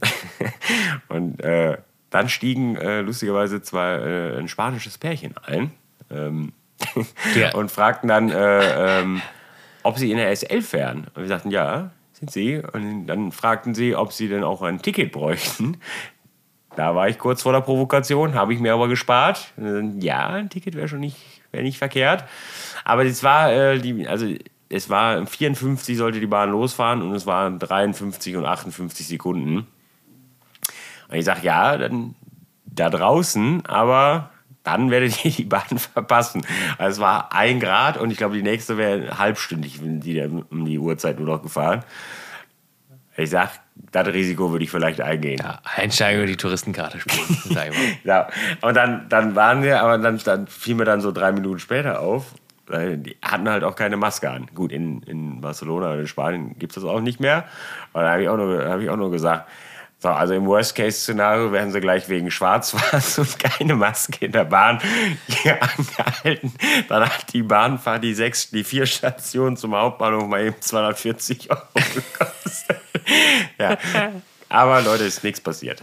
und 1.08 1.40
äh, 1.40 1.78
dann 2.10 2.28
stiegen 2.28 2.76
äh, 2.76 3.00
lustigerweise 3.00 3.62
zwei, 3.62 3.94
äh, 3.94 4.38
ein 4.38 4.48
spanisches 4.48 4.98
Pärchen 4.98 5.34
ein. 5.46 5.72
Ähm, 6.10 6.52
Ja. 7.34 7.52
und 7.54 7.70
fragten 7.70 8.08
dann, 8.08 8.30
äh, 8.30 9.00
ähm, 9.00 9.22
ob 9.82 9.98
sie 9.98 10.10
in 10.10 10.16
der 10.16 10.32
S11 10.32 10.72
wären. 10.72 11.06
Und 11.14 11.22
wir 11.22 11.28
sagten, 11.28 11.50
ja, 11.50 11.90
sie. 12.30 12.62
Und 12.72 13.06
dann 13.06 13.32
fragten 13.32 13.74
sie, 13.74 13.96
ob 13.96 14.12
sie 14.12 14.28
denn 14.28 14.44
auch 14.44 14.62
ein 14.62 14.82
Ticket 14.82 15.12
bräuchten. 15.12 15.78
Da 16.76 16.94
war 16.94 17.08
ich 17.08 17.18
kurz 17.18 17.42
vor 17.42 17.52
der 17.52 17.60
Provokation, 17.60 18.34
habe 18.34 18.54
ich 18.54 18.60
mir 18.60 18.72
aber 18.72 18.88
gespart. 18.88 19.52
Ja, 19.98 20.28
ein 20.28 20.48
Ticket 20.48 20.74
wäre 20.74 20.88
schon 20.88 21.00
nicht, 21.00 21.18
wäre 21.50 21.62
nicht 21.62 21.78
verkehrt. 21.78 22.24
Aber 22.84 23.04
es 23.04 23.22
war, 23.22 23.52
äh, 23.52 23.78
die, 23.78 24.08
also 24.08 24.26
es 24.70 24.88
war 24.88 25.26
54 25.26 25.96
sollte 25.96 26.18
die 26.18 26.26
Bahn 26.26 26.50
losfahren 26.50 27.02
und 27.02 27.14
es 27.14 27.26
waren 27.26 27.58
53 27.58 28.36
und 28.36 28.46
58 28.46 29.06
Sekunden. 29.06 29.66
Und 31.08 31.16
ich 31.16 31.26
sage, 31.26 31.40
ja, 31.42 31.76
dann 31.76 32.14
da 32.64 32.88
draußen, 32.88 33.66
aber 33.66 34.31
dann 34.64 34.90
werdet 34.90 35.24
ihr 35.24 35.30
die 35.36 35.44
Bahn 35.44 35.78
verpassen. 35.78 36.44
Also 36.78 36.96
es 36.96 37.00
war 37.00 37.32
ein 37.34 37.60
Grad 37.60 37.96
und 37.96 38.10
ich 38.10 38.18
glaube, 38.18 38.34
die 38.36 38.42
nächste 38.42 38.76
wäre 38.76 39.18
halbstündig, 39.18 39.82
wenn 39.82 40.00
die 40.00 40.14
dann 40.14 40.42
um 40.42 40.64
die 40.64 40.78
Uhrzeit 40.78 41.18
nur 41.18 41.28
noch 41.28 41.42
gefahren. 41.42 41.84
Ich 43.16 43.28
sag, 43.30 43.50
das 43.74 44.06
Risiko 44.08 44.52
würde 44.52 44.64
ich 44.64 44.70
vielleicht 44.70 45.00
eingehen. 45.02 45.38
Ja, 45.42 45.60
einsteigen 45.76 46.22
und 46.22 46.28
die 46.28 46.36
Touristenkarte 46.36 46.98
spielen. 46.98 47.26
Sag 47.50 47.68
ich 47.70 47.76
mal. 47.76 47.86
Ja, 48.04 48.28
und 48.62 48.74
dann, 48.74 49.06
dann 49.10 49.34
waren 49.34 49.62
wir, 49.62 49.82
aber 49.82 49.98
dann, 49.98 50.18
dann 50.24 50.46
fiel 50.46 50.76
mir 50.76 50.86
dann 50.86 51.02
so 51.02 51.12
drei 51.12 51.30
Minuten 51.32 51.58
später 51.58 52.00
auf, 52.00 52.34
die 52.70 53.16
hatten 53.22 53.50
halt 53.50 53.64
auch 53.64 53.76
keine 53.76 53.98
Maske 53.98 54.30
an. 54.30 54.46
Gut, 54.54 54.72
in, 54.72 55.02
in 55.02 55.42
Barcelona 55.42 55.90
oder 55.92 56.00
in 56.00 56.06
Spanien 56.06 56.58
gibt 56.58 56.72
es 56.74 56.82
das 56.82 56.84
auch 56.90 57.00
nicht 57.00 57.20
mehr. 57.20 57.44
Und 57.92 58.00
da 58.02 58.12
habe 58.12 58.22
ich, 58.22 58.28
auch 58.30 58.38
nur- 58.38 58.64
hab 58.64 58.80
ich 58.80 58.88
auch 58.88 58.96
nur 58.96 59.10
gesagt, 59.10 59.46
so, 60.02 60.08
also 60.08 60.34
im 60.34 60.46
Worst-Case-Szenario 60.46 61.52
werden 61.52 61.70
sie 61.70 61.80
gleich 61.80 62.08
wegen 62.08 62.32
Schwarzfahren 62.32 63.02
und 63.18 63.38
keine 63.38 63.76
Maske 63.76 64.26
in 64.26 64.32
der 64.32 64.44
Bahn 64.44 64.80
hier 65.28 65.62
angehalten. 65.62 66.52
Dann 66.88 67.04
hat 67.04 67.32
die 67.32 67.44
Bahnfahrt 67.44 68.02
die 68.02 68.12
sechs, 68.12 68.50
die 68.50 68.64
vier 68.64 68.86
Stationen 68.86 69.56
zum 69.56 69.76
Hauptbahnhof 69.76 70.26
mal 70.26 70.42
eben 70.44 70.60
240 70.60 71.50
Euro 71.52 71.62
gekostet. 71.74 72.80
ja. 73.58 73.78
Aber 74.48 74.82
Leute, 74.82 75.04
ist 75.04 75.22
nichts 75.22 75.40
passiert. 75.40 75.82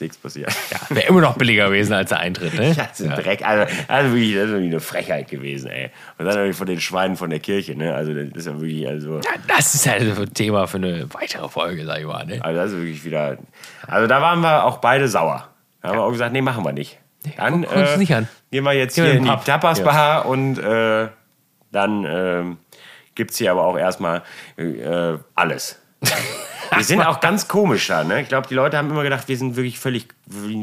Ist 0.00 0.02
nichts 0.02 0.16
passiert. 0.16 0.50
Ja, 0.70 0.78
wäre 0.96 1.08
immer 1.08 1.20
noch 1.20 1.36
billiger 1.36 1.66
gewesen 1.66 1.92
als 1.92 2.08
der 2.08 2.20
Eintritt, 2.20 2.54
ne? 2.54 2.74
Das 2.76 2.98
ist 2.98 3.06
ein 3.06 3.22
Dreck. 3.22 3.46
Also, 3.46 3.70
also 3.86 4.14
wirklich, 4.14 4.34
das 4.34 4.44
ist 4.44 4.50
wirklich 4.52 4.70
eine 4.70 4.80
Frechheit 4.80 5.28
gewesen, 5.28 5.70
ey. 5.70 5.90
Und 6.16 6.24
dann 6.24 6.34
natürlich 6.36 6.56
von 6.56 6.66
den 6.66 6.80
Schweinen 6.80 7.16
von 7.16 7.28
der 7.28 7.38
Kirche, 7.38 7.76
ne? 7.76 7.94
Also, 7.94 8.14
das 8.14 8.28
ist 8.34 8.46
ja 8.46 8.58
wirklich, 8.58 8.88
also, 8.88 9.16
Ja, 9.16 9.30
das 9.46 9.74
ist 9.74 9.86
halt 9.86 10.18
ein 10.18 10.32
Thema 10.34 10.66
für 10.66 10.78
eine 10.78 11.06
weitere 11.12 11.46
Folge, 11.50 11.84
sag 11.84 11.98
ich 11.98 12.06
mal, 12.06 12.24
ne? 12.24 12.42
also 12.42 12.58
das 12.58 12.70
ist 12.72 12.78
wirklich 12.78 13.04
wieder. 13.04 13.36
Also, 13.86 14.06
da 14.06 14.22
waren 14.22 14.40
wir 14.40 14.64
auch 14.64 14.78
beide 14.78 15.06
sauer. 15.06 15.48
Da 15.82 15.88
haben 15.90 15.98
wir 15.98 16.02
auch 16.04 16.12
gesagt, 16.12 16.32
nee, 16.32 16.40
machen 16.40 16.64
wir 16.64 16.72
nicht. 16.72 16.98
Dann 17.36 17.60
wir 17.62 17.70
uns 17.70 17.98
nicht 17.98 18.14
an. 18.14 18.26
gehen 18.50 18.64
wir 18.64 18.72
jetzt 18.72 18.94
Gehen 18.94 19.04
wir 19.04 19.10
hier 19.10 19.18
in 19.20 19.26
in 19.26 19.30
die 19.30 19.36
Pub. 19.36 19.44
Tapas-Bar 19.44 20.24
und 20.24 20.56
äh, 20.58 21.08
dann 21.72 22.06
ähm, 22.08 22.56
gibt 23.14 23.32
es 23.32 23.36
hier 23.36 23.50
aber 23.50 23.64
auch 23.66 23.76
erstmal 23.76 24.22
äh, 24.56 25.18
alles. 25.34 25.78
Wir 26.74 26.84
sind 26.84 27.02
auch 27.02 27.20
ganz 27.20 27.48
komisch 27.48 27.86
da, 27.88 28.04
ne? 28.04 28.20
Ich 28.22 28.28
glaube, 28.28 28.46
die 28.48 28.54
Leute 28.54 28.76
haben 28.78 28.90
immer 28.90 29.02
gedacht, 29.02 29.28
wir 29.28 29.36
sind 29.36 29.56
wirklich 29.56 29.78
völlig, 29.78 30.08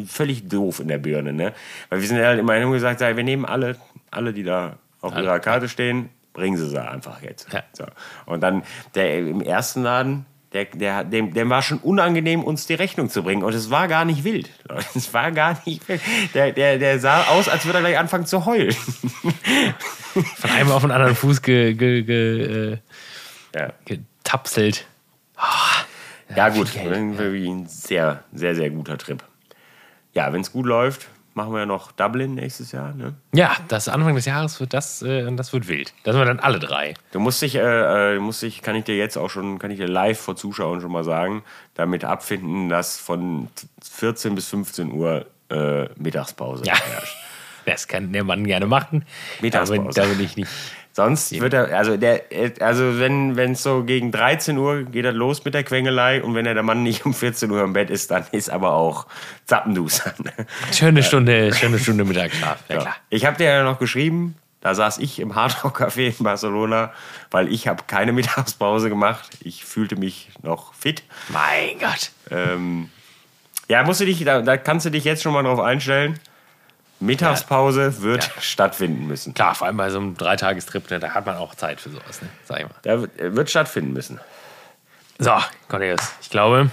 völlig 0.07 0.47
doof 0.47 0.79
in 0.79 0.87
der 0.87 0.97
Birne, 0.97 1.33
ne? 1.33 1.53
Weil 1.89 2.01
wir 2.01 2.07
sind 2.07 2.17
halt 2.19 2.39
immer 2.39 2.59
nur 2.59 2.73
gesagt, 2.73 2.99
wir 3.01 3.23
nehmen 3.23 3.45
alle, 3.45 3.75
alle, 4.11 4.33
die 4.33 4.43
da 4.43 4.77
auf 5.01 5.15
ihrer 5.15 5.39
Karte 5.39 5.69
stehen, 5.69 6.09
bringen 6.33 6.57
sie 6.57 6.69
sie 6.69 6.81
einfach 6.81 7.21
jetzt. 7.21 7.47
Ja. 7.51 7.63
So. 7.73 7.85
Und 8.25 8.41
dann 8.41 8.63
der 8.95 9.17
im 9.19 9.41
ersten 9.41 9.83
Laden, 9.83 10.25
der, 10.53 10.65
der, 10.65 11.03
dem, 11.03 11.33
dem 11.33 11.49
war 11.49 11.61
schon 11.61 11.79
unangenehm, 11.79 12.43
uns 12.43 12.67
die 12.67 12.73
Rechnung 12.73 13.09
zu 13.09 13.21
bringen. 13.23 13.43
Und 13.43 13.53
es 13.53 13.69
war 13.69 13.87
gar 13.87 14.05
nicht 14.05 14.23
wild. 14.23 14.49
Es 14.95 15.13
war 15.13 15.31
gar 15.31 15.61
nicht 15.65 15.87
wild. 15.89 16.01
Der, 16.33 16.51
der, 16.51 16.77
der 16.77 16.99
sah 16.99 17.23
aus, 17.25 17.49
als 17.49 17.65
würde 17.65 17.79
er 17.79 17.81
gleich 17.81 17.97
anfangen 17.97 18.25
zu 18.25 18.45
heulen. 18.45 18.71
Von 20.37 20.49
einem 20.49 20.71
auf 20.71 20.81
den 20.81 20.91
anderen 20.91 21.15
Fuß 21.15 21.41
ge, 21.41 21.73
ge, 21.73 22.03
ge, 22.03 22.73
äh, 22.73 22.77
Ja. 23.55 23.73
getapselt. 23.85 24.85
Ja, 26.35 26.49
gut, 26.49 26.69
viel 26.69 26.81
Geld, 26.83 26.93
dann 26.95 27.17
wirklich 27.17 27.47
ein 27.47 27.67
sehr, 27.67 28.23
sehr, 28.33 28.55
sehr 28.55 28.69
guter 28.69 28.97
Trip. 28.97 29.23
Ja, 30.13 30.33
wenn 30.33 30.41
es 30.41 30.51
gut 30.51 30.65
läuft, 30.65 31.07
machen 31.33 31.53
wir 31.53 31.59
ja 31.59 31.65
noch 31.65 31.91
Dublin 31.91 32.35
nächstes 32.35 32.71
Jahr. 32.71 32.93
Ne? 32.93 33.13
Ja, 33.33 33.55
das 33.67 33.87
Anfang 33.87 34.15
des 34.15 34.25
Jahres 34.25 34.59
wird 34.59 34.73
das, 34.73 35.01
äh, 35.03 35.31
das 35.35 35.53
wird 35.53 35.67
wild. 35.67 35.93
Da 36.03 36.11
sind 36.11 36.19
wir 36.21 36.25
dann 36.25 36.39
alle 36.39 36.59
drei. 36.59 36.95
Du 37.11 37.19
musst 37.19 37.41
dich, 37.41 37.55
äh, 37.55 38.15
äh, 38.15 38.19
musst 38.19 38.41
dich, 38.41 38.61
kann 38.61 38.75
ich 38.75 38.85
dir 38.85 38.97
jetzt 38.97 39.17
auch 39.17 39.29
schon, 39.29 39.59
kann 39.59 39.71
ich 39.71 39.77
dir 39.77 39.87
live 39.87 40.19
vor 40.19 40.35
Zuschauern 40.35 40.81
schon 40.81 40.91
mal 40.91 41.03
sagen, 41.03 41.43
damit 41.75 42.03
abfinden, 42.03 42.69
dass 42.69 42.97
von 42.97 43.47
14 43.83 44.35
bis 44.35 44.47
15 44.49 44.91
Uhr 44.91 45.27
äh, 45.49 45.87
Mittagspause 45.95 46.65
Ja. 46.65 46.73
herrscht. 46.75 47.15
Das 47.65 47.87
kann 47.87 48.11
der 48.13 48.23
Mann 48.23 48.45
gerne 48.45 48.65
machen. 48.65 49.05
Mittagspause. 49.41 49.81
Da 49.93 50.01
bin, 50.03 50.11
da 50.11 50.15
bin 50.17 50.25
ich 50.25 50.35
nicht. 50.37 50.49
Sonst 50.97 51.39
wird 51.39 51.53
er, 51.53 51.77
also 51.77 51.95
der, 51.95 52.23
also 52.59 52.97
wenn 52.99 53.51
es 53.51 53.61
so 53.61 53.83
gegen 53.83 54.11
13 54.11 54.57
Uhr 54.57 54.81
geht 54.81 55.05
er 55.05 55.11
los 55.11 55.45
mit 55.45 55.53
der 55.53 55.63
Quengelei 55.63 56.23
und 56.23 56.33
wenn 56.33 56.47
er 56.47 56.55
der 56.55 56.63
Mann 56.63 56.81
nicht 56.81 57.05
um 57.05 57.13
14 57.13 57.51
Uhr 57.51 57.63
im 57.63 57.73
Bett 57.73 57.91
ist, 57.91 58.09
dann 58.09 58.25
ist 58.31 58.49
aber 58.49 58.73
auch 58.73 59.05
Zappendus. 59.45 60.01
Schöne 60.73 61.03
Stunde, 61.03 61.53
schöne 61.53 61.77
Stunde 61.77 62.03
Mittagsschlaf. 62.03 62.63
Ja, 62.67 62.75
Ja. 62.77 62.81
klar. 62.81 62.95
Ich 63.11 63.27
habe 63.27 63.37
dir 63.37 63.43
ja 63.43 63.61
noch 63.63 63.77
geschrieben, 63.77 64.37
da 64.61 64.73
saß 64.73 64.97
ich 64.97 65.19
im 65.19 65.35
Hardrock 65.35 65.79
Café 65.81 66.17
in 66.17 66.23
Barcelona, 66.23 66.91
weil 67.29 67.53
ich 67.53 67.67
habe 67.67 67.83
keine 67.85 68.11
Mittagspause 68.11 68.89
gemacht. 68.89 69.37
Ich 69.41 69.65
fühlte 69.65 69.97
mich 69.97 70.29
noch 70.41 70.73
fit. 70.73 71.03
Mein 71.29 71.77
Gott. 71.79 72.09
Ähm, 72.31 72.89
ja, 73.67 73.83
musst 73.83 74.01
du 74.01 74.05
dich, 74.05 74.23
da, 74.25 74.41
da 74.41 74.57
kannst 74.57 74.87
du 74.87 74.89
dich 74.89 75.03
jetzt 75.03 75.21
schon 75.21 75.33
mal 75.33 75.43
drauf 75.43 75.59
einstellen. 75.59 76.19
Mittagspause 76.99 78.01
wird 78.01 78.29
stattfinden 78.39 79.07
müssen. 79.07 79.33
Klar, 79.33 79.55
vor 79.55 79.67
allem 79.67 79.77
bei 79.77 79.89
so 79.89 79.99
einem 79.99 80.15
Dreitagestrip, 80.17 80.89
ne, 80.89 80.99
da 80.99 81.09
hat 81.11 81.25
man 81.25 81.35
auch 81.37 81.53
Zeit 81.55 81.79
für 81.79 81.89
sowas, 81.89 82.21
ne? 82.21 82.29
Sag 82.45 82.59
ich 82.59 82.63
mal. 82.65 82.71
Da 82.81 83.01
wird- 83.01 83.19
äh, 83.19 83.35
wird 83.35 83.49
stattfinden 83.49 83.93
müssen. 83.93 84.19
So, 85.19 85.31
Cornelius, 85.67 86.01
ich 86.21 86.29
glaube, 86.29 86.69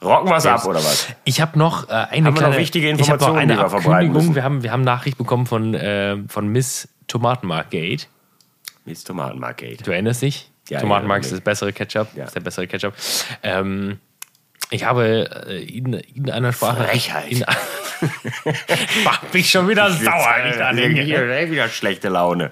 Rocken 0.00 0.28
wir 0.30 0.36
es 0.36 0.46
ab, 0.46 0.64
oder 0.64 0.78
was? 0.78 1.08
ich 1.24 1.40
habe 1.40 1.58
noch 1.58 1.88
äh, 1.88 1.92
eine 1.92 2.00
Haben 2.02 2.24
wir 2.24 2.30
noch 2.30 2.36
kleine, 2.38 2.58
wichtige 2.58 2.86
ich 2.90 2.92
hab 2.92 2.98
noch 2.98 3.14
Informationen, 3.14 3.38
eine 3.38 3.54
die 3.56 3.58
wir 3.60 3.70
verbreiten 3.70 4.12
müssen? 4.12 4.34
Wir 4.34 4.44
haben, 4.44 4.62
wir 4.62 4.70
haben 4.72 4.82
Nachricht 4.82 5.18
bekommen 5.18 5.46
von, 5.46 5.74
äh, 5.74 6.16
von 6.28 6.46
Miss 6.48 6.88
Tomatenmark 7.08 7.70
Gate. 7.70 8.08
Miss 8.84 9.02
Tomatenmark 9.04 9.56
Gate. 9.56 9.84
Du 9.86 9.90
erinnerst 9.90 10.22
dich? 10.22 10.50
Ja, 10.68 10.80
Tomatenmark 10.80 11.22
ja, 11.22 11.26
ist 11.26 11.32
das 11.32 11.40
bessere 11.40 11.72
Ketchup. 11.72 12.08
Ja. 12.14 12.24
Ist 12.26 12.34
der 12.34 12.40
bessere 12.40 12.66
Ketchup. 12.68 12.94
Ähm, 13.42 13.98
ich 14.70 14.84
habe 14.84 15.46
äh, 15.46 15.64
in, 15.64 15.94
in 15.94 16.30
einer 16.30 16.52
Sprache. 16.52 16.84
Frechheit. 16.84 17.30
In, 17.30 17.44
macht 19.04 19.32
mich 19.32 19.50
schon 19.50 19.68
wieder 19.68 19.90
sauer. 19.90 20.36
wenn 20.72 20.96
ich. 20.96 21.04
Hier, 21.04 21.50
wieder 21.50 21.68
schlechte 21.68 22.08
Laune. 22.08 22.50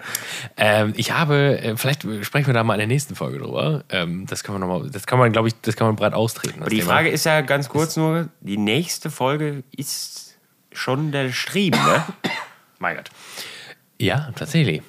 Ähm, 0.57 0.95
ich 0.97 1.13
habe, 1.13 1.59
äh, 1.61 1.77
vielleicht 1.77 2.07
sprechen 2.25 2.47
wir 2.47 2.55
da 2.55 2.65
mal 2.65 2.75
in 2.75 2.81
der 2.81 2.87
nächsten 2.87 3.15
Folge 3.15 3.39
drüber. 3.39 3.85
Ähm, 3.91 4.27
das 4.27 4.43
kann 4.43 4.59
man 4.59 4.67
nochmal, 4.67 4.91
das 4.91 5.07
kann 5.07 5.19
man, 5.19 5.33
glaube 5.33 5.49
ich, 5.49 5.55
das 5.61 5.77
kann 5.77 5.87
man 5.89 5.97
breit 5.97 6.15
austreten. 6.15 6.61
das 6.61 6.69
Die 6.71 6.79
Thema. 6.79 6.93
Frage 6.93 7.11
ist 7.11 7.25
ja 7.27 7.43
ganz 7.43 7.69
kurz 7.69 7.97
nur, 7.97 8.29
die 8.41 8.57
nächste 8.57 9.11
Folge 9.11 9.63
ist 9.77 10.37
schon 10.73 11.13
der 11.13 11.33
Stream, 11.33 11.73
ne? 11.73 12.05
Mein 12.79 12.97
Gott. 12.97 13.11
Ja, 13.99 14.31
tatsächlich. 14.37 14.83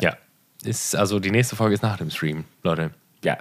Ja. 0.00 0.16
Ist, 0.62 0.96
also 0.96 1.20
die 1.20 1.30
nächste 1.30 1.56
Folge 1.56 1.74
ist 1.74 1.82
nach 1.82 1.96
dem 1.96 2.10
Stream, 2.10 2.44
Leute. 2.62 2.90
Ja. 3.24 3.38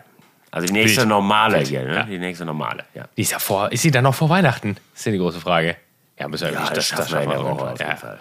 Also 0.57 0.73
die 0.73 0.73
nächste 0.73 1.01
Wild. 1.01 1.09
normale 1.09 1.57
Wild. 1.59 1.67
hier, 1.67 1.83
ne? 1.83 1.95
Ja. 1.95 2.03
Die 2.03 2.17
nächste 2.17 2.45
normale, 2.45 2.83
ja. 2.95 3.05
Die 3.15 3.21
ist 3.21 3.31
ja 3.31 3.39
vor, 3.39 3.71
ist 3.71 3.81
sie 3.83 3.91
dann 3.91 4.03
noch 4.03 4.15
vor 4.15 4.29
Weihnachten? 4.29 4.75
Ist 4.95 5.05
ja 5.05 5.11
die 5.11 5.17
große 5.19 5.39
Frage. 5.39 5.75
Ja, 6.19 6.27
müssen 6.27 6.47
wir 6.47 6.53
Ja, 6.53 6.69
das, 6.71 6.87
schaffen 6.87 7.11
wir 7.13 7.21
in 7.21 7.29
der 7.29 7.43
Woche 7.43 7.63
auf 7.71 7.79
jeden 7.79 7.91
Ja. 7.91 7.95
Fall. 7.95 8.19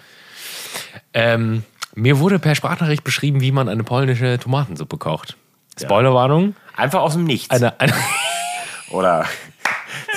Ähm, 1.15 1.65
mir 1.95 2.19
wurde 2.19 2.39
per 2.39 2.55
Sprachnachricht 2.55 3.05
beschrieben, 3.05 3.41
wie 3.41 3.53
man 3.53 3.69
eine 3.71 3.85
polnische 3.85 4.39
Tomatensuppe 4.39 4.99
kocht. 4.99 5.37
Spoilerwarnung. 5.81 6.55
Einfach 6.77 7.01
aus 7.01 7.15
dem 7.15 7.25
Nichts. 7.25 7.51
Eine, 7.51 7.79
eine, 7.81 7.95
Oder 8.91 9.25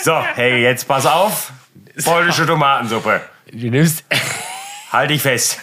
so, 0.04 0.20
hey, 0.36 0.62
jetzt 0.62 0.88
pass 0.88 1.06
auf. 1.06 1.54
Polnische 2.04 2.46
Tomatensuppe. 2.46 3.22
du 3.52 3.70
nimmst. 3.70 4.04
Halt 4.92 5.10
dich 5.10 5.22
fest. 5.22 5.60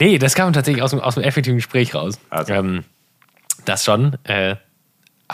Nee, 0.00 0.18
das 0.18 0.34
kam 0.34 0.52
tatsächlich 0.52 0.82
aus 0.82 0.90
dem, 0.90 1.00
aus 1.00 1.14
dem 1.14 1.22
effektiven 1.22 1.58
Gespräch 1.58 1.94
raus. 1.94 2.18
Also. 2.30 2.52
Ähm, 2.52 2.84
das 3.64 3.84
schon. 3.84 4.16
Äh, 4.24 4.56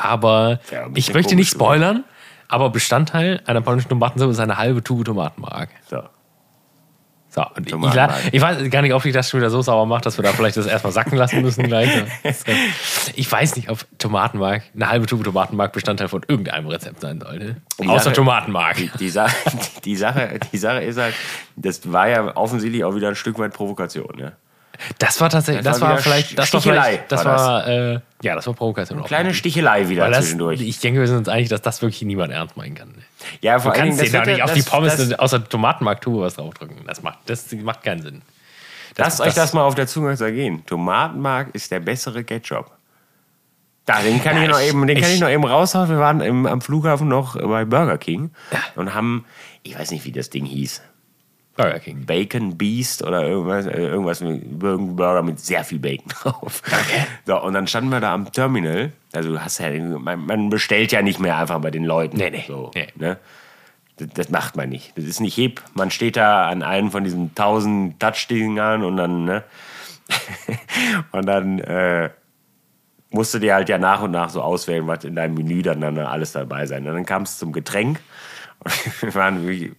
aber 0.05 0.61
Ja, 0.71 0.87
ich 0.95 1.13
möchte 1.15 1.35
nicht 1.35 1.51
spoilern, 1.51 2.05
aber 2.49 2.71
Bestandteil 2.71 3.41
einer 3.47 3.61
polnischen 3.61 3.89
Tomatensuppe 3.89 4.33
ist 4.33 4.41
eine 4.41 4.57
halbe 4.59 4.83
Tube 4.83 5.05
Tomatenmark. 5.05 5.69
So. 5.89 6.03
So, 7.29 7.45
und 7.55 7.67
ich, 7.67 7.75
ich 8.33 8.41
weiß 8.41 8.71
gar 8.71 8.81
nicht, 8.81 8.95
ob 8.95 9.03
dich 9.03 9.13
das 9.13 9.29
schon 9.29 9.41
wieder 9.41 9.51
so 9.51 9.61
sauer 9.61 9.85
macht, 9.85 10.07
dass 10.07 10.17
wir 10.17 10.23
da 10.23 10.33
vielleicht 10.33 10.57
das 10.57 10.65
erstmal 10.65 10.93
sacken 10.95 11.19
lassen 11.19 11.43
müssen 11.43 11.65
gleich. 11.65 11.95
Äh, 12.23 12.33
Ich 13.15 13.31
weiß 13.31 13.57
nicht, 13.57 13.69
ob 13.69 13.85
Tomatenmark, 13.99 14.63
eine 14.75 14.89
halbe 14.89 15.05
Tube 15.07 15.23
Tomatenmark 15.23 15.73
Bestandteil 15.73 16.09
von 16.09 16.23
irgendeinem 16.27 16.67
Rezept 16.69 17.01
sein 17.03 17.21
sollte. 17.21 17.57
Die 17.79 17.89
Außer 17.89 18.05
Sache- 18.05 18.15
Tomatenmark. 18.15 18.77
Die, 18.99 19.11
Sache, 19.11 19.37
die, 19.85 19.97
Sache, 19.97 20.39
die 20.51 20.57
Sache 20.57 20.81
ist 20.83 20.99
halt, 20.99 21.15
das 21.57 21.93
war 21.93 22.09
ja 22.09 22.37
offensichtlich 22.37 22.85
auch 22.85 22.95
wieder 22.95 23.09
ein 23.09 23.17
Stück 23.17 23.39
weit 23.39 23.53
Provokation. 23.53 24.17
Ne? 24.17 24.33
Das 24.99 25.21
war 25.21 25.31
tatsächlich, 25.31 25.65
Das 25.65 25.75
das, 25.75 25.81
war 25.83 25.91
war 25.91 25.99
vielleicht, 25.99 26.39
das 26.39 26.53
war 26.53 26.61
Stichelei, 26.61 26.83
vielleicht, 26.83 27.13
das 27.13 27.25
war 27.25 27.33
das. 27.33 27.43
war, 27.43 27.67
äh, 27.69 28.01
ja, 28.23 28.35
das 28.35 28.47
war 28.47 28.55
Provokation. 28.55 29.01
auch. 29.01 29.07
Kleine 29.07 29.35
Stichelei 29.35 29.89
wieder 29.89 30.09
das, 30.11 30.21
zwischendurch. 30.25 30.61
ich 30.61 30.79
denke, 30.81 31.01
wir 31.01 31.07
sind 31.07 31.19
uns 31.19 31.29
einig, 31.29 31.49
dass 31.49 31.63
das 31.63 31.81
wirklich 31.83 32.03
niemand 32.03 32.33
ernst 32.33 32.57
meinen 32.57 32.75
kann. 32.75 32.95
ja, 33.41 33.59
vor 33.59 33.73
Du 33.73 33.79
kannst 33.79 33.99
Dingen, 34.01 34.11
dir 34.11 34.19
wird 34.19 34.27
nicht 34.27 34.39
ja- 34.39 34.45
auf 34.45 34.53
die 34.53 34.63
Pommes 34.63 34.97
das, 34.97 35.13
außer 35.19 35.49
Tomatenmark-Tube 35.49 36.21
was 36.21 36.35
draufdrücken. 36.35 36.77
Das 36.87 37.03
macht, 37.03 37.19
das 37.27 37.51
macht 37.53 37.83
keinen 37.83 38.03
Sinn. 38.03 38.23
Lasst 38.99 39.21
euch 39.21 39.35
das 39.35 39.53
mal 39.53 39.63
auf 39.63 39.75
der 39.75 39.87
Zunge 39.87 40.17
zergehen. 40.17 40.65
Tomatenmark 40.65 41.55
ist 41.55 41.71
der 41.71 41.81
bessere 41.81 42.25
Ketchup. 42.25 42.71
Da, 43.85 44.01
den 44.01 44.21
kann, 44.23 44.37
Ja, 44.37 44.43
ich, 44.45 44.49
noch 44.49 44.59
ich- 44.61 44.69
eben, 44.69 44.87
den 44.87 44.99
kann 45.01 45.09
ich- 45.11 45.17
ich 45.17 45.21
noch 45.21 45.29
eben 45.29 45.45
raushauen. 45.45 45.89
Wir 45.89 45.99
waren 45.99 46.21
im, 46.21 46.47
am 46.47 46.61
Flughafen 46.61 47.07
noch 47.09 47.35
bei 47.41 47.65
Burger 47.65 47.99
King 47.99 48.31
und 48.75 48.95
haben, 48.95 49.25
ich 49.63 49.79
weiß 49.79 49.91
nicht, 49.93 50.05
wie 50.05 50.13
das 50.13 50.29
Ding 50.31 50.45
hieß, 50.45 50.83
Burger 51.57 51.79
King. 51.81 52.05
Bacon 52.05 52.59
Beast 52.59 53.03
oder 53.03 53.27
irgendwas, 53.27 53.67
äh, 53.67 53.81
irgendwas 53.81 54.21
mit 54.21 54.59
Burger 54.59 55.23
mit 55.23 55.41
sehr 55.41 55.65
viel 55.65 55.79
Bacon 55.79 56.09
drauf. 56.23 56.63
So, 57.25 57.43
und 57.43 57.55
dann 57.55 57.67
standen 57.67 57.91
wir 57.91 58.01
da 58.01 58.13
am 58.13 58.31
Terminal. 58.31 58.93
Also 59.13 59.31
du 59.33 59.43
hast 59.43 59.59
ja, 59.59 59.71
man, 59.71 60.27
man 60.27 60.51
bestellt 60.51 60.93
ja 60.93 61.03
nicht 61.03 61.19
mehr 61.19 61.39
einfach 61.39 61.61
bei 61.61 61.71
den 61.71 61.85
Leuten. 61.85 62.19
Nee, 62.19 62.31
nee, 62.31 62.45
So, 62.47 62.71
nee. 62.75 62.89
Ne? 62.97 63.19
Das, 63.97 64.09
das 64.13 64.29
macht 64.29 64.57
man 64.57 64.69
nicht. 64.69 64.97
Das 64.97 65.05
ist 65.05 65.21
nicht 65.21 65.35
hip. 65.35 65.63
Man 65.75 65.91
steht 65.91 66.17
da 66.17 66.49
an 66.49 66.63
einem 66.63 66.91
von 66.91 67.05
diesen 67.05 67.35
tausend 67.35 67.99
Touch-Dingern 68.01 68.85
und 68.85 68.97
dann, 68.97 69.25
ne? 69.25 69.43
und 71.13 71.27
dann 71.27 71.59
äh, 71.61 72.11
musst 73.11 73.35
du 73.35 73.39
dir 73.39 73.55
halt 73.55 73.69
ja 73.69 73.79
nach 73.79 74.03
und 74.03 74.11
nach 74.11 74.29
so 74.29 74.43
auswählen, 74.43 74.87
was 74.87 75.05
in 75.05 75.17
deinem 75.17 75.35
Menü 75.35 75.63
dann, 75.63 75.81
dann 75.81 75.99
alles 75.99 76.33
dabei 76.33 76.67
sein. 76.67 76.87
Und 76.87 76.95
dann 76.95 77.07
kam 77.07 77.23
es 77.23 77.39
zum 77.39 77.53
Getränk. 77.53 78.01
Und 78.61 79.03
wir 79.03 79.15
waren, 79.15 79.49
wie, 79.49 79.75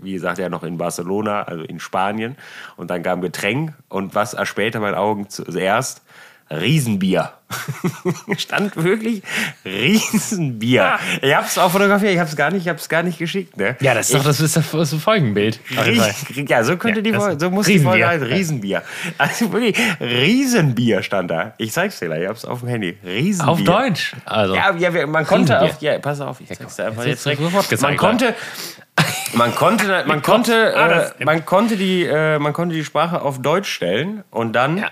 wie 0.00 0.12
gesagt, 0.12 0.38
ja 0.38 0.48
noch 0.48 0.62
in 0.62 0.78
Barcelona, 0.78 1.42
also 1.42 1.62
in 1.62 1.80
Spanien. 1.80 2.36
Und 2.76 2.90
dann 2.90 3.02
kam 3.02 3.20
Getränk 3.20 3.74
und 3.88 4.14
was 4.14 4.34
erspähte 4.34 4.80
meinen 4.80 4.94
Augen 4.94 5.28
zuerst? 5.28 6.02
Riesenbier. 6.50 7.32
Stand 8.38 8.76
wirklich 8.82 9.22
Riesenbier. 9.64 10.98
Ich 11.20 11.34
hab's 11.34 11.58
auch 11.58 11.70
fotografiert, 11.70 12.12
ich 12.12 12.18
hab's 12.18 12.34
gar 12.36 12.50
nicht, 12.50 12.62
ich 12.62 12.68
hab's 12.68 12.88
gar 12.88 13.02
nicht 13.02 13.18
geschickt, 13.18 13.56
ne? 13.56 13.76
Ja, 13.80 13.94
das 13.94 14.08
ist 14.10 14.14
doch 14.18 14.24
das, 14.24 14.40
ist 14.40 14.56
das, 14.56 14.66
Folgenbild. 14.94 15.60
Ries- 15.70 16.48
Ja, 16.48 16.64
so 16.64 16.76
könnte 16.76 17.00
Ja, 17.00 17.02
die 17.04 17.12
Folge, 17.12 17.38
so 17.40 17.50
muss 17.50 17.66
die 17.66 17.72
Riesenbier. 17.72 17.90
Folge 18.06 18.06
heißen. 18.24 18.26
Riesenbier. 18.36 18.82
Also 19.18 19.52
wirklich, 19.52 19.76
Riesenbier 20.00 21.02
stand 21.02 21.30
da. 21.30 21.54
Ich 21.58 21.72
zeig's 21.72 21.98
dir 21.98 22.06
gleich, 22.06 22.22
ich 22.22 22.28
hab's 22.28 22.44
auf 22.44 22.60
dem 22.60 22.68
Handy. 22.68 22.96
Riesenbier. 23.04 23.52
Auf 23.52 23.62
Deutsch. 23.64 24.14
Also. 24.24 24.54
Ja, 24.54 24.74
ja, 24.76 25.06
man 25.06 25.26
konnte 25.26 25.60
auf, 25.60 25.80
ja, 25.80 25.98
pass 25.98 26.20
auf, 26.20 26.40
ich 26.40 26.48
zeig's 26.48 26.76
dir 26.76 26.86
einfach 26.86 27.02
Jetzt 27.04 27.24
jetzt 27.24 27.24
direkt. 27.26 27.42
sofort 27.42 27.68
gezeigt, 27.68 27.82
Man 27.90 27.96
konnte, 27.98 28.34
man 29.34 29.54
konnte, 29.54 30.04
man 30.06 30.22
konnte, 30.22 30.74
Ah, 30.76 31.12
äh, 31.18 31.24
man 31.24 31.44
konnte 31.44 31.76
die, 31.76 32.04
äh, 32.04 32.38
man 32.38 32.52
konnte 32.52 32.74
die 32.74 32.84
Sprache 32.84 33.20
auf 33.22 33.40
Deutsch 33.42 33.70
stellen 33.70 34.24
und 34.30 34.52
dann 34.54 34.78
Ja. 34.78 34.90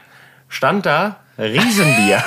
stand 0.49 0.85
da 0.87 1.17
Riesenbier. 1.41 2.23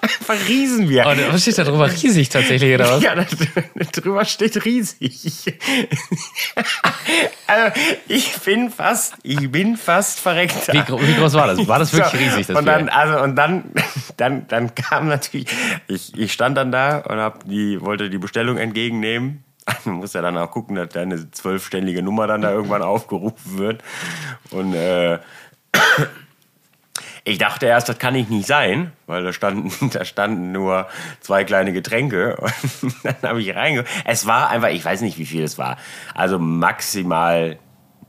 Einfach 0.00 0.48
Riesenbier. 0.48 1.06
Und 1.06 1.32
was 1.32 1.42
steht 1.42 1.58
da 1.58 1.64
drüber? 1.64 1.90
Riesig 1.90 2.28
tatsächlich, 2.28 2.74
oder 2.74 2.90
was? 2.90 3.02
Ja, 3.02 3.14
da 3.14 3.24
drüber 3.92 4.24
steht 4.24 4.64
riesig. 4.64 5.54
also, 7.46 7.80
ich 8.08 8.38
bin 8.40 8.70
fast, 8.70 9.16
ich 9.22 9.50
bin 9.50 9.76
fast 9.76 10.20
verreckt. 10.20 10.72
Wie, 10.72 10.78
wie 10.78 11.14
groß 11.14 11.34
war 11.34 11.48
das? 11.48 11.66
War 11.68 11.78
das 11.78 11.92
wirklich 11.92 12.22
riesig? 12.22 12.46
Das 12.46 12.56
und 12.56 12.64
dann, 12.66 12.86
Bier? 12.86 12.96
also, 12.96 13.22
und 13.22 13.36
dann, 13.36 13.64
dann, 14.16 14.48
dann 14.48 14.74
kam 14.74 15.08
natürlich, 15.08 15.48
ich, 15.86 16.16
ich 16.16 16.32
stand 16.32 16.56
dann 16.56 16.72
da 16.72 16.98
und 16.98 17.18
hab 17.18 17.44
die, 17.44 17.80
wollte 17.80 18.08
die 18.08 18.18
Bestellung 18.18 18.56
entgegennehmen. 18.56 19.44
Man 19.84 19.96
muss 19.96 20.12
ja 20.14 20.22
dann 20.22 20.36
auch 20.38 20.50
gucken, 20.50 20.76
dass 20.76 20.88
deine 20.90 21.30
zwölfstellige 21.30 22.02
Nummer 22.02 22.26
dann 22.26 22.42
da 22.42 22.50
irgendwann 22.50 22.82
aufgerufen 22.82 23.58
wird. 23.58 23.82
Und 24.50 24.74
äh, 24.74 25.18
ich 27.24 27.38
dachte 27.38 27.66
erst, 27.66 27.88
das 27.88 27.98
kann 27.98 28.14
ich 28.14 28.28
nicht 28.28 28.46
sein, 28.46 28.92
weil 29.06 29.24
da 29.24 29.32
standen, 29.32 29.90
da 29.92 30.04
standen 30.04 30.52
nur 30.52 30.86
zwei 31.20 31.44
kleine 31.44 31.72
Getränke. 31.72 32.36
Und 32.82 32.94
dann 33.02 33.16
habe 33.22 33.40
ich 33.40 33.54
reinge... 33.54 33.84
Es 34.04 34.26
war 34.26 34.50
einfach, 34.50 34.68
ich 34.68 34.84
weiß 34.84 35.00
nicht, 35.00 35.18
wie 35.18 35.26
viel 35.26 35.42
es 35.42 35.56
war. 35.56 35.78
Also 36.14 36.38
maximal 36.38 37.58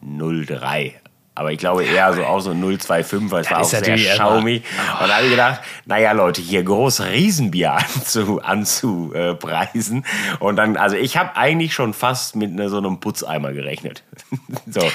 0,3. 0.05 0.93
Aber 1.37 1.51
ich 1.51 1.57
glaube 1.59 1.83
eher 1.83 2.13
so 2.13 2.23
auch 2.23 2.39
so 2.39 2.51
0,25, 2.51 3.29
weil 3.29 3.41
es 3.41 3.51
war 3.51 3.59
auch 3.59 3.63
sehr 3.65 3.97
schaumig. 3.97 4.63
Und 5.01 5.09
da 5.09 5.15
habe 5.15 5.25
ich 5.25 5.31
gedacht, 5.31 5.59
naja 5.85 6.13
Leute, 6.13 6.41
hier 6.41 6.63
groß 6.63 7.01
Riesenbier 7.01 7.73
anzu, 7.95 8.41
anzupreisen. 8.41 10.05
Und 10.39 10.55
dann, 10.55 10.77
also 10.77 10.95
ich 10.95 11.17
habe 11.17 11.35
eigentlich 11.35 11.73
schon 11.73 11.93
fast 11.93 12.37
mit 12.37 12.53
ne, 12.53 12.69
so 12.69 12.77
einem 12.77 12.99
Putzeimer 13.01 13.51
gerechnet. 13.51 14.03
so. 14.69 14.79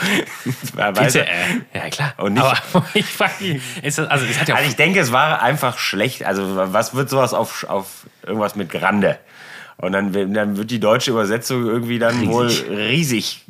Bitte, 0.94 1.26
äh, 1.26 1.28
ja, 1.74 1.90
klar. 1.90 2.14
Und 2.16 2.32
nicht- 2.34 2.42
Aber 2.42 2.86
ich 2.94 3.04
frage 3.06 3.60
ist 3.82 3.98
das, 3.98 4.08
also 4.08 4.24
es 4.24 4.40
hat 4.40 4.48
ja 4.48 4.54
Also 4.54 4.68
ich 4.68 4.76
denke, 4.76 5.00
es 5.00 5.12
war 5.12 5.42
einfach 5.42 5.76
schlecht. 5.78 6.24
Also 6.24 6.42
was 6.72 6.94
wird 6.94 7.10
sowas 7.10 7.34
auf, 7.34 7.64
auf 7.68 8.06
irgendwas 8.26 8.56
mit 8.56 8.70
Grande? 8.70 9.18
Und 9.76 9.92
dann, 9.92 10.12
dann 10.34 10.56
wird 10.56 10.70
die 10.70 10.80
deutsche 10.80 11.10
Übersetzung 11.10 11.66
irgendwie 11.66 11.98
dann 11.98 12.16
riesig. 12.18 12.30
wohl 12.32 12.76
riesig 12.76 13.44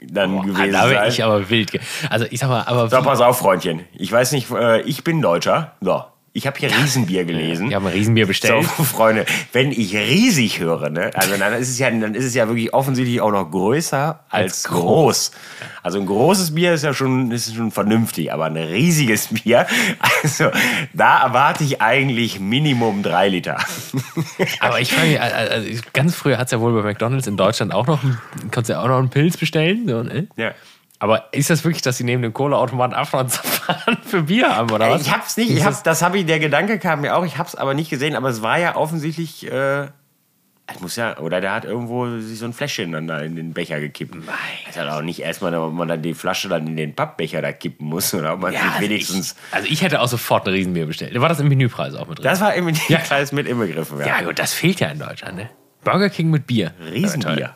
dann 0.00 0.32
Boah, 0.36 0.44
gewesen 0.44 0.72
da 0.72 0.88
sein. 0.88 1.08
ich 1.08 1.24
aber 1.24 1.48
wild. 1.48 1.78
Also 2.10 2.26
ich 2.30 2.40
sag 2.40 2.48
mal, 2.48 2.62
aber. 2.62 2.88
So, 2.88 3.00
pass 3.02 3.20
auf, 3.20 3.38
Freundchen. 3.38 3.84
Ich 3.94 4.10
weiß 4.12 4.32
nicht, 4.32 4.50
äh, 4.50 4.80
ich 4.82 5.04
bin 5.04 5.22
Deutscher. 5.22 5.76
So, 5.80 6.04
ich 6.36 6.46
habe 6.46 6.58
hier 6.58 6.70
Riesenbier 6.70 7.24
gelesen. 7.24 7.68
Ich 7.68 7.74
habe 7.74 7.88
ein 7.88 7.94
Riesenbier 7.94 8.26
bestellt. 8.26 8.66
So, 8.76 8.84
Freunde, 8.84 9.24
wenn 9.52 9.72
ich 9.72 9.96
riesig 9.96 10.60
höre, 10.60 10.90
ne, 10.90 11.10
also 11.14 11.34
dann 11.34 11.54
ist 11.54 11.70
es 11.70 11.78
ja, 11.78 11.90
dann 11.90 12.14
ist 12.14 12.26
es 12.26 12.34
ja 12.34 12.46
wirklich 12.46 12.74
offensichtlich 12.74 13.22
auch 13.22 13.30
noch 13.30 13.50
größer 13.50 14.20
als, 14.28 14.64
als 14.64 14.64
groß. 14.64 15.30
Also 15.82 15.98
ein 15.98 16.04
großes 16.04 16.54
Bier 16.54 16.74
ist 16.74 16.84
ja 16.84 16.92
schon, 16.92 17.30
ist 17.30 17.54
schon 17.54 17.70
vernünftig, 17.70 18.34
aber 18.34 18.44
ein 18.44 18.56
riesiges 18.58 19.28
Bier, 19.30 19.66
also 20.22 20.50
da 20.92 21.22
erwarte 21.22 21.64
ich 21.64 21.80
eigentlich 21.80 22.38
Minimum 22.38 23.02
drei 23.02 23.30
Liter. 23.30 23.56
Aber 24.60 24.80
ich 24.80 24.92
frage 24.92 25.08
mich, 25.08 25.20
also 25.20 25.82
ganz 25.92 26.14
früher 26.14 26.36
hat 26.38 26.46
es 26.46 26.52
ja 26.52 26.60
wohl 26.60 26.74
bei 26.74 26.82
McDonalds 26.82 27.26
in 27.26 27.36
Deutschland 27.36 27.72
auch 27.72 27.86
noch, 27.86 28.02
konntest 28.50 28.68
du 28.68 28.72
ja 28.74 28.82
auch 28.82 28.88
noch 28.88 28.98
einen 28.98 29.08
Pilz 29.08 29.36
bestellen. 29.36 29.88
So, 29.88 30.02
ne? 30.02 30.28
Ja. 30.36 30.52
Aber 30.98 31.32
ist 31.32 31.50
das 31.50 31.62
wirklich, 31.64 31.82
dass 31.82 31.98
sie 31.98 32.04
neben 32.04 32.22
dem 32.22 32.32
Kohleautomaten 32.32 32.94
Abfahren 32.94 33.28
für 34.02 34.22
Bier 34.22 34.56
haben, 34.56 34.70
oder 34.70 34.90
was? 34.90 35.02
Ich 35.02 35.12
hab's 35.12 35.36
nicht, 35.36 35.50
ich 35.50 35.64
hab's, 35.64 35.82
das 35.82 36.02
habe 36.02 36.18
ich, 36.18 36.26
der 36.26 36.38
Gedanke 36.38 36.78
kam 36.78 37.02
mir 37.02 37.16
auch, 37.16 37.24
ich 37.24 37.36
hab's 37.36 37.54
aber 37.54 37.74
nicht 37.74 37.90
gesehen, 37.90 38.16
aber 38.16 38.30
es 38.30 38.40
war 38.40 38.58
ja 38.58 38.76
offensichtlich, 38.76 39.50
äh, 39.50 39.88
es 40.68 40.80
muss 40.80 40.96
ja, 40.96 41.18
oder 41.18 41.40
der 41.40 41.52
hat 41.52 41.64
irgendwo 41.64 42.18
sich 42.18 42.38
so 42.38 42.46
ein 42.46 42.52
Fläschchen 42.52 42.92
dann 42.92 43.06
da 43.06 43.20
in 43.20 43.36
den 43.36 43.52
Becher 43.52 43.78
gekippt. 43.78 44.14
Nein. 44.14 44.26
Das 44.64 44.74
ist 44.74 44.80
halt 44.80 44.90
auch 44.90 45.02
nicht 45.02 45.20
erstmal, 45.20 45.54
ob 45.54 45.72
man 45.72 45.86
dann 45.86 46.02
die 46.02 46.14
Flasche 46.14 46.48
dann 46.48 46.66
in 46.66 46.76
den 46.76 46.94
Pappbecher 46.94 47.42
da 47.42 47.52
kippen 47.52 47.86
muss, 47.86 48.12
oder 48.14 48.32
ob 48.32 48.40
man 48.40 48.52
ja, 48.52 48.62
also 48.62 48.80
wenigstens. 48.80 49.36
Ich, 49.50 49.54
also 49.54 49.68
ich 49.70 49.82
hätte 49.82 50.00
auch 50.00 50.08
sofort 50.08 50.48
ein 50.48 50.54
Riesenbier 50.54 50.86
bestellt. 50.86 51.20
War 51.20 51.28
das 51.28 51.40
im 51.40 51.48
Menüpreis 51.48 51.94
auch 51.94 52.08
mit 52.08 52.18
drin? 52.18 52.24
Das 52.24 52.40
war 52.40 52.54
im 52.54 52.64
Menüpreis 52.64 53.30
ja. 53.30 53.34
mit 53.34 53.46
inbegriffen, 53.46 54.00
ja. 54.00 54.06
Ja, 54.06 54.22
gut, 54.22 54.38
das 54.38 54.54
fehlt 54.54 54.80
ja 54.80 54.88
in 54.88 54.98
Deutschland, 54.98 55.36
ne? 55.36 55.50
Burger 55.84 56.10
King 56.10 56.30
mit 56.30 56.46
Bier. 56.46 56.72
Riesenbier. 56.80 57.54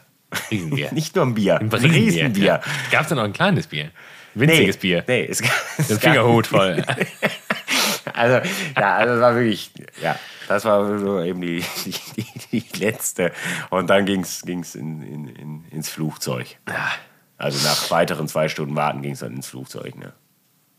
Riesenbier. 0.50 0.88
Nicht 0.92 1.16
nur 1.16 1.26
ein 1.26 1.34
Bier. 1.34 1.58
Ein, 1.58 1.72
ein 1.72 1.84
Riesenbier. 1.84 2.44
Ja. 2.44 2.60
Gab 2.90 3.02
es 3.02 3.08
da 3.08 3.14
noch 3.14 3.24
ein 3.24 3.32
kleines 3.32 3.66
Bier? 3.66 3.90
Winziges 4.34 4.76
nee, 4.76 4.80
Bier. 4.80 5.04
Nee, 5.06 5.26
es, 5.26 5.42
es 5.78 5.88
Den 5.88 5.98
Fingerhut 5.98 6.46
voll. 6.46 6.84
also, 8.12 8.48
ja, 8.76 8.96
also 8.96 9.14
das 9.14 9.20
war 9.20 9.34
wirklich, 9.34 9.72
ja, 10.00 10.16
das 10.48 10.64
war 10.64 10.98
so 10.98 11.22
eben 11.22 11.40
die, 11.40 11.64
die, 11.84 12.24
die, 12.52 12.60
die 12.60 12.78
letzte. 12.78 13.32
Und 13.70 13.90
dann 13.90 14.06
ging 14.06 14.20
es 14.20 14.42
in, 14.42 14.62
in, 14.74 15.28
in, 15.28 15.64
ins 15.70 15.88
Flugzeug. 15.88 16.56
Ja. 16.68 16.90
Also 17.38 17.66
nach 17.66 17.90
weiteren 17.90 18.28
zwei 18.28 18.48
Stunden 18.48 18.76
Warten 18.76 19.00
ging 19.00 19.12
es 19.12 19.20
dann 19.20 19.34
ins 19.34 19.48
Flugzeug. 19.48 19.96
Ne? 19.96 20.12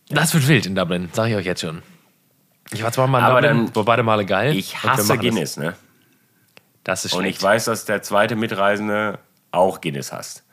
Das 0.10 0.34
wird 0.34 0.47
wild 0.47 0.66
in 0.66 0.76
Dublin, 0.76 1.10
sag 1.12 1.28
ich 1.30 1.36
euch 1.36 1.45
jetzt 1.45 1.62
schon. 1.62 1.82
Ich 2.72 2.84
war 2.84 2.91
zwar 2.91 3.08
mal 3.08 3.20
in 3.20 3.26
Aber 3.26 3.41
Dublin, 3.41 3.66
dann, 3.66 3.76
war 3.76 3.84
beide 3.84 4.04
Male 4.04 4.26
geil. 4.26 4.56
Ich 4.56 4.82
hasse 4.84 5.18
Guinness, 5.18 5.58
ne? 5.58 5.76
Das 6.84 7.06
ist 7.06 7.14
Und 7.14 7.22
schlecht. 7.22 7.38
ich 7.38 7.43
weiß, 7.43 7.66
dass 7.66 7.86
der 7.86 8.02
zweite 8.02 8.36
Mitreisende 8.36 9.20
auch 9.52 9.82
Guinness 9.82 10.12
hast. 10.12 10.43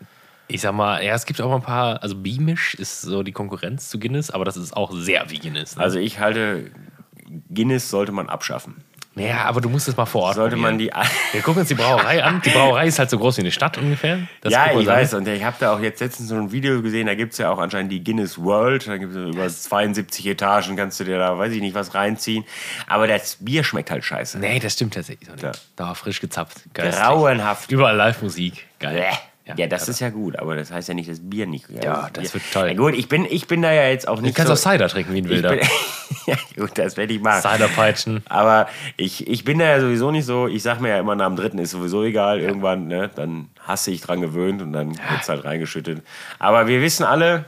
Ich 0.48 0.62
sag 0.62 0.72
mal, 0.72 1.04
ja, 1.04 1.14
es 1.14 1.26
gibt 1.26 1.40
auch 1.40 1.48
mal 1.48 1.56
ein 1.56 1.62
paar, 1.62 2.02
also 2.02 2.16
Beamish 2.16 2.74
ist 2.74 3.02
so 3.02 3.22
die 3.22 3.32
Konkurrenz 3.32 3.90
zu 3.90 3.98
Guinness, 3.98 4.30
aber 4.30 4.44
das 4.44 4.56
ist 4.56 4.74
auch 4.74 4.92
sehr 4.92 5.30
wie 5.30 5.38
Guinness. 5.38 5.76
Ne? 5.76 5.82
Also 5.82 5.98
ich 5.98 6.20
halte, 6.20 6.70
Guinness 7.50 7.90
sollte 7.90 8.12
man 8.12 8.28
abschaffen. 8.28 8.82
Naja, 9.18 9.44
aber 9.44 9.60
du 9.60 9.68
musst 9.68 9.88
es 9.88 9.96
mal 9.96 10.06
vor 10.06 10.22
Ort 10.22 10.34
Sollte 10.36 10.56
man 10.56 10.78
probieren. 10.78 10.94
die. 11.32 11.34
Wir 11.34 11.42
gucken 11.42 11.60
uns 11.60 11.68
die 11.68 11.74
Brauerei 11.74 12.22
an. 12.22 12.40
Die 12.44 12.50
Brauerei 12.50 12.86
ist 12.86 12.98
halt 12.98 13.10
so 13.10 13.18
groß 13.18 13.36
wie 13.38 13.42
eine 13.42 13.50
Stadt 13.50 13.76
ungefähr. 13.78 14.20
Das 14.40 14.52
ja, 14.52 14.66
ich 14.72 14.78
an. 14.78 14.86
weiß. 14.86 15.14
Und 15.14 15.28
ich 15.28 15.42
habe 15.44 15.56
da 15.58 15.74
auch 15.74 15.80
jetzt 15.80 16.00
letztens 16.00 16.28
so 16.28 16.36
ein 16.36 16.52
Video 16.52 16.80
gesehen, 16.82 17.06
da 17.06 17.14
gibt 17.14 17.32
es 17.32 17.38
ja 17.38 17.50
auch 17.50 17.58
anscheinend 17.58 17.92
die 17.92 18.02
Guinness 18.02 18.38
World. 18.38 18.86
Da 18.86 18.96
gibt 18.96 19.14
es 19.14 19.34
über 19.34 19.48
72 19.48 20.26
Etagen, 20.26 20.76
kannst 20.76 21.00
du 21.00 21.04
dir 21.04 21.18
da, 21.18 21.36
weiß 21.38 21.52
ich 21.52 21.60
nicht, 21.60 21.74
was 21.74 21.94
reinziehen. 21.94 22.44
Aber 22.86 23.06
das 23.06 23.36
Bier 23.40 23.64
schmeckt 23.64 23.90
halt 23.90 24.04
scheiße. 24.04 24.38
Nee, 24.38 24.58
das 24.60 24.74
stimmt 24.74 24.94
tatsächlich 24.94 25.28
so 25.28 25.34
nicht. 25.34 25.44
Ja. 25.44 25.52
Da 25.76 25.86
war 25.86 25.94
frisch 25.94 26.20
gezapft. 26.20 26.62
Geistreich. 26.74 27.02
Grauenhaft. 27.02 27.70
Überall 27.70 27.96
Live-Musik. 27.96 28.66
Geil. 28.78 28.96
Bäh. 28.96 29.16
Ja, 29.56 29.66
das 29.66 29.88
ist 29.88 30.00
ja 30.00 30.10
gut, 30.10 30.38
aber 30.38 30.56
das 30.56 30.70
heißt 30.70 30.88
ja 30.88 30.94
nicht, 30.94 31.08
dass 31.08 31.18
Bier 31.20 31.46
nicht 31.46 31.68
geil 31.68 31.80
Ja, 31.82 32.06
ist. 32.06 32.16
das 32.16 32.22
Bier- 32.24 32.34
wird 32.34 32.44
toll. 32.52 32.68
Ja, 32.68 32.74
gut, 32.74 32.94
ich 32.94 33.08
bin, 33.08 33.24
ich 33.28 33.46
bin 33.46 33.62
da 33.62 33.72
ja 33.72 33.88
jetzt 33.88 34.06
auch 34.08 34.16
Du 34.16 34.22
nicht 34.22 34.34
kannst 34.36 34.48
so... 34.48 34.68
auch 34.68 34.72
Cider 34.72 34.88
trinken 34.88 35.14
wie 35.14 35.18
ein 35.18 35.24
ich 35.24 35.30
Wilder. 35.30 35.50
bin, 35.50 35.60
ja, 36.26 36.36
gut, 36.56 36.72
das 36.76 36.96
werde 36.96 37.12
ich 37.14 37.20
machen. 37.20 37.42
Ciderpeitschen. 37.42 38.22
Aber 38.28 38.68
ich, 38.96 39.26
ich 39.26 39.44
bin 39.44 39.58
da 39.58 39.64
ja 39.66 39.80
sowieso 39.80 40.10
nicht 40.10 40.26
so, 40.26 40.46
ich 40.48 40.62
sag 40.62 40.80
mir 40.80 40.88
ja 40.90 40.98
immer, 40.98 41.14
nach 41.14 41.26
dem 41.26 41.36
dritten 41.36 41.58
ist 41.58 41.70
sowieso 41.70 42.04
egal, 42.04 42.40
irgendwann, 42.40 42.86
ne, 42.88 43.10
dann 43.14 43.48
hast 43.60 43.86
du 43.86 43.90
dich 43.90 44.00
dran 44.00 44.20
gewöhnt 44.20 44.60
und 44.62 44.72
dann 44.72 44.90
wird's 45.10 45.28
halt 45.28 45.44
reingeschüttet. 45.44 46.02
Aber 46.38 46.66
wir 46.66 46.82
wissen 46.82 47.04
alle, 47.04 47.46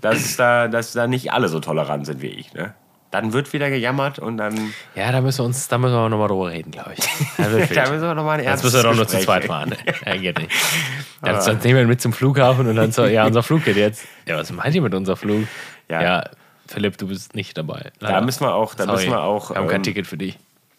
dass 0.00 0.36
da, 0.36 0.68
dass 0.68 0.92
da 0.92 1.06
nicht 1.06 1.32
alle 1.32 1.48
so 1.48 1.60
tolerant 1.60 2.06
sind 2.06 2.20
wie 2.22 2.26
ich, 2.28 2.52
ne? 2.52 2.74
Dann 3.10 3.32
wird 3.32 3.52
wieder 3.52 3.70
gejammert 3.70 4.20
und 4.20 4.36
dann. 4.36 4.72
Ja, 4.94 5.10
da 5.10 5.20
müssen 5.20 5.40
wir 5.40 5.44
uns, 5.46 5.66
da 5.66 5.78
müssen 5.78 5.94
wir 5.94 6.08
nochmal 6.08 6.28
drüber 6.28 6.50
reden, 6.50 6.70
glaube 6.70 6.94
ich. 6.96 7.04
Da 7.36 7.44
Da 7.44 7.90
müssen 7.90 8.02
wir 8.02 8.14
nochmal 8.14 8.38
ein 8.38 8.44
Jetzt 8.44 8.50
ernstes 8.50 8.72
müssen 8.72 8.84
wir 8.84 8.90
doch 8.90 8.96
nur 8.96 9.08
zu 9.08 9.18
zweit 9.18 9.44
fahren. 9.46 9.74
Ja, 10.06 10.16
geht 10.16 10.38
nicht. 10.38 10.52
Dann, 11.22 11.44
dann 11.44 11.58
nehmen 11.58 11.74
wir 11.74 11.82
ihn 11.82 11.88
mit 11.88 12.00
zum 12.00 12.14
Flughafen 12.14 12.66
und 12.66 12.76
dann 12.76 12.92
so, 12.92 13.04
ja, 13.04 13.26
unser 13.26 13.42
Flug 13.42 13.62
geht 13.64 13.76
jetzt. 13.76 14.06
Ja, 14.24 14.38
was 14.38 14.50
meint 14.52 14.74
ihr 14.74 14.80
mit 14.80 14.94
unserem 14.94 15.18
Flug? 15.18 15.46
Ja. 15.90 16.02
Ja, 16.02 16.24
Philipp, 16.66 16.96
du 16.96 17.08
bist 17.08 17.34
nicht 17.34 17.58
dabei. 17.58 17.90
Da 17.98 18.08
Leider. 18.08 18.20
müssen 18.22 18.42
wir 18.42 18.54
auch, 18.54 18.74
da 18.74 18.84
Sorry, 18.84 18.96
müssen 18.96 19.10
wir 19.10 19.22
auch, 19.22 19.50
Wir 19.50 19.56
haben 19.56 19.66
kein 19.66 19.76
ähm, 19.76 19.82
Ticket 19.82 20.06
für 20.06 20.16
dich. 20.16 20.38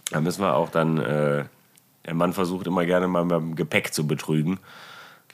da 0.09 0.19
müssen 0.19 0.41
wir 0.41 0.55
auch 0.55 0.69
dann, 0.69 0.97
äh, 0.97 1.43
der 2.07 2.13
Mann 2.15 2.33
versucht 2.33 2.65
immer 2.65 2.85
gerne 2.85 3.07
mal 3.07 3.23
beim 3.25 3.55
Gepäck 3.55 3.93
zu 3.93 4.07
betrügen. 4.07 4.59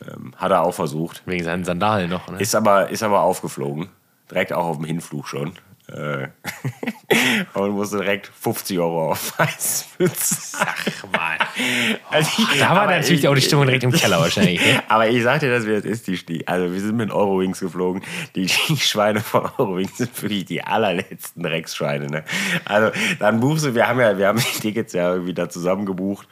Ähm, 0.05 0.33
hat 0.35 0.51
er 0.51 0.63
auch 0.63 0.73
versucht. 0.73 1.21
Wegen 1.25 1.43
seinen 1.45 1.63
Sandalen 1.63 2.09
noch. 2.09 2.27
Ne? 2.27 2.39
Ist 2.39 2.53
aber, 2.53 2.89
ist 2.89 3.03
aber 3.03 3.21
aufgeflogen. 3.21 3.87
Direkt 4.29 4.51
auch 4.51 4.65
auf 4.65 4.75
dem 4.75 4.85
Hinflug 4.85 5.27
schon. 5.27 5.53
Äh, 5.89 6.27
und 7.53 7.71
musste 7.71 7.97
direkt 7.99 8.29
50 8.41 8.77
Euro 8.79 9.11
auf 9.11 9.39
Weißmütze. 9.39 10.57
Ach 10.59 10.85
mal. 11.13 11.37
Also 12.11 12.29
ich- 12.53 12.59
Da 12.59 12.69
war 12.75 12.85
natürlich 12.87 13.21
ich- 13.21 13.27
auch 13.27 13.33
die 13.35 13.41
Stimmung 13.41 13.65
direkt 13.65 13.83
im 13.83 13.91
Keller 13.91 14.19
wahrscheinlich. 14.19 14.59
Ne? 14.63 14.83
Aber 14.89 15.07
ich 15.09 15.23
sag 15.23 15.39
dir 15.39 15.49
das, 15.49 15.65
wie 15.65 15.71
das 15.73 15.85
ist. 15.85 16.07
Die, 16.07 16.17
die, 16.25 16.47
also 16.47 16.71
wir 16.73 16.79
sind 16.79 16.97
mit 16.97 17.11
Eurowings 17.11 17.59
geflogen. 17.61 18.03
Die, 18.35 18.45
die 18.67 18.77
Schweine 18.77 19.21
von 19.21 19.43
Eurowings 19.57 19.97
sind 19.97 20.21
wirklich 20.21 20.45
die 20.45 20.61
allerletzten 20.63 21.41
Drecksschweine. 21.43 22.07
Ne? 22.07 22.23
Also 22.65 22.91
dann 23.19 23.39
buchst 23.39 23.65
du, 23.65 23.73
wir 23.75 23.87
haben 23.87 23.99
ja, 23.99 24.17
wir 24.17 24.27
haben 24.27 24.39
die 24.39 24.59
Tickets 24.59 24.93
ja 24.93 25.11
irgendwie 25.13 25.33
da 25.33 25.49
zusammen 25.49 25.85
gebucht. 25.85 26.27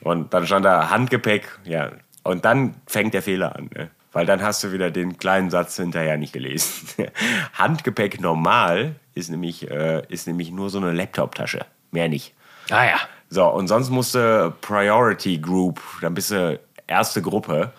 Und 0.00 0.32
dann 0.34 0.46
stand 0.46 0.64
da 0.64 0.90
Handgepäck, 0.90 1.48
ja. 1.64 1.90
Und 2.22 2.44
dann 2.44 2.74
fängt 2.86 3.14
der 3.14 3.22
Fehler 3.22 3.56
an, 3.56 3.70
ne? 3.74 3.90
Weil 4.12 4.26
dann 4.26 4.42
hast 4.42 4.64
du 4.64 4.72
wieder 4.72 4.90
den 4.90 5.18
kleinen 5.18 5.50
Satz 5.50 5.76
hinterher 5.76 6.16
nicht 6.16 6.32
gelesen. 6.32 6.88
Handgepäck 7.52 8.20
normal 8.20 8.94
ist 9.14 9.30
nämlich, 9.30 9.70
äh, 9.70 10.02
ist 10.08 10.26
nämlich 10.26 10.50
nur 10.50 10.70
so 10.70 10.78
eine 10.78 10.92
Laptoptasche. 10.92 11.66
Mehr 11.90 12.08
nicht. 12.08 12.34
Ah 12.70 12.84
ja. 12.84 12.98
So, 13.30 13.46
und 13.46 13.68
sonst 13.68 13.90
musst 13.90 14.14
du 14.14 14.54
Priority 14.62 15.38
Group, 15.38 15.80
dann 16.00 16.14
bist 16.14 16.30
du 16.30 16.58
erste 16.86 17.20
Gruppe. 17.20 17.72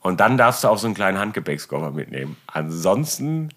Und 0.00 0.20
dann 0.20 0.36
darfst 0.36 0.64
du 0.64 0.68
auch 0.68 0.78
so 0.78 0.86
einen 0.86 0.94
kleinen 0.94 1.18
Handgepäckskoffer 1.18 1.90
mitnehmen. 1.90 2.36
Ansonsten 2.46 3.50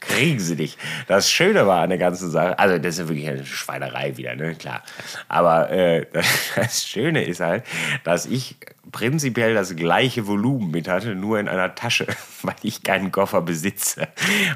kriegen 0.00 0.40
sie 0.40 0.56
dich. 0.56 0.76
Das 1.06 1.30
Schöne 1.30 1.66
war 1.66 1.82
an 1.82 1.90
der 1.90 1.98
ganzen 1.98 2.30
Sache, 2.30 2.58
also 2.58 2.78
das 2.78 2.98
ist 2.98 3.08
wirklich 3.08 3.28
eine 3.28 3.46
Schweinerei 3.46 4.16
wieder, 4.16 4.34
ne, 4.34 4.54
klar. 4.56 4.82
Aber 5.28 5.70
äh, 5.70 6.06
das 6.56 6.84
Schöne 6.84 7.24
ist 7.24 7.40
halt, 7.40 7.64
dass 8.02 8.26
ich 8.26 8.56
prinzipiell 8.92 9.54
das 9.54 9.74
gleiche 9.74 10.26
Volumen 10.26 10.70
mit 10.70 10.86
hatte, 10.86 11.14
nur 11.14 11.40
in 11.40 11.48
einer 11.48 11.74
Tasche, 11.74 12.06
weil 12.42 12.54
ich 12.62 12.82
keinen 12.82 13.10
Koffer 13.10 13.40
besitze. 13.40 14.08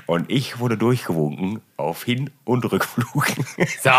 Und 0.04 0.30
ich 0.30 0.58
wurde 0.58 0.76
durchgewunken 0.76 1.60
auf 1.76 2.04
Hin- 2.04 2.30
und 2.44 2.70
Rückflug. 2.70 3.26
So. 3.82 3.90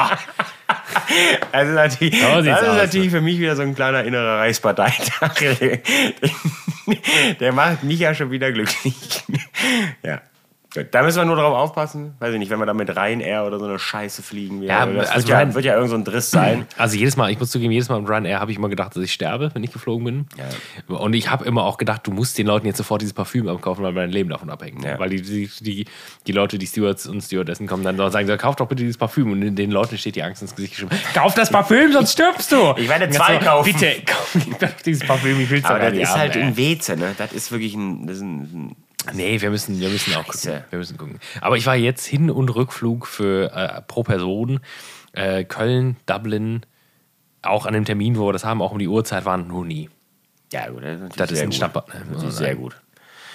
Also 1.52 1.72
natürlich, 1.74 2.22
So 2.22 2.42
das 2.42 2.62
ist 2.62 2.68
aus, 2.68 2.78
natürlich 2.78 3.12
für 3.12 3.22
mich 3.22 3.40
wieder 3.40 3.56
so 3.56 3.62
ein 3.62 3.74
kleiner 3.74 4.04
innerer 4.04 4.40
Reichsparteitag. 4.40 5.34
Der 7.40 7.54
macht 7.54 7.84
mich 7.84 8.00
ja 8.00 8.14
schon 8.14 8.32
wieder 8.32 8.52
glücklich. 8.52 9.24
Ja. 10.04 10.22
Gut, 10.74 10.88
Da 10.92 11.02
müssen 11.02 11.18
wir 11.18 11.26
nur 11.26 11.38
drauf 11.38 11.56
aufpassen. 11.56 12.16
Weiß 12.20 12.34
ich 12.34 12.40
nicht, 12.40 12.50
wenn 12.52 12.60
wir 12.60 12.66
da 12.66 12.74
mit 12.74 12.90
Ryanair 12.96 13.46
oder 13.46 13.58
so 13.58 13.66
eine 13.66 13.80
Scheiße 13.80 14.22
fliegen. 14.22 14.62
Ja, 14.64 14.86
das 14.86 15.10
also 15.10 15.28
wird, 15.28 15.30
ja, 15.30 15.38
Ryan- 15.40 15.54
wird 15.56 15.66
ja 15.66 15.74
irgend 15.76 15.90
so 15.92 15.96
ein 15.96 16.04
Driss 16.04 16.30
sein. 16.32 16.66
Also 16.78 16.98
jedes 16.98 17.16
Mal, 17.18 17.32
ich 17.32 17.40
muss 17.40 17.50
zugeben, 17.52 17.72
jedes 17.72 17.88
Mal 17.90 18.00
mit 18.02 18.10
Ryanair 18.10 18.40
habe 18.40 18.52
ich 18.52 18.58
immer 18.58 18.68
gedacht, 18.70 18.96
dass 18.96 19.02
ich 19.04 19.14
sterbe, 19.14 19.50
wenn 19.54 19.64
ich 19.64 19.72
geflogen 19.72 20.04
bin. 20.06 20.26
Und 20.96 21.14
ich 21.14 21.32
habe 21.32 21.46
immer 21.46 21.64
auch 21.64 21.78
gedacht, 21.78 22.06
du 22.06 22.12
musst 22.12 22.38
den 22.38 22.48
Leuten 22.48 22.68
jetzt 22.68 22.78
sofort 22.78 23.02
dieses 23.02 23.14
Parfüm 23.14 23.48
abkaufen, 23.48 23.84
weil 23.84 23.94
mein 23.94 24.12
Leben 24.12 24.30
davon 24.30 24.50
abhängt. 24.50 24.84
Ja. 24.84 25.00
Weil 25.00 25.10
die, 25.10 25.22
die, 25.22 25.50
die, 25.62 25.86
die 26.28 26.32
Leute, 26.34 26.58
die 26.58 26.68
Stewards 26.68 27.08
und 27.08 27.22
Stewardessen 27.22 27.66
kommen 27.68 27.84
dann 27.84 28.00
und 28.00 28.12
sagen, 28.12 28.28
so, 28.28 28.36
kauf 28.38 28.56
doch 28.58 28.68
bitte 28.68 28.84
dieses 28.84 28.98
Parfüm. 28.98 29.32
Und 29.32 29.56
den 29.56 29.72
Leuten 29.72 29.98
steht 29.98 30.16
die 30.16 30.24
Angst 30.24 30.42
ins 30.42 30.56
Gesicht 30.56 30.74
geschrieben, 30.74 30.92
kauf 31.14 31.34
das 31.34 31.50
Parfüm, 31.50 31.94
sonst 31.94 32.12
stirbst 32.12 32.52
du. 32.52 32.74
Ich 32.78 32.90
werde 32.90 33.10
zwei 33.10 33.38
kaufen. 33.38 33.72
Bitte, 33.74 34.02
kauf 34.06 34.82
dieses 34.86 35.08
Parfüm, 35.08 35.40
ich 35.40 35.50
will 35.50 35.60
es 35.60 35.66
Aber 35.66 35.80
das 35.80 35.94
ist 35.98 36.16
halt 36.16 36.36
ey. 36.36 36.42
in 36.42 36.58
Weze, 36.58 36.98
ne? 36.98 37.16
Das 37.18 37.32
ist 37.34 37.52
wirklich 37.52 37.74
ein. 37.74 38.06
Das 38.06 38.18
ist 38.18 38.24
ein, 38.24 38.76
Nee, 39.14 39.40
wir 39.42 39.50
müssen, 39.50 39.80
wir 39.80 39.90
müssen 39.90 40.14
auch 40.16 40.26
Scheiße. 40.26 40.50
gucken. 40.52 40.64
Wir 40.70 40.80
müssen 40.80 40.98
gucken. 40.98 41.20
Aber 41.42 41.58
ich 41.58 41.66
war 41.66 41.76
jetzt 41.76 42.06
Hin- 42.06 42.30
und 42.32 42.50
Rückflug 42.50 43.08
für 43.08 43.52
äh, 43.54 43.82
pro 43.82 44.04
Person 44.04 44.60
äh, 45.14 45.44
Köln, 45.46 45.98
Dublin, 46.06 46.62
auch 47.42 47.66
an 47.66 47.74
dem 47.74 47.86
Termin, 47.86 48.18
wo 48.18 48.28
wir 48.28 48.34
das 48.34 48.46
haben, 48.46 48.62
auch 48.62 48.72
um 48.72 48.80
die 48.80 48.88
Uhrzeit 48.88 49.26
waren, 49.26 49.48
nur 49.48 49.66
nie. 49.66 49.90
ja, 50.52 50.68
gut, 50.70 50.84
das 50.84 51.02
ist 51.02 51.20
Das 51.20 51.32
ist 51.32 51.42
ein. 51.42 51.52
Schnapper, 51.52 51.86
ne, 51.94 52.02
Das 52.14 52.24
ist 52.24 52.38
sehr 52.38 52.56
gut. 52.56 52.76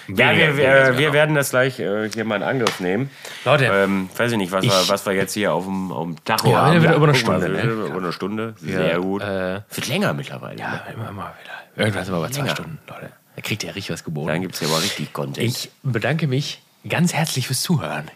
Ja, 0.09 0.31
Weniger- 0.31 0.35
wir, 0.35 0.57
weniger 0.57 0.57
wir, 0.57 0.85
sogar 0.85 0.99
wir 0.99 1.07
noch. 1.07 1.13
werden 1.13 1.35
das 1.35 1.49
gleich 1.51 1.79
äh, 1.79 2.09
hier 2.09 2.25
mal 2.25 2.35
in 2.35 2.43
Angriff 2.43 2.79
nehmen. 2.81 3.09
Leute, 3.45 3.65
Ähm, 3.71 4.09
weiß 4.17 4.33
ich 4.33 4.37
nicht, 4.37 4.51
was, 4.51 4.63
wir, 4.63 4.69
Ich- 4.81 4.89
was 4.89 5.05
wir 5.05 5.13
jetzt 5.13 5.33
hier 5.33 5.53
auf 5.53 5.63
dem, 5.63 5.91
auf 5.93 6.03
dem 6.03 6.23
Tacho 6.25 6.51
Ja, 6.51 6.65
haben. 6.65 6.81
wieder 6.83 6.95
über 6.95 7.07
eine 7.07 7.13
guck 7.17 7.27
mal, 7.27 7.39
Stunde, 7.41 7.49
ne? 7.57 7.63
Über 7.63 7.97
eine 7.97 8.11
Stunde. 8.11 8.53
Sehr 8.57 8.99
gut. 8.99 9.21
äh, 9.21 9.61
Wird 9.71 9.87
länger 9.87 10.13
mittlerweile. 10.13 10.59
ja, 10.59 10.71
ne? 10.71 10.81
immer 10.93 11.11
mal 11.13 11.33
wieder. 11.41 11.83
Irgendwann 11.85 12.03
sind 12.05 12.13
wir 12.13 12.19
bei 12.21 12.29
zwei. 12.29 12.49
Stunden, 12.49 12.79
Leute. 12.87 13.11
Kriegt 13.43 13.63
ihr 13.63 13.75
richtig 13.75 13.91
was 13.91 14.03
geboten. 14.03 14.29
Dann 14.29 14.41
gibt 14.41 14.55
es 14.55 14.61
ja 14.61 14.67
aber 14.67 14.81
richtig 14.81 15.13
Content. 15.13 15.45
Ich 15.45 15.69
bedanke 15.83 16.27
mich 16.27 16.61
ganz 16.87 17.13
herzlich 17.13 17.47
fürs 17.47 17.61
Zuhören. 17.61 18.09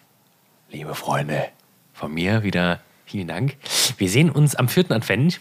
Liebe 0.69 0.95
Freunde, 0.95 1.49
von 1.93 2.13
mir 2.13 2.43
wieder 2.43 2.81
vielen 3.05 3.27
Dank. 3.27 3.55
Wir 3.97 4.09
sehen 4.09 4.29
uns 4.29 4.55
am 4.55 4.69
vierten 4.69 4.93
Advent. 4.93 5.39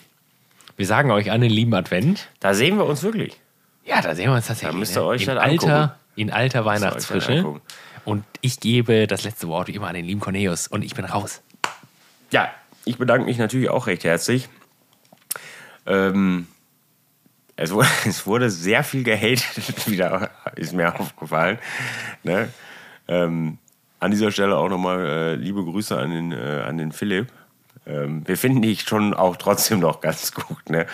Wir 0.76 0.86
sagen 0.86 1.10
euch 1.10 1.30
einen 1.30 1.50
lieben 1.50 1.74
Advent. 1.74 2.28
da 2.40 2.54
sehen 2.54 2.76
wir 2.76 2.84
uns 2.84 3.02
wirklich. 3.02 3.36
Ja, 3.84 4.02
da 4.02 4.14
sehen 4.14 4.30
wir 4.30 4.34
uns 4.34 4.46
tatsächlich. 4.46 4.72
Da 4.72 4.78
müsst 4.78 4.96
ihr 4.96 5.00
ne? 5.00 5.06
euch 5.06 5.22
in 5.22 5.26
das 5.28 5.38
alter, 5.38 5.76
angucken. 5.76 6.00
in 6.16 6.30
alter 6.30 6.64
Weihnachtsfrische. 6.64 7.60
Und 8.04 8.24
ich 8.40 8.60
gebe 8.60 9.06
das 9.06 9.24
letzte 9.24 9.48
Wort 9.48 9.68
wie 9.68 9.72
immer 9.72 9.88
an 9.88 9.94
den 9.94 10.04
lieben 10.04 10.20
Cornelius. 10.20 10.66
Und 10.66 10.84
ich 10.84 10.94
bin 10.94 11.04
raus. 11.04 11.42
Ja, 12.30 12.50
ich 12.84 12.98
bedanke 12.98 13.26
mich 13.26 13.38
natürlich 13.38 13.68
auch 13.68 13.86
recht 13.86 14.04
herzlich. 14.04 14.48
Ähm, 15.86 16.46
es, 17.56 17.72
wurde, 17.72 17.88
es 18.06 18.26
wurde 18.26 18.50
sehr 18.50 18.84
viel 18.84 19.02
gehatet, 19.02 19.86
wieder 19.86 20.30
ist 20.54 20.72
mir 20.72 20.98
aufgefallen. 20.98 21.58
Ne? 22.22 22.48
Ähm, 23.08 23.58
an 23.98 24.10
dieser 24.10 24.30
Stelle 24.30 24.56
auch 24.56 24.68
nochmal 24.68 25.06
äh, 25.06 25.34
liebe 25.34 25.64
Grüße 25.64 25.96
an 25.98 26.10
den, 26.10 26.32
äh, 26.32 26.62
an 26.66 26.78
den 26.78 26.92
Philipp. 26.92 27.32
Ähm, 27.86 28.26
wir 28.26 28.36
finden 28.36 28.62
dich 28.62 28.82
schon 28.82 29.14
auch 29.14 29.36
trotzdem 29.36 29.80
noch 29.80 30.00
ganz 30.00 30.32
gut. 30.34 30.68
Ne? 30.68 30.86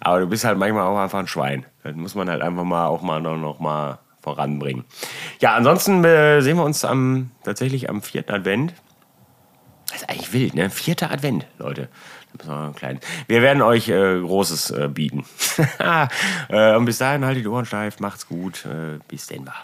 Aber 0.00 0.20
du 0.20 0.26
bist 0.26 0.44
halt 0.44 0.58
manchmal 0.58 0.82
auch 0.82 0.98
einfach 0.98 1.18
ein 1.18 1.26
Schwein. 1.26 1.64
Das 1.82 1.94
muss 1.94 2.14
man 2.14 2.28
halt 2.28 2.42
einfach 2.42 2.64
mal 2.64 2.86
auch 2.86 3.02
mal 3.02 3.20
noch, 3.20 3.60
voranbringen. 4.20 4.84
Ja, 5.40 5.54
ansonsten 5.54 6.04
äh, 6.04 6.42
sehen 6.42 6.58
wir 6.58 6.64
uns 6.64 6.84
am, 6.84 7.30
tatsächlich 7.42 7.88
am 7.88 8.02
vierten 8.02 8.32
Advent. 8.32 8.74
Das 9.88 10.02
ist 10.02 10.10
eigentlich 10.10 10.32
wild, 10.32 10.54
ne? 10.54 10.70
Vierter 10.70 11.10
Advent, 11.10 11.46
Leute. 11.58 11.88
Wir 13.26 13.42
werden 13.42 13.62
euch 13.62 13.88
äh, 13.88 14.20
Großes 14.20 14.70
äh, 14.70 14.88
bieten. 14.88 15.24
äh, 16.48 16.74
und 16.76 16.84
bis 16.84 16.98
dahin 16.98 17.24
haltet 17.24 17.44
die 17.44 17.48
Ohren 17.48 17.66
steif, 17.66 18.00
macht's 18.00 18.26
gut. 18.26 18.64
Äh, 18.66 18.98
bis 19.08 19.26
denn 19.26 19.46
war. 19.46 19.62